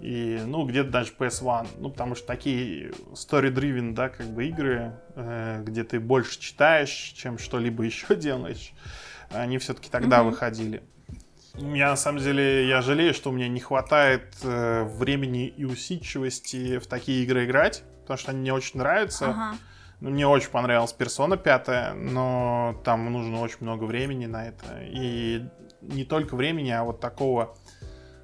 и, 0.00 0.40
ну, 0.46 0.66
где-то 0.66 0.90
даже 0.90 1.12
PS1. 1.18 1.68
Ну, 1.78 1.90
потому 1.90 2.14
что 2.14 2.26
такие 2.26 2.92
story-driven, 3.12 3.92
да, 3.92 4.08
как 4.08 4.26
бы 4.26 4.46
игры, 4.48 4.96
э, 5.14 5.62
где 5.64 5.84
ты 5.84 6.00
больше 6.00 6.40
читаешь, 6.40 6.90
чем 6.90 7.38
что-либо 7.38 7.82
еще 7.84 8.16
делаешь, 8.16 8.72
они 9.30 9.58
все-таки 9.58 9.90
тогда 9.90 10.20
mm-hmm. 10.20 10.24
выходили. 10.24 10.82
Я, 11.54 11.90
на 11.90 11.96
самом 11.96 12.20
деле, 12.20 12.66
я 12.66 12.80
жалею, 12.80 13.12
что 13.12 13.30
у 13.30 13.32
меня 13.32 13.48
не 13.48 13.60
хватает 13.60 14.36
э, 14.42 14.84
времени 14.84 15.46
и 15.46 15.64
усидчивости 15.64 16.78
в 16.78 16.86
такие 16.86 17.22
игры 17.24 17.44
играть, 17.44 17.82
потому 18.00 18.18
что 18.18 18.30
они 18.30 18.40
мне 18.40 18.52
очень 18.54 18.78
нравятся. 18.78 19.30
Ага. 19.30 19.56
Ну, 20.00 20.10
мне 20.10 20.26
очень 20.26 20.50
понравилась 20.50 20.92
Персона 20.92 21.36
5, 21.36 21.94
но 21.94 22.80
там 22.84 23.12
нужно 23.12 23.40
очень 23.40 23.58
много 23.60 23.84
времени 23.84 24.26
на 24.26 24.48
это. 24.48 24.64
И 24.82 25.44
не 25.80 26.04
только 26.04 26.34
времени, 26.34 26.70
а 26.70 26.82
вот 26.82 27.00
такого 27.00 27.56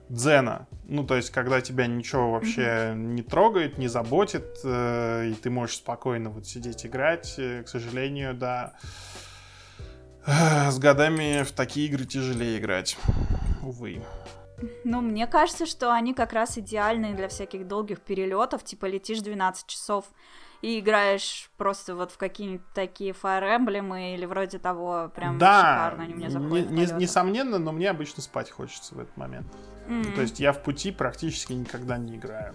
дзена. 0.09 0.66
Ну, 0.85 1.05
то 1.05 1.14
есть, 1.16 1.31
когда 1.31 1.61
тебя 1.61 1.87
ничего 1.87 2.33
вообще 2.33 2.62
mm-hmm. 2.62 2.95
не 2.95 3.22
трогает, 3.22 3.79
не 3.79 3.89
заботит, 3.89 4.59
э, 4.64 5.29
и 5.31 5.35
ты 5.35 5.51
можешь 5.51 5.76
спокойно 5.76 6.31
вот 6.31 6.47
сидеть 6.47 6.87
играть, 6.87 7.35
э, 7.39 7.62
к 7.62 7.68
сожалению, 7.68 8.35
да. 8.35 8.72
С 10.29 10.79
годами 10.79 11.43
в 11.43 11.53
такие 11.53 11.89
игры 11.89 12.05
тяжелее 12.05 12.59
играть. 12.59 12.99
Увы. 13.62 14.03
Ну, 14.85 15.01
мне 15.01 15.26
кажется, 15.26 15.66
что 15.66 15.93
они 15.93 16.14
как 16.14 16.33
раз 16.33 16.59
идеальные 16.59 17.14
для 17.14 17.29
всяких 17.29 17.66
долгих 17.66 18.01
перелетов, 18.01 18.64
типа 18.64 18.87
летишь 18.87 19.20
12 19.20 19.66
часов 19.66 20.05
и 20.61 20.81
играешь 20.81 21.51
просто 21.57 21.95
вот 21.95 22.11
в 22.11 22.18
какие-нибудь 22.18 22.66
такие 22.74 23.12
Fire 23.12 23.59
Emblem 23.59 24.14
или 24.14 24.26
вроде 24.26 24.59
того, 24.59 25.11
прям 25.14 25.39
да, 25.39 25.61
шикарно 25.61 26.03
они 26.03 26.14
мне 26.14 26.31
заходят. 26.31 26.70
Не, 26.70 26.87
не, 26.87 26.93
несомненно, 26.93 27.59
но 27.59 27.72
мне 27.72 27.89
обычно 27.89 28.22
спать 28.22 28.51
хочется 28.51 28.97
в 28.97 28.99
этот 28.99 29.16
момент. 29.16 29.47
Mm-hmm. 29.87 30.14
То 30.14 30.20
есть 30.20 30.41
я 30.41 30.53
в 30.53 30.62
пути 30.62 30.91
практически 30.91 31.53
никогда 31.53 31.97
не 31.97 32.16
играю. 32.16 32.55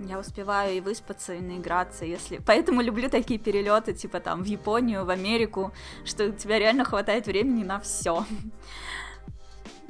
Я 0.00 0.18
успеваю 0.18 0.76
и 0.76 0.80
выспаться, 0.80 1.34
и 1.34 1.40
наиграться, 1.40 2.04
если... 2.04 2.38
Поэтому 2.38 2.82
люблю 2.82 3.10
такие 3.10 3.38
перелеты, 3.38 3.92
типа 3.92 4.20
там 4.20 4.42
в 4.42 4.46
Японию, 4.46 5.04
в 5.04 5.10
Америку, 5.10 5.72
что 6.04 6.26
у 6.26 6.32
тебя 6.32 6.58
реально 6.58 6.84
хватает 6.84 7.26
времени 7.26 7.64
на 7.64 7.80
все. 7.80 8.24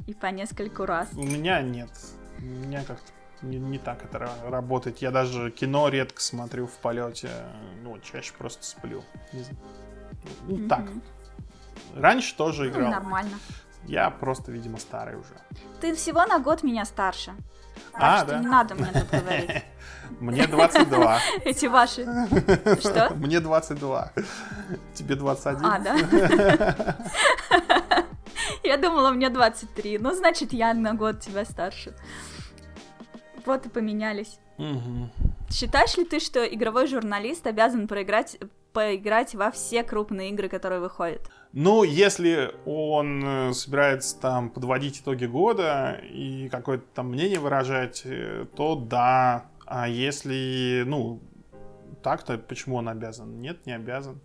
И 0.07 0.13
по 0.13 0.27
нескольку 0.27 0.85
раз. 0.85 1.09
У 1.13 1.23
меня 1.23 1.61
нет. 1.61 1.91
У 2.39 2.41
меня 2.41 2.83
как-то 2.83 3.11
не, 3.41 3.57
не 3.57 3.77
так 3.77 4.03
это 4.03 4.31
работает. 4.47 4.97
Я 4.97 5.11
даже 5.11 5.51
кино 5.51 5.89
редко 5.89 6.21
смотрю 6.21 6.67
в 6.67 6.77
полете. 6.79 7.29
Ну, 7.83 7.99
чаще 7.99 8.33
просто 8.37 8.65
сплю. 8.65 9.03
Ну, 10.47 10.57
mm-hmm. 10.57 10.67
так. 10.67 10.85
Раньше 11.95 12.35
тоже 12.35 12.63
ну, 12.63 12.69
играл. 12.69 12.85
Ну, 12.85 12.91
нормально. 12.91 13.39
Я 13.85 14.09
просто, 14.09 14.51
видимо, 14.51 14.77
старый 14.77 15.15
уже. 15.15 15.33
Ты 15.79 15.95
всего 15.95 16.25
на 16.25 16.39
год 16.39 16.63
меня 16.63 16.85
старше. 16.85 17.33
Так 17.91 18.01
а, 18.01 18.17
что 18.17 18.27
да? 18.27 18.39
не 18.39 18.47
надо 18.47 18.75
мне 18.75 18.91
тут 18.91 19.09
говорить. 19.09 19.63
Мне 20.19 20.47
22. 20.47 21.19
Эти 21.45 21.67
ваши. 21.67 22.05
Что? 22.79 23.13
Мне 23.15 23.39
22. 23.39 24.11
Тебе 24.93 25.15
21. 25.15 25.65
А, 25.65 25.79
да? 25.79 26.95
Я 28.63 28.77
думала, 28.77 29.11
мне 29.11 29.29
23. 29.29 29.99
Ну, 29.99 30.13
значит, 30.13 30.53
я 30.53 30.73
на 30.73 30.93
год 30.93 31.19
тебя 31.21 31.45
старше. 31.45 31.93
Вот 33.45 33.65
и 33.65 33.69
поменялись. 33.69 34.39
Угу. 34.57 35.09
Считаешь 35.49 35.95
ли 35.97 36.05
ты, 36.05 36.19
что 36.19 36.45
игровой 36.45 36.87
журналист 36.87 37.47
обязан 37.47 37.87
проиграть, 37.87 38.37
поиграть 38.73 39.35
во 39.35 39.51
все 39.51 39.83
крупные 39.83 40.29
игры, 40.29 40.49
которые 40.49 40.79
выходят? 40.79 41.29
Ну, 41.51 41.83
если 41.83 42.53
он 42.65 43.23
э, 43.23 43.53
собирается 43.53 44.19
там 44.19 44.49
подводить 44.51 44.99
итоги 44.99 45.25
года 45.25 45.99
и 46.03 46.47
какое-то 46.49 46.85
там 46.93 47.09
мнение 47.09 47.39
выражать, 47.39 48.03
э, 48.05 48.45
то 48.55 48.75
да. 48.75 49.45
А 49.65 49.87
если, 49.87 50.83
ну, 50.85 51.19
так, 52.03 52.23
то 52.23 52.37
почему 52.37 52.75
он 52.75 52.87
обязан? 52.87 53.37
Нет, 53.37 53.65
не 53.65 53.73
обязан. 53.73 54.19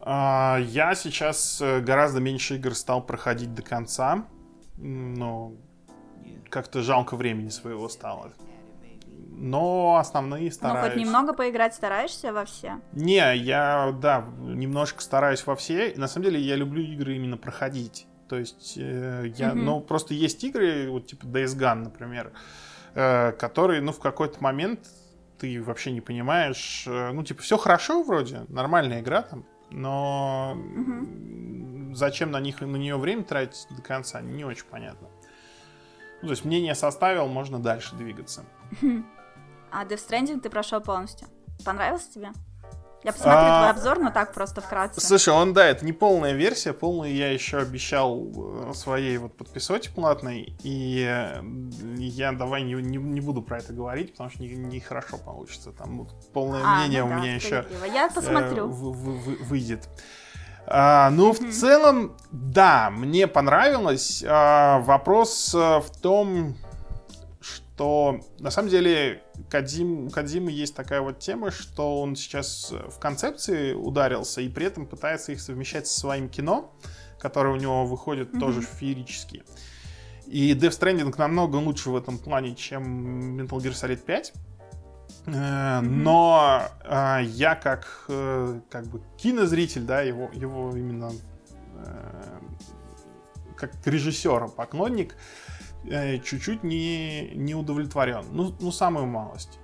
А, 0.00 0.58
я 0.58 0.94
сейчас 0.94 1.60
э, 1.60 1.80
гораздо 1.80 2.20
меньше 2.20 2.56
игр 2.56 2.74
стал 2.74 3.04
проходить 3.04 3.54
до 3.54 3.62
конца. 3.62 4.26
Ну, 4.76 5.56
как-то 6.48 6.82
жалко 6.82 7.16
времени 7.16 7.50
своего 7.50 7.88
стало 7.88 8.32
но 9.36 9.96
основные 9.98 10.50
стараюсь. 10.50 10.84
Ну, 10.84 10.90
хоть 10.90 11.00
немного 11.00 11.32
поиграть 11.32 11.74
стараешься 11.74 12.32
во 12.32 12.44
все? 12.44 12.80
Не, 12.92 13.36
я, 13.36 13.94
да, 14.00 14.24
немножко 14.38 15.02
стараюсь 15.02 15.46
во 15.46 15.56
все. 15.56 15.92
на 15.96 16.08
самом 16.08 16.26
деле 16.26 16.40
я 16.40 16.56
люблю 16.56 16.82
игры 16.82 17.16
именно 17.16 17.36
проходить. 17.36 18.06
То 18.28 18.36
есть 18.36 18.74
э, 18.78 19.32
я, 19.36 19.50
mm-hmm. 19.50 19.54
ну, 19.54 19.80
просто 19.80 20.14
есть 20.14 20.42
игры, 20.44 20.90
вот 20.90 21.06
типа 21.06 21.24
Days 21.26 21.56
Gone, 21.56 21.84
например, 21.84 22.32
э, 22.94 23.32
которые, 23.32 23.80
ну, 23.80 23.92
в 23.92 24.00
какой-то 24.00 24.42
момент 24.42 24.80
ты 25.38 25.62
вообще 25.62 25.92
не 25.92 26.00
понимаешь, 26.00 26.84
э, 26.86 27.12
ну, 27.12 27.22
типа, 27.22 27.42
все 27.42 27.58
хорошо 27.58 28.02
вроде, 28.02 28.46
нормальная 28.48 29.00
игра 29.00 29.22
там, 29.22 29.44
но 29.70 30.54
mm-hmm. 30.56 31.94
зачем 31.94 32.30
на 32.30 32.40
них 32.40 32.60
на 32.60 32.76
нее 32.76 32.96
время 32.96 33.24
тратить 33.24 33.66
до 33.70 33.82
конца, 33.82 34.20
не 34.22 34.44
очень 34.44 34.66
понятно. 34.70 35.08
Ну, 36.22 36.28
то 36.28 36.32
есть 36.32 36.46
мнение 36.46 36.74
составил, 36.74 37.26
можно 37.28 37.58
дальше 37.58 37.94
двигаться. 37.94 38.44
А 39.76 39.84
Death 39.84 40.08
Stranding 40.08 40.40
ты 40.40 40.50
прошел 40.50 40.80
полностью. 40.80 41.26
Понравился 41.64 42.12
тебе? 42.12 42.28
Я 43.02 43.12
посмотрю 43.12 43.40
а... 43.40 43.58
твой 43.58 43.70
обзор, 43.70 43.98
но 43.98 44.10
так 44.10 44.32
просто 44.32 44.60
вкратце. 44.60 45.00
Слушай, 45.00 45.34
он, 45.34 45.52
да, 45.52 45.66
это 45.66 45.84
не 45.84 45.92
полная 45.92 46.32
версия. 46.32 46.72
Полную 46.72 47.12
я 47.12 47.32
еще 47.32 47.58
обещал 47.58 48.70
э, 48.70 48.72
своей 48.72 49.18
вот 49.18 49.36
подписоте 49.36 49.90
платной. 49.90 50.56
И 50.62 51.04
э, 51.06 51.42
я 51.98 52.30
давай 52.32 52.62
не, 52.62 52.74
не, 52.74 52.98
не 52.98 53.20
буду 53.20 53.42
про 53.42 53.58
это 53.58 53.72
говорить, 53.72 54.12
потому 54.12 54.30
что 54.30 54.44
нехорошо 54.44 55.16
не, 55.16 55.18
не 55.18 55.24
получится. 55.24 55.72
Там 55.72 55.98
вот, 55.98 56.32
полное 56.32 56.62
а, 56.64 56.78
мнение 56.78 57.02
ну, 57.02 57.08
у 57.08 57.10
да, 57.10 57.16
меня 57.16 57.34
еще 57.34 57.66
я 57.92 58.08
посмотрю. 58.08 58.66
Э, 58.66 58.68
в, 58.68 58.92
в, 58.92 59.18
в, 59.18 59.48
выйдет. 59.48 59.88
А, 60.66 61.10
ну, 61.10 61.32
mm-hmm. 61.32 61.50
в 61.50 61.52
целом, 61.52 62.16
да, 62.30 62.90
мне 62.90 63.26
понравилось. 63.26 64.24
А, 64.26 64.78
вопрос 64.78 65.52
в 65.52 65.86
том, 66.00 66.56
то 67.76 68.20
на 68.38 68.50
самом 68.50 68.68
деле 68.68 69.22
Кадим, 69.50 70.06
у 70.06 70.10
Кадимы 70.10 70.52
есть 70.52 70.76
такая 70.76 71.00
вот 71.00 71.18
тема, 71.18 71.50
что 71.50 72.00
он 72.00 72.14
сейчас 72.14 72.70
в 72.70 72.98
концепции 73.00 73.72
ударился 73.72 74.40
и 74.40 74.48
при 74.48 74.66
этом 74.66 74.86
пытается 74.86 75.32
их 75.32 75.40
совмещать 75.40 75.88
со 75.88 75.98
своим 76.00 76.28
кино, 76.28 76.72
которое 77.18 77.52
у 77.52 77.56
него 77.56 77.84
выходит 77.84 78.32
mm-hmm. 78.32 78.40
тоже 78.40 78.62
феерически. 78.62 79.42
И 80.26 80.54
Death 80.54 80.78
Stranding 80.78 81.12
намного 81.18 81.56
лучше 81.56 81.90
в 81.90 81.96
этом 81.96 82.18
плане, 82.18 82.54
чем 82.54 83.40
Metal 83.40 83.58
Gear 83.58 83.72
Solid 83.72 84.04
5. 84.04 84.32
Mm-hmm. 85.26 85.80
Но 85.80 86.62
э, 86.84 87.22
я 87.24 87.56
как, 87.56 88.04
э, 88.08 88.60
как 88.70 88.86
бы 88.86 89.02
кинозритель, 89.16 89.82
да, 89.82 90.02
его, 90.02 90.30
его 90.32 90.76
именно 90.76 91.10
э, 91.76 92.40
как 93.56 93.72
режиссера, 93.84 94.46
поклонник, 94.48 95.16
Э, 95.16 95.43
чуть-чуть 96.24 96.64
не, 96.64 97.30
не 97.34 97.54
удовлетворен. 97.54 98.24
Ну, 98.32 98.54
ну, 98.60 98.72
самую 98.72 99.06
малость, 99.06 99.58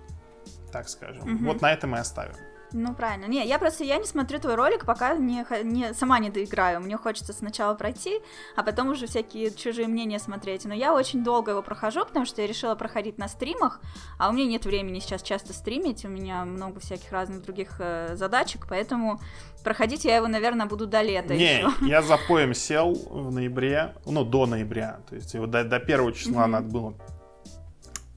так 0.72 0.88
скажем. 0.88 1.36
Угу. 1.36 1.44
Вот 1.44 1.62
на 1.62 1.72
этом 1.72 1.94
и 1.96 1.98
оставим. 1.98 2.34
Ну, 2.72 2.94
правильно. 2.94 3.26
Не, 3.26 3.46
я 3.46 3.58
просто, 3.58 3.84
я 3.84 3.98
не 3.98 4.04
смотрю 4.04 4.38
твой 4.38 4.54
ролик, 4.54 4.84
пока 4.84 5.14
не, 5.14 5.44
не, 5.64 5.94
сама 5.94 6.18
не 6.18 6.30
доиграю. 6.30 6.80
Мне 6.80 6.96
хочется 6.96 7.32
сначала 7.32 7.74
пройти, 7.74 8.20
а 8.56 8.62
потом 8.62 8.88
уже 8.88 9.06
всякие 9.06 9.50
чужие 9.50 9.88
мнения 9.88 10.18
смотреть. 10.18 10.64
Но 10.64 10.74
я 10.74 10.94
очень 10.94 11.24
долго 11.24 11.52
его 11.52 11.62
прохожу, 11.62 12.04
потому 12.04 12.26
что 12.26 12.42
я 12.42 12.46
решила 12.46 12.74
проходить 12.74 13.18
на 13.18 13.28
стримах, 13.28 13.80
а 14.18 14.28
у 14.28 14.32
меня 14.32 14.46
нет 14.46 14.64
времени 14.64 15.00
сейчас 15.00 15.22
часто 15.22 15.52
стримить, 15.52 16.04
у 16.04 16.08
меня 16.08 16.44
много 16.44 16.80
всяких 16.80 17.10
разных 17.12 17.42
других 17.42 17.76
э, 17.78 18.14
задачек, 18.14 18.66
поэтому 18.68 19.20
проходить 19.64 20.04
я 20.04 20.16
его, 20.16 20.28
наверное, 20.28 20.66
буду 20.66 20.86
до 20.86 21.02
лета 21.02 21.34
Не, 21.34 21.58
еще. 21.58 21.70
я 21.82 22.02
за 22.02 22.18
поем 22.28 22.54
сел 22.54 22.94
в 22.94 23.32
ноябре, 23.32 23.94
ну, 24.06 24.24
до 24.24 24.46
ноября, 24.46 25.00
то 25.08 25.16
есть 25.16 25.34
его 25.34 25.46
до, 25.46 25.64
до 25.64 25.80
первого 25.80 26.12
числа 26.12 26.44
mm-hmm. 26.44 26.50
надо 26.50 26.68
было 26.68 26.94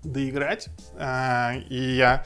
доиграть, 0.04 0.68
а, 0.98 1.54
и 1.70 1.96
я 1.96 2.26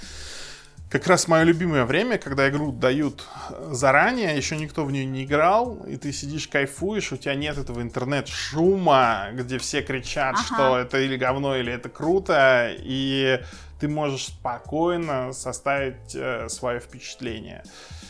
как 0.99 1.07
раз 1.07 1.27
мое 1.27 1.43
любимое 1.43 1.85
время, 1.85 2.17
когда 2.17 2.49
игру 2.49 2.71
дают 2.71 3.27
заранее, 3.71 4.35
еще 4.35 4.57
никто 4.57 4.85
в 4.85 4.91
нее 4.91 5.05
не 5.05 5.23
играл, 5.25 5.75
и 5.87 5.97
ты 5.97 6.11
сидишь, 6.11 6.47
кайфуешь, 6.47 7.11
у 7.11 7.17
тебя 7.17 7.35
нет 7.35 7.57
этого 7.57 7.81
интернет-шума, 7.81 9.29
где 9.33 9.57
все 9.57 9.81
кричат, 9.81 10.35
ага. 10.35 10.43
что 10.43 10.77
это 10.77 10.99
или 10.99 11.17
говно, 11.17 11.55
или 11.55 11.71
это 11.71 11.89
круто, 11.89 12.71
и 12.77 13.41
ты 13.79 13.87
можешь 13.87 14.27
спокойно 14.27 15.33
составить 15.33 16.15
э, 16.15 16.49
свое 16.49 16.79
впечатление. 16.79 17.63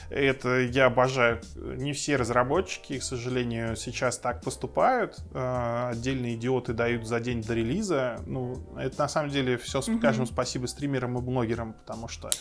Это 0.09 0.59
я 0.59 0.85
обожаю. 0.85 1.41
Не 1.55 1.91
все 1.91 2.15
разработчики, 2.15 2.99
к 2.99 3.03
сожалению, 3.03 3.75
сейчас 3.75 4.17
так 4.17 4.41
поступают. 4.41 5.17
Э, 5.33 5.89
отдельные 5.91 6.35
идиоты 6.35 6.73
дают 6.73 7.05
за 7.05 7.19
день 7.19 7.41
до 7.41 7.53
релиза. 7.53 8.21
Ну, 8.25 8.63
это 8.77 8.99
на 8.99 9.09
самом 9.09 9.29
деле 9.29 9.57
все, 9.57 9.81
скажем, 9.81 10.25
спасибо 10.25 10.67
стримерам 10.67 11.17
и 11.17 11.21
блогерам, 11.21 11.73
потому 11.73 12.07
что 12.07 12.29
э, 12.29 12.31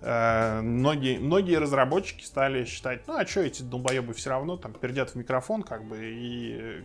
многие, 0.00 1.18
многие 1.18 1.58
разработчики 1.58 2.24
стали 2.24 2.64
считать, 2.64 3.06
ну 3.06 3.16
а 3.16 3.26
что 3.26 3.40
эти 3.40 3.62
долбоебы 3.62 4.12
все 4.14 4.30
равно 4.30 4.56
там 4.56 4.72
перейдят 4.72 5.10
в 5.10 5.14
микрофон, 5.16 5.62
как 5.62 5.84
бы, 5.84 5.98
и 5.98 6.84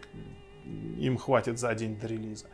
им 0.99 1.18
хватит 1.18 1.59
за 1.59 1.74
день 1.76 1.99
до 1.99 2.07
релиза. 2.07 2.45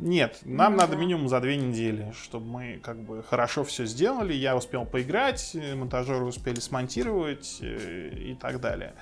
Нет, 0.00 0.38
нам 0.44 0.72
ну, 0.72 0.78
надо 0.78 0.96
минимум 0.96 1.28
за 1.28 1.40
две 1.40 1.58
недели, 1.58 2.12
чтобы 2.18 2.46
мы 2.46 2.80
как 2.82 3.02
бы 3.02 3.22
хорошо 3.22 3.64
все 3.64 3.84
сделали. 3.84 4.32
Я 4.32 4.56
успел 4.56 4.86
поиграть, 4.86 5.54
монтажеры 5.74 6.24
успели 6.24 6.58
смонтировать 6.58 7.58
э, 7.60 8.08
и 8.08 8.34
так 8.34 8.60
далее. 8.60 8.94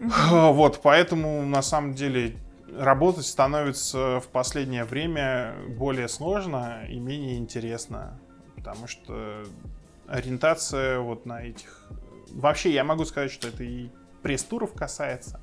Вот, 0.00 0.80
поэтому 0.82 1.46
на 1.46 1.62
самом 1.62 1.94
деле 1.94 2.36
работать 2.76 3.24
становится 3.24 4.20
в 4.20 4.28
последнее 4.28 4.84
время 4.84 5.54
более 5.68 6.08
сложно 6.08 6.84
и 6.86 6.98
менее 6.98 7.38
интересно, 7.38 8.20
потому 8.64 8.86
что 8.86 9.44
ориентация 10.08 10.98
вот 10.98 11.26
на 11.26 11.42
этих... 11.42 11.86
Вообще, 12.30 12.72
я 12.72 12.82
могу 12.82 13.04
сказать, 13.04 13.30
что 13.30 13.48
это 13.48 13.62
и 13.62 13.90
пресс-туров 14.22 14.72
касается. 14.72 15.38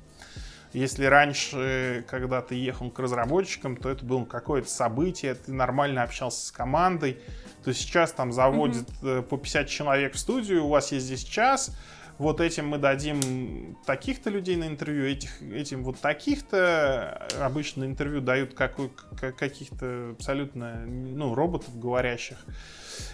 Если 0.72 1.04
раньше, 1.04 2.04
когда 2.08 2.42
ты 2.42 2.56
ехал 2.56 2.90
к 2.90 2.98
разработчикам, 2.98 3.76
то 3.76 3.90
это 3.90 4.04
было 4.04 4.24
какое-то 4.24 4.68
событие, 4.68 5.34
ты 5.34 5.52
нормально 5.52 6.02
общался 6.02 6.46
с 6.46 6.50
командой, 6.50 7.20
то 7.62 7.72
сейчас 7.72 8.10
там 8.10 8.32
заводят 8.32 8.88
mm-hmm. 9.02 9.22
по 9.22 9.36
50 9.36 9.68
человек 9.68 10.14
в 10.14 10.18
студию, 10.18 10.64
у 10.64 10.68
вас 10.70 10.90
есть 10.90 11.06
здесь 11.06 11.22
час, 11.22 11.76
вот 12.22 12.40
этим 12.40 12.68
мы 12.68 12.78
дадим 12.78 13.76
таких-то 13.84 14.30
людей 14.30 14.56
на 14.56 14.66
интервью, 14.66 15.04
этих, 15.04 15.42
этим 15.42 15.84
вот 15.84 16.00
таких-то. 16.00 17.28
Обычно 17.40 17.84
интервью 17.84 18.20
дают 18.20 18.54
какой, 18.54 18.90
каких-то 19.38 20.10
абсолютно 20.12 20.86
ну, 20.86 21.34
роботов 21.34 21.78
говорящих. 21.78 22.38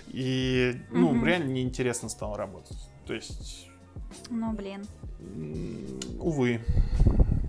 И 0.09 0.81
ну, 0.91 1.15
mm-hmm. 1.15 1.27
реально 1.27 1.53
неинтересно 1.53 2.09
стало 2.09 2.37
работать. 2.37 2.79
То 3.07 3.15
есть... 3.15 3.69
Ну, 4.31 4.53
блин. 4.53 4.87
Увы 6.21 6.61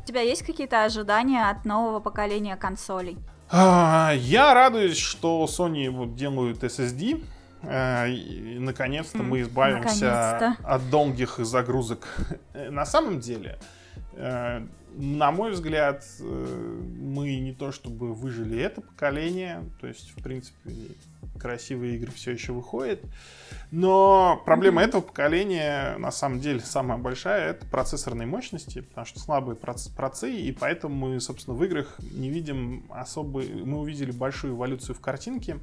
тебя 0.09 0.21
есть 0.21 0.41
какие-то 0.41 0.85
ожидания 0.85 1.51
от 1.51 1.65
нового 1.65 1.99
поколения 1.99 2.55
консолей? 2.55 3.17
А, 3.51 4.11
я 4.15 4.55
радуюсь, 4.55 4.97
что 4.97 5.45
Sony 5.47 5.91
вот 5.91 6.15
делают 6.15 6.63
SSD. 6.63 7.23
Э, 7.63 8.09
и, 8.09 8.57
наконец-то 8.59 9.23
мы 9.23 9.41
избавимся 9.41 10.33
наконец 10.33 10.59
от 10.63 10.89
долгих 10.89 11.37
загрузок. 11.39 12.07
На 12.53 12.85
самом 12.85 13.19
деле, 13.19 13.59
э, 14.13 14.65
на 14.95 15.31
мой 15.31 15.51
взгляд, 15.51 16.03
э, 16.19 16.81
мы 16.99 17.39
не 17.39 17.53
то 17.53 17.71
чтобы 17.71 18.13
выжили 18.13 18.59
это 18.59 18.81
поколение, 18.81 19.63
то 19.79 19.87
есть, 19.87 20.11
в 20.17 20.23
принципе, 20.23 20.71
красивые 21.39 21.95
игры 21.95 22.11
все 22.11 22.31
еще 22.31 22.53
выходят. 22.53 23.01
Но 23.71 24.41
проблема 24.45 24.81
mm-hmm. 24.81 24.85
этого 24.85 25.01
поколения, 25.01 25.97
на 25.97 26.11
самом 26.11 26.39
деле, 26.39 26.59
самая 26.59 26.97
большая, 26.97 27.51
это 27.51 27.65
процессорные 27.67 28.25
мощности, 28.25 28.81
потому 28.81 29.05
что 29.05 29.19
слабые 29.19 29.55
процы, 29.55 30.33
и 30.33 30.51
поэтому 30.51 31.07
мы, 31.07 31.19
собственно, 31.19 31.55
в 31.55 31.63
играх 31.63 31.97
не 32.11 32.29
видим 32.29 32.85
особой... 32.89 33.47
Мы 33.63 33.79
увидели 33.79 34.11
большую 34.11 34.55
эволюцию 34.55 34.95
в 34.95 35.01
картинке, 35.01 35.59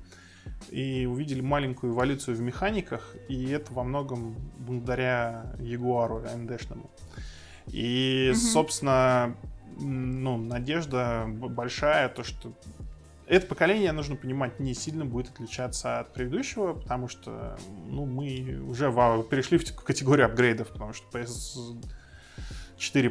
и 0.71 1.07
увидели 1.07 1.41
маленькую 1.41 1.93
эволюцию 1.93 2.37
в 2.37 2.41
механиках, 2.41 3.15
и 3.29 3.51
это 3.51 3.73
во 3.73 3.85
многом 3.85 4.37
благодаря 4.59 5.55
Ягуару 5.61 6.21
AMD-шному. 6.21 6.91
И, 7.69 8.31
угу. 8.33 8.39
собственно, 8.39 9.37
ну, 9.79 10.37
надежда 10.37 11.27
большая, 11.29 12.09
то, 12.09 12.23
что 12.23 12.53
это 13.27 13.47
поколение, 13.47 13.93
нужно 13.93 14.17
понимать, 14.17 14.61
не 14.61 14.73
сильно 14.75 15.05
будет 15.05 15.31
отличаться 15.31 15.99
от 15.99 16.13
предыдущего, 16.13 16.75
потому 16.75 17.09
что 17.09 17.59
ну, 17.87 18.07
мы 18.07 18.61
уже 18.69 18.91
перешли 19.31 19.59
в 19.59 19.75
категорию 19.75 20.27
апгрейдов, 20.27 20.69
потому 20.69 20.93
что 20.93 21.07
PS4 21.19 21.77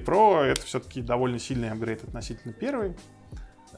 Pro 0.03 0.41
это 0.41 0.61
все-таки 0.61 1.01
довольно 1.01 1.37
сильный 1.37 1.69
апгрейд 1.69 2.03
относительно 2.03 2.53
первой. 2.53 2.95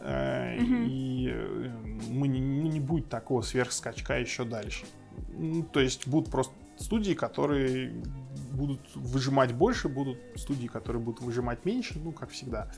Mm-hmm. 0.02 0.88
И 0.88 1.30
э, 1.32 1.70
мы 2.10 2.28
не, 2.28 2.40
ну, 2.40 2.70
не 2.70 2.80
будет 2.80 3.10
такого 3.10 3.42
сверхскачка 3.42 4.20
еще 4.20 4.44
дальше. 4.44 4.86
Ну, 5.30 5.64
то 5.64 5.80
есть 5.80 6.08
будут 6.08 6.32
просто 6.32 6.54
студии, 6.78 7.14
которые 7.14 7.92
будут 8.52 8.80
выжимать 8.96 9.54
больше, 9.54 9.88
будут 9.90 10.18
студии, 10.36 10.68
которые 10.68 11.02
будут 11.02 11.22
выжимать 11.22 11.66
меньше, 11.66 12.00
ну, 12.04 12.12
как 12.12 12.30
всегда. 12.30 12.72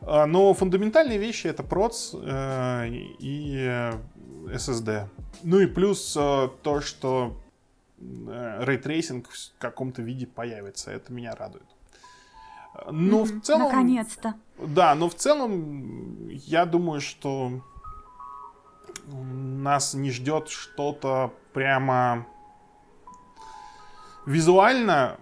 А, 0.00 0.26
но 0.26 0.52
фундаментальные 0.54 1.18
вещи 1.18 1.46
это 1.46 1.62
проц 1.62 2.14
э, 2.14 2.88
и 3.18 3.90
SSD. 4.46 5.06
Ну 5.42 5.60
и 5.60 5.66
плюс 5.66 6.16
э, 6.18 6.48
то, 6.62 6.80
что 6.80 7.36
ray 7.98 8.37
tracing 8.37 9.28
в 9.28 9.58
каком-то 9.58 10.02
виде 10.02 10.26
появится. 10.26 10.90
Это 10.90 11.12
меня 11.12 11.36
радует. 11.36 11.62
Но 12.90 13.22
mm-hmm. 13.22 13.40
в 13.40 13.42
целом... 13.42 13.62
Наконец-то. 13.62 14.34
Да, 14.58 14.94
но 14.94 15.08
в 15.08 15.14
целом 15.14 16.21
я 16.32 16.64
думаю, 16.66 17.00
что 17.00 17.62
нас 19.06 19.94
не 19.94 20.10
ждет 20.10 20.48
что-то 20.48 21.32
прямо 21.52 22.26
визуально 24.26 25.18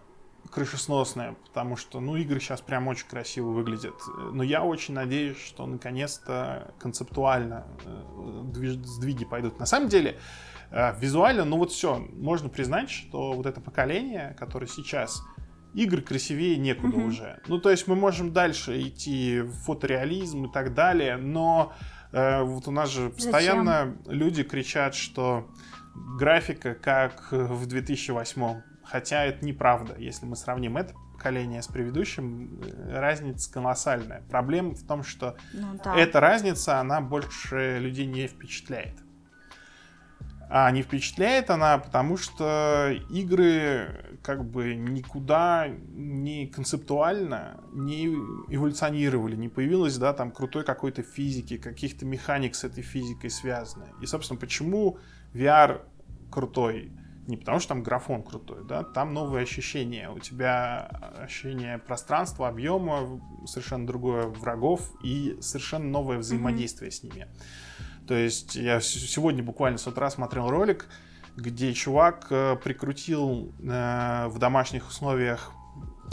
крышесносная, 0.51 1.37
потому 1.47 1.77
что, 1.77 2.01
ну, 2.01 2.17
игры 2.17 2.41
сейчас 2.41 2.61
прям 2.61 2.89
очень 2.89 3.07
красиво 3.07 3.51
выглядят. 3.51 3.95
Но 4.33 4.43
я 4.43 4.65
очень 4.65 4.95
надеюсь, 4.95 5.39
что 5.39 5.67
наконец-то 5.67 6.75
концептуально 6.79 7.67
э, 7.85 8.75
сдвиги 8.83 9.25
пойдут. 9.25 9.61
На 9.61 9.67
самом 9.67 9.89
деле, 9.89 10.19
э, 10.71 10.99
визуально, 10.99 11.45
ну 11.45 11.57
вот 11.57 11.71
все, 11.71 12.05
можно 12.15 12.49
признать, 12.49 12.91
что 12.91 13.33
вот 13.33 13.47
это 13.47 13.61
поколение, 13.61 14.35
которое 14.39 14.67
сейчас 14.67 15.23
игры 15.75 16.03
красивее 16.03 16.57
некуда 16.57 16.97
mm-hmm. 16.97 17.07
уже. 17.07 17.41
Ну, 17.47 17.59
то 17.59 17.71
есть 17.71 17.87
мы 17.87 17.97
можем 17.97 18.33
дальше 18.33 18.81
идти 18.81 19.41
в 19.41 19.53
фотореализм 19.65 20.47
и 20.47 20.53
так 20.53 20.75
далее, 20.75 21.17
но 21.17 21.73
э, 22.13 22.43
вот 22.43 22.69
у 22.69 22.71
нас 22.71 22.91
же 22.91 23.11
постоянно 23.11 23.97
Зачем? 24.05 24.19
люди 24.19 24.43
кричат, 24.43 24.95
что 24.95 25.51
графика 25.95 26.75
как 26.75 27.29
в 27.31 27.67
2008 27.67 28.63
Хотя 28.91 29.25
это 29.25 29.45
неправда. 29.45 29.95
Если 29.99 30.27
мы 30.27 30.35
сравним 30.35 30.77
это 30.77 30.95
поколение 31.13 31.63
с 31.63 31.69
предыдущим, 31.69 32.61
э, 32.61 32.99
разница 32.99 33.53
колоссальная. 33.53 34.23
Проблема 34.31 34.75
в 34.75 34.85
том, 34.85 35.05
что 35.05 35.37
ну, 35.53 35.79
да. 35.85 35.95
эта 35.95 36.19
разница, 36.19 36.81
она 36.81 37.01
больше 37.01 37.79
людей 37.79 38.07
не 38.07 38.27
впечатляет. 38.27 38.95
А 40.49 40.69
не 40.73 40.83
впечатляет 40.83 41.51
она, 41.51 41.79
потому 41.79 42.17
что 42.17 42.91
игры 43.11 44.10
как 44.23 44.45
бы 44.45 44.75
никуда 44.75 45.69
не 45.69 46.47
концептуально 46.47 47.61
не 47.73 48.07
эволюционировали, 48.49 49.37
не 49.37 49.49
появилось, 49.49 49.97
да, 49.97 50.13
там 50.13 50.31
крутой 50.31 50.65
какой-то 50.65 51.03
физики, 51.03 51.57
каких-то 51.57 52.05
механик 52.05 52.55
с 52.55 52.65
этой 52.65 52.83
физикой 52.83 53.31
связаны. 53.31 53.87
И, 54.03 54.07
собственно, 54.07 54.39
почему 54.39 54.99
VR 55.33 55.83
крутой? 56.31 56.93
не 57.27 57.37
потому, 57.37 57.61
что 57.61 57.71
там 57.71 57.83
графон 57.83 58.23
крутой, 58.23 58.65
да, 58.67 58.83
там 58.83 59.15
новые 59.15 59.45
ощущения. 59.45 60.11
У 60.11 60.19
тебя 60.19 60.87
ощущение 61.19 61.79
пространства, 61.79 62.49
объема, 62.49 63.21
совершенно 63.47 63.87
другое 63.87 64.27
врагов 64.27 64.93
и 65.03 65.39
совершенно 65.41 65.89
новое 65.89 66.19
взаимодействие 66.19 66.91
mm-hmm. 66.91 66.95
с 66.95 67.03
ними. 67.03 67.29
То 68.07 68.15
есть 68.15 68.57
я 68.57 68.81
сегодня 68.81 69.43
буквально 69.43 69.79
с 69.79 69.87
утра 69.87 70.11
смотрел 70.11 70.51
ролик, 70.51 70.89
где 71.41 71.73
чувак 71.73 72.27
э, 72.31 72.57
прикрутил 72.57 73.53
э, 73.59 74.27
в 74.29 74.39
домашних 74.39 74.89
условиях 74.89 75.53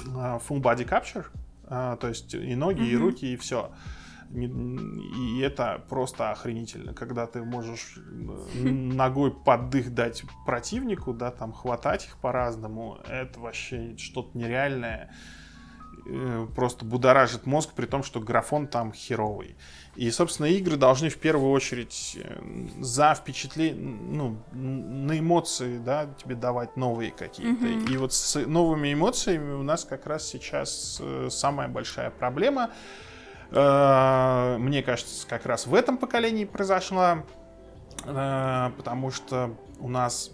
э, 0.05 0.39
full 0.47 0.61
body 0.61 0.87
capture, 0.87 1.25
то 1.67 2.07
есть 2.07 2.33
и 2.33 2.55
ноги, 2.55 2.81
mm-hmm. 2.81 2.91
и 2.91 2.95
руки, 2.95 3.33
и 3.33 3.37
все. 3.37 3.71
И 4.31 5.39
это 5.39 5.83
просто 5.89 6.31
охренительно, 6.31 6.93
когда 6.93 7.27
ты 7.27 7.43
можешь 7.43 7.97
ногой 8.53 9.31
под 9.31 9.69
дых 9.69 9.93
дать 9.93 10.23
противнику, 10.45 11.13
да, 11.13 11.31
там 11.31 11.51
хватать 11.51 12.05
их 12.05 12.17
по-разному, 12.17 12.99
это 13.07 13.39
вообще 13.39 13.97
что-то 13.97 14.37
нереальное. 14.37 15.11
Э, 16.09 16.47
просто 16.55 16.85
будоражит 16.85 17.45
мозг, 17.45 17.71
при 17.75 17.85
том, 17.85 18.03
что 18.03 18.19
графон 18.19 18.67
там 18.67 18.93
херовый. 18.93 19.55
И, 19.95 20.09
собственно, 20.11 20.47
игры 20.47 20.77
должны 20.77 21.09
в 21.09 21.17
первую 21.17 21.51
очередь 21.51 22.17
э, 22.21 22.41
за 22.79 23.13
впечатление, 23.15 23.75
ну, 23.75 24.37
на 24.53 25.19
эмоции, 25.19 25.77
да, 25.79 26.07
тебе 26.21 26.35
давать 26.35 26.77
новые 26.77 27.11
какие-то. 27.11 27.65
Mm-hmm. 27.65 27.93
И 27.93 27.97
вот 27.97 28.13
с 28.13 28.35
новыми 28.45 28.93
эмоциями 28.93 29.53
у 29.53 29.63
нас 29.63 29.85
как 29.85 30.05
раз 30.05 30.27
сейчас 30.27 30.99
э, 31.01 31.29
самая 31.29 31.67
большая 31.67 32.09
проблема. 32.09 32.71
Мне 33.49 34.83
кажется, 34.83 35.25
как 35.25 35.45
раз 35.45 35.67
в 35.67 35.73
этом 35.73 35.97
поколении 35.97 36.43
произошла, 36.43 37.23
потому 38.03 39.09
что 39.09 39.55
у 39.79 39.87
нас 39.87 40.31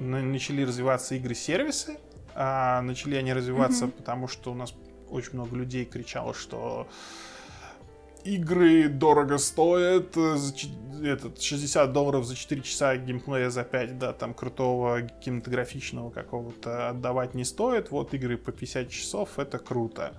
начали 0.00 0.62
развиваться 0.62 1.14
игры-сервисы, 1.14 1.98
а 2.36 2.82
начали 2.82 3.16
они 3.16 3.32
развиваться, 3.32 3.86
mm-hmm. 3.86 3.92
потому 3.92 4.28
что 4.28 4.52
у 4.52 4.54
нас 4.54 4.74
очень 5.08 5.32
много 5.34 5.56
людей 5.56 5.84
кричало, 5.86 6.34
что 6.34 6.86
игры 8.24 8.88
дорого 8.88 9.38
стоят, 9.38 10.16
э, 10.16 10.36
этот, 11.02 11.40
60 11.40 11.92
долларов 11.92 12.26
за 12.26 12.36
4 12.36 12.62
часа 12.62 12.96
геймплея 12.96 13.50
за 13.50 13.64
5, 13.64 13.98
да, 13.98 14.12
там 14.12 14.34
крутого 14.34 15.02
кинематографичного 15.02 16.10
какого-то 16.10 16.90
отдавать 16.90 17.34
не 17.34 17.44
стоит, 17.44 17.90
вот 17.90 18.12
игры 18.14 18.36
по 18.36 18.52
50 18.52 18.90
часов, 18.90 19.38
это 19.38 19.58
круто. 19.58 20.12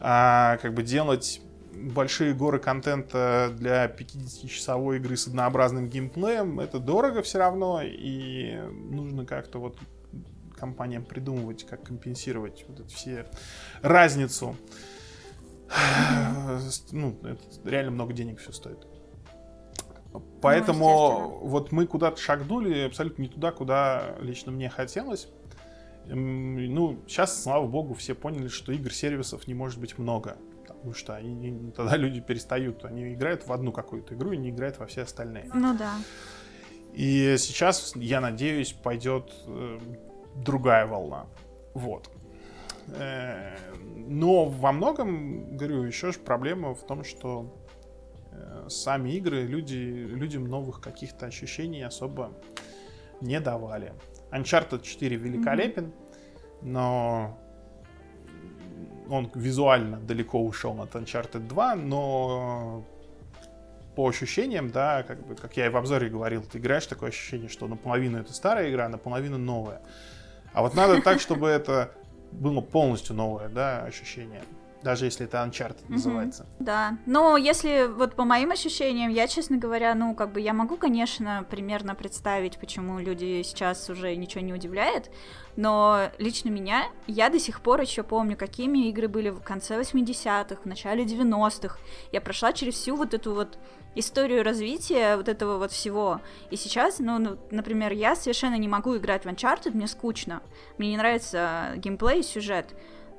А 0.00 0.58
как 0.58 0.74
бы 0.74 0.82
делать 0.82 1.40
большие 1.74 2.34
горы 2.34 2.58
контента 2.58 3.52
для 3.52 3.86
50-часовой 3.86 4.96
игры 4.96 5.16
с 5.16 5.26
однообразным 5.26 5.88
геймплеем, 5.88 6.60
это 6.60 6.78
дорого 6.78 7.22
все 7.22 7.38
равно, 7.38 7.80
и 7.82 8.60
нужно 8.70 9.26
как-то 9.26 9.58
вот 9.58 9.76
компаниям 10.64 11.04
придумывать, 11.04 11.64
как 11.64 11.82
компенсировать 11.82 12.64
вот 12.68 12.80
эту 12.80 12.88
все 12.88 13.26
разницу 13.82 14.56
ну, 16.92 17.16
это 17.22 17.42
реально 17.68 17.90
много 17.92 18.12
денег 18.12 18.38
все 18.38 18.52
стоит. 18.52 18.86
Поэтому 20.40 21.40
ну, 21.42 21.48
вот 21.48 21.72
мы 21.72 21.86
куда-то 21.86 22.20
шагнули 22.20 22.80
абсолютно 22.80 23.22
не 23.22 23.28
туда, 23.28 23.50
куда 23.50 24.16
лично 24.20 24.52
мне 24.52 24.68
хотелось. 24.68 25.28
Ну, 26.06 27.02
сейчас, 27.08 27.42
слава 27.42 27.66
богу, 27.66 27.94
все 27.94 28.14
поняли, 28.14 28.48
что 28.48 28.72
игр-сервисов 28.72 29.48
не 29.48 29.54
может 29.54 29.80
быть 29.80 29.98
много. 29.98 30.36
Потому 30.66 30.94
что 30.94 31.16
они, 31.16 31.72
тогда 31.72 31.96
люди 31.96 32.20
перестают. 32.20 32.84
Они 32.84 33.14
играют 33.14 33.46
в 33.46 33.52
одну 33.52 33.72
какую-то 33.72 34.14
игру 34.14 34.32
и 34.32 34.36
не 34.36 34.50
играют 34.50 34.78
во 34.78 34.86
все 34.86 35.02
остальные. 35.02 35.50
Ну 35.52 35.76
да. 35.76 35.94
И 36.92 37.34
сейчас, 37.38 37.96
я 37.96 38.20
надеюсь, 38.20 38.72
пойдет 38.72 39.32
э, 39.46 39.80
другая 40.34 40.86
волна. 40.86 41.26
Вот. 41.74 42.10
Э, 42.88 43.56
но 43.96 44.44
во 44.46 44.72
многом, 44.72 45.56
говорю, 45.56 45.84
еще 45.84 46.12
же 46.12 46.18
проблема 46.18 46.74
в 46.74 46.86
том, 46.86 47.04
что 47.04 47.54
э, 48.32 48.66
сами 48.68 49.10
игры 49.10 49.42
люди, 49.42 49.74
людям 49.74 50.44
новых 50.44 50.80
каких-то 50.80 51.26
ощущений 51.26 51.82
особо 51.82 52.32
не 53.20 53.40
давали. 53.40 53.92
Uncharted 54.30 54.82
4 54.82 55.16
великолепен, 55.16 55.84
mm-hmm. 55.84 55.92
но 56.62 57.38
он 59.08 59.30
визуально 59.34 59.98
далеко 59.98 60.42
ушел 60.42 60.80
от 60.80 60.94
Uncharted 60.94 61.46
2, 61.46 61.74
но 61.76 62.84
по 63.94 64.08
ощущениям, 64.08 64.70
да, 64.70 65.02
как 65.04 65.24
бы, 65.26 65.34
как 65.36 65.56
я 65.56 65.66
и 65.66 65.68
в 65.68 65.76
обзоре 65.76 66.08
говорил, 66.08 66.42
ты 66.42 66.58
играешь 66.58 66.86
такое 66.86 67.10
ощущение, 67.10 67.48
что 67.48 67.68
наполовину 67.68 68.18
это 68.18 68.32
старая 68.32 68.70
игра, 68.70 68.88
наполовину 68.88 69.38
новая. 69.38 69.80
А 70.54 70.62
вот 70.62 70.74
надо 70.74 71.02
так, 71.02 71.20
чтобы 71.20 71.48
это 71.48 71.90
было 72.32 72.60
полностью 72.60 73.14
новое, 73.14 73.48
да, 73.48 73.82
ощущение. 73.82 74.42
Даже 74.84 75.06
если 75.06 75.24
это 75.24 75.38
Uncharted 75.38 75.82
называется. 75.88 76.46
Да. 76.58 76.98
Но 77.06 77.38
если 77.38 77.86
вот 77.86 78.14
по 78.14 78.24
моим 78.24 78.50
ощущениям, 78.50 79.10
я, 79.10 79.26
честно 79.26 79.56
говоря, 79.56 79.94
ну, 79.94 80.14
как 80.14 80.30
бы 80.32 80.42
я 80.42 80.52
могу, 80.52 80.76
конечно, 80.76 81.46
примерно 81.48 81.94
представить, 81.94 82.58
почему 82.58 82.98
люди 82.98 83.42
сейчас 83.42 83.88
уже 83.88 84.14
ничего 84.14 84.42
не 84.42 84.52
удивляет, 84.52 85.10
но 85.56 86.10
лично 86.18 86.50
меня, 86.50 86.84
я 87.06 87.30
до 87.30 87.38
сих 87.38 87.62
пор 87.62 87.80
еще 87.80 88.02
помню, 88.02 88.36
какими 88.36 88.88
игры 88.90 89.08
были 89.08 89.30
в 89.30 89.40
конце 89.40 89.80
80-х, 89.80 90.56
в 90.62 90.66
начале 90.66 91.04
90-х. 91.04 91.78
Я 92.12 92.20
прошла 92.20 92.52
через 92.52 92.74
всю 92.74 92.94
вот 92.96 93.14
эту 93.14 93.32
вот 93.32 93.58
историю 93.94 94.42
развития 94.44 95.16
вот 95.16 95.30
этого 95.30 95.56
вот 95.56 95.72
всего. 95.72 96.20
И 96.50 96.56
сейчас, 96.56 96.98
ну, 96.98 97.18
ну, 97.18 97.38
например, 97.50 97.92
я 97.92 98.16
совершенно 98.16 98.56
не 98.56 98.68
могу 98.68 98.96
играть 98.98 99.24
в 99.24 99.28
Uncharted, 99.28 99.70
мне 99.72 99.86
скучно. 99.86 100.42
Мне 100.76 100.90
не 100.90 100.96
нравится 100.98 101.72
геймплей 101.76 102.20
и 102.20 102.22
сюжет. 102.22 102.74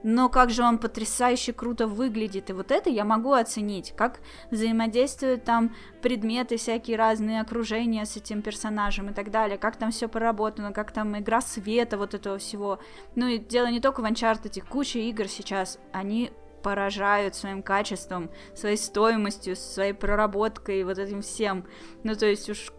Но 0.07 0.29
как 0.29 0.51
же 0.51 0.61
он 0.61 0.77
потрясающе 0.77 1.51
круто 1.51 1.87
выглядит, 1.87 2.51
и 2.51 2.53
вот 2.53 2.69
это 2.69 2.91
я 2.91 3.03
могу 3.03 3.33
оценить, 3.33 3.91
как 3.97 4.19
взаимодействуют 4.51 5.45
там 5.45 5.73
предметы, 6.03 6.57
всякие 6.57 6.95
разные 6.95 7.41
окружения 7.41 8.05
с 8.05 8.15
этим 8.15 8.43
персонажем 8.43 9.09
и 9.09 9.13
так 9.13 9.31
далее, 9.31 9.57
как 9.57 9.77
там 9.77 9.89
все 9.89 10.07
проработано, 10.07 10.73
как 10.73 10.91
там 10.91 11.17
игра 11.17 11.41
света 11.41 11.97
вот 11.97 12.13
этого 12.13 12.37
всего. 12.37 12.77
Ну 13.15 13.25
и 13.25 13.39
дело 13.39 13.65
не 13.71 13.79
только 13.79 14.01
в 14.01 14.05
Uncharted, 14.05 14.63
куча 14.69 14.99
игр 14.99 15.27
сейчас, 15.27 15.79
они 15.91 16.31
поражают 16.61 17.33
своим 17.33 17.63
качеством, 17.63 18.29
своей 18.53 18.77
стоимостью, 18.77 19.55
своей 19.55 19.93
проработкой, 19.93 20.83
вот 20.83 20.99
этим 20.99 21.23
всем. 21.23 21.65
Ну, 22.03 22.15
то 22.15 22.27
есть 22.27 22.47
уж 22.47 22.71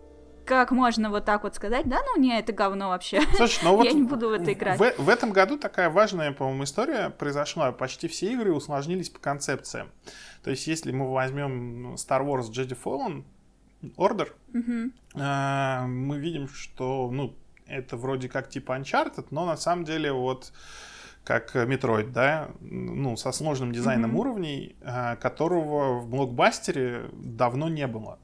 как 0.47 0.71
можно 0.71 1.11
вот 1.11 1.25
так 1.25 1.43
вот 1.43 1.55
сказать, 1.55 1.89
да, 1.89 1.99
ну 2.07 2.21
не, 2.21 2.39
это 2.39 2.53
говно 2.53 2.89
вообще. 2.89 3.21
Слушай, 3.37 3.65
ну 3.65 3.77
вот 3.77 3.85
я 3.85 3.93
не 3.93 4.05
буду 4.05 4.31
в 4.31 4.33
это 4.33 4.53
играть. 4.53 4.79
В, 4.79 4.95
в 4.99 5.09
этом 5.09 5.33
году 5.33 5.59
такая 5.59 5.91
важная, 5.91 6.33
по-моему, 6.33 6.65
история 6.65 7.11
произошла. 7.11 7.73
Почти 7.73 8.09
все 8.09 8.33
игры 8.33 8.53
усложнились 8.55 9.11
по 9.11 9.19
концепциям. 9.19 9.91
То 10.43 10.51
есть, 10.51 10.67
если 10.67 10.93
мы 10.93 11.13
возьмем 11.13 11.95
Star 11.95 12.25
Wars 12.25 12.51
Jedi 12.51 12.79
Fallen 12.83 13.25
Order, 13.97 14.29
угу. 14.55 15.21
э, 15.21 15.87
мы 15.87 16.19
видим, 16.19 16.49
что, 16.49 17.11
ну, 17.11 17.37
это 17.67 17.97
вроде 17.97 18.29
как 18.29 18.49
типа 18.49 18.79
Uncharted, 18.79 19.27
но 19.31 19.45
на 19.45 19.57
самом 19.57 19.85
деле 19.85 20.13
вот 20.13 20.53
как 21.27 21.57
Metroid, 21.57 22.13
да, 22.13 22.51
ну, 22.61 23.17
со 23.17 23.33
сложным 23.33 23.73
дизайном 23.73 24.13
mm-hmm. 24.13 24.21
уровней, 24.21 24.77
а, 24.81 25.17
которого 25.17 25.99
в 25.99 26.09
блокбастере 26.09 27.11
давно 27.13 27.69
не 27.69 27.89
было. 27.89 28.21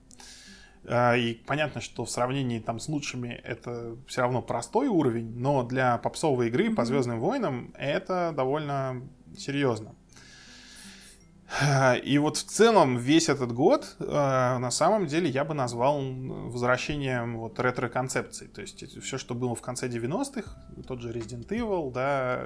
А, 0.85 1.15
и 1.15 1.35
понятно, 1.35 1.81
что 1.81 2.05
в 2.05 2.11
сравнении 2.11 2.59
там 2.59 2.81
с 2.81 2.89
лучшими 2.89 3.29
это 3.45 3.97
все 4.07 4.23
равно 4.23 4.43
простой 4.43 4.89
уровень, 4.89 5.39
но 5.39 5.63
для 5.63 5.99
попсовой 5.99 6.49
игры 6.49 6.69
mm-hmm. 6.69 6.75
по 6.75 6.85
Звездным 6.85 7.21
войнам 7.21 7.73
это 7.77 8.33
довольно 8.35 9.03
серьезно. 9.37 9.95
И 12.05 12.19
вот 12.19 12.39
в 12.39 12.45
целом 12.45 12.97
весь 12.97 13.29
этот 13.29 13.53
год 13.53 13.97
э, 14.01 14.05
на 14.05 14.71
самом 14.71 15.07
деле 15.07 15.29
я 15.29 15.45
бы 15.45 15.53
назвал 15.53 16.01
возвращением 16.01 17.37
вот 17.37 17.59
ретро-концепций. 17.59 18.49
То 18.49 18.63
есть 18.63 18.83
все, 19.03 19.19
что 19.19 19.35
было 19.35 19.55
в 19.55 19.61
конце 19.61 19.89
90-х, 19.89 20.51
тот 20.89 21.03
же 21.03 21.13
Resident 21.13 21.49
Evil, 21.49 21.93
да, 21.93 22.43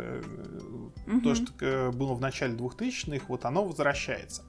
угу. 1.06 1.20
то, 1.20 1.34
что 1.36 1.52
э, 1.60 1.90
было 1.92 2.14
в 2.14 2.20
начале 2.20 2.56
2000-х, 2.56 3.26
вот 3.28 3.44
оно 3.44 3.64
возвращается. 3.64 4.42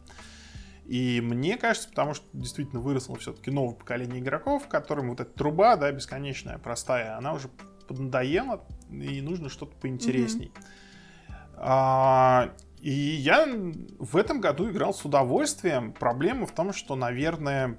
И 0.87 1.19
мне 1.21 1.57
кажется, 1.57 1.89
потому 1.89 2.13
что 2.13 2.25
действительно 2.31 2.79
выросло 2.79 3.17
все-таки 3.17 3.51
новое 3.51 3.75
поколение 3.75 4.21
игроков, 4.21 4.69
которым 4.69 5.09
вот 5.09 5.19
эта 5.19 5.31
труба, 5.31 5.75
да, 5.75 5.91
бесконечная, 5.91 6.57
простая, 6.59 7.17
она 7.17 7.33
уже 7.33 7.49
поднадоела, 7.89 8.65
и 8.89 9.19
нужно 9.21 9.49
что-то 9.49 9.75
поинтересней. 9.75 10.47
Mm-hmm. 10.47 11.33
А, 11.57 12.53
и 12.79 12.91
я 12.91 13.47
в 13.99 14.15
этом 14.15 14.39
году 14.39 14.69
играл 14.69 14.93
с 14.93 15.03
удовольствием. 15.03 15.91
Проблема 15.91 16.45
в 16.45 16.51
том, 16.51 16.71
что, 16.71 16.95
наверное, 16.95 17.77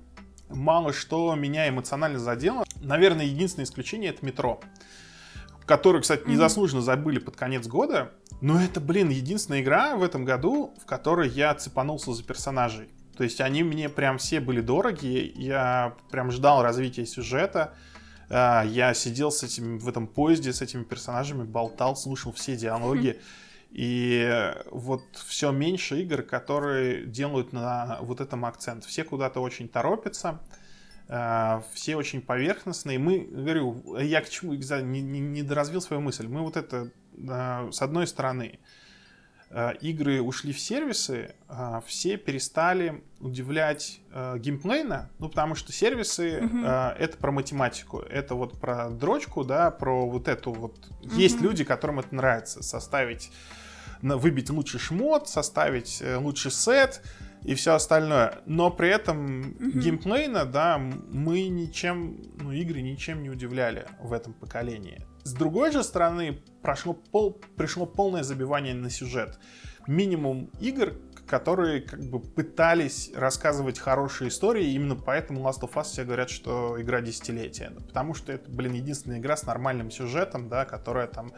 мало 0.50 0.92
что 0.92 1.34
меня 1.34 1.66
эмоционально 1.66 2.18
задело. 2.18 2.64
Наверное, 2.82 3.24
единственное 3.24 3.64
исключение 3.64 4.10
это 4.10 4.26
метро. 4.26 4.60
Который, 5.64 6.02
кстати, 6.02 6.28
незаслуженно 6.28 6.82
забыли 6.82 7.20
под 7.20 7.36
конец 7.36 7.66
года. 7.66 8.12
Но 8.40 8.60
это, 8.60 8.80
блин, 8.80 9.10
единственная 9.10 9.62
игра 9.62 9.96
в 9.96 10.02
этом 10.02 10.24
году, 10.24 10.74
в 10.80 10.84
которой 10.84 11.28
я 11.28 11.54
цепанулся 11.54 12.12
за 12.12 12.22
персонажей. 12.22 12.88
То 13.18 13.24
есть 13.24 13.40
они 13.40 13.64
мне 13.64 13.88
прям 13.88 14.16
все 14.18 14.38
были 14.38 14.60
дороги. 14.60 15.32
Я 15.34 15.96
прям 16.12 16.30
ждал 16.30 16.62
развития 16.62 17.04
сюжета. 17.04 17.74
А, 18.30 18.62
я 18.62 18.94
сидел 18.94 19.32
с 19.32 19.42
этим 19.42 19.80
в 19.80 19.88
этом 19.88 20.06
поезде 20.06 20.52
с 20.52 20.62
этими 20.62 20.84
персонажами, 20.84 21.42
болтал, 21.42 21.96
слушал 21.96 22.32
все 22.32 22.56
диалоги. 22.56 23.20
И 23.72 24.54
вот 24.70 25.02
все 25.26 25.50
меньше 25.50 26.00
игр, 26.00 26.22
которые 26.22 27.06
делают 27.06 27.52
на 27.52 27.98
вот 28.02 28.20
этом 28.20 28.44
акцент. 28.44 28.84
Все 28.84 29.02
куда-то 29.02 29.40
очень 29.40 29.68
торопятся, 29.68 30.38
э, 31.08 31.60
все 31.74 31.96
очень 31.96 32.22
поверхностные. 32.22 33.00
Мы, 33.00 33.18
говорю, 33.18 33.96
я 33.98 34.20
к 34.20 34.28
чему 34.28 34.54
не, 34.54 35.02
не, 35.02 35.18
не 35.18 35.42
доразвил 35.42 35.80
свою 35.80 36.00
мысль. 36.02 36.28
Мы 36.28 36.42
вот 36.42 36.56
это, 36.56 36.92
э, 37.16 37.68
с 37.72 37.82
одной 37.82 38.06
стороны, 38.06 38.60
игры 39.80 40.20
ушли 40.20 40.52
в 40.52 40.60
сервисы, 40.60 41.34
все 41.86 42.16
перестали 42.16 43.02
удивлять 43.20 44.00
геймплейно, 44.12 45.10
ну, 45.18 45.28
потому 45.28 45.54
что 45.54 45.72
сервисы 45.72 46.40
mm-hmm. 46.40 46.96
это 46.96 47.16
про 47.16 47.32
математику, 47.32 48.00
это 48.00 48.34
вот 48.34 48.60
про 48.60 48.90
дрочку, 48.90 49.44
да, 49.44 49.70
про 49.70 50.06
вот 50.06 50.28
эту 50.28 50.52
вот... 50.52 50.76
Mm-hmm. 50.78 51.16
Есть 51.16 51.40
люди, 51.40 51.64
которым 51.64 51.98
это 52.00 52.14
нравится, 52.14 52.62
составить 52.62 53.30
выбить 54.02 54.50
лучший 54.50 54.80
шмот, 54.80 55.28
составить 55.28 56.00
э, 56.02 56.16
лучший 56.16 56.50
сет 56.50 57.02
и 57.42 57.54
все 57.54 57.74
остальное. 57.74 58.38
Но 58.46 58.70
при 58.70 58.90
этом 58.90 59.40
mm-hmm. 59.40 59.78
геймплейно, 59.78 60.44
да, 60.44 60.78
мы 60.78 61.48
ничем, 61.48 62.18
ну, 62.36 62.52
игры 62.52 62.80
ничем 62.80 63.22
не 63.22 63.30
удивляли 63.30 63.86
в 64.00 64.12
этом 64.12 64.34
поколении. 64.34 65.04
С 65.28 65.34
другой 65.34 65.72
же 65.72 65.84
стороны, 65.84 66.40
прошло 66.62 66.94
пол, 66.94 67.38
пришло 67.54 67.84
полное 67.84 68.22
забивание 68.22 68.72
на 68.72 68.88
сюжет. 68.88 69.38
Минимум 69.86 70.50
игр, 70.58 70.94
которые 71.26 71.82
как 71.82 72.00
бы 72.00 72.18
пытались 72.18 73.12
рассказывать 73.14 73.78
хорошие 73.78 74.28
истории, 74.28 74.64
и 74.64 74.74
именно 74.74 74.96
поэтому 74.96 75.46
Last 75.46 75.60
of 75.60 75.74
Us 75.74 75.84
все 75.84 76.04
говорят, 76.04 76.30
что 76.30 76.80
игра 76.80 77.02
десятилетия. 77.02 77.72
Потому 77.88 78.14
что 78.14 78.32
это, 78.32 78.50
блин, 78.50 78.72
единственная 78.72 79.18
игра 79.18 79.36
с 79.36 79.44
нормальным 79.44 79.90
сюжетом, 79.90 80.48
да, 80.48 80.64
которая 80.64 81.08
там 81.08 81.34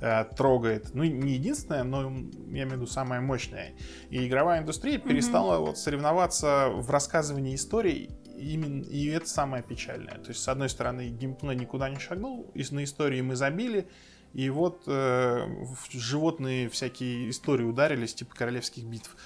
э, 0.00 0.24
трогает. 0.34 0.94
Ну, 0.94 1.04
не 1.04 1.34
единственная, 1.34 1.84
но 1.84 2.04
я 2.04 2.62
имею 2.62 2.70
в 2.70 2.72
виду 2.72 2.86
самая 2.86 3.20
мощная. 3.20 3.74
И 4.08 4.26
игровая 4.26 4.60
индустрия 4.62 4.96
mm-hmm. 4.96 5.08
перестала 5.08 5.58
вот 5.58 5.76
соревноваться 5.76 6.70
в 6.70 6.90
рассказывании 6.90 7.54
историй 7.54 8.16
именно, 8.36 8.82
и 8.82 9.06
это 9.06 9.26
самое 9.28 9.62
печальное. 9.62 10.18
То 10.18 10.28
есть, 10.28 10.42
с 10.42 10.48
одной 10.48 10.68
стороны, 10.68 11.08
геймплей 11.08 11.56
никуда 11.56 11.88
не 11.88 11.98
шагнул, 11.98 12.50
и 12.54 12.64
на 12.70 12.84
истории 12.84 13.20
мы 13.20 13.36
забили, 13.36 13.88
и 14.32 14.50
вот 14.50 14.82
э, 14.86 15.46
животные 15.90 16.68
всякие 16.68 17.30
истории 17.30 17.64
ударились, 17.64 18.14
типа 18.14 18.34
королевских 18.34 18.84
битв. 18.84 19.16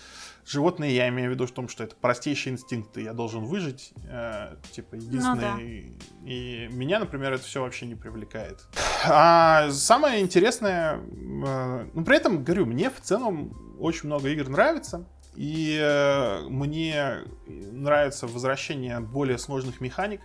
Животные, 0.47 0.95
я 0.97 1.09
имею 1.09 1.31
в 1.31 1.35
виду 1.35 1.47
в 1.47 1.53
том, 1.53 1.69
что 1.69 1.85
это 1.85 1.95
простейшие 1.95 2.55
инстинкты. 2.55 3.03
Я 3.03 3.13
должен 3.13 3.45
выжить, 3.45 3.93
э, 4.09 4.57
типа, 4.73 4.95
единственное. 4.95 5.53
Ну, 5.53 5.59
да. 5.59 5.63
и, 5.63 5.93
и 6.25 6.69
меня, 6.73 6.99
например, 6.99 7.33
это 7.33 7.45
все 7.45 7.61
вообще 7.61 7.87
не 7.87 7.95
привлекает. 7.95 8.59
А 9.05 9.71
самое 9.71 10.21
интересное, 10.21 10.97
э, 10.97 11.87
ну, 11.93 12.05
при 12.05 12.17
этом, 12.17 12.43
говорю, 12.43 12.67
мне 12.67 12.91
в 12.91 13.01
целом 13.01 13.77
очень 13.81 14.07
много 14.07 14.29
игр 14.29 14.49
нравится. 14.49 15.07
И 15.41 15.79
э, 15.81 16.43
мне 16.51 17.21
нравится 17.47 18.27
возвращение 18.27 19.01
более 19.01 19.39
сложных 19.39 19.81
механик. 19.81 20.21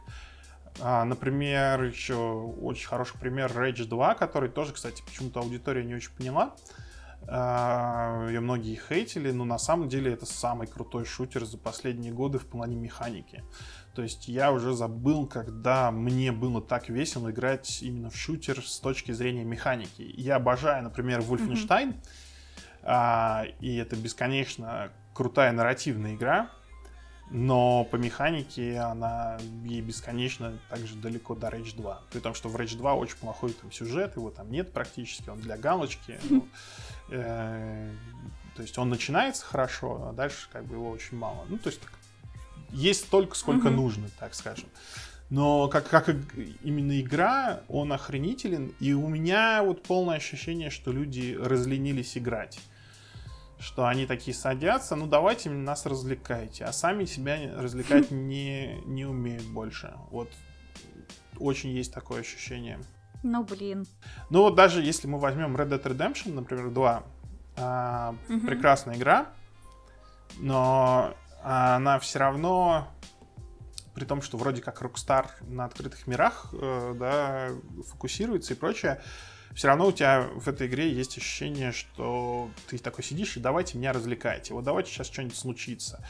А, 0.82 1.05
например, 1.05 1.84
еще 1.84 2.16
очень 2.16 2.86
хороший 2.86 3.18
пример 3.18 3.49
Rage 3.49 3.86
2, 3.86 4.16
который 4.16 4.49
тоже, 4.49 4.74
кстати, 4.74 5.01
почему-то 5.05 5.39
аудитория 5.39 5.86
не 5.86 5.95
очень 5.95 6.11
поняла. 6.11 6.57
А, 7.30 8.28
ее 8.28 8.41
многие 8.41 8.76
хейтили, 8.76 9.32
но 9.32 9.45
на 9.45 9.57
самом 9.57 9.88
деле 9.88 10.11
это 10.11 10.26
самый 10.26 10.68
крутой 10.68 11.05
шутер 11.05 11.45
за 11.45 11.57
последние 11.57 12.11
годы 12.11 12.38
в 12.38 12.45
плане 12.47 12.76
механики. 12.76 13.41
То 13.95 14.01
есть 14.01 14.28
я 14.28 14.51
уже 14.51 14.74
забыл, 14.74 15.28
когда 15.28 15.91
мне 15.91 16.34
было 16.34 16.61
так 16.61 16.89
весело 16.89 17.32
играть 17.32 17.82
именно 17.82 18.09
в 18.09 18.18
шутер 18.18 18.61
с 18.61 18.82
точки 18.82 19.13
зрения 19.13 19.45
механики. 19.45 20.01
Я 20.18 20.36
обожаю, 20.36 20.84
например, 20.84 21.22
Wolfenstein, 21.22 21.95
mm-hmm. 22.84 23.55
и 23.61 23.78
это 23.78 23.95
бесконечно 23.95 24.91
крутая 25.16 25.53
нарративная 25.53 26.13
игра, 26.13 26.51
но 27.32 27.86
по 27.86 27.95
механике 27.95 28.78
она 28.78 29.39
ей 29.63 29.82
бесконечно 29.82 30.59
также 30.70 30.95
далеко 30.95 31.34
до 31.34 31.47
Rage 31.47 31.76
2. 31.76 32.01
При 32.11 32.20
том, 32.20 32.36
что 32.36 32.49
в 32.49 32.55
Rage 32.55 32.78
2 32.78 32.93
очень 32.93 33.18
плохой 33.18 33.53
там 33.53 33.72
сюжет, 33.72 34.16
его 34.16 34.30
там 34.30 34.51
нет 34.51 34.72
практически, 34.72 35.30
он 35.30 35.39
для 35.39 35.57
галочки. 35.57 36.20
Ну, 36.30 36.47
э, 37.09 37.91
то 38.55 38.61
есть 38.61 38.78
он 38.78 38.89
начинается 38.89 39.45
хорошо, 39.45 40.07
а 40.09 40.13
дальше 40.13 40.47
как 40.51 40.66
бы 40.66 40.76
его 40.76 40.89
очень 40.89 41.18
мало. 41.18 41.45
Ну, 41.47 41.57
то 41.57 41.70
есть 41.70 41.80
есть 42.72 43.05
столько, 43.05 43.36
сколько 43.36 43.70
нужно, 43.70 44.09
так 44.20 44.34
скажем. 44.34 44.68
Но 45.30 45.68
как, 45.68 45.88
как 45.88 46.09
именно 46.63 46.99
игра, 46.99 47.61
он 47.68 47.93
охренителен. 47.93 48.74
И 48.80 48.93
у 48.93 49.07
меня 49.07 49.63
вот 49.63 49.84
полное 49.84 50.18
ощущение, 50.18 50.70
что 50.70 50.91
люди 50.91 51.38
разленились 51.39 52.18
играть 52.18 52.59
что 53.60 53.88
они 53.88 54.06
такие 54.06 54.36
садятся, 54.36 54.95
ну 54.95 55.08
давайте 55.08 55.49
нас 55.49 55.86
развлекайте, 55.86 56.66
а 56.66 56.74
сами 56.74 57.06
себя 57.06 57.38
развлекать 57.56 58.12
не, 58.12 58.82
не 58.86 59.06
умеют 59.06 59.43
больше. 59.43 59.93
Вот 60.12 60.30
очень 61.39 61.72
есть 61.72 61.93
такое 61.93 62.22
ощущение. 62.22 62.80
Ну 63.24 63.43
блин. 63.43 63.86
Ну 64.30 64.41
вот 64.41 64.56
даже 64.56 64.82
если 64.82 65.08
мы 65.08 65.20
возьмем 65.20 65.56
Red 65.56 65.70
Dead 65.70 65.84
Redemption, 65.84 66.34
например, 66.34 66.70
2, 66.70 67.03
а, 67.58 68.16
угу. 68.30 68.39
прекрасная 68.41 68.95
игра, 68.95 69.28
но 70.38 71.16
она 71.43 71.99
все 71.99 72.20
равно 72.20 72.88
при 73.93 74.03
том, 74.06 74.22
что 74.22 74.38
вроде 74.38 74.62
как 74.62 74.82
Rockstar 74.82 75.28
на 75.47 75.66
открытых 75.66 76.06
мирах 76.06 76.49
э, 76.51 76.93
да, 76.99 77.49
фокусируется 77.88 78.53
и 78.53 78.58
прочее, 78.58 79.01
все 79.56 79.70
равно 79.70 79.88
у 79.88 79.91
тебя 79.93 80.28
в 80.36 80.49
этой 80.49 80.68
игре 80.68 80.91
есть 80.91 81.18
ощущение, 81.18 81.72
что 81.72 82.51
ты 82.68 82.78
такой 82.78 83.06
сидишь 83.06 83.38
и 83.38 83.39
давайте 83.39 83.78
меня 83.78 83.93
развлекайте. 83.93 84.53
Вот 84.53 84.66
давайте 84.66 84.91
сейчас 84.91 85.08
что-нибудь 85.08 85.38
случится. 85.38 86.06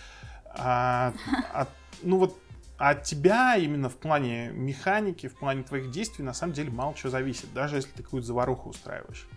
А, 0.45 1.13
а, 1.53 1.67
ну 2.01 2.17
вот 2.17 2.39
от 2.77 3.03
тебя 3.03 3.55
именно 3.55 3.87
в 3.89 3.97
плане 3.97 4.49
механики, 4.49 5.27
в 5.27 5.35
плане 5.35 5.63
твоих 5.63 5.91
действий 5.91 6.25
на 6.25 6.33
самом 6.33 6.53
деле 6.53 6.71
мало 6.71 6.95
чего 6.95 7.11
зависит, 7.11 7.53
даже 7.53 7.75
если 7.75 7.91
ты 7.91 8.03
какую-то 8.03 8.27
заваруху 8.27 8.69
устраиваешь. 8.69 9.27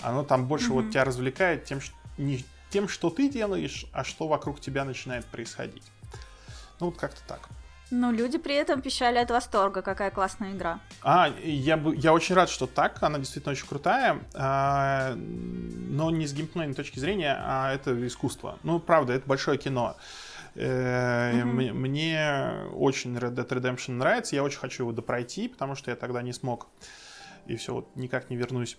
Оно 0.00 0.22
там 0.22 0.46
больше 0.46 0.70
mm-hmm. 0.70 0.82
вот 0.82 0.90
тебя 0.90 1.04
развлекает 1.04 1.64
тем, 1.64 1.80
что, 1.80 1.94
не 2.16 2.44
тем, 2.70 2.88
что 2.88 3.10
ты 3.10 3.28
делаешь, 3.28 3.86
а 3.92 4.04
что 4.04 4.28
вокруг 4.28 4.60
тебя 4.60 4.84
начинает 4.84 5.26
происходить. 5.26 5.84
Ну 6.78 6.86
вот 6.86 6.96
как-то 6.98 7.20
так. 7.26 7.48
Ну, 7.90 8.12
люди 8.12 8.38
при 8.38 8.54
этом 8.54 8.80
пищали 8.80 9.18
от 9.18 9.30
восторга, 9.30 9.82
какая 9.82 10.10
классная 10.10 10.52
игра. 10.52 10.80
А, 11.02 11.32
я, 11.42 11.76
бы, 11.76 11.94
я 11.94 12.12
очень 12.12 12.34
рад, 12.34 12.48
что 12.48 12.66
так, 12.66 13.02
она 13.02 13.18
действительно 13.18 13.52
очень 13.52 13.66
крутая, 13.66 14.20
а, 14.34 15.14
но 15.16 16.10
не 16.10 16.26
с 16.26 16.32
геймплейной 16.32 16.74
точки 16.74 16.98
зрения, 16.98 17.36
а 17.38 17.72
это 17.72 18.06
искусство. 18.06 18.58
Ну, 18.62 18.80
правда, 18.80 19.12
это 19.12 19.26
большое 19.26 19.58
кино. 19.58 19.96
Mm-hmm. 20.54 21.72
Мне 21.72 22.50
очень 22.74 23.16
Red 23.16 23.34
Dead 23.34 23.48
Redemption 23.48 23.92
нравится, 23.92 24.36
я 24.36 24.42
очень 24.44 24.58
хочу 24.58 24.84
его 24.84 24.92
допройти, 24.92 25.48
потому 25.48 25.74
что 25.74 25.90
я 25.90 25.96
тогда 25.96 26.22
не 26.22 26.32
смог. 26.32 26.68
И 27.46 27.56
все, 27.56 27.74
вот 27.74 27.96
никак 27.96 28.30
не 28.30 28.36
вернусь. 28.36 28.78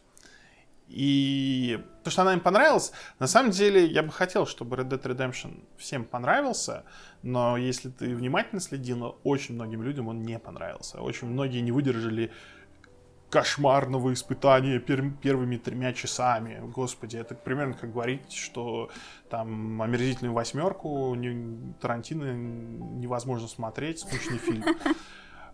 И 0.88 1.84
то, 2.04 2.12
что 2.12 2.22
она 2.22 2.34
им 2.34 2.40
понравилась, 2.40 2.92
на 3.20 3.28
самом 3.28 3.52
деле 3.52 3.86
я 3.86 4.04
бы 4.04 4.12
хотел, 4.12 4.46
чтобы 4.46 4.78
Red 4.78 4.90
Dead 4.90 5.02
Redemption 5.02 5.64
всем 5.78 6.06
понравился, 6.06 6.84
но 7.24 7.58
если 7.58 7.90
ты 7.90 8.16
внимательно 8.16 8.62
следил, 8.62 9.18
очень 9.24 9.56
многим 9.56 9.82
людям 9.82 10.08
он 10.08 10.22
не 10.22 10.38
понравился. 10.38 11.02
Очень 11.02 11.30
многие 11.30 11.62
не 11.62 11.72
выдержали 11.72 12.32
кошмарного 13.30 14.14
испытания 14.14 14.80
пер 14.80 15.12
первыми 15.22 15.58
тремя 15.58 15.92
часами. 15.92 16.62
Господи, 16.74 17.18
это 17.18 17.36
примерно 17.36 17.74
как 17.74 17.92
говорить, 17.92 18.32
что 18.32 18.90
там 19.30 19.82
омерзительную 19.82 20.34
восьмерку 20.34 21.16
не, 21.16 21.74
Тарантино 21.82 22.34
невозможно 22.34 23.48
смотреть, 23.48 24.00
скучный 24.00 24.38
фильм. 24.38 24.64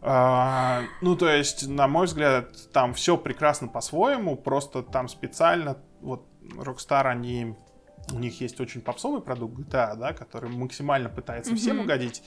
А, 0.02 0.84
ну, 1.02 1.16
то 1.16 1.30
есть, 1.30 1.68
на 1.68 1.88
мой 1.88 2.08
взгляд, 2.08 2.72
там 2.74 2.94
все 2.94 3.18
прекрасно 3.18 3.68
по-своему, 3.68 4.36
просто 4.36 4.82
там 4.82 5.08
специально, 5.08 5.78
вот, 6.02 6.26
Rockstar, 6.56 7.04
они, 7.04 7.56
у 8.12 8.18
них 8.18 8.42
есть 8.42 8.60
очень 8.60 8.82
попсовый 8.82 9.22
продукт 9.22 9.60
GTA, 9.60 9.96
да, 9.96 10.14
который 10.14 10.50
максимально 10.50 11.10
пытается 11.10 11.52
mm-hmm. 11.54 11.58
всем 11.58 11.80
угодить, 11.82 12.24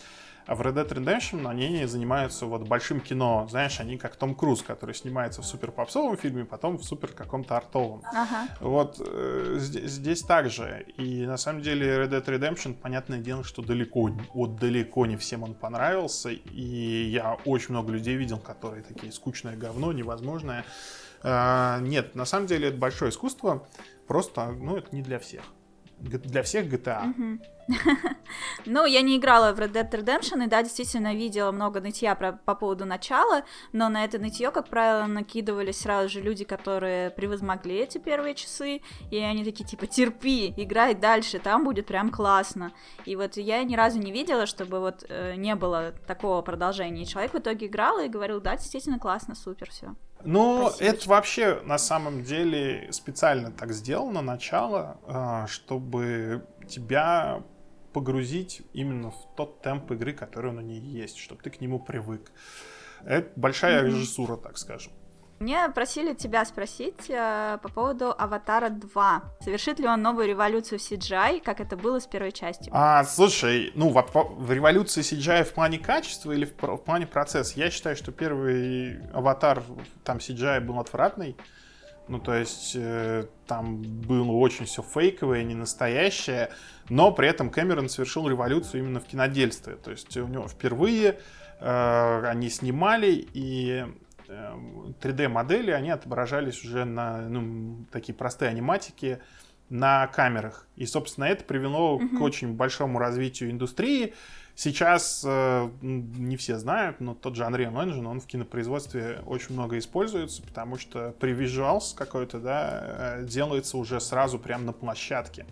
а 0.47 0.55
в 0.55 0.61
Red 0.61 0.75
Dead 0.75 0.89
Redemption 0.89 1.49
они 1.49 1.87
занимаются 1.87 2.47
вот 2.47 2.69
большим 2.69 3.01
кино. 3.01 3.47
Знаешь, 3.51 3.81
они 3.81 3.97
как 3.97 4.17
Том 4.17 4.35
Круз, 4.35 4.63
который 4.63 4.95
снимается 4.95 5.43
в 5.43 5.47
супер 5.47 5.71
попсовом 5.71 6.17
фильме, 6.17 6.45
потом 6.45 6.79
в 6.79 6.85
супер 6.85 7.13
каком-то 7.13 7.57
артовом. 7.57 8.03
Ага. 8.05 8.49
Вот 8.61 9.01
э, 9.01 9.57
здесь, 9.59 9.91
здесь 9.91 10.23
так 10.23 10.51
же. 10.51 10.87
И 10.97 11.25
на 11.27 11.37
самом 11.37 11.63
деле 11.63 12.05
Red 12.05 12.11
Dead 12.11 12.25
Redemption, 12.25 12.75
понятное 12.75 13.19
дело, 13.19 13.45
что 13.45 13.63
далеко, 13.63 14.11
вот 14.35 14.57
далеко 14.57 15.07
не 15.07 15.17
всем 15.17 15.43
он 15.43 15.55
понравился. 15.55 16.31
И 16.31 17.11
я 17.11 17.35
очень 17.45 17.71
много 17.71 17.93
людей 17.93 18.17
видел, 18.17 18.39
которые 18.39 18.83
такие 18.83 19.13
скучное 19.13 19.57
говно, 19.57 19.93
невозможное. 19.93 20.65
Э, 21.23 21.79
нет, 21.81 22.15
на 22.15 22.27
самом 22.27 22.47
деле 22.47 22.69
это 22.69 22.77
большое 22.77 23.11
искусство. 23.11 23.67
Просто, 24.07 24.51
ну, 24.51 24.77
это 24.77 24.95
не 24.95 25.03
для 25.03 25.19
всех 25.19 25.43
для 26.05 26.43
всех 26.43 26.67
GTA. 26.67 27.15
Ну, 28.67 28.85
я 28.85 29.03
не 29.03 29.17
играла 29.17 29.53
в 29.53 29.59
Red 29.59 29.73
Dead 29.73 29.91
Redemption, 29.91 30.45
и 30.45 30.49
да, 30.49 30.63
действительно 30.63 31.15
видела 31.15 31.51
много 31.51 31.81
нытья 31.81 32.15
про, 32.15 32.33
по 32.33 32.55
поводу 32.55 32.85
начала, 32.85 33.45
но 33.73 33.89
на 33.89 34.05
это 34.05 34.19
нытье, 34.19 34.51
как 34.51 34.69
правило, 34.69 35.07
накидывались 35.07 35.81
сразу 35.81 36.09
же 36.09 36.21
люди, 36.21 36.45
которые 36.45 37.11
превозмогли 37.11 37.77
эти 37.77 37.99
первые 37.99 38.35
часы, 38.35 38.81
и 39.11 39.19
они 39.19 39.45
такие, 39.45 39.65
типа, 39.65 39.87
терпи, 39.87 40.53
играй 40.57 40.95
дальше, 40.95 41.39
там 41.39 41.65
будет 41.65 41.87
прям 41.87 42.11
классно. 42.11 42.73
И 43.05 43.17
вот 43.17 43.37
я 43.37 43.63
ни 43.65 43.77
разу 43.77 43.99
не 43.99 44.13
видела, 44.13 44.47
чтобы 44.47 44.81
вот 44.81 45.05
э, 45.09 45.35
не 45.37 45.55
было 45.55 45.95
такого 46.07 46.43
продолжения. 46.43 47.03
И 47.03 47.07
человек 47.07 47.33
в 47.33 47.39
итоге 47.39 47.67
играл 47.67 47.99
и 48.01 48.09
говорил, 48.09 48.41
да, 48.41 48.57
действительно 48.57 48.99
классно, 48.99 49.35
супер, 49.35 49.71
все. 49.71 49.95
Ну, 50.25 50.71
это 50.79 51.09
вообще 51.09 51.61
на 51.65 51.79
самом 51.79 52.23
деле 52.23 52.89
специально 52.93 53.51
так 53.51 53.73
сделано, 53.73 54.23
начало, 54.23 54.99
а, 55.07 55.47
чтобы 55.47 56.47
тебя 56.69 57.43
погрузить 57.93 58.63
именно 58.73 59.11
в 59.11 59.37
тот 59.37 59.63
темп 59.63 59.93
игры, 59.93 60.13
который 60.13 60.53
на 60.53 60.61
ней 60.61 60.81
есть, 60.81 61.19
чтобы 61.19 61.43
ты 61.43 61.51
к 61.51 61.61
нему 61.61 61.79
привык. 61.79 62.33
Это 63.05 63.31
большая 63.37 63.83
mm-hmm. 63.83 63.87
режиссура, 63.87 64.37
так 64.37 64.59
скажем. 64.59 64.93
Мне 65.41 65.69
просили 65.69 66.15
тебя 66.15 66.45
спросить 66.45 67.09
э, 67.09 67.59
по 67.63 67.69
поводу 67.69 68.15
Аватара 68.17 68.69
2. 68.71 69.23
Совершит 69.41 69.79
ли 69.79 69.87
он 69.87 70.01
новую 70.01 70.29
революцию 70.29 70.79
в 70.79 70.83
CGI, 70.83 71.41
как 71.43 71.61
это 71.61 71.77
было 71.77 71.99
с 71.99 72.07
первой 72.07 72.33
частью? 72.33 72.73
А, 72.75 73.05
слушай, 73.05 73.73
ну, 73.75 73.89
в, 73.89 74.05
в 74.13 74.53
революции 74.53 75.03
CGI 75.03 75.45
в 75.45 75.53
плане 75.53 75.79
качества 75.79 76.33
или 76.33 76.45
в, 76.45 76.63
в 76.63 76.79
плане 76.79 77.07
процесса? 77.07 77.55
Я 77.57 77.71
считаю, 77.71 77.97
что 77.97 78.13
первый 78.13 79.03
Аватар, 79.13 79.63
там 80.05 80.19
CGI 80.19 80.61
был 80.61 80.79
отвратный. 80.79 81.37
Ну, 82.07 82.19
то 82.19 82.35
есть 82.35 82.73
э, 82.77 83.27
там 83.47 83.81
было 83.83 84.33
очень 84.33 84.67
все 84.67 84.83
фейковое, 84.83 85.43
не 85.43 85.55
настоящее, 85.55 86.51
но 86.91 87.13
при 87.13 87.29
этом 87.29 87.49
Кэмерон 87.49 87.89
совершил 87.89 88.29
революцию 88.29 88.83
именно 88.83 89.01
в 89.01 89.05
кинодельстве. 89.05 89.77
То 89.77 89.91
есть 89.91 90.15
у 90.17 90.27
него 90.27 90.47
впервые 90.47 91.19
э, 91.61 92.23
они 92.27 92.51
снимали, 92.51 93.27
и 93.33 93.87
3D-модели, 94.29 95.71
э, 95.71 95.75
они 95.75 95.91
отображались 95.91 96.65
уже 96.65 96.85
на 96.85 97.29
ну, 97.29 97.85
такие 97.91 98.15
простые 98.15 98.51
аниматики 98.51 99.21
на 99.71 100.07
камерах. 100.09 100.67
И, 100.77 100.87
собственно, 100.87 101.25
это 101.25 101.45
привело 101.45 101.99
mm-hmm. 101.99 102.19
к 102.19 102.21
очень 102.21 102.55
большому 102.55 102.99
развитию 102.99 103.51
индустрии. 103.51 104.15
Сейчас 104.57 105.25
э, 105.27 105.69
не 105.81 106.37
все 106.37 106.59
знают, 106.59 107.01
но 107.01 107.15
тот 107.15 107.35
же 107.35 107.43
Unreal 107.43 107.73
Engine, 107.73 108.07
он 108.07 108.21
в 108.21 108.27
кинопроизводстве 108.27 109.21
очень 109.27 109.55
много 109.55 109.79
используется, 109.79 110.43
потому 110.43 110.79
что 110.79 111.13
при 111.19 111.33
visuals 111.33 111.95
какой-то, 111.97 112.39
да, 112.39 113.17
э, 113.19 113.25
делается 113.25 113.77
уже 113.79 114.01
сразу 114.01 114.39
прямо 114.39 114.65
на 114.65 114.73
площадке. 114.73 115.47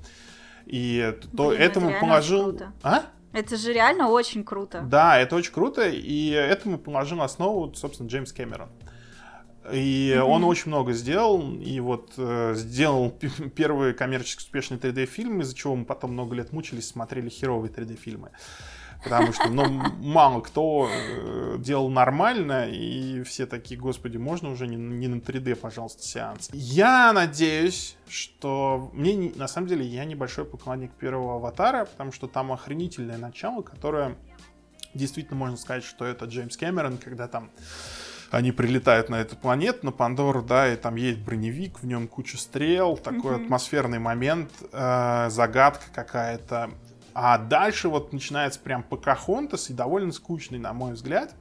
И 0.66 1.18
то 1.36 1.48
Блин, 1.48 1.60
этому 1.60 1.90
это 1.90 2.00
положил... 2.00 2.60
А? 2.82 3.06
Это 3.32 3.56
же 3.56 3.72
реально 3.72 4.08
очень 4.08 4.44
круто. 4.44 4.82
Да, 4.82 5.18
это 5.18 5.36
очень 5.36 5.52
круто, 5.52 5.88
и 5.88 6.30
этому 6.30 6.78
положил 6.78 7.22
основу, 7.22 7.74
собственно, 7.74 8.08
Джеймс 8.08 8.32
Кэмерон. 8.32 8.68
И 9.72 10.12
mm-hmm. 10.14 10.20
он 10.22 10.44
очень 10.44 10.68
много 10.68 10.92
сделал, 10.92 11.54
и 11.54 11.78
вот 11.80 12.14
э, 12.16 12.54
сделал 12.56 13.10
первые 13.54 13.94
коммерчески 13.94 14.40
успешные 14.40 14.78
3D-фильмы, 14.78 15.42
из-за 15.42 15.54
чего 15.54 15.76
мы 15.76 15.84
потом 15.84 16.12
много 16.12 16.34
лет 16.34 16.52
мучились, 16.52 16.88
смотрели 16.88 17.28
херовые 17.28 17.72
3D-фильмы 17.72 18.30
потому 19.02 19.32
что, 19.32 19.48
ну, 19.48 19.64
мало 20.00 20.40
кто 20.40 20.88
э, 20.90 21.56
делал 21.58 21.88
нормально, 21.90 22.68
и 22.68 23.22
все 23.22 23.46
такие, 23.46 23.78
господи, 23.78 24.16
можно 24.16 24.50
уже 24.50 24.66
не, 24.66 24.76
не 24.76 25.08
на 25.08 25.16
3D, 25.16 25.54
пожалуйста, 25.56 26.02
сеанс. 26.02 26.50
Я 26.52 27.12
надеюсь, 27.12 27.96
что 28.08 28.90
мне, 28.92 29.32
на 29.34 29.48
самом 29.48 29.68
деле, 29.68 29.84
я 29.84 30.04
небольшой 30.04 30.44
поклонник 30.44 30.92
первого 30.92 31.36
аватара, 31.36 31.84
потому 31.84 32.12
что 32.12 32.28
там 32.28 32.52
охренительное 32.52 33.18
начало, 33.18 33.62
которое 33.62 34.16
действительно 34.94 35.36
можно 35.36 35.56
сказать, 35.56 35.84
что 35.84 36.04
это 36.04 36.26
Джеймс 36.26 36.56
Кэмерон, 36.56 36.98
когда 36.98 37.28
там 37.28 37.50
они 38.32 38.50
прилетают 38.50 39.10
на 39.10 39.16
эту 39.16 39.36
планету, 39.36 39.84
на 39.84 39.92
Пандору, 39.92 40.42
да, 40.42 40.72
и 40.72 40.76
там 40.76 40.96
есть 40.96 41.18
броневик, 41.18 41.80
в 41.80 41.86
нем 41.86 42.08
куча 42.08 42.38
стрел, 42.38 42.96
такой 42.96 43.36
mm-hmm. 43.36 43.44
атмосферный 43.44 43.98
момент, 43.98 44.50
э, 44.72 45.28
загадка 45.30 45.84
какая-то. 45.94 46.70
А 47.14 47.38
дальше 47.38 47.88
вот 47.88 48.12
начинается 48.12 48.60
прям 48.60 48.82
Покахонтас 48.82 49.70
и 49.70 49.74
довольно 49.74 50.12
скучный, 50.12 50.58
на 50.58 50.72
мой 50.72 50.92
взгляд. 50.92 51.34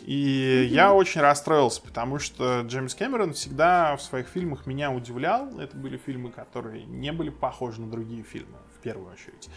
И 0.00 0.66
mm-hmm. 0.66 0.74
я 0.74 0.94
очень 0.94 1.20
расстроился, 1.20 1.82
потому 1.82 2.18
что 2.18 2.62
Джеймс 2.62 2.94
Кэмерон 2.94 3.34
всегда 3.34 3.96
в 3.96 4.02
своих 4.02 4.28
фильмах 4.28 4.66
меня 4.66 4.90
удивлял. 4.90 5.58
Это 5.60 5.76
были 5.76 5.98
фильмы, 5.98 6.30
которые 6.30 6.84
не 6.84 7.12
были 7.12 7.30
похожи 7.30 7.80
на 7.80 7.90
другие 7.90 8.22
фильмы, 8.22 8.56
в 8.78 8.82
первую 8.82 9.12
очередь. 9.12 9.50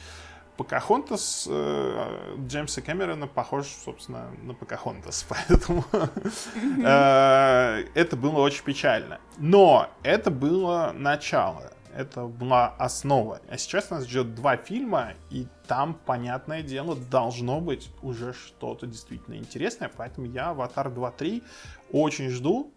Покахонтас 0.58 1.48
э, 1.50 2.36
Джеймса 2.48 2.82
Кэмерона 2.82 3.26
похож, 3.26 3.66
собственно, 3.68 4.30
на 4.44 4.54
Покахонтас, 4.54 5.26
поэтому 5.30 5.84
э, 5.91 7.86
это 7.96 8.16
было 8.16 8.39
очень 8.39 8.64
печально. 8.64 9.20
Но 9.38 9.89
это 10.04 10.30
было 10.30 10.91
начало 10.96 11.72
это 11.96 12.26
была 12.26 12.70
основа. 12.78 13.41
А 13.50 13.58
сейчас 13.58 13.89
нас 13.89 14.06
ждет 14.06 14.36
два 14.36 14.58
фильма, 14.58 15.14
и 15.30 15.48
там, 15.68 15.94
понятное 15.94 16.64
дело, 16.64 16.96
должно 16.96 17.62
быть 17.62 17.89
уже 18.02 18.34
что-то 18.34 18.88
действительно 18.88 19.36
интересное. 19.36 19.91
Поэтому 19.96 20.28
я 20.28 20.50
«Аватар 20.50 20.88
2.3» 20.88 21.44
очень 21.91 22.30
жду. 22.30 22.74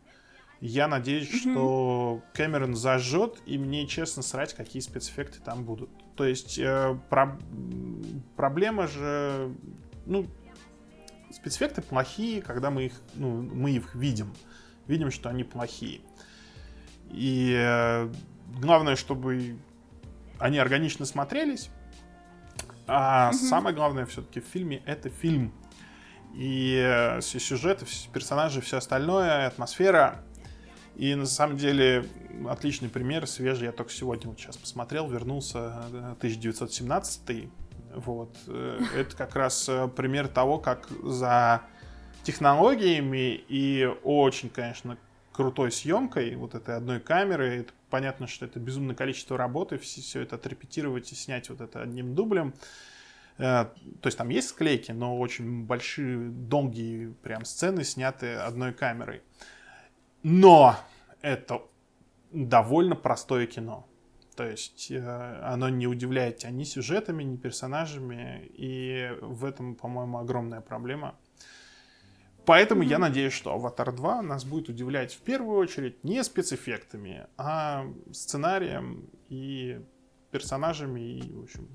Я 0.61 0.89
надеюсь, 0.89 1.31
mm-hmm. 1.33 1.53
что 1.53 2.23
Кэмерон 2.33 2.75
зажжет, 2.75 3.39
и 3.45 3.59
мне 3.59 3.87
честно 3.87 4.23
срать, 4.23 4.55
какие 4.55 4.81
спецэффекты 4.81 5.41
там 5.41 5.65
будут. 5.65 5.91
То 6.17 6.25
есть 6.25 6.59
э, 6.59 6.99
про... 7.11 7.39
проблема 8.37 8.87
же, 8.87 9.55
ну, 10.07 10.27
спецэффекты 11.31 11.83
плохие, 11.83 12.41
когда 12.41 12.71
мы 12.71 12.87
их, 12.87 12.93
ну, 13.15 13.43
мы 13.43 13.73
их 13.73 13.95
видим, 13.95 14.33
видим, 14.87 15.11
что 15.11 15.29
они 15.29 15.45
плохие. 15.45 16.01
И 17.11 17.55
э, 17.57 18.11
главное, 18.61 18.97
чтобы 18.97 19.59
они 20.39 20.59
органично 20.59 21.07
смотрелись. 21.07 21.71
А 22.87 23.31
mm 23.31 23.35
самое 23.35 23.75
главное 23.75 24.07
все-таки 24.07 24.41
в 24.41 24.45
фильме 24.45 24.83
это 24.87 25.09
фильм. 25.09 25.53
И 26.35 26.77
э, 26.77 27.21
все 27.21 27.41
сюжеты, 27.41 27.87
персонажи, 28.13 28.61
все 28.61 28.77
остальное, 28.77 29.47
атмосфера. 29.47 30.23
И 30.95 31.15
на 31.15 31.27
самом 31.27 31.57
деле 31.57 32.07
отличный 32.49 32.89
пример, 32.89 33.27
свежий, 33.27 33.67
я 33.67 33.73
только 33.73 33.91
сегодня 33.91 34.29
вот 34.29 34.39
сейчас 34.39 34.57
посмотрел, 34.57 35.09
вернулся 35.09 35.87
1917 36.19 37.31
э, 37.31 37.49
вот. 37.95 38.37
Э, 38.47 38.81
это 38.97 39.17
как 39.17 39.35
раз 39.35 39.69
пример 39.97 40.29
того, 40.29 40.59
как 40.59 40.89
за 41.03 41.63
технологиями 42.23 43.43
и 43.49 43.89
очень, 44.03 44.51
конечно, 44.51 44.99
крутой 45.37 45.71
съемкой 45.71 46.35
вот 46.35 46.55
этой 46.55 46.77
одной 46.77 46.99
камеры, 46.99 47.59
это 47.59 47.73
понятно, 47.91 48.27
что 48.27 48.47
это 48.47 48.59
безумное 48.59 48.97
количество 48.97 49.37
работы, 49.37 49.77
все, 49.77 50.01
все 50.01 50.23
это 50.23 50.37
отрепетировать 50.37 51.13
и 51.13 51.15
снять 51.15 51.51
вот 51.51 51.61
это 51.61 51.83
одним 51.83 52.15
дублем. 52.15 52.55
Э, 53.37 53.67
то 54.01 54.07
есть 54.07 54.17
там 54.17 54.31
есть 54.31 54.49
склейки, 54.49 54.93
но 54.93 55.19
очень 55.19 55.67
большие, 55.67 56.31
долгие 56.31 57.13
прям 57.23 57.45
сцены 57.45 57.85
сняты 57.85 58.35
одной 58.35 58.73
камерой. 58.73 59.21
Но 60.23 60.77
это 61.21 61.63
довольно 62.33 62.97
простое 62.97 63.47
кино. 63.47 63.87
То 64.37 64.45
есть 64.45 64.91
э, 64.91 65.41
оно 65.43 65.69
не 65.69 65.87
удивляет 65.87 66.39
тебя 66.39 66.51
ни 66.51 66.65
сюжетами, 66.65 67.23
ни 67.23 67.37
персонажами, 67.37 68.51
и 68.55 69.11
в 69.21 69.45
этом, 69.45 69.75
по-моему, 69.75 70.19
огромная 70.19 70.63
проблема. 70.63 71.15
Поэтому 72.47 72.83
mm-hmm. 72.83 72.89
я 72.89 72.99
надеюсь, 72.99 73.33
что 73.33 73.53
Аватар 73.53 73.93
2 73.93 74.23
нас 74.23 74.45
будет 74.45 74.69
удивлять 74.69 75.13
в 75.13 75.21
первую 75.21 75.59
очередь 75.59 76.05
не 76.05 76.23
спецэффектами, 76.23 77.27
а 77.37 77.85
сценарием 78.13 79.11
и 79.29 79.81
персонажами 80.31 81.01
и, 81.01 81.33
в 81.33 81.43
общем, 81.43 81.69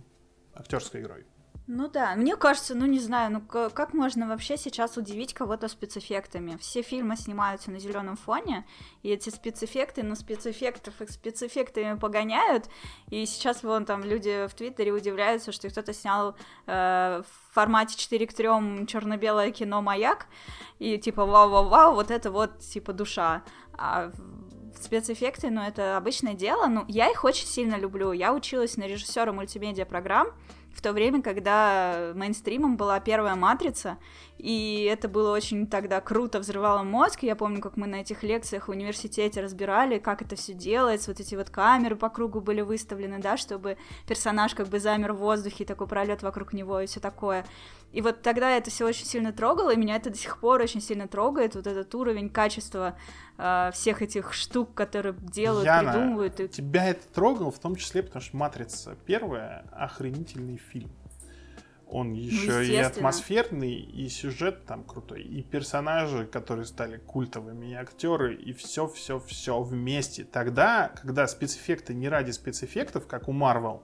актерской 0.53 1.01
игрой. 1.01 1.25
Ну 1.73 1.87
да, 1.87 2.15
мне 2.17 2.35
кажется, 2.35 2.75
ну 2.75 2.85
не 2.85 2.99
знаю, 2.99 3.31
ну 3.31 3.39
как 3.69 3.93
можно 3.93 4.27
вообще 4.27 4.57
сейчас 4.57 4.97
удивить 4.97 5.33
кого-то 5.33 5.69
спецэффектами? 5.69 6.57
Все 6.57 6.81
фильмы 6.81 7.15
снимаются 7.15 7.71
на 7.71 7.79
зеленом 7.79 8.17
фоне, 8.17 8.65
и 9.03 9.09
эти 9.09 9.29
спецэффекты 9.29 10.03
на 10.03 10.15
спецэффектов 10.15 11.01
их 11.01 11.09
спецэффектами 11.09 11.97
погоняют, 11.97 12.65
и 13.09 13.25
сейчас 13.25 13.63
вон 13.63 13.85
там 13.85 14.03
люди 14.03 14.47
в 14.47 14.53
Твиттере 14.53 14.91
удивляются, 14.91 15.53
что 15.53 15.69
кто-то 15.69 15.93
снял 15.93 16.35
э, 16.67 17.23
в 17.25 17.53
формате 17.53 17.95
4 17.97 18.27
к 18.27 18.33
3 18.33 18.47
черно-белое 18.87 19.51
кино 19.51 19.81
«Маяк», 19.81 20.27
и 20.77 20.97
типа 20.97 21.25
вау-вау-вау, 21.25 21.93
вот 21.93 22.11
это 22.11 22.31
вот 22.31 22.59
типа 22.59 22.91
душа. 22.91 23.43
А 23.77 24.11
спецэффекты, 24.77 25.49
ну 25.49 25.61
это 25.61 25.95
обычное 25.95 26.33
дело, 26.33 26.67
ну 26.67 26.83
я 26.89 27.09
их 27.09 27.23
очень 27.23 27.47
сильно 27.47 27.75
люблю. 27.75 28.11
Я 28.11 28.33
училась 28.33 28.75
на 28.75 28.83
режиссера 28.83 29.31
мультимедиа 29.31 29.85
программ, 29.85 30.33
в 30.73 30.81
то 30.81 30.93
время, 30.93 31.21
когда 31.21 32.11
мейнстримом 32.15 32.77
была 32.77 32.99
первая 32.99 33.35
матрица, 33.35 33.97
и 34.37 34.87
это 34.91 35.07
было 35.07 35.35
очень 35.35 35.67
тогда 35.67 36.01
круто, 36.01 36.39
взрывало 36.39 36.83
мозг. 36.83 37.23
Я 37.23 37.35
помню, 37.35 37.61
как 37.61 37.77
мы 37.77 37.87
на 37.87 37.95
этих 37.95 38.23
лекциях 38.23 38.67
в 38.67 38.71
университете 38.71 39.41
разбирали, 39.41 39.99
как 39.99 40.21
это 40.21 40.35
все 40.35 40.53
делается, 40.53 41.11
вот 41.11 41.19
эти 41.19 41.35
вот 41.35 41.49
камеры 41.49 41.95
по 41.95 42.09
кругу 42.09 42.41
были 42.41 42.61
выставлены, 42.61 43.19
да, 43.19 43.37
чтобы 43.37 43.77
персонаж 44.07 44.55
как 44.55 44.67
бы 44.67 44.79
замер 44.79 45.13
в 45.13 45.17
воздухе, 45.17 45.65
такой 45.65 45.87
пролет 45.87 46.23
вокруг 46.23 46.53
него 46.53 46.79
и 46.79 46.87
все 46.87 46.99
такое. 46.99 47.45
И 47.91 48.01
вот 48.01 48.21
тогда 48.21 48.55
это 48.55 48.69
все 48.71 48.85
очень 48.85 49.05
сильно 49.05 49.33
трогало, 49.33 49.73
и 49.73 49.77
меня 49.77 49.97
это 49.97 50.09
до 50.09 50.17
сих 50.17 50.39
пор 50.39 50.61
очень 50.61 50.81
сильно 50.81 51.07
трогает, 51.07 51.55
вот 51.55 51.67
этот 51.67 51.93
уровень 51.93 52.29
качества 52.29 52.97
э, 53.37 53.71
всех 53.73 54.01
этих 54.01 54.33
штук, 54.33 54.73
которые 54.73 55.13
делают, 55.19 55.65
Яна, 55.65 55.91
придумывают. 55.91 56.39
И... 56.39 56.47
тебя 56.47 56.87
это 56.87 57.05
трогало 57.13 57.51
в 57.51 57.59
том 57.59 57.75
числе, 57.75 58.03
потому 58.03 58.21
что 58.21 58.37
«Матрица» 58.37 58.95
первая— 59.05 59.65
охренительный 59.71 60.57
фильм. 60.57 60.91
Он 61.91 62.13
еще 62.13 62.53
ну, 62.53 62.61
и 62.61 62.75
атмосферный, 62.77 63.73
и 63.73 64.07
сюжет 64.07 64.65
там 64.65 64.85
крутой, 64.85 65.23
и 65.23 65.43
персонажи, 65.43 66.25
которые 66.25 66.63
стали 66.63 66.95
культовыми, 66.95 67.71
и 67.71 67.73
актеры, 67.73 68.33
и 68.33 68.53
все-все-все 68.53 69.61
вместе. 69.61 70.23
Тогда, 70.23 70.93
когда 71.01 71.27
спецэффекты 71.27 71.93
не 71.93 72.07
ради 72.07 72.31
спецэффектов, 72.31 73.07
как 73.07 73.27
у 73.27 73.33
Marvel, 73.33 73.81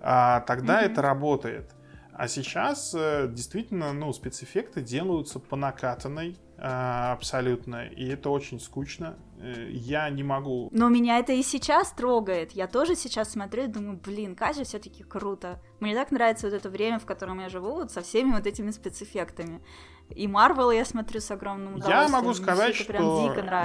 а, 0.00 0.40
тогда 0.40 0.82
mm-hmm. 0.82 0.86
это 0.90 1.02
работает. 1.02 1.74
А 2.18 2.26
сейчас 2.26 2.96
э, 2.96 3.28
действительно, 3.30 3.92
ну, 3.92 4.12
спецэффекты 4.12 4.80
делаются 4.80 5.38
по 5.38 5.54
накатанной, 5.54 6.36
а, 6.56 7.12
абсолютно, 7.12 7.86
и 7.86 8.08
это 8.08 8.30
очень 8.30 8.58
скучно. 8.58 9.16
Э, 9.40 9.68
я 9.70 10.10
не 10.10 10.24
могу... 10.24 10.68
Но 10.72 10.88
меня 10.88 11.20
это 11.20 11.32
и 11.32 11.44
сейчас 11.44 11.92
трогает. 11.92 12.50
Я 12.50 12.66
тоже 12.66 12.96
сейчас 12.96 13.30
смотрю 13.30 13.64
и 13.64 13.66
думаю, 13.68 14.00
блин, 14.04 14.34
Кажа 14.34 14.64
все 14.64 14.80
таки 14.80 15.04
круто. 15.04 15.62
Мне 15.78 15.94
так 15.94 16.10
нравится 16.10 16.48
вот 16.48 16.56
это 16.56 16.68
время, 16.68 16.98
в 16.98 17.06
котором 17.06 17.38
я 17.38 17.48
живу, 17.48 17.74
вот 17.74 17.92
со 17.92 18.02
всеми 18.02 18.32
вот 18.32 18.48
этими 18.48 18.72
спецэффектами. 18.72 19.62
И 20.10 20.26
Марвел 20.26 20.72
я 20.72 20.84
смотрю 20.84 21.20
с 21.20 21.30
огромным 21.30 21.76
удовольствием. 21.76 22.02
Я 22.02 22.08
могу 22.08 22.34
сказать, 22.34 22.74
что 22.74 22.94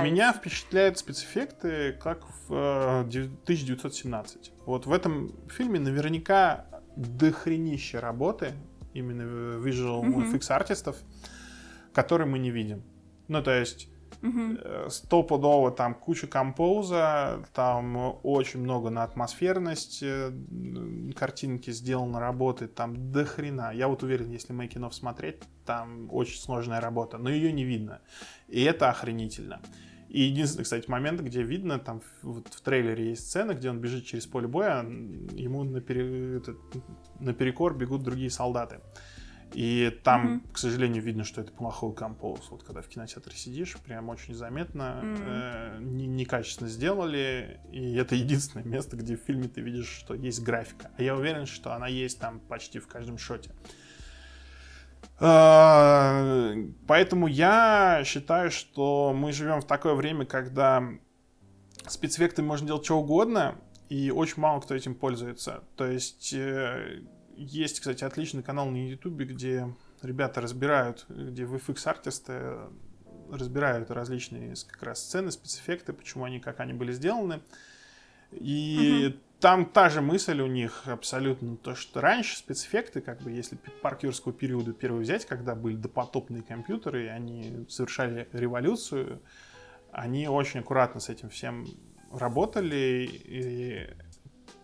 меня 0.04 0.32
впечатляют 0.32 1.00
спецэффекты, 1.00 1.94
как 1.94 2.28
в 2.48 3.00
1917. 3.00 4.48
Э, 4.48 4.52
вот 4.68 4.86
в 4.86 4.92
этом 4.92 5.34
фильме 5.50 5.80
наверняка 5.80 6.68
дохренище 6.96 8.00
работы, 8.00 8.54
именно 8.94 9.24
visual 9.60 10.04
mm-hmm. 10.04 10.32
effects 10.32 10.52
артистов, 10.52 10.98
которые 11.94 12.28
мы 12.28 12.40
не 12.40 12.52
видим. 12.52 12.84
Ну, 13.28 13.42
то 13.42 13.52
есть 13.52 13.90
Uh-huh. 14.22 14.90
Стопудово 14.90 15.72
там 15.72 15.96
куча 15.96 16.28
композа, 16.28 17.44
там 17.54 18.20
очень 18.24 18.62
много 18.62 18.90
на 18.90 19.04
атмосферность 19.04 20.02
картинки 21.14 21.72
сделано 21.72 22.22
работы, 22.22 22.68
там 22.68 23.12
до 23.12 23.26
хрена. 23.26 23.72
Я 23.74 23.90
вот 23.90 24.02
уверен, 24.02 24.32
если 24.32 24.54
мейкинов 24.54 24.96
смотреть, 24.96 25.42
там 25.66 26.08
очень 26.10 26.40
сложная 26.40 26.80
работа, 26.80 27.18
но 27.18 27.30
ее 27.30 27.52
не 27.52 27.66
видно. 27.66 28.00
И 28.48 28.62
это 28.64 28.90
охренительно. 28.90 29.62
И 30.14 30.22
единственный, 30.22 30.64
кстати, 30.64 30.88
момент, 30.88 31.22
где 31.22 31.42
видно, 31.42 31.80
там 31.80 32.04
вот 32.22 32.48
в 32.48 32.62
трейлере 32.62 33.10
есть 33.10 33.28
сцена, 33.28 33.56
где 33.56 33.72
он 33.72 33.80
бежит 33.80 34.06
через 34.06 34.28
поле 34.28 34.48
боя, 34.48 34.84
ему 34.84 35.64
напере... 35.64 36.40
наперекор 37.20 37.76
бегут 37.76 38.04
другие 38.04 38.30
солдаты. 38.30 38.80
И 39.56 40.00
там, 40.04 40.28
mm-hmm. 40.28 40.54
к 40.54 40.58
сожалению, 40.60 41.02
видно, 41.02 41.24
что 41.24 41.42
это 41.42 41.52
плохой 41.52 41.96
композ. 41.96 42.48
Вот 42.52 42.64
когда 42.64 42.84
в 42.84 42.88
кинотеатре 42.88 43.36
сидишь, 43.36 43.76
прям 43.78 44.10
очень 44.10 44.36
заметно, 44.36 45.02
mm-hmm. 45.04 45.24
э, 45.26 45.78
не, 45.82 46.06
некачественно 46.06 46.70
сделали. 46.70 47.60
И 47.72 47.96
это 47.96 48.14
единственное 48.14 48.66
место, 48.66 48.96
где 48.96 49.18
в 49.18 49.22
фильме 49.22 49.48
ты 49.48 49.62
видишь, 49.62 49.88
что 49.88 50.14
есть 50.14 50.44
графика. 50.44 50.92
А 50.96 51.02
я 51.02 51.16
уверен, 51.16 51.48
что 51.48 51.74
она 51.74 51.88
есть 51.88 52.20
там 52.20 52.40
почти 52.40 52.78
в 52.78 52.88
каждом 52.88 53.18
шоте. 53.18 53.50
А, 53.50 53.83
поэтому 55.18 56.58
я 57.28 58.02
считаю, 58.06 58.52
что 58.52 59.14
мы 59.16 59.32
живем 59.32 59.62
в 59.62 59.66
такое 59.66 59.94
время, 59.94 60.26
когда 60.26 60.84
спецэффекты 61.88 62.42
можно 62.42 62.68
делать 62.68 62.86
что 62.86 63.00
угодно, 63.00 63.56
и 63.90 64.12
очень 64.12 64.42
мало 64.42 64.60
кто 64.60 64.76
этим 64.76 64.96
пользуется. 64.96 65.64
То 65.76 65.86
есть 65.86 66.34
э, 66.34 67.02
есть, 67.36 67.80
кстати, 67.80 68.04
отличный 68.04 68.44
канал 68.44 68.68
на 68.68 68.90
YouTube, 68.90 69.14
где 69.14 69.68
ребята 70.02 70.42
разбирают, 70.42 71.06
где 71.10 71.44
VFX-артисты 71.44 72.58
разбирают 73.32 73.92
различные 73.92 74.54
как 74.68 74.84
раз 74.84 75.04
сцены, 75.04 75.32
спецэффекты, 75.32 75.94
почему 75.94 76.26
они, 76.26 76.40
как 76.40 76.60
они 76.60 76.74
были 76.74 76.92
сделаны. 76.92 77.42
И 78.32 79.10
угу. 79.10 79.20
Там 79.44 79.66
та 79.66 79.90
же 79.90 80.00
мысль 80.00 80.40
у 80.40 80.48
них 80.48 80.84
абсолютно, 80.88 81.58
то, 81.58 81.76
что 81.76 82.00
раньше 82.00 82.38
спецэффекты, 82.38 83.02
как 83.02 83.22
бы, 83.22 83.32
если 83.32 83.58
парк 83.82 84.04
юрского 84.04 84.34
периода 84.34 84.72
первый 84.72 85.02
взять, 85.02 85.26
когда 85.26 85.54
были 85.54 85.76
допотопные 85.76 86.44
компьютеры, 86.44 87.04
и 87.04 87.08
они 87.08 87.66
совершали 87.68 88.30
революцию, 88.32 89.22
они 89.92 90.30
очень 90.30 90.62
аккуратно 90.62 91.02
с 91.02 91.10
этим 91.10 91.30
всем 91.30 91.68
работали, 92.10 93.06
и 93.12 93.90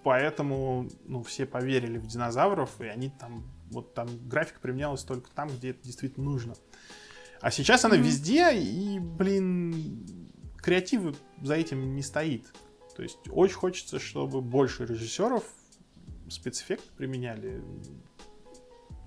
поэтому 0.05 0.89
ну, 1.03 1.23
все 1.23 1.45
поверили 1.45 1.97
в 1.97 2.07
динозавров, 2.07 2.79
и 2.79 2.85
они 2.85 3.09
там, 3.09 3.51
вот 3.71 3.93
там 3.93 4.07
графика 4.29 4.61
применялась 4.61 5.03
только 5.03 5.29
там, 5.31 5.49
где 5.49 5.71
это 5.71 5.83
действительно 5.83 6.23
нужно. 6.23 6.53
А 7.41 7.51
сейчас 7.51 7.83
она 7.83 7.97
mm-hmm. 7.97 8.01
везде, 8.01 8.53
и, 8.53 8.99
блин, 8.99 10.07
креатив 10.55 11.17
за 11.41 11.55
этим 11.55 11.95
не 11.95 12.01
стоит. 12.01 12.45
То 12.95 13.03
есть 13.03 13.19
очень 13.29 13.55
хочется, 13.55 13.99
чтобы 13.99 14.41
больше 14.41 14.85
режиссеров 14.85 15.43
спецэффект 16.29 16.83
применяли 16.97 17.63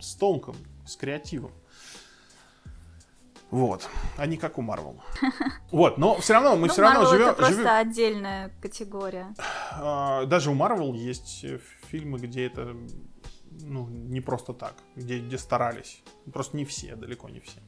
с 0.00 0.14
толком, 0.14 0.56
с 0.86 0.96
креативом. 0.96 1.52
Вот, 3.50 3.86
а 4.16 4.26
не 4.26 4.38
как 4.38 4.56
у 4.56 4.62
Марвел. 4.62 5.02
Вот, 5.70 5.98
но 5.98 6.18
все 6.20 6.34
равно 6.34 6.56
мы 6.56 6.68
ну, 6.68 6.72
все 6.72 6.82
равно 6.82 7.06
живем. 7.06 7.28
Это 7.28 7.36
просто 7.36 7.54
живем... 7.54 7.70
отдельная 7.70 8.48
категория. 8.60 9.34
А, 9.72 10.24
даже 10.24 10.50
у 10.50 10.54
Марвел 10.54 10.94
есть 10.94 11.44
фильмы, 11.88 12.18
где 12.18 12.46
это 12.46 12.74
ну, 13.60 13.88
не 13.88 14.20
просто 14.20 14.54
так, 14.54 14.74
где, 14.96 15.18
где 15.18 15.38
старались. 15.38 16.02
Просто 16.32 16.56
не 16.56 16.64
все, 16.64 16.96
далеко 16.96 17.28
не 17.28 17.40
все. 17.40 17.60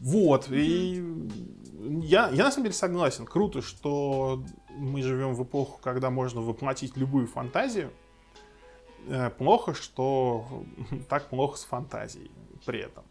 Вот, 0.00 0.48
и 0.50 1.02
я, 2.02 2.28
я 2.30 2.44
на 2.44 2.50
самом 2.50 2.64
деле 2.64 2.74
согласен. 2.74 3.26
Круто, 3.26 3.62
что 3.62 4.42
мы 4.70 5.02
живем 5.02 5.34
в 5.34 5.42
эпоху, 5.42 5.80
когда 5.82 6.10
можно 6.10 6.40
воплотить 6.40 6.96
любую 6.96 7.26
фантазию. 7.26 7.92
Э, 9.08 9.30
плохо, 9.30 9.74
что 9.74 10.64
так 11.08 11.28
плохо 11.28 11.58
с 11.58 11.64
фантазией 11.64 12.30
при 12.64 12.80
этом. 12.80 13.04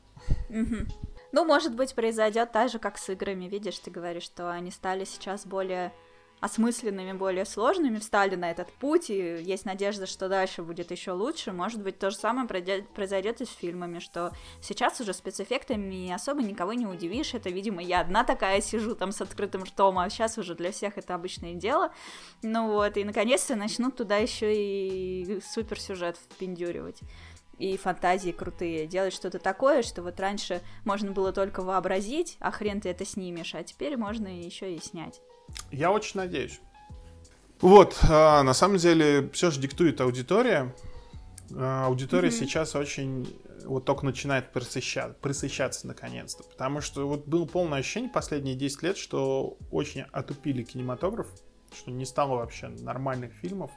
Ну, 1.34 1.45
может 1.45 1.76
быть, 1.76 1.95
произойдет 1.95 2.51
так 2.51 2.69
же, 2.69 2.80
как 2.80 2.97
с 2.97 3.09
играми. 3.09 3.45
Видишь, 3.45 3.80
ты 3.80 3.89
говоришь, 3.89 4.24
что 4.24 4.51
они 4.51 4.69
стали 4.69 5.05
сейчас 5.05 5.45
более 5.45 5.93
осмысленными, 6.42 7.14
более 7.14 7.46
сложными, 7.46 8.00
встали 8.00 8.36
на 8.36 8.50
этот 8.50 8.72
путь, 8.74 9.10
и 9.12 9.42
есть 9.42 9.66
надежда, 9.66 10.08
что 10.08 10.28
дальше 10.28 10.64
будет 10.64 10.92
еще 10.92 11.12
лучше. 11.12 11.54
Может 11.54 11.82
быть, 11.82 12.00
то 12.00 12.10
же 12.10 12.18
самое 12.18 12.48
произойдет 12.48 13.42
и 13.42 13.46
с 13.46 13.50
фильмами, 13.50 14.00
что 14.00 14.34
сейчас 14.62 15.00
уже 15.00 15.14
спецэффектами 15.14 16.12
особо 16.12 16.42
никого 16.42 16.74
не 16.74 16.88
удивишь. 16.88 17.36
Это, 17.36 17.50
видимо, 17.50 17.82
я 17.82 18.02
одна 18.02 18.24
такая 18.24 18.60
сижу 18.60 18.96
там 18.96 19.12
с 19.12 19.22
открытым 19.22 19.64
ртом, 19.64 20.00
а 20.00 20.10
сейчас 20.10 20.39
уже 20.39 20.56
для 20.56 20.72
всех 20.72 20.98
это 20.98 21.14
обычное 21.14 21.54
дело. 21.54 21.94
Ну 22.42 22.70
вот, 22.70 22.98
и 22.98 23.04
наконец-то 23.04 23.56
начнут 23.56 23.96
туда 23.96 24.18
еще 24.18 24.52
и 24.54 25.39
суперсюжет 25.42 26.18
впендюривать 26.18 27.02
и 27.60 27.78
фантазии 27.78 28.32
крутые, 28.32 28.88
делать 28.88 29.14
что-то 29.14 29.38
такое, 29.38 29.84
что 29.84 30.02
вот 30.02 30.20
раньше 30.20 30.62
можно 30.84 31.12
было 31.12 31.32
только 31.32 31.62
вообразить, 31.62 32.38
а 32.39 32.50
хрен 32.50 32.82
ты 32.82 32.89
это 32.89 33.06
снимешь, 33.06 33.54
а 33.54 33.64
теперь 33.64 33.98
можно 33.98 34.28
еще 34.28 34.74
и 34.74 34.82
снять. 34.82 35.22
Я 35.72 35.91
очень 35.91 36.20
надеюсь. 36.20 36.60
Вот, 37.62 37.97
а, 38.10 38.43
на 38.43 38.54
самом 38.54 38.78
деле, 38.78 39.30
все 39.34 39.52
же 39.52 39.60
диктует 39.60 40.02
аудитория. 40.02 40.76
А, 41.56 41.86
аудитория 41.86 42.30
mm-hmm. 42.30 42.39
сейчас 42.39 42.76
очень 42.76 43.28
вот 43.66 43.86
только 43.86 44.06
начинает 44.06 44.52
присыщаться, 44.52 45.18
присыщаться 45.22 45.88
наконец-то. 45.88 46.43
Потому 46.43 46.82
что 46.82 47.08
вот 47.08 47.28
было 47.28 47.45
полное 47.45 47.80
ощущение 47.80 48.10
последние 48.10 48.56
10 48.56 48.84
лет, 48.84 48.97
что 48.97 49.58
очень 49.70 50.02
отупили 50.12 50.64
кинематограф, 50.64 51.28
что 51.74 51.91
не 51.91 52.06
стало 52.06 52.38
вообще 52.38 52.68
нормальных 52.68 53.34
фильмов. 53.34 53.72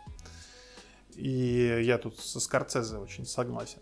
И 1.15 1.83
я 1.83 1.99
тут 1.99 2.19
со 2.19 2.41
Скорцезе 2.41 2.97
очень 2.97 3.25
согласен. 3.25 3.81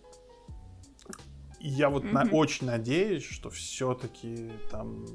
И 1.62 1.68
я 1.68 1.90
вот 1.90 2.02
mm-hmm. 2.02 2.12
на, 2.12 2.30
очень 2.32 2.66
надеюсь, 2.66 3.24
что 3.24 3.48
все-таки 3.48 4.50
там, 4.72 5.06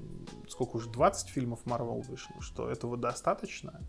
сколько 0.47 0.77
уже, 0.77 0.89
20 0.89 1.27
фильмов 1.29 1.59
Марвел 1.65 1.99
вышло, 1.99 2.41
что 2.41 2.69
этого 2.69 2.95
достаточно. 2.95 3.81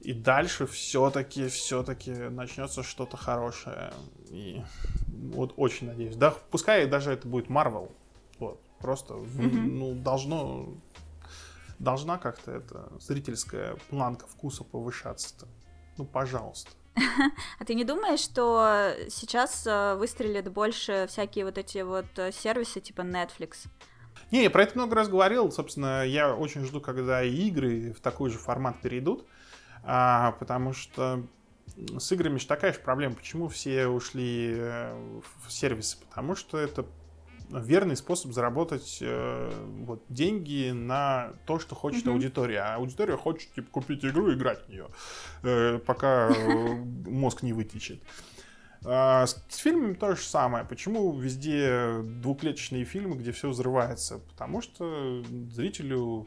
И 0.00 0.12
дальше 0.12 0.66
все-таки, 0.66 1.48
все-таки 1.48 2.12
начнется 2.12 2.82
что-то 2.82 3.16
хорошее. 3.16 3.94
И 4.28 4.62
вот 5.08 5.54
очень 5.56 5.86
надеюсь. 5.86 6.16
Да, 6.16 6.34
пускай 6.50 6.86
даже 6.86 7.12
это 7.12 7.26
будет 7.26 7.48
Марвел. 7.48 7.90
Вот, 8.38 8.60
просто, 8.78 9.14
mm-hmm. 9.14 9.50
ну, 9.50 9.94
должно, 9.94 10.68
должна 11.78 12.18
как-то 12.18 12.52
эта 12.52 12.92
зрительская 13.00 13.76
планка 13.88 14.26
вкуса 14.26 14.64
повышаться-то. 14.64 15.48
Ну, 15.96 16.04
пожалуйста. 16.04 16.72
А 17.58 17.64
ты 17.64 17.74
не 17.74 17.84
думаешь, 17.84 18.20
что 18.20 18.94
сейчас 19.08 19.66
э, 19.66 19.94
выстрелят 19.96 20.52
больше 20.52 21.06
всякие 21.08 21.44
вот 21.44 21.58
эти 21.58 21.78
вот 21.78 22.06
э, 22.16 22.32
сервисы 22.32 22.80
типа 22.80 23.02
Netflix? 23.02 23.66
Не, 24.30 24.42
я 24.44 24.50
про 24.50 24.62
это 24.62 24.76
много 24.76 24.94
раз 24.94 25.08
говорил. 25.08 25.50
Собственно, 25.50 26.06
я 26.06 26.34
очень 26.34 26.64
жду, 26.64 26.80
когда 26.80 27.22
игры 27.22 27.92
в 27.92 28.00
такой 28.00 28.30
же 28.30 28.38
формат 28.38 28.80
перейдут. 28.80 29.26
А, 29.82 30.32
потому 30.32 30.72
что 30.72 31.22
с 31.98 32.12
играми 32.12 32.38
же 32.38 32.46
такая 32.46 32.72
же 32.72 32.80
проблема. 32.80 33.14
Почему 33.14 33.48
все 33.48 33.86
ушли 33.86 34.54
э, 34.56 35.20
в 35.44 35.52
сервисы? 35.52 35.98
Потому 36.08 36.36
что 36.36 36.58
это 36.58 36.86
верный 37.50 37.96
способ 37.96 38.32
заработать 38.32 38.98
э, 39.00 39.50
вот, 39.80 40.04
деньги 40.08 40.70
на 40.70 41.34
то, 41.46 41.58
что 41.58 41.74
хочет 41.74 42.06
mm-hmm. 42.06 42.12
аудитория. 42.12 42.60
А 42.60 42.74
аудитория 42.76 43.16
хочет 43.16 43.52
типа, 43.54 43.70
купить 43.70 44.04
игру 44.04 44.30
и 44.30 44.34
играть 44.34 44.64
в 44.66 44.68
нее, 44.68 44.88
э, 45.42 45.78
пока 45.78 46.30
э, 46.30 46.74
мозг 47.06 47.42
не 47.42 47.52
вытечет. 47.52 48.02
А 48.84 49.26
с, 49.26 49.42
с 49.48 49.56
фильмами 49.56 49.94
то 49.94 50.14
же 50.14 50.22
самое. 50.22 50.64
Почему 50.64 51.18
везде 51.18 52.00
двухклеточные 52.02 52.84
фильмы, 52.84 53.16
где 53.16 53.32
все 53.32 53.48
взрывается? 53.48 54.18
Потому 54.18 54.60
что 54.60 55.22
зрителю 55.50 56.26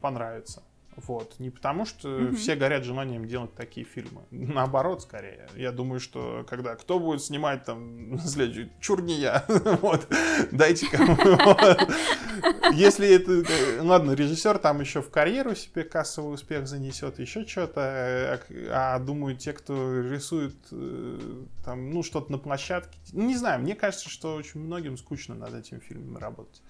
понравится. 0.00 0.62
Вот. 0.96 1.38
Не 1.38 1.50
потому, 1.50 1.84
что 1.84 2.08
mm-hmm. 2.08 2.36
все 2.36 2.54
горят 2.54 2.84
желанием 2.84 3.26
делать 3.26 3.54
такие 3.54 3.84
фильмы. 3.84 4.22
Наоборот, 4.30 5.02
скорее. 5.02 5.48
Я 5.56 5.72
думаю, 5.72 6.00
что 6.00 6.46
когда 6.48 6.76
кто 6.76 6.98
будет 6.98 7.22
снимать 7.22 7.64
там 7.64 8.18
следующий, 8.24 8.70
чур 8.80 9.02
не 9.02 9.14
я. 9.14 9.44
вот. 9.48 10.06
Дайте 10.52 10.88
кому. 10.88 11.16
Если 12.72 13.08
это, 13.08 13.82
ладно, 13.82 14.12
режиссер 14.12 14.58
там 14.58 14.80
еще 14.80 15.02
в 15.02 15.10
карьеру 15.10 15.54
себе 15.54 15.84
кассовый 15.84 16.34
успех 16.34 16.66
занесет, 16.66 17.18
еще 17.18 17.46
что-то. 17.46 18.40
А, 18.70 18.94
а 18.94 18.98
думаю, 18.98 19.36
те, 19.36 19.52
кто 19.52 20.00
рисует 20.00 20.56
э, 20.72 21.44
там, 21.64 21.90
ну, 21.90 22.02
что-то 22.02 22.32
на 22.32 22.38
площадке. 22.38 22.98
Не 23.12 23.36
знаю, 23.36 23.60
мне 23.60 23.74
кажется, 23.74 24.08
что 24.08 24.34
очень 24.34 24.60
многим 24.60 24.96
скучно 24.96 25.34
над 25.34 25.54
этим 25.54 25.80
фильмом 25.80 26.16
работать. 26.18 26.62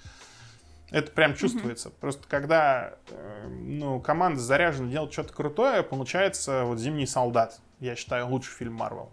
Это 0.95 1.11
прям 1.11 1.35
чувствуется. 1.35 1.89
Mm-hmm. 1.89 2.01
Просто 2.01 2.29
когда 2.29 2.95
э, 3.09 3.49
ну, 3.49 4.01
команда 4.01 4.41
заряжена 4.41 4.89
делать 4.89 5.13
что-то 5.13 5.33
крутое, 5.33 5.83
получается 5.83 6.63
вот 6.65 6.79
«Зимний 6.79 7.07
солдат». 7.07 7.61
Я 7.81 7.97
считаю, 7.97 8.29
лучший 8.29 8.53
фильм 8.53 8.75
Марвел. 8.75 9.11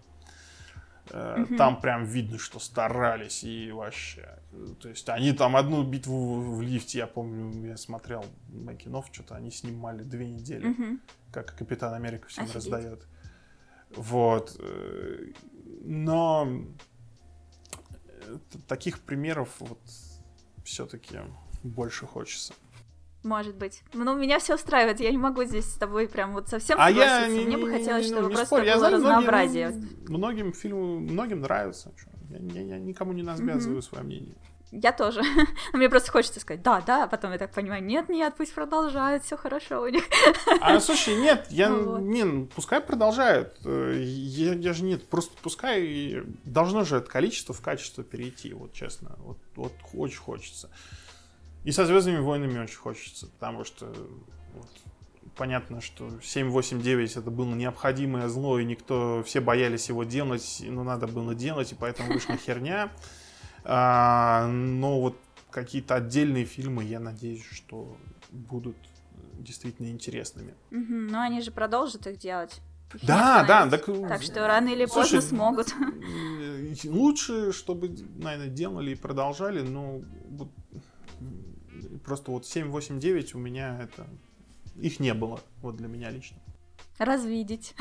Mm-hmm. 1.08 1.58
Там 1.58 1.82
прям 1.82 2.06
видно, 2.06 2.38
что 2.38 2.60
старались 2.60 3.44
и 3.44 3.72
вообще. 3.72 4.38
То 4.80 4.90
есть 4.90 5.10
они 5.10 5.34
там 5.34 5.56
одну 5.56 5.82
битву 5.84 6.56
в 6.56 6.62
лифте, 6.62 7.00
я 7.00 7.08
помню, 7.08 7.70
я 7.70 7.78
смотрел 7.78 8.24
Макинов, 8.50 9.08
что-то 9.12 9.36
они 9.36 9.50
снимали 9.50 10.04
две 10.04 10.30
недели, 10.30 10.70
mm-hmm. 10.70 11.00
как 11.34 11.56
Капитан 11.56 11.96
Америка 11.96 12.28
всем 12.28 12.44
Офигеть. 12.44 12.56
раздает. 12.58 13.08
Вот. 13.96 14.56
Э, 14.60 15.32
но 15.84 16.48
таких 18.68 19.00
примеров 19.00 19.50
вот 19.60 19.82
все-таки 20.64 21.18
больше 21.64 22.06
хочется. 22.06 22.54
Может 23.24 23.56
быть. 23.56 23.84
Ну, 23.94 24.16
меня 24.16 24.40
все 24.40 24.56
устраивает. 24.56 25.00
Я 25.00 25.12
не 25.12 25.18
могу 25.18 25.44
здесь 25.44 25.66
с 25.66 25.78
тобой 25.78 26.08
прям 26.08 26.34
вот 26.34 26.50
совсем 26.50 26.80
а 26.80 26.88
согласиться. 26.88 27.28
Я 27.28 27.46
Мне 27.46 27.58
бы 27.58 27.70
хотелось, 27.70 28.08
чтобы 28.08 28.30
не 28.30 28.34
просто 28.34 28.46
спорь. 28.48 28.62
было 28.62 28.86
я 28.86 28.90
разнообразие. 28.90 29.68
Многим, 29.70 30.08
многим 30.08 30.54
фильмам, 30.54 31.04
многим 31.04 31.42
нравится. 31.42 31.92
Я, 32.30 32.40
я, 32.40 32.62
я 32.62 32.80
никому 32.80 33.14
не 33.14 33.22
навязываю 33.22 33.80
mm-hmm. 33.80 33.82
свое 33.84 34.04
мнение. 34.04 34.36
Я 34.72 34.94
тоже. 34.94 35.22
Мне 35.74 35.90
просто 35.90 36.12
хочется 36.12 36.40
сказать, 36.40 36.64
да, 36.64 36.82
да, 36.82 37.04
а 37.04 37.08
потом 37.08 37.34
я 37.34 37.38
так 37.38 37.52
понимаю, 37.52 37.84
нет, 37.84 38.08
нет, 38.08 38.36
пусть 38.38 38.54
продолжают, 38.54 39.24
все 39.24 39.36
хорошо 39.36 39.82
у 39.82 39.88
них. 39.88 40.04
А 40.62 40.80
слушай, 40.80 41.16
нет, 41.16 41.46
я 41.50 41.70
вот. 41.74 42.00
не, 42.00 42.24
ну, 42.24 42.46
пускай 42.48 42.80
продолжают. 42.80 43.58
Э, 43.66 44.02
я, 44.02 44.54
я 44.54 44.72
же 44.72 44.86
нет, 44.86 45.08
просто 45.10 45.34
пускай 45.42 46.24
должно 46.46 46.86
же 46.86 46.98
это 46.98 47.10
количество 47.10 47.54
в 47.54 47.60
качество 47.60 48.02
перейти, 48.04 48.54
вот 48.54 48.72
честно, 48.72 49.18
вот, 49.20 49.38
вот 49.56 49.74
очень 49.94 50.20
хочется. 50.20 50.70
И 51.64 51.72
со 51.72 51.86
Звездными 51.86 52.20
войнами 52.20 52.60
очень 52.60 52.78
хочется, 52.78 53.28
потому 53.28 53.64
что 53.64 53.86
вот, 54.54 54.70
понятно, 55.36 55.82
что 55.82 56.10
789 56.22 57.18
это 57.18 57.30
было 57.30 57.54
необходимое 57.54 58.28
зло, 58.30 58.60
и 58.60 58.66
никто, 58.66 59.24
все 59.24 59.42
боялись 59.42 59.90
его 59.90 60.04
делать, 60.04 60.64
но 60.66 60.84
надо 60.84 61.08
было 61.08 61.36
делать, 61.36 61.72
и 61.72 61.76
поэтому 61.76 62.14
вышла 62.14 62.36
херня. 62.36 62.92
А, 63.64 64.48
но 64.48 65.00
вот 65.00 65.18
какие-то 65.52 65.96
отдельные 65.96 66.46
фильмы, 66.46 66.84
я 66.84 67.00
надеюсь, 67.00 67.46
что 67.46 67.96
будут 68.32 68.78
действительно 69.34 69.88
интересными. 69.88 70.56
Угу, 70.72 71.12
но 71.12 71.22
они 71.22 71.42
же 71.42 71.52
продолжат 71.52 72.08
их 72.08 72.18
делать. 72.18 72.62
Их 72.94 73.06
да, 73.06 73.44
да, 73.48 73.70
так, 73.70 73.86
так 73.86 74.22
что 74.22 74.48
рано 74.48 74.70
или 74.70 74.86
слушай, 74.86 75.16
поздно 75.16 75.22
смогут. 75.22 75.76
Лучше, 76.86 77.54
чтобы, 77.54 77.96
наверное, 78.16 78.50
делали 78.50 78.92
и 78.92 78.96
продолжали, 78.96 79.62
но 79.62 80.02
Просто 82.04 82.32
вот 82.32 82.46
7, 82.46 82.70
8, 82.70 83.00
9 83.00 83.36
у 83.36 83.38
меня 83.40 83.80
это... 83.82 84.08
Их 84.76 85.00
не 85.00 85.14
было, 85.14 85.40
вот 85.62 85.76
для 85.76 85.88
меня 85.88 86.10
лично. 86.10 86.38
Развидеть. 86.98 87.76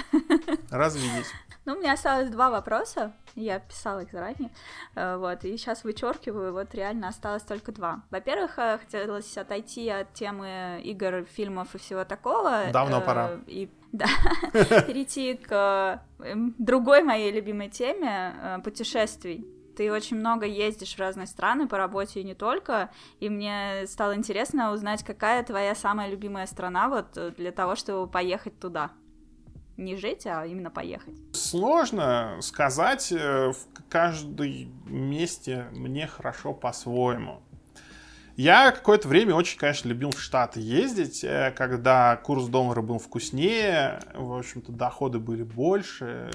Развидеть. 0.70 1.26
Ну, 1.66 1.74
у 1.74 1.78
меня 1.78 1.92
осталось 1.92 2.30
два 2.30 2.48
вопроса. 2.48 3.12
Я 3.36 3.58
писала 3.58 4.00
их 4.00 4.10
заранее. 4.10 4.50
Э, 4.96 5.18
вот, 5.18 5.44
и 5.44 5.56
сейчас 5.58 5.84
вычеркиваю, 5.84 6.54
вот 6.54 6.74
реально 6.74 7.08
осталось 7.08 7.42
только 7.42 7.70
два. 7.70 8.02
Во-первых, 8.10 8.58
э, 8.58 8.78
хотелось 8.78 9.36
отойти 9.36 9.86
от 9.90 10.14
темы 10.14 10.80
игр, 10.82 11.26
фильмов 11.30 11.74
и 11.74 11.78
всего 11.78 12.04
такого. 12.04 12.72
Давно 12.72 13.00
э, 13.00 13.04
пора. 13.04 13.30
И 13.46 13.68
да, 13.92 14.06
перейти 14.52 15.34
к 15.34 16.02
эм, 16.20 16.54
другой 16.58 17.02
моей 17.02 17.30
любимой 17.30 17.68
теме 17.68 18.60
путешествий 18.64 19.46
ты 19.80 19.90
очень 19.90 20.18
много 20.18 20.44
ездишь 20.44 20.94
в 20.94 20.98
разные 20.98 21.26
страны 21.26 21.66
по 21.66 21.78
работе 21.78 22.20
и 22.20 22.24
не 22.24 22.34
только, 22.34 22.90
и 23.18 23.30
мне 23.30 23.86
стало 23.86 24.14
интересно 24.14 24.72
узнать, 24.74 25.02
какая 25.02 25.42
твоя 25.42 25.74
самая 25.74 26.10
любимая 26.10 26.44
страна 26.44 26.90
вот 26.90 27.16
э, 27.16 27.30
для 27.30 27.50
того, 27.50 27.76
чтобы 27.76 28.06
поехать 28.06 28.60
туда. 28.60 28.90
Не 29.78 29.96
жить, 29.96 30.26
а 30.26 30.44
именно 30.44 30.70
поехать. 30.70 31.14
Сложно 31.32 32.36
сказать, 32.42 33.10
э, 33.10 33.52
в 33.52 33.88
каждой 33.88 34.68
месте 34.84 35.68
мне 35.72 36.06
хорошо 36.06 36.52
по-своему. 36.52 37.40
Я 38.40 38.72
какое-то 38.72 39.06
время 39.06 39.34
очень, 39.34 39.58
конечно, 39.58 39.86
любил 39.86 40.12
в 40.12 40.18
Штаты 40.18 40.60
ездить, 40.60 41.22
э, 41.24 41.52
когда 41.54 42.16
курс 42.16 42.46
доллара 42.46 42.80
был 42.80 42.98
вкуснее, 42.98 44.00
в 44.14 44.32
общем-то, 44.32 44.72
доходы 44.72 45.18
были 45.18 45.42
больше. 45.42 46.30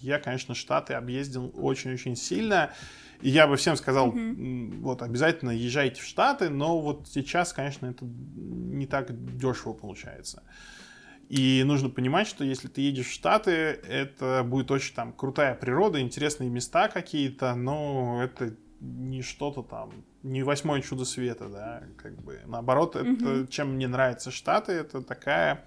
Я, 0.00 0.18
конечно, 0.18 0.56
Штаты 0.56 0.94
объездил 0.94 1.52
очень-очень 1.54 2.16
сильно. 2.16 2.72
И 3.20 3.30
я 3.30 3.46
бы 3.46 3.54
всем 3.54 3.76
сказал, 3.76 4.10
mm-hmm. 4.10 4.80
вот, 4.80 5.02
обязательно 5.02 5.52
езжайте 5.52 6.02
в 6.02 6.04
Штаты, 6.04 6.48
но 6.50 6.80
вот 6.80 7.06
сейчас, 7.06 7.52
конечно, 7.52 7.86
это 7.86 8.04
не 8.04 8.88
так 8.88 9.36
дешево 9.36 9.74
получается. 9.74 10.42
И 11.28 11.62
нужно 11.64 11.88
понимать, 11.88 12.26
что 12.26 12.42
если 12.42 12.66
ты 12.66 12.80
едешь 12.80 13.06
в 13.06 13.12
Штаты, 13.12 13.52
это 13.52 14.42
будет 14.44 14.72
очень 14.72 14.92
там 14.92 15.12
крутая 15.12 15.54
природа, 15.54 16.00
интересные 16.00 16.50
места 16.50 16.88
какие-то, 16.88 17.54
но 17.54 18.24
это 18.24 18.56
не 18.80 19.22
что-то 19.22 19.62
там, 19.62 19.92
не 20.24 20.42
восьмое 20.42 20.80
чудо 20.80 21.04
света, 21.04 21.48
да, 21.48 21.82
как 21.96 22.14
бы. 22.22 22.40
Наоборот, 22.46 22.96
это, 22.96 23.46
чем 23.46 23.74
мне 23.74 23.86
нравятся 23.86 24.30
Штаты, 24.30 24.72
это 24.72 25.02
такая 25.02 25.64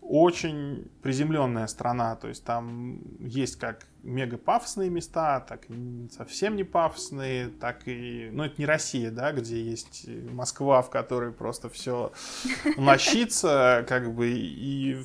очень 0.00 0.90
приземленная 1.02 1.66
страна, 1.66 2.16
то 2.16 2.28
есть 2.28 2.44
там 2.44 3.00
есть 3.20 3.56
как 3.56 3.86
мега 4.02 4.38
пафосные 4.38 4.88
места, 4.90 5.40
так 5.40 5.68
и 5.68 6.08
совсем 6.10 6.56
не 6.56 6.64
пафосные, 6.64 7.48
так 7.48 7.86
и, 7.86 8.30
ну 8.32 8.44
это 8.44 8.54
не 8.58 8.66
Россия, 8.66 9.10
да, 9.10 9.32
где 9.32 9.62
есть 9.62 10.08
Москва, 10.08 10.82
в 10.82 10.90
которой 10.90 11.32
просто 11.32 11.68
все 11.68 12.12
мощится, 12.76 13.84
как 13.88 14.14
бы, 14.14 14.30
и 14.30 14.96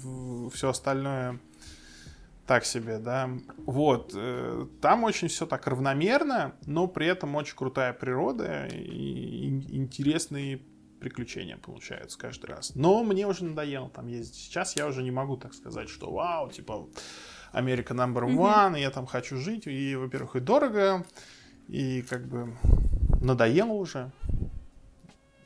все 0.53 0.69
остальное 0.69 1.39
так 2.46 2.66
себе, 2.66 3.00
да. 3.00 3.30
Вот, 3.58 4.14
э, 4.16 4.68
там 4.82 5.04
очень 5.04 5.28
все 5.28 5.46
так 5.46 5.68
равномерно, 5.68 6.56
но 6.66 6.88
при 6.88 7.08
этом 7.08 7.36
очень 7.36 7.56
крутая 7.56 7.93
природа 7.93 8.68
и 8.68 9.48
интересные 9.76 10.62
приключения 11.00 11.58
получаются 11.58 12.18
каждый 12.18 12.48
раз. 12.48 12.74
Но 12.76 13.04
мне 13.04 13.28
уже 13.28 13.46
надоело 13.46 13.89
там 13.89 14.08
ездить. 14.08 14.36
Сейчас 14.36 14.76
я 14.76 14.88
уже 14.88 15.04
не 15.04 15.12
могу 15.12 15.38
так 15.38 15.54
сказать, 15.54 15.89
что 15.89 16.12
вау, 16.12 16.50
типа 16.50 16.88
Америка 17.51 17.93
number 17.93 18.26
one, 18.26 18.74
mm-hmm. 18.74 18.80
я 18.80 18.92
там 18.92 19.05
хочу 19.05 19.38
жить. 19.38 19.67
И, 19.67 19.96
во-первых, 19.96 20.36
и 20.36 20.39
дорого, 20.39 21.05
и 21.67 22.01
как 22.04 22.28
бы 22.28 22.55
надоело 23.22 23.74
уже. 23.74 24.12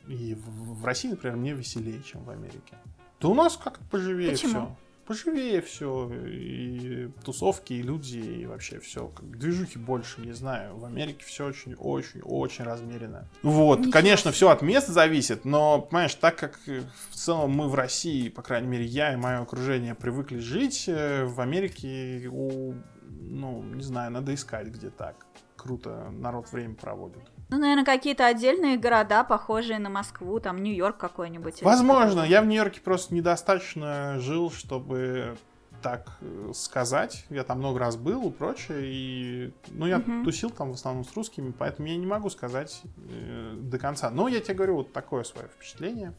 И 0.06 0.34
в, 0.34 0.80
в 0.80 0.84
России, 0.84 1.08
например, 1.10 1.36
мне 1.36 1.52
веселее, 1.52 2.02
чем 2.02 2.24
в 2.24 2.30
Америке. 2.30 2.76
Да 3.20 3.28
у 3.28 3.34
нас 3.34 3.56
как-то 3.56 3.84
поживее 3.90 4.34
все 4.34 4.74
поживее 5.10 5.60
все, 5.60 6.08
и 6.08 7.10
тусовки, 7.24 7.72
и 7.72 7.82
люди, 7.82 8.18
и 8.18 8.46
вообще 8.46 8.78
все. 8.78 9.08
Как 9.08 9.38
движухи 9.40 9.76
больше, 9.76 10.20
не 10.20 10.30
знаю. 10.30 10.76
В 10.76 10.84
Америке 10.84 11.24
все 11.26 11.46
очень-очень-очень 11.46 12.64
размеренно. 12.64 13.28
Вот, 13.42 13.80
Ничего 13.80 13.92
конечно, 13.92 14.30
все 14.30 14.50
от 14.50 14.62
мест 14.62 14.86
зависит, 14.86 15.44
но, 15.44 15.80
понимаешь, 15.80 16.14
так 16.14 16.36
как 16.36 16.60
в 16.64 17.16
целом 17.16 17.50
мы 17.50 17.68
в 17.68 17.74
России, 17.74 18.28
по 18.28 18.42
крайней 18.42 18.68
мере, 18.68 18.84
я 18.84 19.12
и 19.12 19.16
мое 19.16 19.40
окружение 19.40 19.96
привыкли 19.96 20.38
жить, 20.38 20.84
э, 20.86 21.24
в 21.24 21.40
Америке, 21.40 22.28
у, 22.30 22.74
ну, 23.02 23.64
не 23.64 23.82
знаю, 23.82 24.12
надо 24.12 24.32
искать, 24.32 24.68
где 24.68 24.90
так 24.90 25.26
круто 25.56 26.08
народ 26.12 26.52
время 26.52 26.76
проводит. 26.76 27.24
Ну, 27.50 27.58
наверное, 27.58 27.84
какие-то 27.84 28.26
отдельные 28.26 28.78
города, 28.78 29.24
похожие 29.24 29.78
на 29.78 29.90
Москву, 29.90 30.38
там 30.38 30.62
Нью-Йорк 30.62 30.96
какой-нибудь. 30.96 31.62
Возможно, 31.62 32.22
я 32.22 32.42
в 32.42 32.46
Нью-Йорке 32.46 32.80
просто 32.80 33.14
недостаточно 33.14 34.18
жил, 34.20 34.52
чтобы 34.52 35.36
так 35.82 36.12
э, 36.20 36.52
сказать. 36.54 37.24
Я 37.30 37.42
там 37.44 37.58
много 37.58 37.78
раз 37.78 37.96
был 37.96 38.28
и 38.28 38.32
прочее. 38.32 38.80
И, 38.82 39.52
ну, 39.68 39.86
я 39.86 39.96
uh-huh. 39.96 40.24
тусил 40.24 40.50
там 40.50 40.70
в 40.70 40.74
основном 40.74 41.04
с 41.04 41.14
русскими, 41.14 41.52
поэтому 41.56 41.88
я 41.88 41.96
не 41.96 42.06
могу 42.06 42.30
сказать 42.30 42.82
э, 43.08 43.54
до 43.56 43.78
конца. 43.78 44.10
Но 44.10 44.28
я 44.28 44.40
тебе 44.40 44.54
говорю, 44.54 44.76
вот 44.76 44.92
такое 44.92 45.24
свое 45.24 45.48
впечатление, 45.48 46.14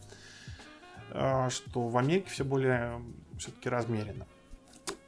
э, 1.12 1.50
что 1.50 1.88
в 1.88 1.98
Америке 1.98 2.30
все 2.30 2.44
более 2.44 3.02
все-таки 3.38 3.70
размеренно. 3.70 4.26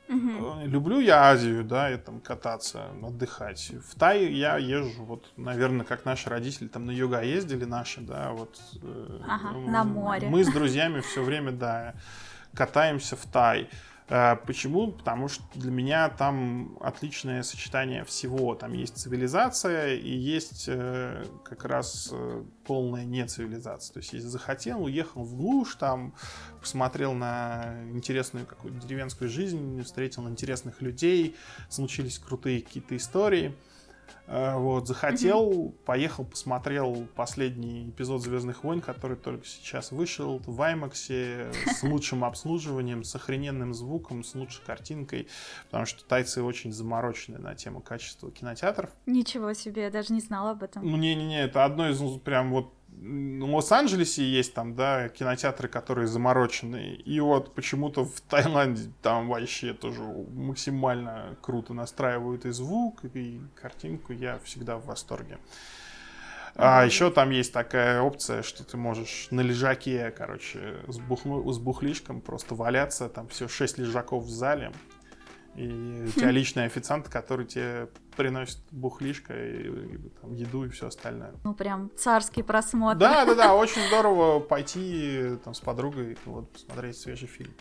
Угу. 0.10 0.66
Люблю 0.66 1.00
я 1.00 1.30
Азию, 1.30 1.64
да, 1.64 1.92
и 1.92 1.98
там 1.98 2.20
кататься, 2.20 2.92
отдыхать. 3.02 3.72
В 3.88 3.98
Тай 3.98 4.32
я 4.32 4.58
езжу, 4.58 5.04
вот, 5.04 5.32
наверное, 5.38 5.86
как 5.86 6.06
наши 6.06 6.30
родители 6.30 6.68
там 6.68 6.86
на 6.86 6.92
юга 6.92 7.22
ездили 7.22 7.66
наши, 7.66 8.02
да, 8.02 8.32
вот. 8.32 8.60
Э, 8.82 9.20
ага, 9.28 9.58
на 9.58 9.84
море. 9.84 10.28
Мы 10.28 10.44
с 10.44 10.50
друзьями 10.50 11.00
все 11.02 11.24
время, 11.24 11.52
да, 11.52 11.94
катаемся 12.54 13.16
в 13.16 13.26
Тай. 13.26 13.70
Э, 14.10 14.36
почему? 14.36 14.92
Потому 14.92 15.28
что 15.28 15.44
для 15.56 15.72
меня 15.72 16.10
там 16.10 16.78
отличное 16.82 17.44
сочетание 17.44 18.04
всего. 18.04 18.56
Там 18.56 18.74
есть 18.74 18.98
цивилизация 18.98 19.96
и 19.96 20.10
есть 20.10 20.66
э, 20.68 21.26
как 21.44 21.66
раз 21.66 22.10
э, 22.12 22.44
полная 22.66 23.06
нецивилизация. 23.06 23.94
То 23.94 24.00
есть, 24.00 24.14
если 24.14 24.28
захотел, 24.28 24.84
уехал 24.84 25.24
в 25.24 25.36
глушь, 25.36 25.76
там 25.76 26.14
посмотрел 26.60 27.14
на 27.14 27.76
интересную 27.92 28.46
какую-то 28.46 28.86
деревенскую 28.86 29.30
жизнь, 29.30 29.82
встретил 29.84 30.28
интересных 30.28 30.82
людей, 30.82 31.36
случились 31.70 32.20
крутые 32.20 32.62
какие-то 32.62 32.96
истории– 32.96 33.56
вот, 34.34 34.88
захотел, 34.88 35.52
mm-hmm. 35.52 35.72
поехал, 35.86 36.26
посмотрел 36.26 37.08
последний 37.16 37.90
эпизод 37.90 38.24
Звездных 38.24 38.64
войн, 38.64 38.82
который 38.82 39.16
только 39.16 39.46
сейчас 39.46 39.92
вышел 39.92 40.42
в 40.46 40.60
IMAX 40.60 41.52
с 41.72 41.84
лучшим 41.84 42.24
обслуживанием, 42.24 43.04
с 43.04 43.16
охрененным 43.16 43.74
звуком, 43.74 44.24
с 44.24 44.34
лучшей 44.34 44.64
картинкой, 44.66 45.28
потому 45.66 45.86
что 45.86 46.04
тайцы 46.04 46.42
очень 46.42 46.72
заморочены 46.72 47.38
на 47.38 47.54
тему 47.54 47.82
качества 47.82 48.32
кинотеатров. 48.32 48.90
Ничего 49.06 49.54
себе, 49.54 49.84
я 49.84 49.92
даже 49.92 50.14
не 50.14 50.22
знала 50.22 50.52
об 50.52 50.64
этом. 50.64 50.84
Ну, 50.84 50.98
не-не-не, 50.98 51.44
это 51.44 51.64
одно 51.64 51.90
из 51.90 52.00
ну, 52.00 52.18
прям 52.18 52.52
вот 52.52 52.74
в 53.02 53.56
Лос-Анджелесе 53.56 54.24
есть 54.24 54.54
там, 54.54 54.76
да, 54.76 55.10
кинотеатры, 55.10 55.68
которые 55.68 56.08
замороченные. 56.08 56.96
И 56.96 57.20
вот 57.20 57.54
почему-то 57.54 58.06
в 58.06 58.22
Таиланде 58.22 58.92
там 59.02 59.28
вообще 59.28 59.74
тоже 59.74 60.02
максимально 60.02 61.38
круто 61.42 61.74
настраивают 61.74 62.46
и 62.46 62.52
звук, 62.52 63.04
и 63.14 63.42
картинку. 63.56 64.14
Я 64.14 64.40
всегда 64.44 64.78
в 64.78 64.86
восторге. 64.86 65.40
А 66.56 66.86
еще 66.86 67.10
там 67.10 67.32
есть 67.32 67.52
такая 67.52 68.02
опция, 68.02 68.44
что 68.44 68.64
ты 68.64 68.78
можешь 68.78 69.28
на 69.32 69.42
лежаке, 69.42 70.12
короче, 70.12 70.78
с, 70.88 71.00
бухло, 71.00 71.52
с 71.52 71.58
бухлишком 71.58 72.22
просто 72.22 72.54
валяться. 72.54 73.10
Там 73.10 73.28
все 73.28 73.48
шесть 73.48 73.78
лежаков 73.78 74.26
в 74.26 74.30
зале. 74.30 74.72
И 75.56 76.06
у 76.08 76.12
тебя 76.12 76.32
личный 76.32 76.66
официант, 76.66 77.10
который 77.10 77.46
тебе 77.46 77.90
приносит 78.18 78.60
бухлишко 78.72 79.34
и, 79.34 79.68
и 79.68 79.98
там, 80.22 80.34
еду 80.34 80.66
и 80.66 80.70
все 80.70 80.88
остальное. 80.88 81.34
Ну, 81.44 81.54
прям 81.54 81.92
царский 81.96 82.42
просмотр. 82.42 83.00
Да, 83.00 83.26
да, 83.26 83.36
да, 83.36 83.56
очень 83.56 83.86
здорово 83.88 84.40
пойти 84.40 85.38
там 85.44 85.54
с 85.54 85.60
подругой 85.60 86.18
вот, 86.26 86.52
посмотреть 86.52 86.98
свежий 86.98 87.28
фильм. 87.28 87.54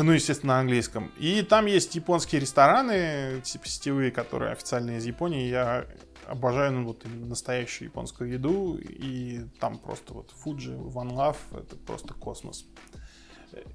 Ну, 0.00 0.12
естественно, 0.12 0.54
на 0.54 0.60
английском. 0.60 1.12
И 1.18 1.42
там 1.42 1.66
есть 1.66 1.94
японские 1.94 2.40
рестораны, 2.40 3.40
типа 3.42 3.68
сетевые, 3.68 4.10
которые 4.10 4.52
официальные 4.52 4.98
из 4.98 5.04
Японии. 5.04 5.48
Я 5.48 5.86
обожаю 6.26 6.72
ну, 6.72 6.86
вот 6.86 7.04
именно 7.04 7.26
настоящую 7.26 7.88
японскую 7.88 8.30
еду. 8.30 8.78
И 8.78 9.40
там 9.60 9.78
просто 9.78 10.14
вот 10.14 10.32
Fuji, 10.44 10.76
One 10.92 11.12
Love, 11.12 11.36
это 11.52 11.76
просто 11.76 12.14
космос. 12.14 12.64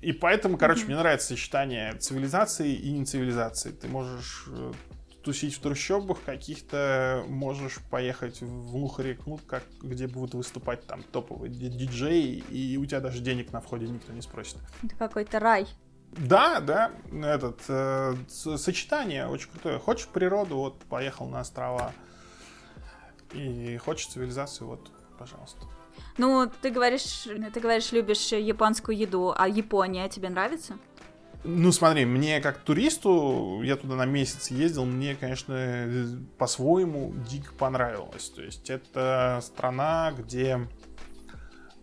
И 0.02 0.12
поэтому, 0.12 0.58
короче, 0.58 0.82
mm-hmm. 0.82 0.86
мне 0.88 0.96
нравится 0.98 1.28
сочетание 1.28 1.94
цивилизации 1.96 2.74
и 2.74 2.92
нецивилизации. 2.92 3.72
Ты 3.72 3.88
можешь 3.88 4.46
э, 4.48 4.74
тусить 5.24 5.56
в 5.56 5.60
трущобах 5.60 6.24
каких-то, 6.24 7.26
можешь 7.28 7.80
поехать 7.92 8.42
в 8.42 8.72
глухаре 8.72 9.14
клуб, 9.16 9.42
как, 9.46 9.64
где 9.82 10.08
будут 10.08 10.36
выступать 10.36 10.88
там 10.88 11.04
топовые 11.04 11.52
диджеи, 11.52 12.44
и 12.50 12.78
у 12.78 12.86
тебя 12.86 13.02
даже 13.02 13.20
денег 13.20 13.52
на 13.52 13.60
входе 13.60 13.88
никто 13.88 14.14
не 14.14 14.22
спросит. 14.22 14.58
Это 14.84 14.96
какой-то 14.96 15.40
рай. 15.40 15.68
Да, 16.14 16.62
да, 16.62 16.92
этот 17.12 17.62
э, 17.68 18.16
сочетание 18.30 19.28
очень 19.28 19.50
крутое. 19.52 19.80
Хочешь 19.80 20.08
природу, 20.08 20.56
вот 20.56 20.80
поехал 20.86 21.28
на 21.28 21.42
острова. 21.42 21.92
И 23.34 23.78
хочешь 23.78 24.08
цивилизацию, 24.08 24.68
вот, 24.68 24.90
пожалуйста. 25.20 25.68
Ну, 26.18 26.50
ты 26.62 26.70
говоришь, 26.72 27.28
ты 27.54 27.60
говоришь, 27.60 27.92
любишь 27.92 28.32
японскую 28.32 28.98
еду, 28.98 29.34
а 29.36 29.48
Япония 29.48 30.10
тебе 30.10 30.30
нравится? 30.30 30.78
Ну, 31.44 31.72
смотри, 31.72 32.06
мне 32.06 32.42
как 32.42 32.58
туристу, 32.58 33.62
я 33.64 33.76
туда 33.76 33.96
на 33.96 34.06
месяц 34.06 34.50
ездил, 34.50 34.86
мне, 34.86 35.16
конечно, 35.16 36.20
по-своему 36.38 37.14
дико 37.30 37.54
понравилось. 37.54 38.30
То 38.30 38.42
есть 38.42 38.70
это 38.70 39.40
страна, 39.44 40.12
где 40.18 40.68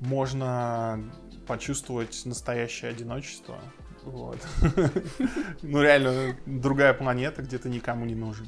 можно 0.01 1.03
почувствовать 1.47 2.23
настоящее 2.25 2.91
одиночество. 2.91 3.59
Вот. 4.03 4.39
Ну, 5.63 5.81
реально, 5.81 6.37
другая 6.45 6.93
планета, 6.93 7.43
где 7.43 7.59
ты 7.59 7.69
никому 7.69 8.05
не 8.05 8.15
нужен. 8.15 8.47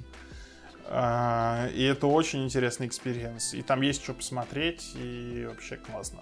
А, 0.89 1.69
и 1.75 1.83
это 1.83 2.07
очень 2.07 2.45
интересный 2.45 2.87
experience. 2.87 3.55
И 3.55 3.63
там 3.63 3.83
есть 3.83 4.03
что 4.03 4.15
посмотреть, 4.15 4.93
и 4.95 5.47
вообще 5.49 5.77
классно. 5.77 6.21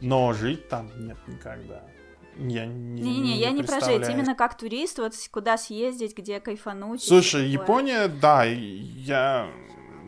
Но 0.00 0.32
жить 0.32 0.68
там 0.68 0.90
нет 1.06 1.16
никогда. 1.26 1.82
Я 2.38 2.66
не, 2.66 3.00
не, 3.00 3.20
не, 3.20 3.38
я 3.38 3.50
не 3.50 3.62
про 3.62 3.80
жить, 3.80 4.08
именно 4.10 4.34
как 4.34 4.58
турист, 4.58 4.98
вот 4.98 5.14
куда 5.30 5.56
съездить, 5.56 6.16
где 6.16 6.38
кайфануть. 6.38 7.02
Слушай, 7.02 7.48
Япония, 7.48 8.08
да, 8.08 8.44
я... 8.44 9.48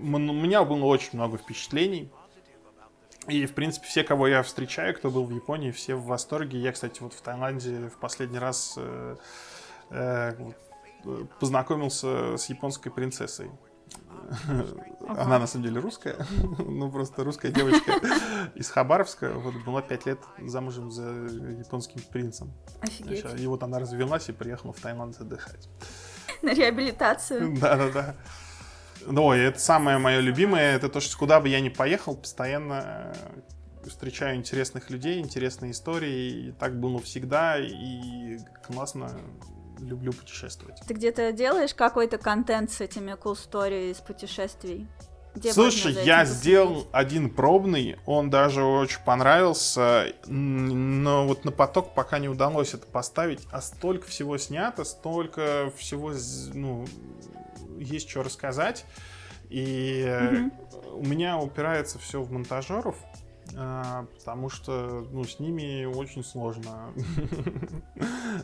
У 0.01 0.07
меня 0.07 0.62
было 0.65 0.85
очень 0.85 1.11
много 1.15 1.39
впечатлений. 1.39 2.11
И, 3.28 3.45
в 3.47 3.55
принципе, 3.55 3.86
все, 3.86 4.05
кого 4.05 4.27
я 4.27 4.43
встречаю, 4.43 4.95
кто 4.95 5.11
был 5.11 5.24
в 5.24 5.31
Японии, 5.35 5.70
все 5.70 5.95
в 5.95 6.05
восторге. 6.05 6.59
Я, 6.59 6.73
кстати, 6.73 7.03
вот 7.03 7.12
в 7.12 7.20
Таиланде 7.20 7.89
в 7.89 7.99
последний 7.99 8.39
раз 8.39 8.74
э, 8.77 9.16
э, 9.90 10.32
познакомился 11.40 12.36
с 12.36 12.48
японской 12.48 12.90
принцессой. 12.90 13.51
Ага. 14.47 15.22
Она 15.22 15.39
на 15.39 15.47
самом 15.47 15.64
деле 15.64 15.80
русская, 15.80 16.16
ну 16.59 16.90
просто 16.90 17.24
русская 17.24 17.51
девочка 17.51 17.93
из 18.55 18.68
Хабаровска, 18.68 19.32
вот 19.32 19.55
была 19.64 19.80
пять 19.80 20.05
лет 20.05 20.18
замужем 20.39 20.90
за 20.90 21.09
японским 21.09 22.02
принцем. 22.12 22.52
Офигеть. 22.80 23.24
И 23.39 23.47
вот 23.47 23.62
она 23.62 23.78
развелась 23.78 24.28
и 24.28 24.32
приехала 24.32 24.72
в 24.72 24.80
Таиланд 24.80 25.18
отдыхать. 25.20 25.68
На 26.43 26.52
реабилитацию. 26.52 27.56
Да-да-да. 27.59 28.16
Ну, 29.06 29.32
и 29.32 29.39
это 29.39 29.59
самое 29.59 29.98
мое 29.98 30.20
любимое, 30.20 30.76
это 30.76 30.89
то, 30.89 31.01
что 31.01 31.16
куда 31.16 31.40
бы 31.40 31.48
я 31.48 31.60
ни 31.60 31.68
поехал, 31.68 32.16
постоянно 32.16 33.12
э, 33.85 33.89
встречаю 33.89 34.36
интересных 34.36 34.90
людей, 34.90 35.20
интересные 35.20 35.70
истории, 35.70 36.48
и 36.48 36.52
так 36.52 36.78
было 36.78 37.01
всегда, 37.01 37.59
и 37.59 38.39
классно 38.66 39.18
люблю 39.78 40.12
путешествовать. 40.12 40.80
Ты 40.86 40.94
где-то 40.94 41.32
делаешь 41.32 41.74
какой-то 41.74 42.18
контент 42.18 42.70
с 42.70 42.80
этими 42.80 43.12
cool 43.12 43.36
story 43.36 43.90
из 43.90 43.98
путешествий? 43.98 44.88
Где 45.34 45.52
Слушай, 45.52 45.92
я 46.05 46.24
сделал 46.24 46.88
один 46.90 47.30
пробный, 47.30 47.96
он 48.06 48.28
даже 48.28 48.64
очень 48.64 49.00
понравился, 49.05 50.12
но 50.26 51.26
вот 51.26 51.44
на 51.44 51.52
поток 51.52 51.94
пока 51.94 52.18
не 52.18 52.28
удалось 52.28 52.74
это 52.74 52.86
поставить, 52.86 53.46
а 53.52 53.60
столько 53.60 54.09
всего 54.09 54.36
снято, 54.38 54.84
столько 54.84 55.72
всего, 55.76 56.12
ну, 56.55 56.86
есть 57.78 58.09
что 58.09 58.24
рассказать, 58.24 58.84
и 59.48 60.50
угу. 60.72 60.98
у 60.98 61.06
меня 61.06 61.38
упирается 61.38 61.98
все 61.98 62.20
в 62.20 62.32
монтажеров, 62.32 62.96
потому 63.54 64.50
что 64.50 65.06
ну, 65.10 65.24
с 65.24 65.38
ними 65.40 65.84
очень 65.84 66.24
сложно. 66.24 66.92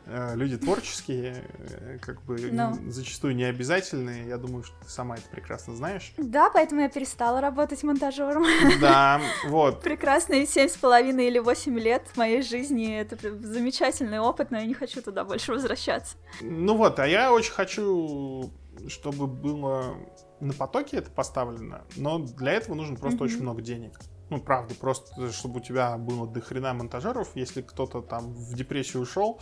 Э, 0.07 0.35
люди 0.35 0.57
творческие, 0.57 1.45
э, 1.59 1.99
как 2.01 2.23
бы 2.23 2.37
Но. 2.51 2.71
Ну. 2.71 2.91
зачастую 2.91 3.35
не 3.37 3.45
обязательные. 3.45 4.27
Я 4.27 4.39
думаю, 4.39 4.65
что 4.65 4.75
ты 4.83 4.91
сама 4.91 5.17
это 5.17 5.29
прекрасно 5.31 5.75
знаешь. 5.75 6.13
Да, 6.17 6.51
поэтому 6.51 6.81
я 6.81 6.89
перестала 6.89 7.41
работать 7.41 7.83
монтажером. 7.83 8.45
Да, 8.81 9.21
вот. 9.47 9.83
Прекрасные 9.83 10.47
семь 10.47 10.69
с 10.69 10.77
половиной 10.77 11.29
или 11.29 11.39
восемь 11.39 11.79
лет 11.79 12.03
моей 12.17 12.43
жизни. 12.43 12.97
Это 12.97 13.17
замечательный 13.39 14.19
опыт, 14.19 14.51
но 14.51 14.59
я 14.59 14.65
не 14.65 14.75
хочу 14.75 15.01
туда 15.03 15.25
больше 15.25 15.53
возвращаться. 15.53 16.17
Ну 16.41 16.77
вот, 16.77 16.99
а 16.99 17.07
я 17.07 17.33
очень 17.33 17.53
хочу, 17.53 18.51
чтобы 18.89 19.27
было 19.27 19.97
на 20.41 20.53
потоке 20.53 20.99
это 20.99 21.11
поставлено, 21.11 21.83
но 21.97 22.19
для 22.19 22.53
этого 22.53 22.75
нужно 22.75 22.97
просто 22.97 23.19
mm-hmm. 23.19 23.27
очень 23.27 23.43
много 23.43 23.63
денег. 23.63 23.99
Ну, 24.31 24.41
правда, 24.41 24.75
просто 24.75 25.33
чтобы 25.33 25.61
у 25.61 25.63
тебя 25.63 25.97
было 25.97 26.27
до 26.27 26.41
хрена 26.41 26.73
монтажеров, 26.73 27.35
если 27.35 27.63
кто-то 27.63 28.01
там 28.01 28.33
в 28.33 28.55
депрессию 28.55 29.03
ушел, 29.03 29.41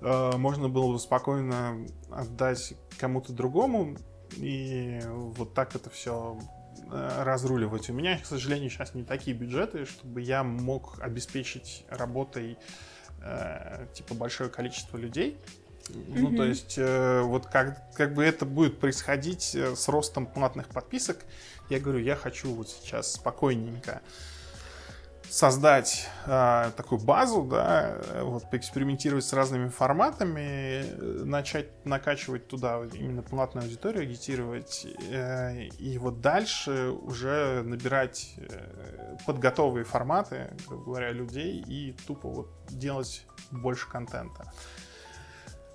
э, 0.00 0.36
можно 0.36 0.68
было 0.68 0.92
бы 0.92 0.98
спокойно 0.98 1.86
отдать 2.10 2.74
кому-то 2.98 3.32
другому, 3.32 3.96
и 4.36 5.00
вот 5.04 5.54
так 5.54 5.74
это 5.74 5.90
все 5.90 6.38
э, 6.90 7.22
разруливать. 7.22 7.90
У 7.90 7.92
меня, 7.92 8.18
к 8.18 8.26
сожалению, 8.26 8.70
сейчас 8.70 8.94
не 8.94 9.04
такие 9.04 9.36
бюджеты, 9.36 9.84
чтобы 9.84 10.22
я 10.22 10.42
мог 10.42 10.98
обеспечить 11.00 11.84
работой 11.88 12.58
э, 13.22 13.86
типа 13.94 14.14
большое 14.14 14.50
количество 14.50 14.96
людей. 14.96 15.38
Mm-hmm. 15.88 16.18
Ну, 16.18 16.36
то 16.36 16.44
есть, 16.44 16.74
э, 16.76 17.22
вот 17.22 17.46
как, 17.46 17.92
как 17.94 18.14
бы 18.14 18.24
это 18.24 18.44
будет 18.44 18.78
происходить 18.78 19.54
э, 19.54 19.74
с 19.74 19.88
ростом 19.88 20.26
платных 20.26 20.68
подписок, 20.68 21.24
я 21.70 21.80
говорю, 21.80 22.00
я 22.00 22.16
хочу 22.16 22.52
вот 22.54 22.68
сейчас 22.68 23.12
спокойненько 23.12 24.00
создать 25.30 26.08
э, 26.26 26.70
такую 26.76 27.00
базу, 27.00 27.42
да, 27.42 27.98
вот 28.22 28.48
поэкспериментировать 28.50 29.24
с 29.24 29.32
разными 29.32 29.68
форматами, 29.68 30.84
начать 31.24 31.84
накачивать 31.84 32.48
туда 32.48 32.80
именно 32.94 33.22
платную 33.22 33.64
аудиторию, 33.64 34.02
агитировать, 34.02 34.86
э, 35.10 35.66
и 35.78 35.98
вот 35.98 36.20
дальше 36.20 36.90
уже 37.02 37.62
набирать 37.62 38.34
э, 38.38 39.16
подготовые 39.26 39.84
форматы, 39.84 40.56
грубо 40.66 40.84
говоря, 40.84 41.12
людей 41.12 41.62
и 41.66 41.94
тупо 42.06 42.28
вот 42.28 42.48
делать 42.68 43.26
больше 43.50 43.88
контента. 43.88 44.52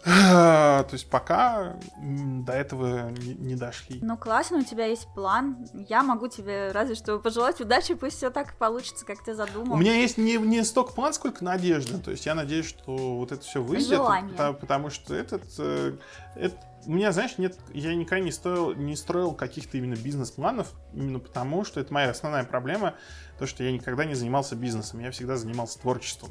То 0.05 0.89
есть 0.91 1.09
пока 1.09 1.77
до 1.97 2.51
этого 2.51 3.09
не, 3.11 3.55
дошли. 3.55 3.99
Ну 4.01 4.17
классно, 4.17 4.57
у 4.57 4.63
тебя 4.63 4.85
есть 4.85 5.07
план. 5.15 5.65
Я 5.87 6.03
могу 6.03 6.27
тебе 6.27 6.71
разве 6.71 6.95
что 6.95 7.19
пожелать 7.19 7.61
удачи, 7.61 7.93
пусть 7.93 8.17
все 8.17 8.29
так 8.29 8.57
получится, 8.57 9.05
как 9.05 9.23
ты 9.23 9.33
задумал. 9.33 9.75
У 9.75 9.79
меня 9.79 9.95
есть 9.95 10.17
не, 10.17 10.35
не 10.35 10.63
столько 10.65 10.91
план, 10.91 11.13
сколько 11.13 11.43
надежда. 11.43 11.99
То 11.99 12.11
есть 12.11 12.25
я 12.25 12.35
надеюсь, 12.35 12.67
что 12.67 13.17
вот 13.17 13.31
это 13.31 13.41
все 13.43 13.61
выйдет. 13.61 13.97
Потому, 13.97 14.53
потому 14.55 14.89
что 14.89 15.15
этот, 15.15 15.43
э, 15.59 15.95
это, 16.35 16.57
у 16.85 16.91
меня, 16.91 17.13
знаешь, 17.13 17.37
нет, 17.37 17.57
я 17.73 17.95
никогда 17.95 18.23
не 18.23 18.31
строил, 18.31 18.73
не 18.73 18.97
строил 18.97 19.33
каких-то 19.33 19.77
именно 19.77 19.95
бизнес-планов, 19.95 20.71
именно 20.93 21.19
потому 21.19 21.63
что 21.63 21.79
это 21.79 21.93
моя 21.93 22.09
основная 22.09 22.43
проблема, 22.43 22.95
то, 23.39 23.47
что 23.47 23.63
я 23.63 23.71
никогда 23.71 24.03
не 24.05 24.15
занимался 24.15 24.55
бизнесом, 24.55 24.99
я 24.99 25.11
всегда 25.11 25.37
занимался 25.37 25.79
творчеством. 25.79 26.29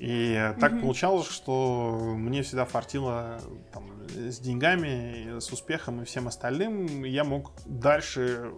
И 0.00 0.54
так 0.58 0.72
mm-hmm. 0.72 0.80
получалось, 0.80 1.28
что 1.28 2.00
мне 2.16 2.42
всегда 2.42 2.64
фартило 2.64 3.38
там, 3.70 4.08
с 4.08 4.38
деньгами, 4.38 5.38
с 5.38 5.52
успехом 5.52 6.00
и 6.00 6.06
всем 6.06 6.26
остальным. 6.26 7.04
Я 7.04 7.22
мог 7.22 7.52
дальше 7.66 8.50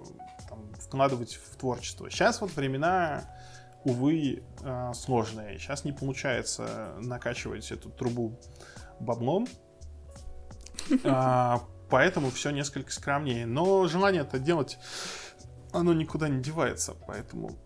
там, 0.49 0.73
вкладывать 0.75 1.35
в 1.35 1.57
творчество. 1.57 2.09
Сейчас 2.09 2.41
вот 2.41 2.55
времена, 2.55 3.25
увы, 3.83 4.45
э, 4.63 4.93
сложные. 4.95 5.59
Сейчас 5.59 5.85
не 5.85 5.91
получается 5.91 6.95
накачивать 7.01 7.73
эту 7.73 7.91
трубу 7.91 8.39
баблом. 9.01 9.49
А, 11.05 11.61
поэтому 11.91 12.31
все 12.31 12.51
несколько 12.51 12.93
скромнее. 12.93 13.47
Но 13.47 13.87
желание 13.89 14.23
это 14.23 14.39
делать, 14.39 14.79
оно 15.73 15.93
никуда 15.93 16.29
не 16.29 16.41
девается. 16.41 16.95
Поэтому 17.07 17.57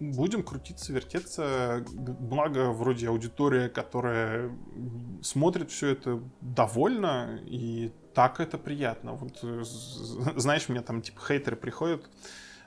будем 0.00 0.42
крутиться, 0.42 0.92
вертеться. 0.92 1.84
Благо, 1.90 2.72
вроде 2.72 3.08
аудитория, 3.08 3.68
которая 3.68 4.50
смотрит 5.22 5.70
все 5.70 5.88
это 5.88 6.22
довольна, 6.40 7.40
и 7.44 7.92
так 8.14 8.40
это 8.40 8.58
приятно. 8.58 9.12
Вот, 9.12 9.38
э, 9.42 9.62
знаешь, 10.36 10.68
мне 10.68 10.80
там, 10.80 11.02
типа, 11.02 11.20
хейтеры 11.20 11.56
приходят, 11.56 12.08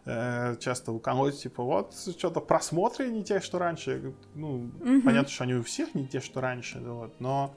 э, 0.05 0.55
часто 0.59 0.91
уколоть, 0.91 1.41
типа, 1.41 1.63
вот, 1.63 1.95
что-то 1.95 2.39
просмотры 2.39 3.09
не 3.09 3.23
те, 3.23 3.39
что 3.39 3.59
раньше. 3.59 4.13
Ну, 4.35 4.71
угу. 4.79 5.01
понятно, 5.03 5.29
что 5.29 5.43
они 5.43 5.55
у 5.55 5.63
всех 5.63 5.95
не 5.95 6.07
те, 6.07 6.19
что 6.19 6.41
раньше, 6.41 6.79
вот, 6.79 7.19
но 7.19 7.55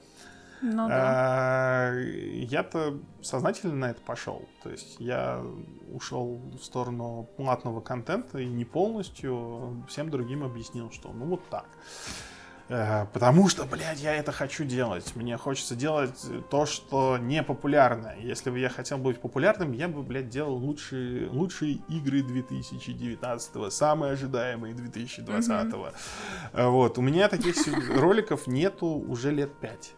ну, 0.63 0.87
да. 0.87 0.95
А, 0.95 1.93
я-то 1.99 2.97
сознательно 3.21 3.75
на 3.75 3.91
это 3.91 4.01
пошел. 4.01 4.47
То 4.63 4.69
есть 4.69 4.95
я 4.99 5.43
ушел 5.91 6.41
в 6.57 6.63
сторону 6.63 7.27
платного 7.35 7.81
контента 7.81 8.39
и 8.39 8.45
не 8.45 8.63
полностью 8.63 9.85
всем 9.89 10.09
другим 10.09 10.43
объяснил, 10.43 10.89
что 10.89 11.11
ну 11.11 11.25
вот 11.25 11.47
так. 11.49 11.65
Э, 12.69 13.07
потому 13.11 13.49
что, 13.49 13.65
блядь, 13.65 13.99
я 13.99 14.15
это 14.15 14.31
хочу 14.31 14.63
делать. 14.63 15.15
Мне 15.15 15.35
хочется 15.35 15.75
делать 15.75 16.25
то, 16.49 16.65
что 16.65 17.17
не 17.17 17.43
популярно. 17.43 18.13
Если 18.17 18.49
бы 18.49 18.57
я 18.57 18.69
хотел 18.69 18.97
быть 18.97 19.19
популярным, 19.19 19.73
я 19.73 19.89
бы, 19.89 20.01
блядь, 20.01 20.29
делал 20.29 20.55
лучшие, 20.55 21.27
лучшие 21.29 21.81
игры 21.89 22.21
2019-го, 22.21 23.69
самые 23.69 24.13
ожидаемые 24.13 24.73
2020-го. 24.73 25.89
Mm-hmm. 26.53 26.69
Вот. 26.69 26.97
У 26.97 27.01
меня 27.01 27.27
таких 27.27 27.55
роликов 27.97 28.47
нету 28.47 28.87
уже 28.87 29.31
лет 29.31 29.53
пять. 29.59 29.93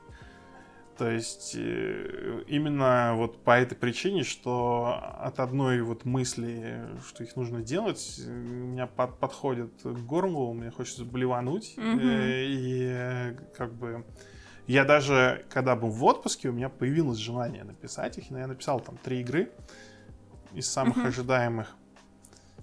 То 0.97 1.11
есть 1.11 1.55
э, 1.57 2.43
именно 2.47 3.15
вот 3.15 3.43
по 3.43 3.59
этой 3.59 3.75
причине, 3.75 4.23
что 4.23 4.97
от 5.19 5.41
одной 5.41 5.81
вот 5.81 6.05
мысли, 6.05 6.79
что 7.05 7.23
их 7.23 7.35
нужно 7.35 7.61
делать, 7.61 8.21
у 8.25 8.31
меня 8.31 8.87
под, 8.87 9.19
подходит 9.19 9.73
к 9.83 10.05
горлу, 10.05 10.53
мне 10.53 10.71
хочется 10.71 11.03
блевануть. 11.03 11.73
Mm-hmm. 11.77 12.45
И 12.47 13.35
как 13.57 13.73
бы 13.73 14.05
я 14.67 14.85
даже, 14.85 15.45
когда 15.49 15.75
был 15.75 15.89
в 15.89 16.01
отпуске, 16.05 16.47
у 16.47 16.53
меня 16.53 16.69
появилось 16.69 17.17
желание 17.17 17.65
написать 17.65 18.17
их. 18.17 18.29
Но 18.29 18.39
я 18.39 18.47
написал 18.47 18.79
там 18.79 18.97
три 18.97 19.19
игры 19.19 19.51
из 20.53 20.69
самых 20.69 20.95
mm-hmm. 20.97 21.07
ожидаемых. 21.07 21.75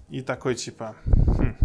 И 0.09 0.21
такой 0.21 0.55
типа... 0.55 0.95
Хм, 1.05 1.55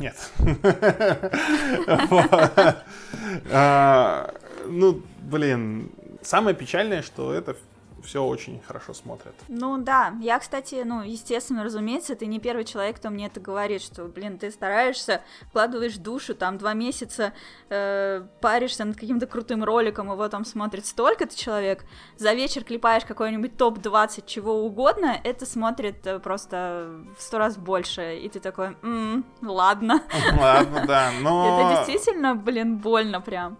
нет. 0.00 0.16
Ну, 4.68 5.02
блин, 5.20 5.90
самое 6.22 6.54
печальное, 6.54 7.02
что 7.02 7.32
это 7.32 7.56
все 8.02 8.24
очень 8.24 8.60
хорошо 8.66 8.94
смотрят. 8.94 9.34
Ну 9.48 9.78
да, 9.78 10.14
я, 10.20 10.38
кстати, 10.38 10.82
ну, 10.84 11.02
естественно, 11.02 11.64
разумеется, 11.64 12.14
ты 12.14 12.26
не 12.26 12.38
первый 12.38 12.64
человек, 12.64 12.96
кто 12.96 13.10
мне 13.10 13.26
это 13.26 13.40
говорит, 13.40 13.82
что, 13.82 14.04
блин, 14.04 14.38
ты 14.38 14.50
стараешься, 14.50 15.22
вкладываешь 15.48 15.96
душу, 15.96 16.34
там, 16.34 16.58
два 16.58 16.74
месяца 16.74 17.32
э, 17.68 18.24
паришься 18.40 18.84
над 18.84 18.96
каким-то 18.96 19.26
крутым 19.26 19.64
роликом, 19.64 20.10
его 20.10 20.28
там 20.28 20.44
смотрит 20.44 20.86
столько-то 20.86 21.36
человек, 21.36 21.84
за 22.16 22.32
вечер 22.32 22.64
клепаешь 22.64 23.04
какой-нибудь 23.04 23.56
топ-20 23.56 24.24
чего 24.26 24.64
угодно, 24.64 25.16
это 25.24 25.46
смотрит 25.46 26.06
э, 26.06 26.18
просто 26.18 26.90
в 27.18 27.22
сто 27.22 27.38
раз 27.38 27.56
больше, 27.56 28.18
и 28.18 28.28
ты 28.28 28.40
такой, 28.40 28.76
м-м, 28.82 29.24
ладно. 29.42 30.02
Ладно, 30.38 30.84
да, 30.86 31.10
но... 31.20 31.60
Это 31.60 31.86
действительно, 31.86 32.34
блин, 32.34 32.78
больно 32.78 33.20
прям 33.20 33.58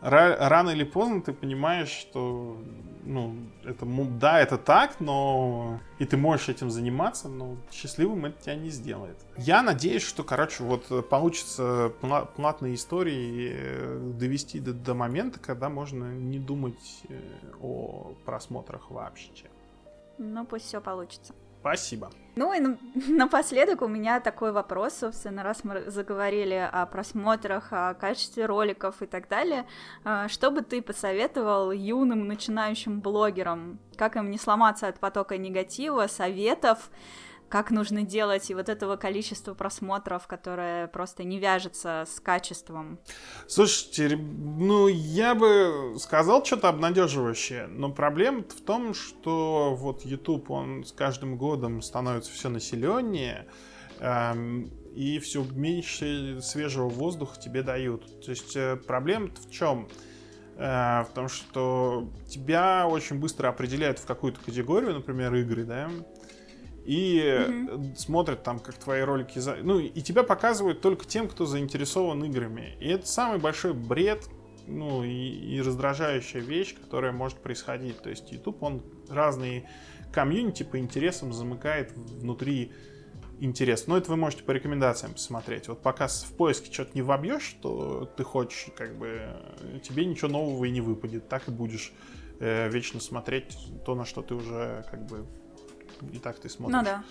рано 0.00 0.70
или 0.70 0.84
поздно 0.84 1.22
ты 1.22 1.32
понимаешь, 1.32 1.88
что 1.88 2.58
ну, 3.06 3.36
это, 3.64 3.86
да, 4.18 4.40
это 4.40 4.58
так, 4.58 5.00
но 5.00 5.80
и 5.98 6.04
ты 6.04 6.16
можешь 6.16 6.48
этим 6.48 6.70
заниматься, 6.70 7.28
но 7.28 7.56
счастливым 7.70 8.26
это 8.26 8.42
тебя 8.42 8.56
не 8.56 8.70
сделает. 8.70 9.16
Я 9.36 9.62
надеюсь, 9.62 10.02
что, 10.02 10.24
короче, 10.24 10.64
вот 10.64 11.08
получится 11.08 11.92
платные 12.34 12.74
истории 12.74 13.52
э, 13.54 14.12
довести 14.18 14.60
до, 14.60 14.72
до 14.72 14.94
момента, 14.94 15.38
когда 15.38 15.68
можно 15.68 16.12
не 16.12 16.38
думать 16.38 17.02
э, 17.08 17.20
о 17.60 18.14
просмотрах 18.24 18.90
вообще. 18.90 19.46
Ну, 20.18 20.44
пусть 20.44 20.66
все 20.66 20.80
получится. 20.80 21.34
Спасибо. 21.66 22.10
Ну 22.36 22.52
и 22.52 22.60
напоследок 23.10 23.82
у 23.82 23.88
меня 23.88 24.20
такой 24.20 24.52
вопрос, 24.52 24.98
собственно, 25.00 25.42
раз 25.42 25.64
мы 25.64 25.90
заговорили 25.90 26.68
о 26.70 26.86
просмотрах, 26.86 27.72
о 27.72 27.94
качестве 27.94 28.46
роликов 28.46 29.02
и 29.02 29.06
так 29.06 29.28
далее, 29.28 29.66
а, 30.04 30.28
что 30.28 30.52
бы 30.52 30.62
ты 30.62 30.80
посоветовал 30.80 31.72
юным 31.72 32.28
начинающим 32.28 33.00
блогерам, 33.00 33.80
как 33.96 34.14
им 34.14 34.30
не 34.30 34.38
сломаться 34.38 34.86
от 34.86 35.00
потока 35.00 35.38
негатива, 35.38 36.06
советов, 36.06 36.88
как 37.48 37.70
нужно 37.70 38.02
делать, 38.02 38.50
и 38.50 38.54
вот 38.54 38.68
этого 38.68 38.96
количества 38.96 39.54
просмотров, 39.54 40.26
которое 40.26 40.88
просто 40.88 41.24
не 41.24 41.38
вяжется 41.38 42.04
с 42.06 42.20
качеством. 42.20 42.98
Слушайте, 43.46 44.16
ну, 44.16 44.88
я 44.88 45.34
бы 45.34 45.96
сказал 45.98 46.44
что-то 46.44 46.68
обнадеживающее, 46.68 47.66
но 47.66 47.90
проблема 47.90 48.42
в 48.42 48.60
том, 48.60 48.94
что 48.94 49.74
вот 49.76 50.04
YouTube, 50.04 50.50
он 50.50 50.84
с 50.84 50.92
каждым 50.92 51.36
годом 51.36 51.82
становится 51.82 52.32
все 52.32 52.48
населеннее, 52.48 53.46
эм, 54.00 54.70
и 54.94 55.18
все 55.18 55.44
меньше 55.44 56.40
свежего 56.40 56.88
воздуха 56.88 57.38
тебе 57.38 57.62
дают. 57.62 58.22
То 58.24 58.30
есть 58.30 58.56
э, 58.56 58.76
проблема 58.76 59.28
в 59.28 59.50
чем? 59.50 59.88
Э, 60.56 61.04
в 61.04 61.12
том, 61.14 61.28
что 61.28 62.10
тебя 62.26 62.86
очень 62.88 63.18
быстро 63.18 63.48
определяют 63.48 63.98
в 63.98 64.06
какую-то 64.06 64.40
категорию, 64.40 64.94
например, 64.94 65.34
игры, 65.34 65.64
да, 65.64 65.90
и 66.86 67.18
mm-hmm. 67.18 67.96
смотрят 67.96 68.44
там, 68.44 68.60
как 68.60 68.76
твои 68.76 69.00
ролики... 69.00 69.40
За... 69.40 69.56
Ну, 69.56 69.80
и 69.80 70.00
тебя 70.02 70.22
показывают 70.22 70.80
только 70.80 71.04
тем, 71.04 71.28
кто 71.28 71.44
заинтересован 71.44 72.22
играми. 72.24 72.76
И 72.78 72.88
это 72.88 73.06
самый 73.08 73.40
большой 73.40 73.74
бред, 73.74 74.28
ну, 74.68 75.02
и, 75.02 75.10
и 75.10 75.60
раздражающая 75.60 76.40
вещь, 76.40 76.76
которая 76.76 77.10
может 77.10 77.38
происходить. 77.38 78.00
То 78.00 78.08
есть 78.08 78.30
YouTube, 78.30 78.62
он 78.62 78.82
разные 79.08 79.68
комьюнити 80.12 80.62
по 80.62 80.78
интересам 80.78 81.32
замыкает 81.32 81.92
внутри 81.92 82.70
интерес. 83.40 83.88
Но 83.88 83.96
это 83.96 84.08
вы 84.10 84.16
можете 84.16 84.44
по 84.44 84.52
рекомендациям 84.52 85.12
посмотреть. 85.12 85.66
Вот 85.66 85.82
пока 85.82 86.06
в 86.06 86.32
поиске 86.36 86.72
что-то 86.72 86.92
не 86.94 87.02
вобьешь, 87.02 87.42
что 87.42 88.08
ты 88.16 88.22
хочешь, 88.22 88.68
как 88.76 88.96
бы 88.96 89.28
тебе 89.82 90.04
ничего 90.04 90.28
нового 90.30 90.64
и 90.64 90.70
не 90.70 90.80
выпадет. 90.80 91.28
Так 91.28 91.48
и 91.48 91.50
будешь 91.50 91.92
э, 92.38 92.68
вечно 92.68 93.00
смотреть 93.00 93.56
то, 93.84 93.96
на 93.96 94.04
что 94.04 94.22
ты 94.22 94.34
уже 94.34 94.86
как 94.88 95.04
бы 95.06 95.26
и 96.12 96.18
так 96.18 96.38
ты 96.38 96.48
смотришь. 96.48 96.78
Ну 96.78 96.84
да. 96.84 97.04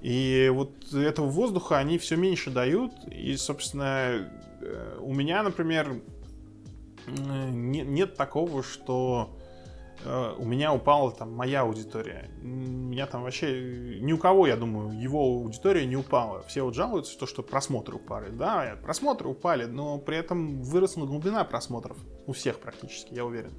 И 0.00 0.50
вот 0.52 0.92
этого 0.92 1.26
воздуха 1.26 1.78
они 1.78 1.98
все 1.98 2.16
меньше 2.16 2.50
дают. 2.50 2.92
И, 3.10 3.36
собственно, 3.36 4.28
э, 4.60 4.98
у 5.00 5.14
меня, 5.14 5.42
например, 5.42 6.00
не, 7.06 7.80
нет 7.80 8.14
такого, 8.16 8.62
что 8.62 9.34
э, 10.04 10.34
у 10.38 10.44
меня 10.44 10.72
упала 10.74 11.10
там 11.12 11.32
моя 11.32 11.62
аудитория. 11.62 12.30
У 12.42 12.46
меня 12.46 13.06
там 13.06 13.22
вообще 13.22 13.98
ни 14.00 14.12
у 14.12 14.18
кого, 14.18 14.46
я 14.46 14.56
думаю, 14.56 15.00
его 15.00 15.20
аудитория 15.20 15.86
не 15.86 15.96
упала. 15.96 16.42
Все 16.42 16.62
вот 16.62 16.74
жалуются, 16.74 17.12
что, 17.12 17.26
что 17.26 17.42
просмотры 17.42 17.96
упали. 17.96 18.30
Да, 18.30 18.76
просмотры 18.82 19.28
упали, 19.28 19.64
но 19.64 19.98
при 19.98 20.16
этом 20.16 20.62
выросла 20.62 21.06
глубина 21.06 21.44
просмотров. 21.44 21.96
У 22.26 22.32
всех 22.32 22.58
практически, 22.58 23.14
я 23.14 23.24
уверен. 23.24 23.52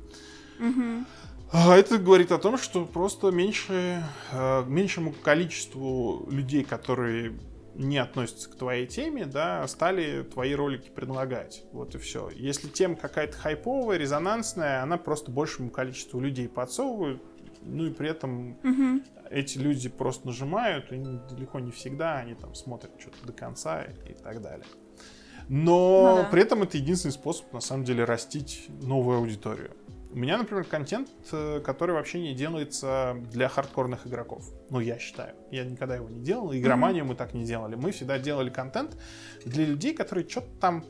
Мгм. 0.59 1.05
А 1.51 1.75
Это 1.75 1.97
говорит 1.97 2.31
о 2.31 2.37
том, 2.37 2.57
что 2.57 2.85
просто 2.85 3.31
меньше, 3.31 4.03
э, 4.31 4.63
меньшему 4.67 5.13
количеству 5.23 6.27
людей, 6.29 6.63
которые 6.63 7.33
не 7.75 7.97
относятся 7.97 8.49
к 8.49 8.55
твоей 8.55 8.87
теме, 8.87 9.25
да, 9.25 9.67
стали 9.67 10.23
твои 10.23 10.53
ролики 10.53 10.89
предлагать. 10.89 11.63
Вот 11.71 11.93
и 11.95 11.97
все. 11.97 12.29
Если 12.33 12.67
тема 12.67 12.95
какая-то 12.95 13.37
хайповая, 13.37 13.97
резонансная, 13.97 14.81
она 14.81 14.97
просто 14.97 15.29
большему 15.31 15.69
количеству 15.69 16.19
людей 16.19 16.47
подсовывают, 16.47 17.21
ну 17.61 17.85
и 17.85 17.91
при 17.91 18.09
этом 18.09 18.57
Мгм. 18.63 19.03
эти 19.29 19.57
люди 19.57 19.89
просто 19.89 20.27
нажимают, 20.27 20.91
и 20.91 20.97
далеко 21.29 21.59
не 21.59 21.71
всегда 21.71 22.17
они 22.17 22.33
там 22.35 22.55
смотрят 22.55 22.91
что-то 22.99 23.25
до 23.27 23.33
конца 23.33 23.83
и, 23.83 24.11
и 24.11 24.13
так 24.13 24.41
далее. 24.41 24.65
Но 25.47 26.15
Ну 26.15 26.23
да. 26.23 26.29
при 26.29 26.41
этом 26.41 26.63
это 26.63 26.77
единственный 26.77 27.11
способ, 27.11 27.51
на 27.53 27.59
самом 27.59 27.83
деле, 27.83 28.03
растить 28.03 28.67
новую 28.81 29.17
аудиторию. 29.19 29.71
У 30.15 30.17
меня, 30.17 30.37
например, 30.37 30.63
контент, 30.63 31.09
э, 31.33 31.59
который 31.59 31.91
вообще 31.91 32.21
не 32.21 32.33
делается 32.33 33.17
для 33.33 33.49
хардкорных 33.49 34.07
игроков. 34.07 34.49
Ну, 34.69 34.79
я 34.79 34.97
считаю. 34.97 35.35
Я 35.51 35.65
никогда 35.65 35.97
его 35.97 36.07
не 36.07 36.21
делал. 36.21 36.55
Игроманию 36.55 37.03
мы 37.03 37.15
так 37.15 37.33
не 37.33 37.43
делали. 37.43 37.75
Мы 37.75 37.91
всегда 37.91 38.17
делали 38.17 38.49
контент 38.49 38.97
для 39.43 39.65
людей, 39.65 39.93
которые 39.93 40.25
что-то 40.25 40.47
там 40.61 40.85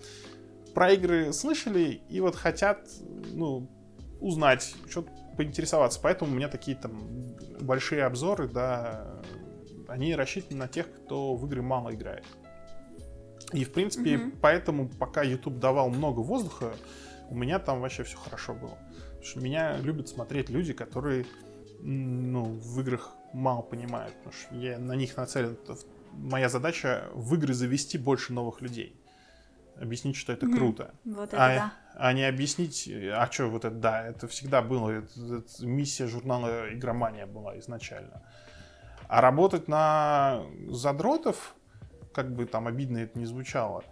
про 0.76 0.92
игры 0.92 1.34
слышали 1.34 2.02
и 2.08 2.22
вот 2.22 2.36
хотят, 2.36 2.88
ну, 3.34 3.68
узнать, 4.22 4.76
что-то 4.88 5.10
поинтересоваться. 5.36 6.00
Поэтому 6.04 6.32
у 6.32 6.36
меня 6.36 6.48
такие 6.48 6.78
там 6.78 7.36
большие 7.60 8.04
обзоры, 8.04 8.48
да, 8.48 9.24
они 9.88 10.14
рассчитаны 10.14 10.60
на 10.60 10.68
тех, 10.68 10.86
кто 10.94 11.36
в 11.36 11.48
игры 11.48 11.64
мало 11.64 11.96
играет. 11.96 12.26
И, 13.54 13.66
в 13.66 13.74
принципе, 13.74 14.18
Мгм. 14.18 14.34
поэтому, 14.40 14.88
пока 14.88 15.24
YouTube 15.24 15.58
давал 15.58 15.90
много 15.90 16.20
воздуха, 16.20 16.76
у 17.32 17.36
меня 17.36 17.58
там 17.58 17.82
вообще 17.82 18.04
все 18.04 18.18
хорошо 18.18 18.54
было. 18.54 18.78
Потому 19.26 19.40
что 19.42 19.50
меня 19.50 19.78
любят 19.78 20.08
смотреть 20.08 20.50
люди, 20.52 20.72
которые 20.72 21.26
ну, 21.80 22.44
в 22.44 22.80
играх 22.82 23.12
мало 23.34 23.64
понимают. 23.64 24.14
Потому 24.18 24.34
что 24.34 24.56
я 24.56 24.78
на 24.78 24.94
них 24.94 25.18
нацелен. 25.18 25.58
Моя 26.12 26.48
задача 26.48 27.10
в 27.16 27.34
игры 27.34 27.56
завести 27.56 27.98
больше 27.98 28.34
новых 28.34 28.62
людей. 28.62 28.96
Объяснить, 29.82 30.16
что 30.16 30.32
это 30.32 30.46
круто. 30.48 30.94
Вот 31.06 31.34
это 31.34 31.44
А, 31.44 31.56
да. 31.56 31.74
а 31.96 32.14
не 32.14 32.24
объяснить, 32.24 32.88
а 32.88 33.28
что 33.32 33.48
вот 33.48 33.66
это, 33.66 33.76
да, 33.76 34.08
это 34.08 34.28
всегда 34.28 34.62
было, 34.62 34.92
это- 34.92 35.38
это 35.38 35.66
миссия 35.66 36.06
журнала 36.06 36.72
«Игромания» 36.72 37.26
была 37.26 37.58
изначально. 37.58 38.22
А 39.08 39.22
работать 39.22 39.68
на 39.68 40.44
задротов, 40.70 41.56
как 42.14 42.32
бы 42.34 42.46
там 42.46 42.68
обидно 42.68 43.00
это 43.00 43.18
не 43.18 43.26
звучало, 43.26 43.84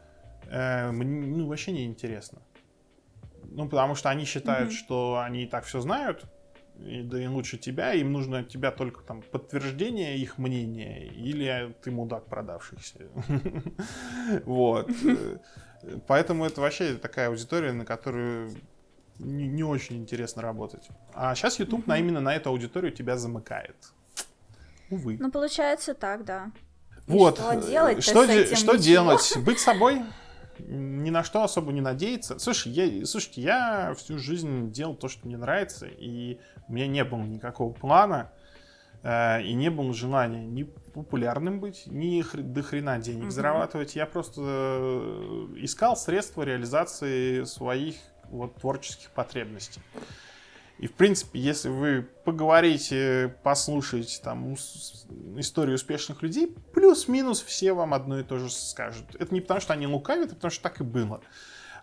э, 0.45 0.91
мне 0.91 1.25
ну, 1.37 1.47
вообще 1.47 1.71
не 1.71 1.85
интересно. 1.85 2.39
Ну, 3.51 3.67
потому 3.69 3.95
что 3.95 4.09
они 4.09 4.25
считают, 4.25 4.69
Мгм. 4.69 4.77
что 4.77 5.21
они 5.23 5.43
и 5.43 5.47
так 5.47 5.65
все 5.65 5.79
знают, 5.79 6.25
и, 6.79 7.01
да 7.03 7.21
и 7.21 7.27
лучше 7.27 7.57
тебя, 7.57 7.93
им 7.93 8.11
нужно 8.11 8.39
от 8.39 8.47
тебя 8.49 8.71
только 8.71 9.01
там 9.03 9.21
подтверждение 9.21 10.17
их 10.17 10.37
мнения, 10.37 11.05
или 11.07 11.73
ты 11.83 11.91
мудак 11.91 12.25
продавшийся. 12.27 12.99
Вот. 14.45 14.89
Э, 14.89 15.37
Поэтому 16.07 16.45
это 16.45 16.61
вообще 16.61 16.95
такая 16.95 17.27
аудитория, 17.27 17.73
на 17.73 17.85
которую 17.85 18.51
не, 19.19 19.47
не 19.47 19.63
очень 19.63 19.97
интересно 19.97 20.41
работать. 20.41 20.87
А 21.13 21.35
сейчас 21.35 21.59
YouTube 21.59 21.87
на, 21.87 21.97
именно 21.99 22.21
на 22.21 22.33
эту 22.35 22.49
аудиторию 22.49 22.91
тебя 22.91 23.17
замыкает. 23.17 23.75
Увы. 24.89 25.17
Ну, 25.19 25.29
получается 25.29 25.93
так, 25.93 26.23
да. 26.23 26.51
И 27.07 27.11
вот. 27.11 27.37
что 27.37 27.59
делать-то 27.59 28.55
Что, 28.55 28.75
де- 28.75 28.83
делать? 28.83 29.33
Быть 29.43 29.59
собой? 29.59 30.01
Ни 30.59 31.09
на 31.09 31.23
что 31.23 31.43
особо 31.43 31.71
не 31.71 31.81
надеяться. 31.81 32.39
Слушай, 32.39 32.71
я, 32.71 33.05
слушайте, 33.05 33.41
я 33.41 33.93
всю 33.97 34.17
жизнь 34.17 34.71
делал 34.71 34.95
то, 34.95 35.07
что 35.07 35.25
мне 35.27 35.37
нравится, 35.37 35.87
и 35.87 36.39
у 36.67 36.73
меня 36.73 36.87
не 36.87 37.03
было 37.03 37.21
никакого 37.21 37.73
плана, 37.73 38.31
э, 39.03 39.41
и 39.43 39.53
не 39.53 39.69
было 39.69 39.93
желания 39.93 40.45
ни 40.45 40.63
популярным 40.63 41.59
быть, 41.59 41.83
ни 41.87 42.21
хр- 42.21 42.41
до 42.41 42.61
хрена 42.61 42.99
денег 42.99 43.23
Мгм. 43.23 43.31
зарабатывать. 43.31 43.95
Я 43.95 44.05
просто 44.05 44.41
э, 44.45 45.47
искал 45.57 45.97
средства 45.97 46.43
реализации 46.43 47.43
своих 47.43 47.95
вот 48.29 48.55
творческих 48.55 49.09
потребностей. 49.11 49.81
И, 50.83 50.87
в 50.87 50.95
принципе, 50.95 51.39
если 51.39 51.69
вы 51.69 52.05
поговорите, 52.25 53.37
послушаете 53.41 54.19
там 54.21 54.55
истории 55.37 55.75
успешных 55.75 56.21
людей, 56.21 56.53
плюс-минус 56.73 57.41
все 57.41 57.71
вам 57.71 57.93
одно 57.93 58.19
и 58.19 58.23
то 58.23 58.37
же 58.37 58.49
скажут. 58.49 59.15
Это 59.17 59.33
не 59.33 59.39
потому, 59.39 59.61
что 59.61 59.71
они 59.71 59.87
лукавят, 59.87 60.33
а 60.33 60.35
потому 60.35 60.51
что 60.51 60.61
так 60.61 60.81
и 60.81 60.83
было. 60.83 61.21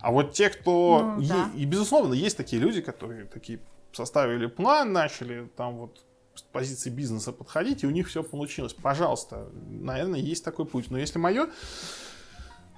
А 0.00 0.12
вот 0.12 0.34
те, 0.34 0.50
кто... 0.50 1.14
Ну, 1.16 1.26
да. 1.26 1.50
И, 1.56 1.64
безусловно, 1.64 2.12
есть 2.12 2.36
такие 2.36 2.60
люди, 2.60 2.82
которые 2.82 3.24
такие 3.24 3.60
составили 3.92 4.44
план, 4.44 4.92
начали 4.92 5.48
там 5.56 5.78
вот 5.78 6.04
с 6.34 6.42
позиции 6.42 6.90
бизнеса 6.90 7.32
подходить, 7.32 7.84
и 7.84 7.86
у 7.86 7.90
них 7.90 8.06
все 8.06 8.22
получилось. 8.22 8.74
Пожалуйста, 8.74 9.48
наверное, 9.66 10.20
есть 10.20 10.44
такой 10.44 10.66
путь. 10.66 10.90
Но 10.90 10.98
если 10.98 11.18
мое... 11.18 11.48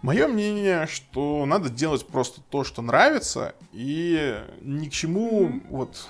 Мое 0.02 0.26
мнение, 0.26 0.86
что 0.88 1.46
надо 1.46 1.70
делать 1.70 2.04
просто 2.06 2.40
то, 2.50 2.64
что 2.64 2.82
нравится, 2.82 3.54
и 3.72 4.36
ни 4.60 4.88
к 4.88 4.92
чему 4.92 5.60
вот 5.70 6.08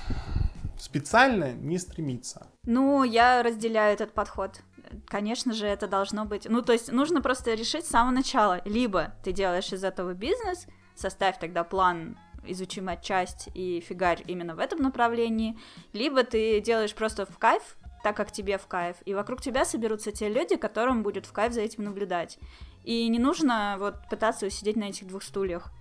специально 0.78 1.52
не 1.52 1.78
стремиться. 1.78 2.46
Ну, 2.64 3.04
я 3.04 3.42
разделяю 3.42 3.92
этот 3.92 4.12
подход. 4.12 4.60
Конечно 5.06 5.52
же, 5.52 5.66
это 5.66 5.86
должно 5.86 6.24
быть... 6.24 6.46
Ну, 6.48 6.62
то 6.62 6.72
есть 6.72 6.90
нужно 6.90 7.20
просто 7.20 7.54
решить 7.54 7.84
с 7.84 7.90
самого 7.90 8.14
начала. 8.14 8.62
Либо 8.64 9.14
ты 9.22 9.32
делаешь 9.32 9.72
из 9.72 9.84
этого 9.84 10.14
бизнес, 10.14 10.66
составь 10.94 11.38
тогда 11.38 11.62
план, 11.62 12.18
изучи 12.46 12.80
матчасть 12.80 13.48
и 13.54 13.80
фигарь 13.80 14.22
именно 14.26 14.54
в 14.54 14.58
этом 14.58 14.80
направлении, 14.80 15.58
либо 15.92 16.24
ты 16.24 16.60
делаешь 16.60 16.94
просто 16.94 17.26
в 17.26 17.38
кайф, 17.38 17.76
так 18.02 18.16
как 18.16 18.32
тебе 18.32 18.58
в 18.58 18.66
кайф, 18.66 18.96
и 19.04 19.14
вокруг 19.14 19.40
тебя 19.40 19.64
соберутся 19.64 20.12
те 20.12 20.28
люди, 20.28 20.56
которым 20.56 21.02
будет 21.02 21.26
в 21.26 21.32
кайф 21.32 21.52
за 21.52 21.60
этим 21.60 21.84
наблюдать. 21.84 22.38
И 22.84 23.08
не 23.08 23.18
нужно 23.18 23.76
вот 23.78 23.94
пытаться 24.10 24.46
усидеть 24.46 24.76
на 24.76 24.84
этих 24.84 25.06
двух 25.06 25.22
стульях. 25.22 25.72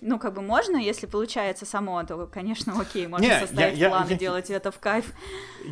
Ну, 0.00 0.18
как 0.18 0.34
бы 0.34 0.42
можно, 0.42 0.76
если 0.76 1.06
получается 1.06 1.64
само, 1.64 2.02
то, 2.04 2.26
конечно, 2.26 2.78
окей, 2.80 3.06
можно 3.06 3.24
Не, 3.24 3.30
я- 3.30 3.40
составить 3.40 3.78
я- 3.78 3.88
план 3.88 4.08
я- 4.08 4.16
и 4.16 4.18
делать 4.18 4.50
это 4.50 4.70
в 4.70 4.78
кайф. 4.78 5.12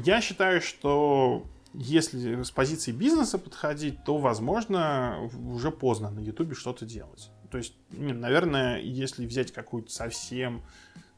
Я 0.05 0.21
считаю, 0.21 0.61
что 0.63 1.45
если 1.75 2.43
с 2.43 2.51
позиции 2.51 2.93
бизнеса 2.93 3.39
подходить, 3.39 4.05
то, 4.05 4.19
возможно, 4.19 5.29
уже 5.51 5.71
поздно 5.71 6.11
на 6.11 6.21
Ютубе 6.21 6.55
что-то 6.55 6.87
делать. 6.87 7.31
То 7.51 7.59
есть, 7.59 7.75
наверное, 7.91 8.79
если 8.81 9.27
взять 9.27 9.53
какую-то 9.53 9.91
совсем 9.91 10.63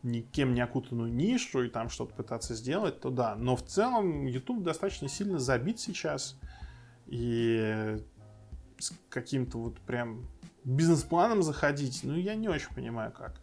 никем 0.02 0.52
не 0.52 0.60
окутанную 0.60 1.12
нишу 1.12 1.62
и 1.62 1.68
там 1.68 1.88
что-то 1.90 2.14
пытаться 2.14 2.54
сделать, 2.54 3.00
то 3.00 3.10
да. 3.10 3.36
Но 3.36 3.54
в 3.56 3.62
целом 3.64 4.26
YouTube 4.26 4.62
достаточно 4.62 5.08
сильно 5.08 5.38
забит 5.38 5.78
сейчас. 5.80 6.36
И 7.06 7.96
с 8.84 8.92
каким-то 9.08 9.58
вот 9.58 9.80
прям 9.80 10.26
бизнес-планом 10.64 11.42
заходить, 11.42 12.00
ну, 12.02 12.14
я 12.16 12.34
не 12.34 12.48
очень 12.48 12.74
понимаю, 12.74 13.12
как. 13.12 13.40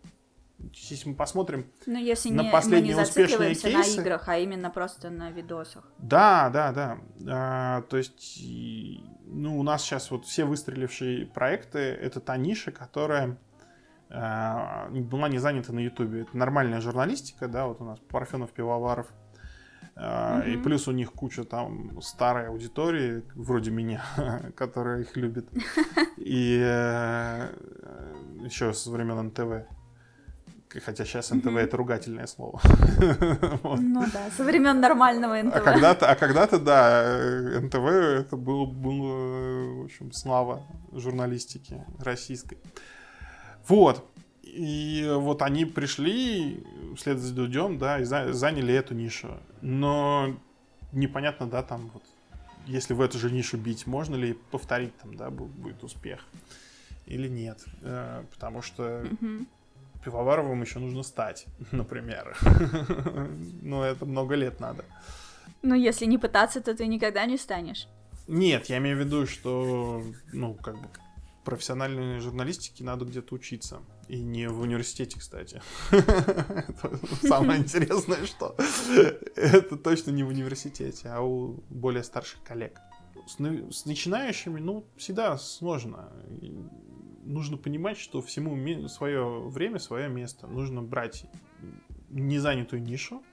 Если 0.74 1.10
мы 1.10 1.16
посмотрим 1.16 1.66
Ну, 1.88 1.98
если 1.98 2.30
На 2.30 2.42
не, 2.42 2.46
мы 2.46 2.52
последние 2.52 2.94
не 2.94 3.02
успешные 3.02 3.56
кейсы. 3.56 3.72
на 3.76 4.02
играх, 4.02 4.30
а 4.30 4.38
именно 4.38 4.70
просто 4.70 5.10
на 5.10 5.32
видосах. 5.32 5.84
Да, 5.98 6.52
да, 6.52 6.72
да. 6.72 6.98
А, 7.28 7.82
то 7.84 7.98
есть, 7.98 8.38
и, 8.38 9.04
ну, 9.26 9.58
у 9.60 9.64
нас 9.64 9.82
сейчас 9.82 10.12
вот 10.12 10.26
все 10.26 10.46
выстрелившие 10.46 11.26
проекты 11.26 11.80
это 11.80 12.20
та 12.20 12.38
ниша, 12.38 12.72
которая 12.72 13.40
а, 14.10 14.88
была 14.92 15.30
не 15.30 15.40
занята 15.40 15.74
на 15.74 15.80
Ютубе. 15.80 16.22
Это 16.22 16.38
нормальная 16.38 16.82
журналистика, 16.82 17.48
да, 17.48 17.66
вот 17.66 17.82
у 17.82 17.86
нас 17.86 18.00
Парфенов, 18.10 18.52
Пивоваров. 18.52 19.08
А, 19.96 20.42
И 20.42 20.58
плюс 20.58 20.88
у 20.88 20.92
них 20.92 21.12
куча 21.12 21.44
там 21.44 22.02
старой 22.02 22.48
аудитории, 22.48 23.24
вроде 23.36 23.72
меня, 23.72 24.04
которая 24.56 25.02
их 25.02 25.16
любит. 25.18 25.48
И 26.18 26.58
еще 28.44 28.74
со 28.74 28.92
времен 28.92 29.28
НТВ. 29.28 29.68
Хотя 30.86 31.04
сейчас 31.04 31.32
НТВ 31.32 31.48
это 31.48 31.76
ругательное 31.78 32.28
слово. 32.28 32.62
Вот. 33.64 33.80
Ну 33.80 34.06
да, 34.14 34.30
со 34.36 34.44
времен 34.44 34.80
нормального 34.80 35.42
НТВ. 35.42 35.56
А 35.56 35.60
когда-то, 35.60 36.10
а 36.10 36.16
когда-то, 36.16 36.60
да, 36.60 37.04
э, 37.04 37.60
НТВ 37.60 37.76
это 37.76 38.38
было, 38.38 38.66
было, 38.66 39.82
в 39.82 39.86
общем, 39.86 40.12
слава 40.14 40.64
журналистики 40.94 41.84
российской. 42.00 42.58
Вот. 43.68 44.11
И 44.54 45.08
вот 45.16 45.42
они 45.42 45.66
пришли 45.66 46.62
вслед 46.98 47.20
за 47.20 47.34
Дудем, 47.34 47.78
да, 47.78 48.00
и 48.00 48.04
за- 48.04 48.34
заняли 48.34 48.74
эту 48.74 48.94
нишу. 48.94 49.38
Но 49.62 50.36
непонятно, 50.92 51.48
да, 51.48 51.64
там 51.64 51.90
вот, 51.94 52.04
если 52.68 52.94
в 52.94 53.00
эту 53.02 53.18
же 53.18 53.32
нишу 53.32 53.58
бить, 53.58 53.88
можно 53.88 54.16
ли 54.16 54.34
повторить 54.52 54.96
там, 54.98 55.16
да, 55.16 55.30
бу- 55.30 55.48
будет 55.48 55.84
успех 55.84 56.26
или 57.06 57.30
нет. 57.30 57.64
Э, 57.82 58.24
Потому 58.34 58.62
что 58.62 59.06
Мгм. 59.22 59.48
пивоваровым 60.04 60.62
еще 60.62 60.80
нужно 60.80 61.04
стать, 61.04 61.46
например. 61.72 62.36
Но 63.62 63.86
это 63.86 64.06
много 64.06 64.36
лет 64.36 64.60
надо. 64.60 64.84
Ну, 65.62 65.76
если 65.76 66.06
не 66.06 66.18
пытаться, 66.18 66.60
то 66.60 66.76
ты 66.76 66.88
никогда 66.88 67.26
не 67.26 67.38
станешь. 67.38 67.88
Нет, 68.28 68.66
я 68.68 68.78
имею 68.80 68.98
в 68.98 69.00
виду, 69.00 69.26
что, 69.28 70.04
ну, 70.34 70.56
как 70.56 70.76
бы, 70.76 70.88
профессиональной 71.44 72.20
журналистике 72.20 72.84
надо 72.84 73.06
где-то 73.06 73.34
учиться. 73.36 73.80
И 74.12 74.22
не 74.22 74.50
в 74.50 74.60
университете, 74.60 75.18
кстати. 75.18 75.62
Самое 77.22 77.62
интересное, 77.62 78.26
что 78.26 78.58
это 79.38 79.78
точно 79.78 80.12
не 80.12 80.24
в 80.24 80.28
университете, 80.28 81.08
а 81.08 81.22
у 81.22 81.64
более 81.70 82.04
старших 82.04 82.44
коллег. 82.44 82.78
С 83.26 83.86
начинающими, 83.86 84.60
ну, 84.60 84.86
всегда 84.98 85.38
сложно. 85.38 86.12
Нужно 87.24 87.56
понимать, 87.56 87.98
что 87.98 88.22
всему 88.22 88.90
свое 88.90 89.48
время, 89.48 89.80
свое 89.80 90.10
место. 90.10 90.46
Нужно 90.46 90.82
брать 90.82 91.24
незанятую 92.10 92.82
нишу, 92.82 93.24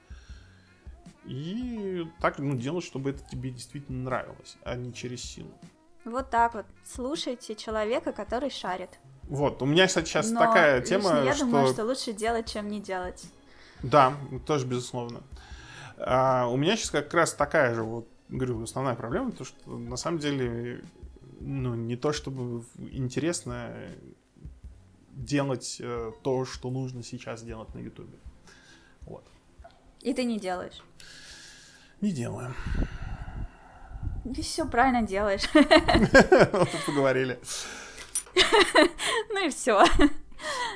и 1.25 2.07
так 2.21 2.39
ну, 2.39 2.55
делать, 2.55 2.85
чтобы 2.85 3.09
это 3.09 3.21
тебе 3.29 3.49
действительно 3.49 4.03
нравилось, 4.03 4.55
а 4.63 4.77
не 4.77 4.93
через 4.93 5.23
силу. 5.23 5.51
Вот 6.05 6.29
так 6.29 6.53
вот. 6.53 6.65
Слушайте 6.85 7.55
человека, 7.55 8.13
который 8.13 8.49
шарит. 8.49 8.91
Вот, 9.29 9.61
у 9.61 9.65
меня, 9.65 9.85
кстати, 9.85 10.07
сейчас 10.09 10.31
Но 10.31 10.39
такая 10.39 10.81
тема, 10.81 11.21
я 11.23 11.35
что... 11.35 11.45
думаю, 11.45 11.67
что 11.67 11.85
лучше 11.85 12.13
делать, 12.13 12.51
чем 12.51 12.67
не 12.67 12.81
делать. 12.81 13.23
Да, 13.83 14.13
тоже 14.45 14.65
безусловно. 14.65 15.21
А, 15.97 16.47
у 16.47 16.57
меня 16.57 16.75
сейчас 16.75 16.89
как 16.89 17.13
раз 17.13 17.33
такая 17.33 17.75
же, 17.75 17.83
вот, 17.83 18.07
говорю, 18.27 18.63
основная 18.63 18.95
проблема, 18.95 19.31
то 19.31 19.45
что 19.45 19.77
на 19.77 19.97
самом 19.97 20.17
деле, 20.17 20.83
ну, 21.39 21.75
не 21.75 21.95
то 21.95 22.11
чтобы 22.11 22.65
интересно 22.91 23.71
делать 25.11 25.77
э, 25.79 26.11
то, 26.23 26.45
что 26.45 26.71
нужно 26.71 27.03
сейчас 27.03 27.43
делать 27.43 27.73
на 27.75 27.79
Ютубе. 27.79 28.17
Вот. 29.01 29.23
И 30.01 30.13
ты 30.13 30.23
не 30.23 30.39
делаешь? 30.39 30.81
Не 32.01 32.11
делаю. 32.11 32.55
Ты 34.23 34.41
все 34.41 34.67
правильно 34.67 35.03
делаешь. 35.03 35.47
Вот 35.53 36.69
поговорили. 36.85 37.39
Ну 39.29 39.45
и 39.45 39.49
все. 39.49 39.83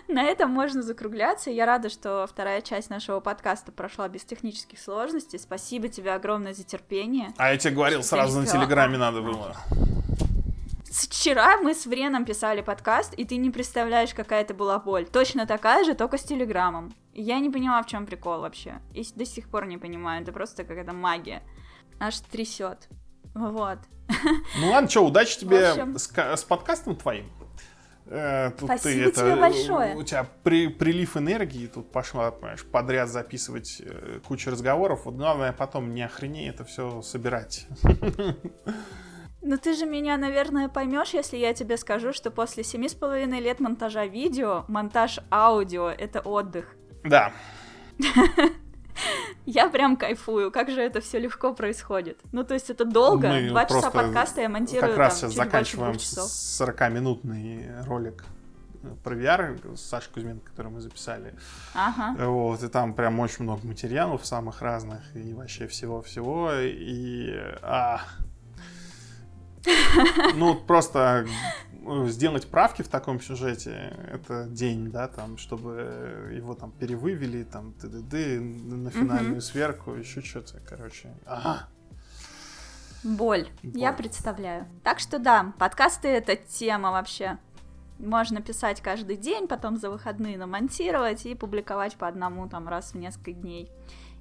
На 0.07 0.23
этом 0.23 0.51
можно 0.51 0.81
закругляться. 0.81 1.49
Я 1.49 1.65
рада, 1.65 1.89
что 1.89 2.27
вторая 2.29 2.61
часть 2.61 2.89
нашего 2.89 3.19
подкаста 3.19 3.71
прошла 3.71 4.07
без 4.09 4.23
технических 4.25 4.79
сложностей. 4.79 5.39
Спасибо 5.39 5.87
тебе 5.87 6.13
огромное 6.13 6.53
за 6.53 6.63
терпение. 6.63 7.33
А 7.37 7.51
я 7.51 7.57
тебе 7.57 7.73
говорил, 7.73 8.03
сразу 8.03 8.39
на 8.39 8.45
Телеграме 8.45 8.97
надо 8.97 9.21
было. 9.21 9.55
Вчера 10.91 11.57
мы 11.57 11.73
с 11.73 11.87
Вреном 11.87 12.23
писали 12.23 12.61
подкаст, 12.61 13.13
и 13.15 13.25
ты 13.25 13.37
не 13.37 13.49
представляешь, 13.49 14.13
какая 14.13 14.41
это 14.41 14.53
была 14.53 14.77
боль. 14.77 15.07
Точно 15.07 15.47
такая 15.47 15.83
же, 15.85 15.95
только 15.95 16.17
с 16.17 16.23
Телеграмом. 16.23 16.93
Я 17.13 17.39
не 17.39 17.49
поняла, 17.49 17.81
в 17.81 17.87
чем 17.87 18.05
прикол 18.05 18.41
вообще. 18.41 18.79
И 18.93 19.03
до 19.15 19.25
сих 19.25 19.49
пор 19.49 19.65
не 19.65 19.77
понимаю. 19.77 20.21
Это 20.21 20.31
просто 20.31 20.63
какая-то 20.63 20.93
магия. 20.93 21.41
Аж 21.99 22.19
трясет. 22.19 22.89
Вот. 23.33 23.79
Ну 24.59 24.69
ладно, 24.69 24.89
что, 24.89 25.05
удачи 25.05 25.39
тебе 25.39 25.69
общем... 25.69 25.97
с, 25.97 26.11
с 26.15 26.43
подкастом 26.43 26.95
твоим. 26.95 27.31
Э, 28.05 28.51
тут 28.51 28.65
Спасибо 28.69 29.05
ты, 29.05 29.11
тебе 29.11 29.29
это, 29.31 29.35
большое. 29.37 29.95
У 29.95 30.03
тебя 30.03 30.27
при, 30.43 30.67
прилив 30.67 31.17
энергии, 31.17 31.67
тут 31.67 31.91
пошла, 31.91 32.31
понимаешь, 32.31 32.65
подряд 32.65 33.09
записывать 33.09 33.81
э, 33.83 34.19
кучу 34.25 34.51
разговоров. 34.51 35.05
Вот 35.05 35.15
главное 35.15 35.53
потом 35.53 35.93
не 35.93 36.03
охреней 36.03 36.49
это 36.49 36.63
все 36.65 37.01
собирать. 37.01 37.67
Ну 39.45 39.57
ты 39.57 39.73
же 39.73 39.85
меня, 39.85 40.15
наверное, 40.15 40.69
поймешь, 40.69 41.09
если 41.09 41.35
я 41.35 41.53
тебе 41.53 41.75
скажу, 41.75 42.13
что 42.13 42.31
после 42.31 42.63
семи 42.63 42.87
с 42.87 42.93
половиной 42.93 43.41
лет 43.41 43.59
монтажа 43.59 44.05
видео, 44.05 44.63
монтаж 44.69 45.19
аудио— 45.29 45.89
это 45.97 46.21
отдых. 46.21 46.77
Да. 47.03 47.33
Я 49.45 49.69
прям 49.69 49.97
кайфую, 49.97 50.51
как 50.51 50.69
же 50.69 50.81
это 50.81 51.01
все 51.01 51.19
легко 51.19 51.53
происходит. 51.53 52.19
Ну, 52.31 52.43
то 52.43 52.53
есть 52.53 52.69
это 52.69 52.85
долго, 52.85 53.27
Мы 53.27 53.49
два 53.49 53.65
часа 53.65 53.91
подкаста 53.91 54.41
я 54.41 54.49
монтирую 54.49 54.89
как 54.91 54.97
раз 54.97 55.19
там, 55.19 55.29
сейчас 55.29 55.45
заканчиваем 55.45 55.95
40-минутный 55.95 57.83
ролик 57.85 58.25
про 59.03 59.15
VR 59.15 59.77
с 59.77 59.81
Сашей 59.81 60.11
Кузьменко, 60.13 60.49
который 60.51 60.71
мы 60.71 60.81
записали. 60.81 61.33
Ага. 61.73 62.15
Вот, 62.25 62.63
и 62.63 62.67
там 62.67 62.93
прям 62.93 63.19
очень 63.19 63.43
много 63.43 63.65
материалов 63.65 64.25
самых 64.25 64.61
разных, 64.61 65.01
и 65.15 65.33
вообще 65.33 65.67
всего-всего, 65.67 66.51
и... 66.53 67.33
А... 67.61 68.01
Ну, 70.35 70.55
просто 70.55 71.25
Э, 71.72 71.72
сделать 72.07 72.47
правки 72.47 72.81
в 72.81 72.87
таком 72.87 73.21
сюжете, 73.21 73.97
это 74.11 74.45
день, 74.45 74.91
да, 74.91 75.07
там, 75.07 75.37
чтобы 75.37 76.31
его 76.33 76.53
там 76.53 76.71
перевывели, 76.71 77.43
там, 77.43 77.73
ды 77.81 78.39
на 78.39 78.89
финальную 78.89 79.37
mm-hmm. 79.37 79.41
сверку, 79.41 79.91
еще 79.93 80.21
что-то, 80.21 80.59
короче. 80.67 81.09
Ага. 81.25 81.67
Боль. 83.03 83.47
Боль. 83.63 83.81
Я 83.81 83.91
представляю. 83.91 84.65
Так 84.83 84.99
что 84.99 85.19
да, 85.19 85.53
подкасты 85.59 86.07
это 86.07 86.35
тема 86.35 86.91
вообще. 86.91 87.37
Можно 87.99 88.41
писать 88.41 88.81
каждый 88.81 89.17
день, 89.17 89.47
потом 89.47 89.77
за 89.77 89.89
выходные 89.89 90.37
намонтировать 90.37 91.25
и 91.25 91.35
публиковать 91.35 91.95
по 91.95 92.07
одному 92.07 92.47
там 92.49 92.67
раз 92.67 92.93
в 92.93 92.95
несколько 92.95 93.33
дней. 93.33 93.69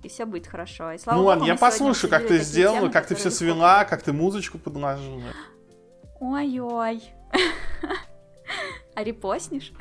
И 0.03 0.09
все 0.09 0.27
будет 0.27 0.47
хорошо. 0.49 0.93
И 0.93 0.99
слава 0.99 1.17
ну 1.17 1.23
богу, 1.23 1.29
ладно, 1.31 1.45
я 1.45 1.57
послушаю, 1.57 2.11
как 2.11 2.27
ты 2.27 2.41
сделала, 2.41 2.81
темы, 2.81 2.93
как 2.93 3.07
ты 3.07 3.15
все 3.15 3.31
свела, 3.31 3.85
как 3.85 4.03
ты 4.03 4.13
музычку 4.13 4.59
подложила. 4.59 5.23
Ой-ой. 6.21 7.03
А 8.95 9.05
репостнишь? 9.05 9.73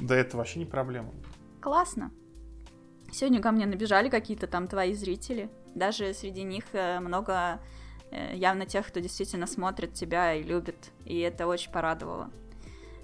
Да 0.00 0.16
это 0.16 0.36
вообще 0.36 0.58
не 0.58 0.64
проблема. 0.64 1.12
Классно. 1.60 2.10
Сегодня 3.12 3.40
ко 3.40 3.52
мне 3.52 3.66
набежали 3.66 4.08
какие-то 4.08 4.46
там 4.46 4.66
твои 4.66 4.94
зрители. 4.94 5.50
Даже 5.74 6.12
среди 6.14 6.42
них 6.42 6.64
э, 6.72 6.98
много 6.98 7.60
э, 8.10 8.34
явно 8.34 8.66
тех, 8.66 8.86
кто 8.86 9.00
действительно 9.00 9.46
смотрит 9.46 9.92
тебя 9.92 10.34
и 10.34 10.42
любит. 10.42 10.90
И 11.04 11.20
это 11.20 11.46
очень 11.46 11.70
порадовало 11.70 12.30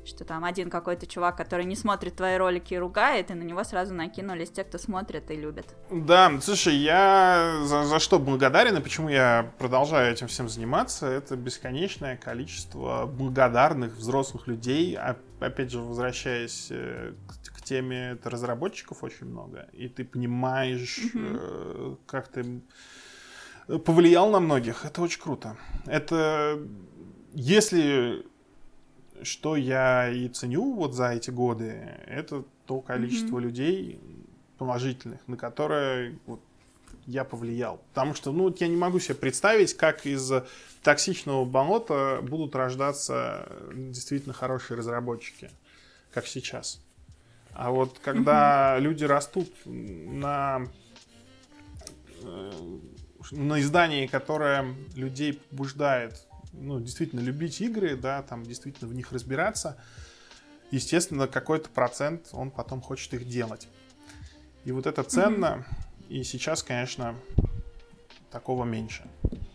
что 0.08 0.24
там 0.24 0.44
один 0.44 0.70
какой-то 0.70 1.06
чувак, 1.06 1.36
который 1.36 1.64
не 1.64 1.76
смотрит 1.76 2.16
твои 2.16 2.36
ролики 2.36 2.74
и 2.74 2.78
ругает, 2.78 3.30
и 3.30 3.34
на 3.34 3.42
него 3.42 3.62
сразу 3.64 3.94
накинулись 3.94 4.50
те, 4.50 4.64
кто 4.64 4.78
смотрит 4.78 5.30
и 5.30 5.36
любит. 5.36 5.66
Да, 5.90 6.32
слушай, 6.40 6.74
я 6.74 7.60
за, 7.64 7.84
за 7.84 7.98
что 7.98 8.18
благодарен 8.18 8.76
и 8.76 8.80
почему 8.80 9.08
я 9.08 9.52
продолжаю 9.58 10.12
этим 10.12 10.26
всем 10.26 10.48
заниматься, 10.48 11.06
это 11.06 11.36
бесконечное 11.36 12.16
количество 12.16 13.06
благодарных 13.06 13.96
взрослых 13.96 14.46
людей, 14.46 14.96
опять 15.40 15.70
же, 15.70 15.80
возвращаясь 15.80 16.68
э, 16.70 17.12
к, 17.26 17.58
к 17.58 17.62
теме 17.62 18.10
это 18.12 18.30
разработчиков 18.30 19.02
очень 19.04 19.26
много, 19.26 19.68
и 19.72 19.88
ты 19.88 20.04
понимаешь, 20.04 21.00
mm-hmm. 21.14 21.98
как 22.06 22.28
ты 22.28 22.62
повлиял 23.84 24.30
на 24.30 24.40
многих, 24.40 24.84
это 24.84 25.02
очень 25.02 25.20
круто. 25.20 25.56
Это 25.86 26.58
если 27.34 28.26
что 29.22 29.56
я 29.56 30.08
и 30.08 30.28
ценю 30.28 30.74
вот 30.74 30.94
за 30.94 31.10
эти 31.10 31.30
годы, 31.30 31.76
это 32.06 32.44
то 32.66 32.80
количество 32.80 33.38
mm-hmm. 33.38 33.42
людей 33.42 34.00
положительных, 34.58 35.20
на 35.26 35.36
которые 35.36 36.18
вот, 36.26 36.40
я 37.06 37.24
повлиял. 37.24 37.80
Потому 37.94 38.14
что, 38.14 38.32
ну, 38.32 38.54
я 38.58 38.68
не 38.68 38.76
могу 38.76 38.98
себе 39.00 39.14
представить, 39.14 39.74
как 39.74 40.04
из 40.06 40.30
токсичного 40.82 41.44
болота 41.44 42.20
будут 42.22 42.54
рождаться 42.54 43.48
действительно 43.74 44.34
хорошие 44.34 44.76
разработчики, 44.76 45.50
как 46.12 46.26
сейчас. 46.26 46.80
А 47.54 47.70
вот 47.70 47.98
когда 47.98 48.76
mm-hmm. 48.76 48.80
люди 48.80 49.04
растут 49.04 49.50
на, 49.64 50.68
э, 52.22 52.52
на 53.32 53.60
издании, 53.60 54.06
которое 54.06 54.74
людей 54.94 55.34
побуждает 55.34 56.27
ну, 56.60 56.80
действительно 56.80 57.20
любить 57.20 57.60
игры, 57.60 57.96
да, 57.96 58.22
там 58.22 58.44
действительно 58.44 58.88
в 58.88 58.94
них 58.94 59.12
разбираться, 59.12 59.76
естественно, 60.70 61.26
какой-то 61.26 61.70
процент 61.70 62.28
он 62.32 62.50
потом 62.50 62.80
хочет 62.80 63.14
их 63.14 63.26
делать. 63.26 63.68
И 64.64 64.72
вот 64.72 64.86
это 64.86 65.02
ценно, 65.02 65.64
mm-hmm. 66.08 66.08
и 66.08 66.24
сейчас, 66.24 66.62
конечно, 66.62 67.14
такого 68.30 68.64
меньше. 68.64 69.08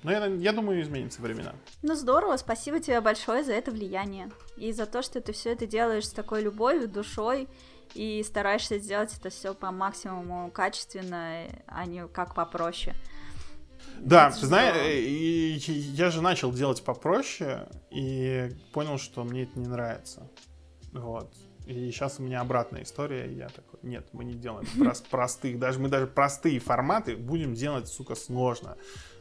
Но 0.03 0.11
я, 0.11 0.25
я 0.25 0.51
думаю, 0.51 0.81
изменится 0.81 1.21
времена. 1.21 1.53
Ну 1.81 1.95
здорово, 1.95 2.37
спасибо 2.37 2.79
тебе 2.79 2.99
большое 2.99 3.43
за 3.43 3.53
это 3.53 3.71
влияние. 3.71 4.29
И 4.57 4.71
за 4.73 4.85
то, 4.85 5.01
что 5.01 5.21
ты 5.21 5.31
все 5.33 5.51
это 5.51 5.65
делаешь 5.65 6.07
с 6.07 6.11
такой 6.11 6.41
любовью, 6.41 6.87
душой, 6.87 7.47
и 7.93 8.23
стараешься 8.23 8.79
сделать 8.79 9.15
это 9.17 9.29
все 9.29 9.53
по 9.53 9.71
максимуму 9.71 10.49
качественно, 10.51 11.45
а 11.67 11.85
не 11.85 12.07
как 12.07 12.33
попроще. 12.33 12.95
Да, 13.99 14.31
ты 14.31 14.45
знаешь, 14.45 14.75
и 14.77 15.57
я 15.93 16.09
же 16.09 16.21
начал 16.21 16.51
делать 16.51 16.83
попроще 16.83 17.67
и 17.89 18.51
понял, 18.73 18.97
что 18.97 19.23
мне 19.23 19.43
это 19.43 19.59
не 19.59 19.67
нравится. 19.67 20.29
Вот. 20.91 21.33
И 21.65 21.91
сейчас 21.91 22.19
у 22.19 22.23
меня 22.23 22.41
обратная 22.41 22.83
история, 22.83 23.25
и 23.31 23.35
я 23.35 23.47
такой, 23.47 23.79
нет, 23.83 24.07
мы 24.11 24.25
не 24.25 24.33
делаем 24.33 24.67
прост, 24.77 25.07
простых, 25.07 25.59
даже 25.59 25.79
мы 25.79 25.87
даже 25.87 26.07
простые 26.07 26.59
форматы 26.59 27.15
будем 27.15 27.53
делать, 27.53 27.87
сука, 27.87 28.15
сложно, 28.15 28.75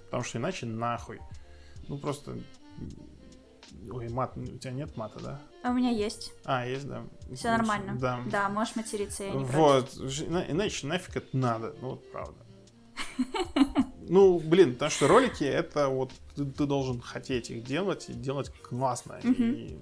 потому 0.07 0.25
что 0.25 0.39
иначе 0.39 0.67
нахуй. 0.67 1.21
Ну 1.89 1.99
просто 1.99 2.37
Ой, 3.91 4.09
мат, 4.09 4.37
у 4.37 4.59
тебя 4.59 4.73
нет 4.73 4.97
мата, 4.97 5.19
да? 5.21 5.41
А 5.65 5.71
у 5.71 5.75
меня 5.75 5.91
есть. 5.91 6.33
А, 6.45 6.67
есть, 6.67 6.87
да. 6.87 7.05
Все 7.35 7.49
нормально. 7.49 7.97
Да. 7.99 8.21
Да, 8.27 8.49
можешь 8.49 8.77
материться, 8.77 9.25
я 9.25 9.33
не 9.33 9.45
Вот, 9.45 9.95
иначе 9.97 10.87
нафиг 10.87 11.17
это 11.17 11.37
надо, 11.37 11.75
ну 11.81 11.91
вот 11.91 12.13
правда. 12.13 12.45
Ну, 14.09 14.39
блин, 14.39 14.75
потому 14.75 14.91
что 14.91 15.09
ролики 15.09 15.45
это 15.45 15.89
вот 15.89 16.13
ты, 16.35 16.45
ты 16.45 16.67
должен 16.67 17.01
хотеть 17.01 17.51
их 17.51 17.65
делать 17.65 18.09
и 18.09 18.13
делать 18.13 18.51
классно. 18.63 19.21
И 19.23 19.79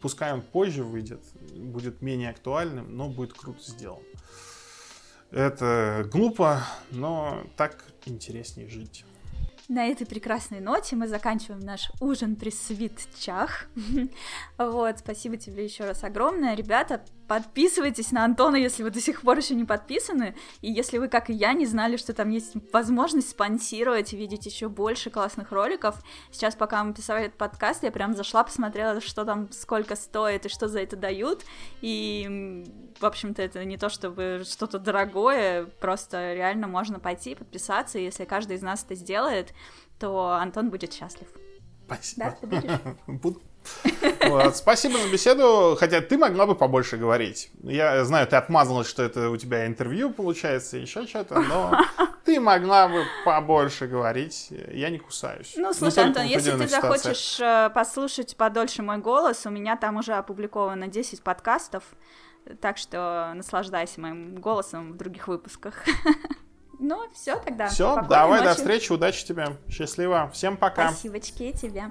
пускай 0.00 0.32
он 0.32 0.42
позже 0.42 0.84
выйдет, 0.84 1.20
будет 1.54 2.02
менее 2.02 2.30
актуальным, 2.30 2.96
но 2.96 3.08
будет 3.08 3.32
круто 3.32 3.62
сделан. 3.62 4.02
Это 5.30 6.08
глупо, 6.10 6.62
но 6.90 7.44
так 7.56 7.84
интереснее 8.06 8.68
жить. 8.68 9.04
На 9.68 9.86
этой 9.86 10.06
прекрасной 10.06 10.60
ноте 10.60 10.96
мы 10.96 11.06
заканчиваем 11.06 11.60
наш 11.60 11.90
ужин 12.00 12.36
при 12.36 12.50
свитчах. 12.50 13.66
вот, 14.58 14.98
спасибо 15.00 15.36
тебе 15.36 15.64
еще 15.64 15.84
раз 15.84 16.04
огромное. 16.04 16.54
Ребята, 16.54 17.04
подписывайтесь 17.28 18.10
на 18.10 18.24
Антона, 18.24 18.56
если 18.56 18.82
вы 18.82 18.90
до 18.90 19.00
сих 19.00 19.20
пор 19.20 19.36
еще 19.36 19.54
не 19.54 19.64
подписаны. 19.64 20.34
И 20.62 20.72
если 20.72 20.98
вы, 20.98 21.08
как 21.08 21.30
и 21.30 21.34
я, 21.34 21.52
не 21.52 21.66
знали, 21.66 21.96
что 21.96 22.14
там 22.14 22.30
есть 22.30 22.54
возможность 22.72 23.30
спонсировать 23.30 24.12
и 24.12 24.16
видеть 24.16 24.46
еще 24.46 24.68
больше 24.68 25.10
классных 25.10 25.52
роликов. 25.52 26.02
Сейчас, 26.32 26.56
пока 26.56 26.82
мы 26.82 26.94
писали 26.94 27.26
этот 27.26 27.38
подкаст, 27.38 27.82
я 27.82 27.92
прям 27.92 28.14
зашла, 28.14 28.42
посмотрела, 28.42 29.00
что 29.00 29.24
там, 29.24 29.52
сколько 29.52 29.94
стоит 29.94 30.46
и 30.46 30.48
что 30.48 30.68
за 30.68 30.80
это 30.80 30.96
дают. 30.96 31.44
И, 31.82 32.64
в 32.98 33.04
общем-то, 33.04 33.42
это 33.42 33.64
не 33.64 33.76
то 33.76 33.90
чтобы 33.90 34.42
что-то 34.44 34.78
дорогое, 34.78 35.66
просто 35.66 36.32
реально 36.32 36.66
можно 36.66 36.98
пойти, 36.98 37.34
подписаться, 37.34 37.98
и 37.98 38.04
если 38.04 38.24
каждый 38.24 38.56
из 38.56 38.62
нас 38.62 38.84
это 38.84 38.94
сделает, 38.94 39.52
то 39.98 40.30
Антон 40.30 40.70
будет 40.70 40.94
счастлив. 40.94 41.28
Спасибо. 41.84 42.36
Да, 42.42 42.96
Буду. 43.06 43.42
Вот. 44.28 44.56
Спасибо 44.56 44.98
за 44.98 45.10
беседу, 45.10 45.76
хотя 45.78 46.00
ты 46.00 46.18
могла 46.18 46.46
бы 46.46 46.54
побольше 46.54 46.96
говорить. 46.96 47.50
Я 47.62 48.04
знаю, 48.04 48.26
ты 48.26 48.36
отмазалась, 48.36 48.88
что 48.88 49.02
это 49.02 49.30
у 49.30 49.36
тебя 49.36 49.66
интервью 49.66 50.10
получается, 50.10 50.76
еще 50.76 51.06
что-то, 51.06 51.40
но 51.40 51.78
ты 52.24 52.40
могла 52.40 52.88
бы 52.88 53.04
побольше 53.24 53.86
говорить. 53.86 54.48
Я 54.72 54.90
не 54.90 54.98
кусаюсь. 54.98 55.54
Ну, 55.56 55.72
слушай, 55.72 56.04
Антон, 56.04 56.24
если 56.24 56.50
ты 56.50 56.68
захочешь 56.68 57.38
э, 57.40 57.70
послушать 57.74 58.36
подольше 58.36 58.82
мой 58.82 58.98
голос, 58.98 59.46
у 59.46 59.50
меня 59.50 59.76
там 59.76 59.96
уже 59.96 60.14
опубликовано 60.14 60.88
10 60.88 61.22
подкастов, 61.22 61.84
так 62.60 62.76
что 62.78 63.32
наслаждайся 63.34 64.00
моим 64.00 64.36
голосом 64.36 64.92
в 64.92 64.96
других 64.96 65.28
выпусках. 65.28 65.84
Ну, 66.80 67.08
все 67.12 67.34
тогда. 67.40 67.66
Все, 67.66 68.04
давай, 68.08 68.38
ночи. 68.38 68.50
до 68.50 68.54
встречи, 68.54 68.92
удачи 68.92 69.26
тебе. 69.26 69.56
Счастливо. 69.68 70.30
Всем 70.32 70.56
пока. 70.56 70.90
Спасибо 70.90 71.18
тебе. 71.18 71.90